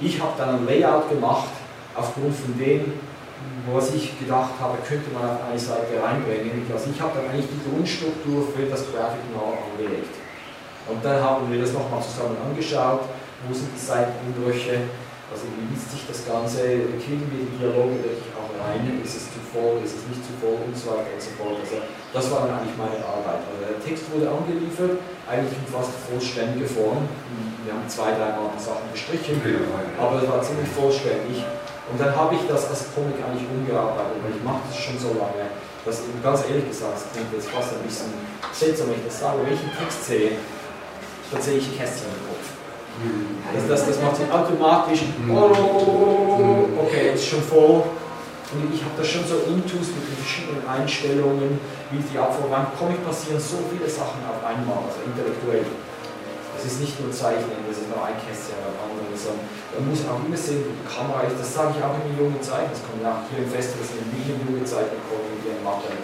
Ich 0.00 0.20
habe 0.20 0.32
dann 0.38 0.60
ein 0.60 0.66
Layout 0.66 1.10
gemacht, 1.10 1.50
aufgrund 1.94 2.34
von 2.34 2.56
dem, 2.56 2.92
was 3.72 3.92
ich 3.92 4.18
gedacht 4.18 4.54
habe, 4.60 4.78
könnte 4.86 5.10
man 5.12 5.28
auf 5.28 5.40
eine 5.50 5.58
Seite 5.58 6.00
reinbringen. 6.00 6.64
Also 6.72 6.88
ich 6.94 7.00
habe 7.00 7.18
dann 7.18 7.28
eigentlich 7.28 7.50
die 7.50 7.68
Grundstruktur 7.68 8.46
für 8.54 8.64
das 8.66 8.86
Graphic 8.92 9.26
Novel 9.34 9.58
angelegt. 9.58 10.14
Und 10.88 11.04
dann 11.04 11.22
haben 11.22 11.52
wir 11.52 11.60
das 11.60 11.72
nochmal 11.72 12.00
zusammen 12.00 12.36
angeschaut, 12.40 13.04
wo 13.46 13.54
sind 13.54 13.68
die 13.76 13.80
Seitenumbrüche, 13.80 14.88
also 15.28 15.44
wie 15.52 15.68
liest 15.68 15.92
sich 15.92 16.08
das 16.08 16.24
Ganze, 16.24 16.88
kriegen 16.96 17.28
wir 17.28 17.44
die 17.44 17.52
Dialoge 17.60 18.00
wirklich 18.00 18.32
auch 18.32 18.48
rein, 18.56 18.80
ist 19.04 19.14
es 19.14 19.24
zu 19.28 19.40
voll, 19.52 19.76
ist 19.84 20.00
es 20.00 20.04
nicht 20.08 20.24
zu 20.24 20.32
voll 20.40 20.56
und 20.56 20.72
so 20.72 20.96
weiter 20.96 21.12
und 21.12 21.20
so 21.20 21.32
fort. 21.36 21.60
Also 21.60 21.84
das 21.84 22.24
war 22.32 22.48
dann 22.48 22.56
eigentlich 22.56 22.76
meine 22.80 22.96
Arbeit. 23.04 23.44
Also 23.44 23.60
der 23.60 23.76
Text 23.84 24.08
wurde 24.08 24.32
angeliefert, 24.32 24.96
eigentlich 25.28 25.52
in 25.52 25.68
fast 25.68 25.92
vollständige 26.08 26.64
Form. 26.64 27.04
Wir 27.68 27.76
haben 27.76 27.84
zwei, 27.84 28.16
drei 28.16 28.32
Mal 28.32 28.56
Sachen 28.56 28.88
gestrichen, 28.88 29.36
aber 30.00 30.24
es 30.24 30.26
war 30.26 30.40
ziemlich 30.40 30.72
vollständig. 30.72 31.44
Und 31.92 32.00
dann 32.00 32.16
habe 32.16 32.32
ich 32.32 32.44
das 32.48 32.68
als 32.68 32.88
Comic 32.96 33.20
eigentlich 33.20 33.44
umgearbeitet, 33.48 34.24
weil 34.24 34.32
ich 34.32 34.44
mache 34.44 34.64
das 34.64 34.76
schon 34.76 34.96
so 34.96 35.12
lange, 35.16 35.52
dass 35.84 36.00
ganz 36.24 36.44
ehrlich 36.48 36.68
gesagt, 36.68 36.96
es 36.96 37.04
klingt 37.12 37.32
jetzt 37.32 37.48
fast 37.52 37.76
ein 37.76 37.84
bisschen 37.84 38.12
seltsam, 38.52 38.88
wenn 38.88 39.00
ich 39.00 39.08
das 39.08 39.20
sage, 39.20 39.44
wenn 39.44 39.52
ich 39.52 39.60
einen 39.60 39.76
Text 39.76 40.04
sehe, 40.04 40.32
dann 41.30 41.42
sehe 41.42 41.58
ich 41.58 41.76
Kästchen 41.76 42.08
im 42.08 42.22
Kopf. 42.28 42.46
Also 43.54 43.68
das, 43.68 43.86
das 43.86 44.02
macht 44.02 44.16
sich 44.16 44.30
automatisch, 44.30 45.02
oh, 45.30 46.66
okay, 46.82 47.14
jetzt 47.14 47.22
ist 47.22 47.28
schon 47.28 47.42
voll. 47.42 47.82
Und 48.48 48.72
ich 48.72 48.80
habe 48.80 48.96
da 48.96 49.04
schon 49.04 49.28
so 49.28 49.44
Intus 49.44 49.92
mit 49.92 50.08
den 50.08 50.16
verschiedenen 50.16 50.64
Einstellungen, 50.64 51.60
wie 51.92 52.00
die 52.00 52.16
Abfolge. 52.16 52.48
Beim 52.48 52.72
Comic 52.74 53.04
passieren 53.04 53.36
so 53.36 53.60
viele 53.68 53.84
Sachen 53.84 54.24
auf 54.24 54.40
einmal, 54.40 54.88
also 54.88 55.04
intellektuell. 55.04 55.68
Es 56.56 56.64
ist 56.64 56.80
nicht 56.80 56.98
nur 56.98 57.12
Zeichnen, 57.12 57.54
das 57.70 57.78
ist 57.78 57.86
nur 57.86 58.02
ein 58.02 58.18
Kästchen 58.18 58.58
am 58.58 58.74
anderen, 58.74 59.14
sondern 59.14 59.46
man 59.78 59.94
muss 59.94 60.02
auch 60.08 60.18
immer 60.18 60.34
sehen, 60.34 60.66
wo 60.66 60.74
die 60.74 60.88
Kamera 60.90 61.22
ist. 61.28 61.38
Das 61.38 61.54
sage 61.54 61.78
ich 61.78 61.80
auch 61.84 61.94
in 62.02 62.10
den 62.10 62.16
jungen 62.18 62.42
Zeiten. 62.42 62.72
Das 62.72 62.82
kommt 62.82 62.98
nach 63.04 63.22
hier 63.30 63.46
im 63.46 63.50
Festival, 63.52 63.86
das 63.86 63.94
in 63.94 64.10
junge 64.42 64.64
Zeiten 64.66 64.98
kommen, 65.06 65.38
die 65.38 65.54
machen. 65.62 65.94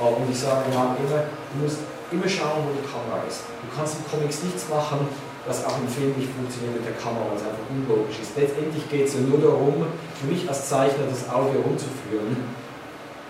Und 0.00 0.24
ich 0.30 0.40
sage 0.40 0.72
immer, 0.72 0.96
du 0.96 1.56
musst 1.60 1.84
immer 2.12 2.28
schauen, 2.28 2.66
wo 2.66 2.70
die 2.74 2.86
Kamera 2.86 3.22
ist. 3.26 3.46
Du 3.62 3.68
kannst 3.74 3.96
in 3.98 4.04
Comics 4.10 4.42
nichts 4.42 4.68
machen, 4.68 5.06
was 5.46 5.64
auch 5.64 5.78
im 5.78 5.88
Film 5.88 6.12
nicht 6.18 6.30
funktioniert 6.30 6.82
mit 6.82 6.86
der 6.86 6.98
Kamera, 7.00 7.26
was 7.32 7.42
einfach 7.42 7.66
unlogisch 7.70 8.20
ist. 8.20 8.36
Letztendlich 8.36 8.84
geht 8.90 9.08
es 9.08 9.14
ja 9.14 9.20
nur 9.24 9.40
darum, 9.40 9.86
für 10.18 10.26
mich 10.26 10.46
als 10.48 10.68
Zeichner 10.68 11.08
das 11.08 11.24
Auge 11.30 11.56
herumzuführen 11.56 12.36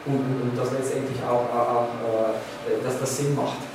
und, 0.06 0.20
und, 0.20 0.38
und 0.42 0.52
dass 0.56 0.72
letztendlich 0.72 1.20
auch, 1.22 1.46
auch 1.52 1.88
äh, 2.02 2.82
dass 2.82 2.98
das 2.98 3.16
Sinn 3.16 3.36
macht. 3.36 3.69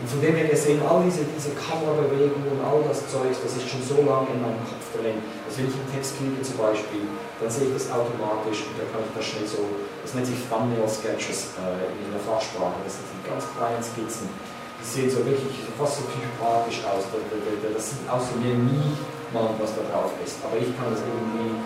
Und 0.00 0.08
von 0.08 0.20
dem 0.24 0.32
her 0.32 0.48
gesehen, 0.48 0.80
all 0.80 1.04
diese, 1.04 1.28
diese 1.28 1.52
Kamerabewegungen 1.52 2.56
und 2.56 2.60
all 2.64 2.80
das 2.88 3.04
Zeug, 3.04 3.36
das 3.36 3.52
ist 3.52 3.68
schon 3.68 3.84
so 3.84 4.00
lange 4.00 4.32
in 4.32 4.40
meinem 4.40 4.64
Kopf 4.64 4.88
drin. 4.96 5.20
Also 5.44 5.60
wenn 5.60 5.68
ich 5.68 5.76
einen 5.76 5.92
Text 5.92 6.16
kriege 6.16 6.40
zum 6.40 6.56
Beispiel, 6.56 7.04
dann 7.36 7.52
sehe 7.52 7.68
ich 7.68 7.76
das 7.76 7.92
automatisch 7.92 8.64
und 8.64 8.80
dann 8.80 8.88
kann 8.88 9.04
ich 9.04 9.12
das 9.12 9.24
schnell 9.28 9.44
so, 9.44 9.60
das 10.00 10.16
nennt 10.16 10.24
sich 10.24 10.40
Thumbnail 10.48 10.88
Sketches 10.88 11.52
äh, 11.60 11.92
in 12.00 12.08
der 12.16 12.22
Fachsprache, 12.24 12.80
das 12.80 12.96
sind 12.96 13.12
die 13.12 13.28
ganz 13.28 13.44
kleinen 13.52 13.84
Skizzen. 13.84 14.32
Die 14.80 14.86
sehen 14.88 15.12
so 15.12 15.20
wirklich 15.20 15.68
fast 15.76 16.00
so 16.00 16.08
typographisch 16.08 16.80
aus, 16.88 17.04
das 17.04 17.84
sieht 17.84 18.08
aus 18.08 18.32
wie 18.40 18.56
niemand, 18.56 19.60
was 19.60 19.76
da 19.76 19.84
drauf 19.84 20.16
ist, 20.24 20.40
aber 20.40 20.56
ich 20.56 20.72
kann 20.80 20.88
das 20.88 21.04
irgendwie 21.04 21.60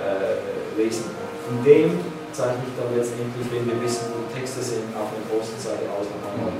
äh, 0.00 0.40
lesen. 0.80 1.12
Von 1.44 1.60
dem 1.60 2.00
zeichne 2.32 2.64
ich 2.64 2.72
dann 2.80 2.88
letztendlich, 2.96 3.44
wenn 3.52 3.68
wir 3.68 3.76
wissen, 3.84 4.08
wo 4.16 4.24
Texte 4.32 4.64
sind, 4.64 4.88
auf 4.96 5.12
der 5.12 5.20
großen 5.28 5.60
Seite 5.60 5.84
aus 5.92 6.08
nochmal. 6.08 6.56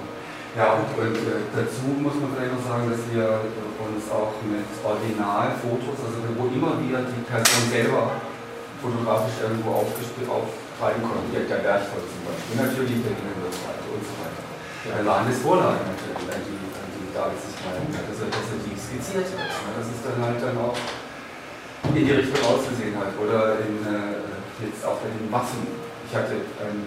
Ja, 0.55 0.78
und, 0.78 0.86
und 0.94 1.18
äh, 1.18 1.50
dazu 1.50 1.98
muss 1.98 2.14
man 2.14 2.30
vielleicht 2.30 2.55
noch 2.55 2.62
sagen, 2.62 2.86
dass 2.86 3.02
wir 3.11 3.42
uns 3.74 4.07
auch 4.07 4.38
mit 4.46 4.62
Originalfotos, 4.86 5.98
also 5.98 6.18
wo 6.38 6.46
immer 6.46 6.78
wir 6.78 7.02
die 7.11 7.26
Person 7.26 7.62
selber 7.74 8.22
fotografisch 8.78 9.42
irgendwo 9.42 9.82
auftreiben 9.82 11.02
konnten, 11.02 11.26
wie 11.34 11.42
der 11.42 11.59
Bergvoll 11.59 12.07
zum 12.07 12.22
Beispiel, 12.22 12.55
natürlich 12.55 13.02
der 13.02 13.18
Hintergrundseite 13.18 13.86
und 13.90 14.02
so 14.07 14.14
weiter. 14.22 14.42
Ja. 14.86 14.90
Dann 14.94 15.07
waren 15.11 15.26
das 15.26 15.42
Vorlagen 15.42 15.82
natürlich, 15.90 16.22
an 16.22 16.42
die, 16.46 16.61
an 16.70 16.88
die 16.94 17.11
hat, 17.18 17.34
dass 18.07 18.18
er, 18.22 18.30
dass 18.30 18.46
er 18.55 18.61
die 18.62 18.76
skizziert 18.78 19.26
hat. 19.34 19.59
Das 19.74 19.90
ist 19.90 20.07
dann 20.07 20.18
halt 20.22 20.38
dann 20.38 20.55
auch 20.62 20.78
in 21.90 22.05
die 22.07 22.14
Richtung 22.14 22.42
ausgesehen 22.46 22.94
hat. 22.94 23.11
Oder 23.18 23.59
in, 23.64 23.82
äh, 23.82 24.22
jetzt 24.62 24.86
auch 24.86 25.02
bei 25.02 25.11
den 25.11 25.26
Waffen. 25.34 25.66
Ich 26.07 26.14
hatte 26.14 26.38
ähm, 26.62 26.86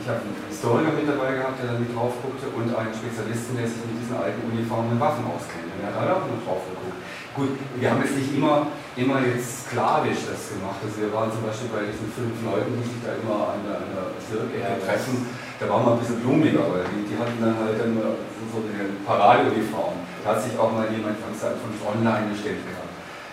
ich 0.00 0.06
habe 0.08 0.24
einen 0.24 0.36
Historiker 0.48 0.92
mit 0.96 1.04
dabei 1.04 1.36
gehabt, 1.36 1.60
der 1.60 1.72
da 1.72 1.76
mit 1.76 1.92
drauf 1.92 2.16
guckte 2.24 2.48
und 2.48 2.68
einen 2.72 2.94
Spezialisten, 2.96 3.56
der 3.60 3.68
sich 3.68 3.80
mit 3.84 4.00
diesen 4.00 4.16
alten 4.16 4.40
Uniformen 4.48 4.96
und 4.96 5.00
Waffen 5.00 5.24
auskennt. 5.28 5.68
Und 5.68 5.78
der 5.84 5.92
hat 5.92 5.96
alle 6.00 6.12
auch 6.16 6.26
noch 6.26 6.40
drauf 6.42 6.64
geguckt. 6.64 6.98
Gut, 7.32 7.56
wir 7.80 7.86
haben 7.88 8.04
jetzt 8.04 8.16
nicht 8.16 8.32
immer, 8.36 8.68
immer 8.92 9.24
jetzt 9.24 9.68
sklavisch 9.68 10.28
das 10.28 10.52
gemacht. 10.52 10.80
Also 10.84 11.00
wir 11.00 11.12
waren 11.12 11.32
zum 11.32 11.44
Beispiel 11.48 11.72
bei 11.72 11.88
diesen 11.88 12.08
fünf 12.12 12.36
Leuten, 12.44 12.76
die 12.76 12.84
sich 12.84 13.00
da 13.00 13.16
immer 13.16 13.56
an 13.56 13.64
der, 13.64 13.80
an 13.80 13.88
der 13.88 14.12
Bezirkecke 14.16 14.84
treffen. 14.84 15.32
Da 15.56 15.64
waren 15.68 15.84
wir 15.86 15.92
ein 15.96 16.00
bisschen 16.02 16.20
blumiger, 16.20 16.64
weil 16.68 16.84
die, 16.92 17.08
die 17.08 17.16
hatten 17.16 17.40
dann 17.40 17.56
halt 17.56 17.80
dann 17.80 17.96
so 17.96 18.58
eine 18.60 18.96
Paradeuniform. 19.06 19.96
Da 20.24 20.36
hat 20.36 20.42
sich 20.42 20.52
auch 20.58 20.72
mal 20.76 20.90
jemand 20.92 21.16
von, 21.22 21.32
von 21.32 21.72
online 21.88 22.34
gestellt 22.34 22.60
gehabt. 22.66 22.81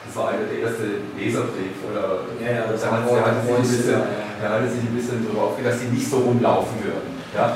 Das 0.10 0.18
war 0.18 0.34
einer 0.34 0.50
der 0.50 0.66
erste 0.66 1.06
Leserbrief 1.14 1.86
oder 1.86 2.26
ja, 2.42 2.50
ja, 2.50 2.64
das 2.66 2.82
da 2.82 2.98
hat, 2.98 3.06
der 3.06 3.22
hatte 3.22 3.46
sich 3.46 3.54
ein 3.54 3.62
bisschen, 3.62 3.94
ja, 3.94 4.10
ja. 4.42 4.50
hatte 4.58 4.66
sich 4.66 4.82
ein 4.82 4.98
bisschen 4.98 5.22
darüber 5.22 5.54
aufgeregt, 5.54 5.70
dass 5.70 5.86
die 5.86 5.94
nicht 5.94 6.10
so 6.10 6.26
rumlaufen 6.26 6.82
würden. 6.82 7.14
Ja? 7.30 7.54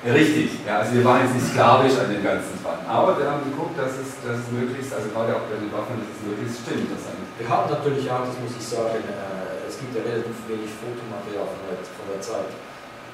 Ja, 0.00 0.16
richtig, 0.16 0.64
ja, 0.64 0.80
also 0.80 0.96
wir 0.96 1.04
waren 1.04 1.28
jetzt 1.28 1.36
nicht 1.36 1.52
sklavisch 1.52 1.92
an 2.00 2.08
dem 2.08 2.24
ganzen 2.24 2.56
dran, 2.64 2.80
aber 2.88 3.20
wir 3.20 3.28
haben 3.28 3.44
geguckt, 3.44 3.76
dass 3.76 4.00
es, 4.00 4.16
dass 4.24 4.40
es 4.40 4.48
möglichst, 4.48 4.96
also 4.96 5.12
gerade 5.12 5.36
auch 5.36 5.44
bei 5.44 5.60
den 5.60 5.68
Waffen, 5.68 6.00
dass 6.00 6.08
es 6.08 6.24
möglichst 6.24 6.64
stimmt. 6.64 6.88
Wir 6.88 7.44
haben 7.44 7.68
natürlich 7.68 8.08
auch, 8.08 8.24
das 8.24 8.32
muss 8.40 8.56
ich 8.56 8.64
sagen, 8.64 8.96
äh, 8.96 9.68
es 9.68 9.76
gibt 9.76 9.92
ja 9.92 10.00
relativ 10.00 10.40
wenig 10.48 10.72
Fotomaterial 10.72 11.52
von 11.52 11.60
der, 11.68 11.84
von 11.84 12.08
der 12.08 12.20
Zeit. 12.24 12.48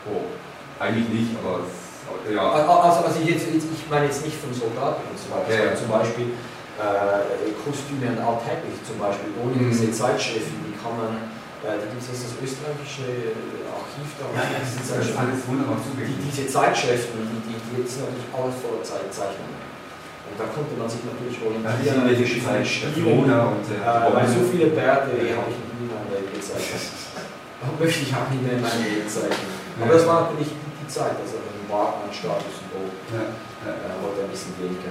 Oh, 0.07 0.31
eigentlich 0.79 1.11
nicht, 1.11 1.35
aber 1.43 1.67
es, 1.67 1.75
ja. 2.31 2.39
Also, 2.39 3.03
also 3.03 3.19
jetzt, 3.19 3.51
ich 3.51 3.83
meine 3.91 4.07
jetzt 4.07 4.23
nicht 4.23 4.39
von 4.39 4.55
Soldaten 4.55 5.03
und 5.11 5.19
so 5.19 5.27
weiter, 5.35 5.51
ja, 5.51 5.75
zum 5.75 5.91
Beispiel 5.91 6.39
äh, 6.77 7.53
Kostüme 7.65 8.13
und 8.13 8.21
alltäglich 8.21 8.77
zum 8.85 9.01
Beispiel, 9.01 9.33
ohne 9.41 9.57
mhm. 9.57 9.73
diese 9.73 9.89
Zeitschriften, 9.93 10.61
die 10.69 10.77
kann 10.77 10.93
man, 10.93 11.13
äh, 11.65 11.81
da 11.81 11.85
gibt 11.89 12.01
es 12.05 12.13
das 12.13 12.37
österreichische 12.37 13.33
Archiv 13.73 14.09
da. 14.21 14.29
Ja, 14.37 14.45
ja, 14.45 15.25
wunderbar 15.49 15.81
zugänglich. 15.81 16.21
Die, 16.21 16.29
diese 16.29 16.47
Zeitschriften, 16.53 17.17
die, 17.25 17.41
die, 17.49 17.57
die 17.57 17.89
sind 17.89 18.05
natürlich 18.05 18.29
alles 18.33 18.57
voller 18.61 18.85
Zeichnungen. 18.85 19.57
Und 20.27 20.35
da 20.35 20.47
konnte 20.51 20.75
man 20.75 20.91
sich 20.91 21.07
natürlich 21.07 21.39
orientieren 21.39 22.03
an 22.03 22.07
welche 22.11 22.27
Zeitschriften. 22.43 23.07
Und, 23.07 23.31
äh, 23.31 23.79
äh, 23.79 24.11
weil 24.11 24.27
so 24.27 24.43
viele 24.45 24.75
Bärte 24.75 25.15
ja. 25.23 25.39
habe 25.39 25.49
ich 25.49 25.59
nie 25.65 25.87
in 25.87 25.91
meinem 25.95 26.11
Leben 26.13 26.35
gezeichnet. 26.35 26.83
möchte 27.79 28.03
ich 28.05 28.11
auch 28.11 28.29
nicht 28.29 28.43
mehr 28.43 28.59
in 28.59 28.63
meinem 28.63 28.85
Leben 28.85 29.09
zeichnen. 29.09 29.55
Aber 29.81 29.93
das 29.95 30.05
war 30.05 30.29
natürlich 30.29 30.51
die 30.53 30.89
Zeit, 30.91 31.15
also 31.15 31.39
ein 31.41 31.65
Bart, 31.71 32.03
ein 32.05 32.13
Statussymbol. 32.13 32.91
Ja. 33.15 33.33
Ja. 33.65 33.71
Äh, 33.71 33.97
heute 34.03 34.27
ein 34.27 34.33
bisschen 34.35 34.53
weniger. 34.59 34.91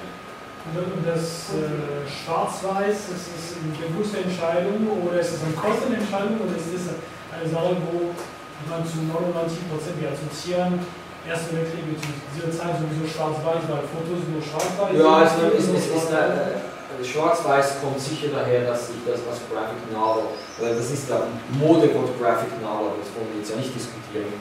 Und 0.73 1.05
das 1.05 1.53
äh, 1.53 2.01
Schwarz-Weiß, 2.09 3.13
ist 3.13 3.29
das 3.29 3.43
eine 3.61 3.69
bewusste 3.77 4.25
Entscheidung 4.25 4.81
oder 5.05 5.21
ist 5.21 5.37
das 5.37 5.45
eine 5.45 5.53
Kostenentscheidung 5.53 6.41
oder 6.41 6.57
ist 6.57 6.73
das 6.73 6.97
eine 7.29 7.45
Sache, 7.45 7.77
wo 7.85 8.09
man 8.65 8.81
zu 8.81 9.05
99 9.05 9.69
Prozent 9.69 10.01
wir 10.01 10.09
assoziieren, 10.09 10.81
Erste 11.25 11.57
Weltkrieg 11.57 11.81
mit 11.89 11.97
dieser 11.97 12.53
Zeit 12.53 12.77
sowieso 12.77 13.01
Schwarz-Weiß, 13.09 13.65
weil 13.65 13.81
Fotos 13.89 14.29
nur 14.29 14.37
Schwarz-Weiß 14.45 14.93
Ja, 14.93 15.25
also 15.25 15.49
ist, 15.57 15.73
ist, 15.73 15.89
ist 15.89 16.13
eine, 16.13 16.61
Schwarz-Weiß 17.01 17.81
kommt 17.81 17.97
sicher 17.97 18.29
daher, 18.29 18.69
dass 18.69 18.93
ich 18.93 19.01
das 19.01 19.25
als 19.25 19.41
Graphic 19.49 19.89
Novel, 19.89 20.29
weil 20.61 20.77
das 20.77 20.93
ist 20.93 21.09
der 21.09 21.25
Modewort 21.57 22.13
Graphic 22.21 22.53
Novel, 22.61 23.01
das 23.01 23.09
wollen 23.17 23.33
wir 23.33 23.41
jetzt 23.41 23.49
ja 23.49 23.57
nicht 23.57 23.73
diskutieren. 23.73 24.37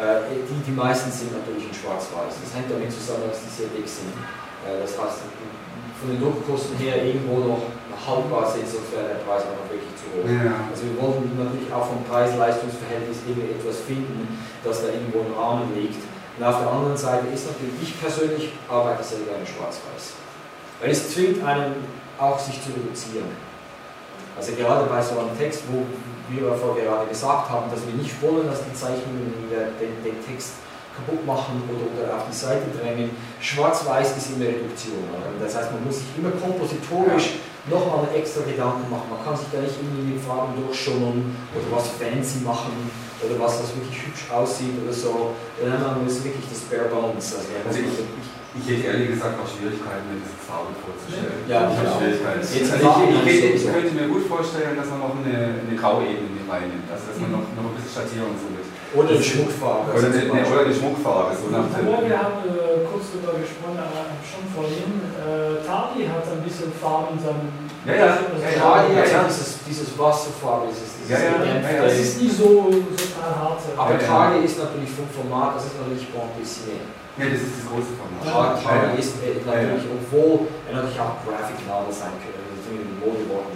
Äh, 0.00 0.40
die, 0.40 0.56
die 0.64 0.72
meisten 0.72 1.12
sind 1.12 1.36
natürlich 1.36 1.68
in 1.68 1.76
Schwarz-Weiß. 1.76 2.32
Das 2.32 2.50
hängt 2.56 2.72
damit 2.72 2.88
zusammen, 2.88 3.28
dass 3.28 3.44
die 3.44 3.52
sehr 3.52 3.68
dick 3.68 3.84
sind. 3.84 4.16
Äh, 4.64 4.88
das 4.88 4.96
heißt, 4.96 5.28
von 6.02 6.10
den 6.10 6.20
Druckkosten 6.20 6.74
her 6.82 6.98
irgendwo 6.98 7.38
noch 7.46 7.62
haltbar 8.02 8.50
sind, 8.50 8.66
sonst 8.66 8.90
wäre 8.90 9.14
der 9.14 9.22
Preis 9.22 9.46
auch 9.46 9.54
noch 9.54 9.70
wirklich 9.70 9.94
zu 9.94 10.10
hoch. 10.10 10.26
Ja. 10.26 10.66
Also 10.66 10.90
wir 10.90 10.98
wollten 10.98 11.30
natürlich 11.38 11.70
auch 11.70 11.86
vom 11.86 12.02
Preis-Leistungs-Verhältnis 12.02 13.22
irgendwie 13.22 13.54
etwas 13.54 13.86
finden, 13.86 14.26
das 14.66 14.82
da 14.82 14.90
irgendwo 14.90 15.22
im 15.22 15.32
Rahmen 15.38 15.70
liegt. 15.78 16.02
Und 16.02 16.42
auf 16.42 16.58
der 16.58 16.66
anderen 16.66 16.98
Seite 16.98 17.30
ist 17.30 17.46
natürlich, 17.46 17.78
ich 17.78 17.94
persönlich 18.02 18.50
arbeite 18.66 19.06
sehr 19.06 19.22
gerne 19.22 19.46
schwarz-weiß. 19.46 20.18
Weil 20.82 20.90
es 20.90 21.14
zwingt 21.14 21.38
einen 21.46 21.86
auch 22.18 22.38
sich 22.38 22.58
zu 22.58 22.74
reduzieren. 22.74 23.30
Also 24.34 24.52
gerade 24.58 24.90
bei 24.90 25.00
so 25.02 25.18
einem 25.18 25.36
Text, 25.38 25.62
wo 25.70 25.86
wir 26.32 26.54
vorher 26.54 26.84
gerade 26.84 27.06
gesagt 27.06 27.50
haben, 27.50 27.70
dass 27.70 27.86
wir 27.86 27.94
nicht 27.94 28.16
wollen, 28.22 28.48
dass 28.48 28.64
die 28.64 28.74
Zeichnungen 28.74 29.30
den, 29.50 29.92
den 30.02 30.18
Text 30.26 30.58
kaputt 30.94 31.24
machen 31.26 31.62
oder, 31.68 31.86
oder 31.92 32.16
auf 32.16 32.24
die 32.30 32.36
Seite 32.36 32.68
drängen. 32.76 33.10
Schwarz-Weiß 33.40 34.16
ist 34.16 34.36
immer 34.36 34.46
Reduktion. 34.46 35.04
Oder? 35.08 35.32
Das 35.40 35.56
heißt, 35.56 35.72
man 35.72 35.84
muss 35.84 35.98
sich 36.04 36.10
immer 36.16 36.30
kompositorisch 36.32 37.40
nochmal 37.70 38.08
extra 38.14 38.42
Gedanken 38.42 38.90
machen. 38.90 39.06
Man 39.10 39.22
kann 39.22 39.36
sich 39.36 39.48
da 39.52 39.60
nicht 39.62 39.76
irgendwie 39.78 40.14
mit 40.14 40.20
Farben 40.20 40.54
durchschummern 40.58 41.30
oder 41.54 41.68
was 41.70 41.94
fancy 41.94 42.42
machen 42.42 42.90
oder 43.22 43.38
was 43.38 43.62
das 43.62 43.70
wirklich 43.78 44.02
hübsch 44.02 44.26
aussieht 44.30 44.74
oder 44.82 44.92
so. 44.92 45.34
Man 45.62 46.02
muss 46.02 46.22
wirklich 46.24 46.46
das 46.50 46.66
Bare 46.66 46.90
Bones. 46.90 47.38
Also, 47.38 47.54
Also 47.62 47.78
ich, 47.78 48.02
ich 48.52 48.66
hätte 48.68 48.84
ehrlich 48.92 49.14
gesagt 49.14 49.38
auch 49.38 49.46
Schwierigkeiten, 49.48 50.10
mir 50.10 50.20
das 50.26 50.34
Farbe 50.42 50.74
vorzustellen. 50.82 51.46
Ja, 51.46 51.70
ich 51.70 51.78
genau. 51.78 51.96
Schwierigkeiten. 52.02 52.42
Jetzt 52.42 52.72
Also 52.74 52.82
Farben 52.82 53.14
ich, 53.14 53.30
ich, 53.30 53.30
ich 53.30 53.62
sowieso. 53.62 53.68
könnte 53.72 53.92
mir 53.94 54.08
gut 54.10 54.24
vorstellen, 54.26 54.74
dass 54.74 54.88
man 54.90 55.00
noch 55.06 55.14
eine, 55.22 55.62
eine 55.62 55.74
graue 55.78 56.02
Ebene 56.02 56.34
mit 56.34 56.44
reinnimmt. 56.50 56.90
Also 56.90 57.14
dass 57.14 57.18
man 57.22 57.30
noch, 57.30 57.46
noch 57.54 57.64
ein 57.70 57.74
bisschen 57.78 57.94
Schattierung 57.94 58.34
so 58.34 58.50
mit. 58.50 58.61
Oder 58.94 59.08
eine 59.08 59.22
Schmuckfarbe. 59.22 59.88
Oder 59.92 60.04
also 60.04 60.08
Beispiel. 60.12 60.52
oder 60.52 60.64
eine 60.68 60.74
Schmuckfarbe. 60.74 61.30
So 61.36 61.46
nach 61.48 61.66
dem, 61.72 61.86
wir 61.88 62.18
haben 62.18 62.38
äh, 62.44 62.84
kurz 62.84 63.04
darüber 63.12 63.34
gesprochen, 63.40 63.78
aber 63.80 64.00
schon 64.20 64.44
vorhin. 64.52 64.90
Äh, 65.16 65.64
Tali 65.64 66.04
hat 66.04 66.24
ein 66.28 66.42
bisschen 66.44 66.68
Farbe 66.76 67.16
in 67.16 67.20
seinem. 67.24 67.48
Ja, 67.88 67.94
ja, 67.98 68.06
Also, 68.14 68.38
ja, 68.38 68.94
Ja, 68.94 69.04
ja, 69.04 69.24
dieses, 69.26 69.58
dieses 69.66 69.90
Wasserfarbe, 69.98 70.70
dieses, 70.70 71.02
dieses 71.02 71.10
Ja, 71.10 71.18
ja, 71.18 71.32
gedämpfte. 71.40 71.72
ja, 71.72 71.82
ja. 71.82 71.88
Das 71.88 71.98
ist 71.98 72.14
nicht 72.22 72.36
so, 72.36 72.70
so 72.70 73.08
hart. 73.18 73.58
Aber 73.74 73.94
Ja, 73.96 73.98
ja. 73.98 74.06
Tali 74.06 74.38
ist 74.46 74.58
natürlich 74.60 74.92
vom 74.92 75.08
Format, 75.10 75.56
das 75.56 75.64
ist 75.72 75.76
natürlich 75.80 76.06
Bond 76.12 76.30
Dessiné. 76.38 76.78
ja, 77.18 77.24
das 77.32 77.40
ist 77.42 77.54
das 77.58 77.64
große 77.66 77.92
Format. 77.98 78.22
Tali, 78.22 78.60
Tali 78.62 78.94
ist 79.02 79.16
natürlich, 79.18 79.88
obwohl 79.88 80.46
er 80.68 80.72
natürlich 80.78 81.00
auch 81.02 81.16
Graphic 81.26 81.58
Novel 81.66 81.90
sein 81.90 82.14
könnte, 82.22 82.38
das 82.54 82.60
sind 82.68 82.76
in 82.86 82.92
Mode 83.02 83.18
geworden, 83.26 83.50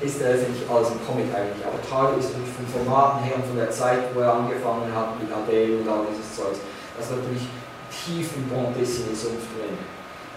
ist 0.00 0.22
er 0.22 0.34
letztendlich 0.34 0.62
alles 0.70 0.94
ein 0.94 1.02
Comic 1.02 1.26
eigentlich. 1.34 1.64
Aber 1.66 1.82
Tali 1.82 2.22
ist 2.22 2.30
natürlich 2.30 2.54
vom 2.54 2.68
Formaten 2.70 3.26
her 3.26 3.34
und 3.34 3.46
von 3.46 3.58
der 3.58 3.70
Zeit, 3.70 4.14
wo 4.14 4.20
er 4.22 4.38
angefangen 4.38 4.86
hat 4.94 5.18
mit 5.18 5.26
Adele 5.26 5.82
und 5.82 5.88
all 5.88 6.06
dieses 6.06 6.38
Zeugs, 6.38 6.62
das 6.94 7.10
ist 7.10 7.14
natürlich 7.18 7.46
tief 7.90 8.30
im 8.38 8.46
Bond 8.46 8.78
Dessiné-Sumpf 8.78 9.58
drin. 9.58 9.74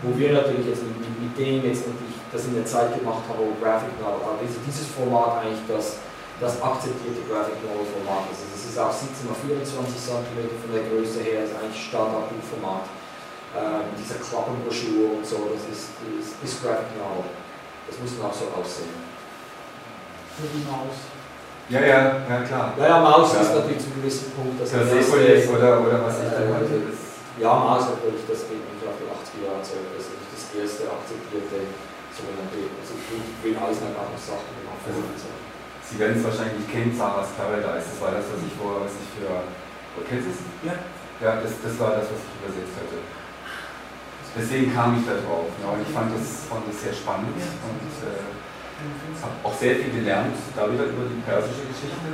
Wo 0.01 0.17
wir 0.17 0.33
natürlich 0.33 0.65
jetzt 0.65 0.81
mit, 0.81 0.97
mit, 0.97 1.33
dem 1.37 1.61
jetzt 1.61 1.85
natürlich 1.85 2.17
das 2.33 2.49
in 2.49 2.57
der 2.57 2.65
Zeit 2.65 2.97
gemacht 2.97 3.21
haben, 3.29 3.37
wo 3.37 3.53
Graphic 3.61 3.93
Novel, 4.01 4.25
aber 4.25 4.41
dieses, 4.41 4.89
Format 4.97 5.45
eigentlich 5.45 5.61
das, 5.69 6.01
das 6.41 6.57
akzeptierte 6.57 7.21
Graphic 7.29 7.61
Novel 7.61 7.85
Format 7.85 8.33
ist. 8.33 8.41
Also 8.41 8.53
es 8.57 8.65
ist 8.65 8.77
auch 8.81 8.89
17 8.89 9.29
x 9.29 9.77
24 9.77 9.93
cm 9.93 10.37
von 10.57 10.69
der 10.73 10.89
Größe 10.89 11.21
her, 11.21 11.45
ist 11.45 11.53
eigentlich 11.53 11.77
Standardbuchformat. 11.77 12.89
Ähm, 13.51 13.93
dieser 13.99 14.15
Klappenbroschur 14.15 15.21
und 15.21 15.25
so, 15.27 15.51
das 15.53 15.67
ist, 15.69 15.91
ist, 16.17 16.39
ist 16.39 16.55
Graphic 16.65 16.97
Novel. 16.97 17.29
Das 17.85 17.99
muss 18.01 18.17
dann 18.17 18.25
auch 18.25 18.33
so 18.33 18.49
aussehen. 18.57 19.10
Für 20.37 20.47
die 20.51 20.63
Maus. 20.65 20.97
Ja, 21.69 21.79
ja, 21.81 21.99
ja, 22.27 22.37
klar. 22.43 22.73
Ja, 22.77 22.85
ja, 22.87 22.97
Maus 22.99 23.31
Ja. 23.33 23.41
ist 23.41 23.53
natürlich 23.55 23.79
zu 23.79 23.87
einem 23.91 24.01
gewissen 24.03 24.27
Punkt 24.35 24.59
das 24.59 24.71
Das 24.71 24.91
Sequoias 24.91 25.47
oder, 25.47 25.79
oder 25.81 25.97
was 26.03 26.19
ich 26.19 26.29
da 26.31 26.39
Äh. 26.43 26.51
Das, 26.51 26.99
Ja, 27.39 27.51
Maus 27.55 27.95
natürlich, 27.95 28.23
das 28.27 28.43
geht 28.51 28.59
nicht 28.59 28.83
auf 28.83 28.97
die 28.99 29.07
80er 29.07 29.41
Jahre 29.47 29.63
zurück. 29.63 29.87
Das 29.95 30.03
ist 30.03 30.11
nicht 30.19 30.29
das 30.35 30.43
erste 30.51 30.83
akzeptierte 30.91 31.57
sogenannte, 32.11 32.59
also 32.75 32.91
Will 33.41 33.55
Eisner 33.55 33.95
auch 33.95 34.11
noch 34.11 34.19
Sachen 34.19 34.51
gemacht 34.59 34.83
hat. 34.83 34.95
und 34.99 35.15
so. 35.15 35.31
Sie 35.87 35.95
werden 35.99 36.19
es 36.19 36.23
wahrscheinlich 36.27 36.67
kennen, 36.67 36.91
Sarah's 36.91 37.31
Paradise. 37.39 37.87
Das 37.87 37.99
war 38.03 38.11
das, 38.19 38.27
was 38.27 38.39
ich 38.43 38.53
vor, 38.59 38.83
was 38.83 38.91
ich 38.99 39.07
für. 39.15 39.31
Oh, 39.31 40.03
kennst 40.03 40.27
du 40.27 40.31
es? 40.35 40.39
Ja. 40.67 40.75
Ja, 41.23 41.39
das, 41.39 41.53
das 41.63 41.75
war 41.79 41.95
das, 41.95 42.07
was 42.11 42.19
ich 42.19 42.35
übersetzt 42.41 42.75
hatte. 42.81 42.99
Deswegen 44.35 44.71
kam 44.75 44.95
ich 44.99 45.03
da 45.07 45.15
drauf. 45.23 45.47
Ja, 45.63 45.71
und 45.75 45.83
ich 45.83 45.91
fand 45.91 46.11
das, 46.15 46.47
fand 46.51 46.63
das 46.67 46.77
sehr 46.83 46.95
spannend 46.95 47.35
und 47.35 47.91
äh, 48.07 48.27
habe 49.21 49.35
auch 49.43 49.53
sehr 49.57 49.75
viel 49.77 49.91
gelernt, 49.93 50.33
da 50.55 50.65
wieder 50.71 50.85
über 50.89 51.05
die 51.05 51.21
persische 51.21 51.65
Geschichte. 51.69 52.09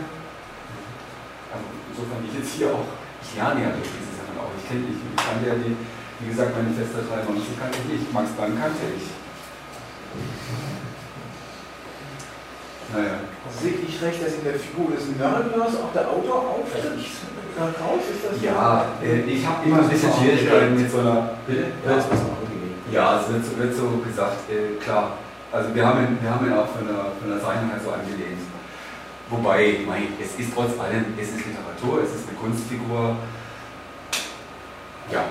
Also 1.52 1.66
insofern 1.92 2.22
ich 2.28 2.34
jetzt 2.36 2.52
hier 2.60 2.70
auch, 2.76 2.88
ich 3.24 3.32
lerne 3.40 3.64
ja 3.64 3.72
durch 3.72 3.88
diese 3.88 4.14
Sachen 4.20 4.36
auch. 4.40 4.52
Ich 4.60 4.66
kenne 4.68 4.84
ich, 4.92 5.00
ich 5.00 5.16
kannte 5.16 5.46
ja 5.48 5.56
die, 5.56 5.74
wie 6.20 6.28
gesagt, 6.30 6.52
Manifesta 6.58 7.00
93 7.08 7.56
kannte 7.56 7.78
ich 7.80 7.88
nicht, 7.88 8.06
Max 8.12 8.32
Planck 8.36 8.60
kannte 8.60 8.84
ich. 8.92 9.08
Naja. 12.94 13.20
Sehe 13.52 13.76
ich 13.84 14.02
recht, 14.02 14.24
dass 14.24 14.34
in 14.40 14.44
der 14.44 14.56
Figur 14.56 14.92
des 14.96 15.08
Nörglers 15.20 15.76
auch 15.76 15.92
der 15.94 16.08
Autor 16.08 16.56
auftritt? 16.56 16.84
Raus 17.58 18.04
ist 18.06 18.24
das 18.24 18.42
Ja, 18.42 18.86
äh, 19.02 19.22
ich 19.22 19.46
habe 19.46 19.66
immer 19.68 19.82
ein 19.82 19.90
bisschen 19.90 20.14
Schwierigkeiten 20.14 20.76
mit 20.80 20.92
so 20.92 21.00
einer. 21.00 21.32
Bitte? 21.48 21.66
Ja, 21.86 21.96
das 21.96 22.06
ist. 22.06 22.12
Ja, 22.92 23.20
es 23.20 23.34
wird, 23.34 23.44
so- 23.46 23.58
wird 23.58 23.76
so 23.76 23.88
gesagt, 24.08 24.50
äh, 24.50 24.82
klar. 24.82 25.18
Also 25.52 25.74
wir 25.74 25.86
haben, 25.86 26.04
ihn, 26.04 26.18
wir 26.22 26.30
haben 26.30 26.46
ihn 26.46 26.54
auch 26.54 26.68
von 26.68 26.86
der, 26.86 27.16
von 27.20 27.30
der 27.30 27.40
Zeichnung 27.40 27.70
her 27.70 27.80
so 27.80 27.92
angelehnt. 27.92 28.44
Wobei, 29.30 29.80
mein, 29.88 30.16
es 30.20 30.36
ist 30.40 30.52
trotz 30.54 30.80
allem, 30.80 31.16
es 31.20 31.30
ist 31.36 31.44
Literatur, 31.46 32.04
es 32.04 32.16
ist 32.16 32.28
eine 32.28 32.38
Kunstfigur. 32.38 33.16
Ja, 35.12 35.24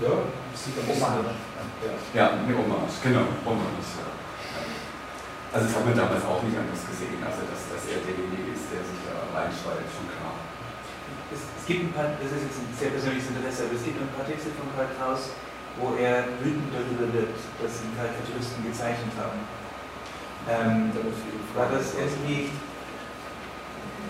Ja, 0.00 0.12
sieht 0.52 0.76
ein 0.80 0.88
bisschen 0.88 1.04
Ja. 1.04 1.92
ja, 2.12 2.26
eine 2.36 2.52
Hommage, 2.56 2.96
genau, 3.04 3.28
Hommage. 3.44 4.00
Ja. 4.00 4.08
Also 5.52 5.68
das 5.68 5.76
hat 5.76 5.84
man 5.88 5.96
damals 5.96 6.24
auch 6.24 6.40
nicht 6.44 6.56
anders 6.56 6.84
gesehen, 6.84 7.20
also 7.20 7.48
dass, 7.48 7.68
dass 7.72 7.84
er 7.88 8.00
derjenige 8.00 8.52
ist, 8.52 8.68
der 8.72 8.80
sich 8.84 9.00
da 9.08 9.24
reinschreibt, 9.32 9.88
schon 9.88 10.08
klar. 10.08 10.36
Es, 11.32 11.40
es 11.44 11.64
gibt 11.64 11.88
ein 11.88 11.92
paar, 11.96 12.12
das 12.16 12.28
ist 12.28 12.44
jetzt 12.48 12.60
ein 12.60 12.72
sehr 12.76 12.92
persönliches 12.92 13.28
Interesse, 13.32 13.68
aber 13.68 13.76
es 13.76 13.84
gibt 13.84 13.96
ein 14.00 14.12
paar 14.12 14.28
Texte 14.28 14.52
von 14.52 14.68
Karl 14.76 14.88
Kraus, 14.96 15.32
wo 15.78 15.94
er 16.00 16.24
wütend 16.40 16.72
darüber 16.72 17.12
wird, 17.12 17.36
dass 17.60 17.84
ihn 17.84 17.92
Karikaturisten 17.96 18.64
gezeichnet 18.64 19.12
haben. 19.20 19.40
Ähm, 20.48 20.92
war 21.54 21.68
das 21.72 21.92
irgendwie 21.98 22.50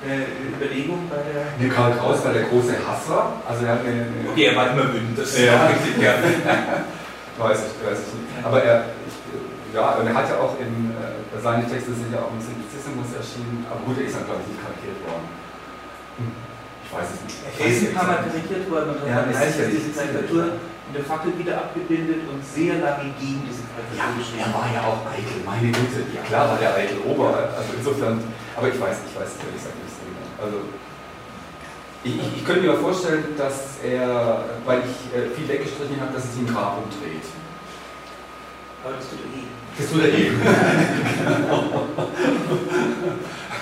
eine 0.05 0.27
Überlegung 0.53 1.09
bei 1.09 1.23
der. 1.25 1.57
Nee, 1.59 1.73
Karl 1.73 1.97
Kraus 1.97 2.25
war 2.25 2.33
der 2.33 2.45
große 2.45 2.77
Hasser, 2.87 3.41
also 3.49 3.65
er 3.65 3.73
hat 3.73 3.81
eine, 3.81 4.07
eine 4.07 4.31
Okay, 4.31 4.45
er 4.53 4.57
war 4.57 4.71
immer 4.71 4.93
wütend, 4.93 5.19
das 5.19 5.39
Ja, 5.39 5.71
ist 5.73 5.97
ja. 5.99 6.15
weiß 7.39 7.59
ich, 7.67 7.75
weiß 7.81 7.99
ich 8.05 8.13
nicht. 8.15 8.45
Aber 8.45 8.63
er, 8.63 8.85
ich, 9.09 9.17
ja, 9.75 9.97
und 9.97 10.07
er 10.07 10.15
hat 10.15 10.29
ja 10.29 10.37
auch 10.39 10.61
in, 10.61 10.93
äh, 10.93 11.41
seine 11.41 11.65
Texte 11.67 11.93
sind 11.93 12.13
ja 12.13 12.21
auch 12.21 12.33
im 12.33 12.41
Simplicissimus 12.41 13.17
erschienen, 13.17 13.65
aber 13.71 13.81
gut, 13.89 13.97
er 13.99 14.07
ist 14.07 14.15
dann, 14.17 14.27
glaube 14.29 14.41
ich, 14.45 14.53
nicht 14.53 14.63
karikiert 14.63 14.99
worden. 15.09 15.27
Hm. 16.21 16.33
Ich 16.87 16.91
weiß 16.93 17.09
es 17.17 17.21
nicht. 17.27 17.39
Er 17.59 17.67
ist 17.67 17.81
ein 17.89 17.95
paar 17.97 18.07
Mal 18.07 18.21
karikiert 18.29 18.65
worden 18.71 18.91
und 19.01 19.09
Ja, 19.09 19.25
dann 19.25 19.33
heißt, 19.33 19.57
sicherlich, 19.57 19.81
diese 19.81 19.97
Karikatur 19.97 20.45
in 20.89 20.95
der 20.95 21.05
Fackel 21.05 21.37
wieder 21.39 21.57
abgebildet 21.59 22.29
und 22.31 22.45
sehr 22.45 22.75
lange 22.79 23.11
gegen 23.19 23.43
diese 23.43 23.63
Karikatur 23.67 23.99
Ja, 23.99 24.07
geschrieben. 24.17 24.45
er 24.47 24.55
war 24.55 24.67
ja 24.73 24.81
auch 24.87 25.03
eitel, 25.11 25.43
meine 25.45 25.69
Güte. 25.73 26.07
Ja, 26.15 26.23
klar 26.23 26.49
war 26.51 26.59
der 26.59 26.75
eitel 26.75 26.99
Ober, 27.05 27.35
also 27.57 27.71
insofern, 27.77 28.23
aber 28.57 28.69
ich 28.69 28.81
weiß, 28.81 28.97
ich 29.11 29.15
weiß 29.19 29.29
es 29.29 29.39
ehrlich 29.43 29.59
gesagt 29.59 29.75
nicht 29.83 29.95
so 29.95 30.03
genau. 30.07 30.27
Also, 30.45 30.59
ich, 32.05 32.15
ich, 32.15 32.37
ich 32.39 32.45
könnte 32.47 32.63
mir 32.63 32.77
vorstellen, 32.79 33.35
dass 33.37 33.79
er, 33.83 34.45
weil 34.65 34.83
ich 34.87 34.97
äh, 35.11 35.27
viel 35.35 35.49
weggestrichen 35.49 36.01
habe, 36.01 36.13
dass 36.15 36.25
es 36.25 36.37
ihm 36.39 36.47
Grab 36.47 36.79
umdreht. 36.79 37.27
Aber 38.85 38.95
das 38.95 39.11
tut 39.11 39.19
er 39.27 39.31
eh. 39.35 39.47
Das 39.77 39.91
tut 39.91 40.03
er 40.03 40.15
eben. 40.15 40.39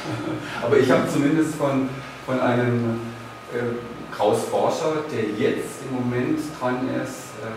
Aber 0.62 0.76
ich 0.78 0.90
habe 0.90 1.08
zumindest 1.08 1.54
von, 1.54 1.88
von 2.26 2.40
einem 2.40 3.00
äh, 3.52 3.58
Kraus-Forscher, 4.14 5.10
der 5.10 5.34
jetzt 5.34 5.82
im 5.82 5.98
Moment 5.98 6.38
dran 6.54 6.86
ist, 7.02 7.34
äh, 7.42 7.50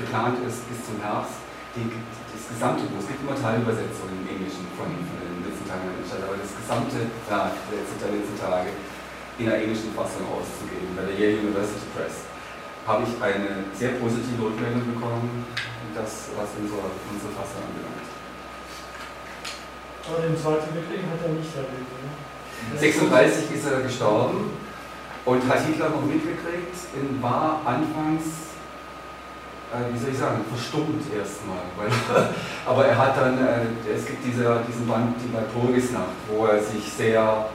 geplant 0.00 0.40
ist 0.48 0.64
bis 0.64 0.80
zum 0.88 0.96
Herbst, 1.04 1.44
die, 1.76 1.84
das 1.84 2.48
gesamte 2.48 2.88
Buch, 2.88 3.04
es 3.04 3.08
gibt 3.12 3.20
immer 3.20 3.36
Teilübersetzungen 3.36 4.24
im 4.24 4.26
Englischen 4.26 4.64
von, 4.80 4.88
von 4.88 5.16
den 5.20 5.44
letzten 5.44 5.68
Tagen 5.68 5.84
der 5.92 5.96
Menschheit, 6.00 6.24
aber 6.24 6.40
das 6.40 6.56
gesamte 6.56 6.98
Werk 7.28 7.52
der 7.68 7.74
letzten, 7.76 7.96
der 8.00 8.10
letzten 8.16 8.38
Tage 8.40 8.70
in 9.36 9.44
der 9.44 9.60
englischen 9.60 9.92
Fassung 9.92 10.24
auszugeben, 10.32 10.96
bei 10.96 11.04
der 11.04 11.16
Yale 11.20 11.44
University 11.44 11.84
Press, 11.92 12.24
habe 12.88 13.04
ich 13.04 13.12
eine 13.20 13.68
sehr 13.76 14.00
positive 14.00 14.40
Rückmeldung 14.40 14.88
bekommen, 14.96 15.44
das, 15.92 16.32
was 16.32 16.48
unsere, 16.56 16.80
unsere 17.12 17.32
Fassung 17.36 17.60
anbelangt. 17.60 18.08
Aber 20.08 20.24
den 20.24 20.32
Zweiten 20.32 20.72
Weltkrieg 20.72 21.04
hat 21.12 21.20
er 21.28 21.36
nicht 21.36 21.52
erlebt. 21.52 21.92
Ne? 21.92 22.08
36 22.72 23.52
ist 23.52 23.66
er 23.68 23.84
gestorben 23.84 24.50
und 25.30 25.46
hat 25.46 25.62
Hitler 25.62 25.90
noch 25.90 26.02
mitgekriegt 26.02 26.74
war 27.22 27.62
anfangs, 27.64 28.50
äh, 29.70 29.94
wie 29.94 29.98
soll 29.98 30.10
ich 30.10 30.18
sagen, 30.18 30.42
verstummt 30.50 31.06
erstmal. 31.06 31.62
Aber 32.66 32.82
er 32.86 32.98
hat 32.98 33.14
dann, 33.14 33.38
äh, 33.38 33.94
es 33.94 34.06
gibt 34.06 34.26
diese, 34.26 34.42
diesen 34.66 34.90
Band, 34.90 35.14
die 35.22 35.30
Walpurgisnacht, 35.30 36.18
wo 36.26 36.46
er 36.46 36.58
sich 36.58 36.82
sehr 36.82 37.46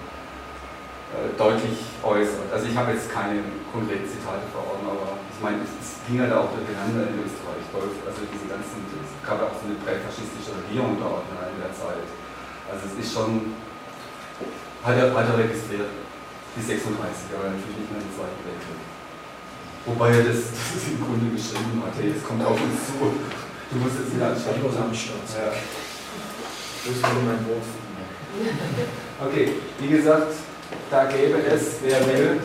äh, 1.12 1.36
deutlich 1.36 1.84
äußert. 2.00 2.48
Also 2.48 2.64
ich 2.72 2.76
habe 2.80 2.96
jetzt 2.96 3.12
keine 3.12 3.44
konkreten 3.68 4.08
Zitate 4.08 4.48
vor 4.56 4.64
Augen, 4.72 4.88
aber 4.88 5.20
ich 5.20 5.40
meine, 5.44 5.60
es, 5.68 5.76
es 5.76 6.00
ging 6.08 6.24
ja 6.24 6.32
da 6.32 6.48
auch 6.48 6.56
durcheinander 6.56 7.12
in 7.12 7.20
Österreich. 7.28 7.60
Also 7.76 8.24
diese 8.32 8.48
ganzen, 8.48 8.88
es 8.88 9.12
gab 9.28 9.44
ja 9.44 9.52
auch 9.52 9.58
so 9.60 9.68
eine 9.68 9.76
präfaschistische 9.84 10.56
Regierung 10.64 10.96
dort 10.96 11.28
ne, 11.28 11.52
in 11.52 11.60
der 11.60 11.76
Zeit. 11.76 12.08
Also 12.72 12.88
es 12.88 12.96
ist 13.04 13.12
schon, 13.12 13.52
hat 14.80 14.96
er, 14.96 15.12
hat 15.12 15.28
er 15.28 15.44
registriert, 15.44 16.05
die 16.56 16.64
36, 16.64 17.36
aber 17.36 17.52
natürlich 17.52 17.78
nicht 17.84 17.92
mehr 17.92 18.02
den 18.02 18.14
Zweiten 18.16 18.40
Weltkrieg. 18.48 18.82
Wobei 19.86 20.10
er 20.16 20.24
das, 20.26 20.40
das 20.74 20.84
im 20.90 20.98
Grunde 21.04 21.28
geschrieben 21.36 21.84
hat, 21.84 21.94
hey, 22.00 22.16
es 22.16 22.24
kommt 22.24 22.42
auf 22.42 22.58
uns 22.58 22.80
zu. 22.90 22.98
Du 23.00 23.76
musst 23.78 24.00
jetzt 24.00 24.16
wieder 24.16 24.32
anschauen. 24.32 24.56
Ich 24.58 24.64
muss 24.64 24.78
am 24.80 24.94
Start. 24.94 25.28
Ja. 25.36 25.52
Das 25.52 26.98
war 27.02 27.18
mein 27.26 27.42
Wort. 27.50 27.68
Okay, 29.26 29.46
wie 29.80 29.90
gesagt, 29.90 30.34
da 30.92 31.06
gäbe 31.06 31.40
es, 31.40 31.80
wer 31.82 32.00
will, 32.06 32.40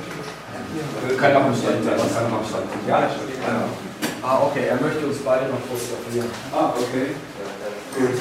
kann 1.18 1.36
auch 1.36 1.44
am 1.50 1.54
Stand 1.54 1.84
sein, 1.84 1.98
kann 1.98 2.32
auch 2.32 2.38
am 2.38 2.46
Stand 2.46 2.66
sein. 2.70 2.86
Ja, 2.86 3.10
Ah, 4.22 4.38
okay, 4.44 4.66
er 4.68 4.76
möchte 4.80 5.06
uns 5.06 5.18
beide 5.24 5.48
noch 5.48 5.60
fotografieren. 5.60 6.28
Ah, 6.52 6.74
okay. 6.76 7.16
Gut. 7.96 8.20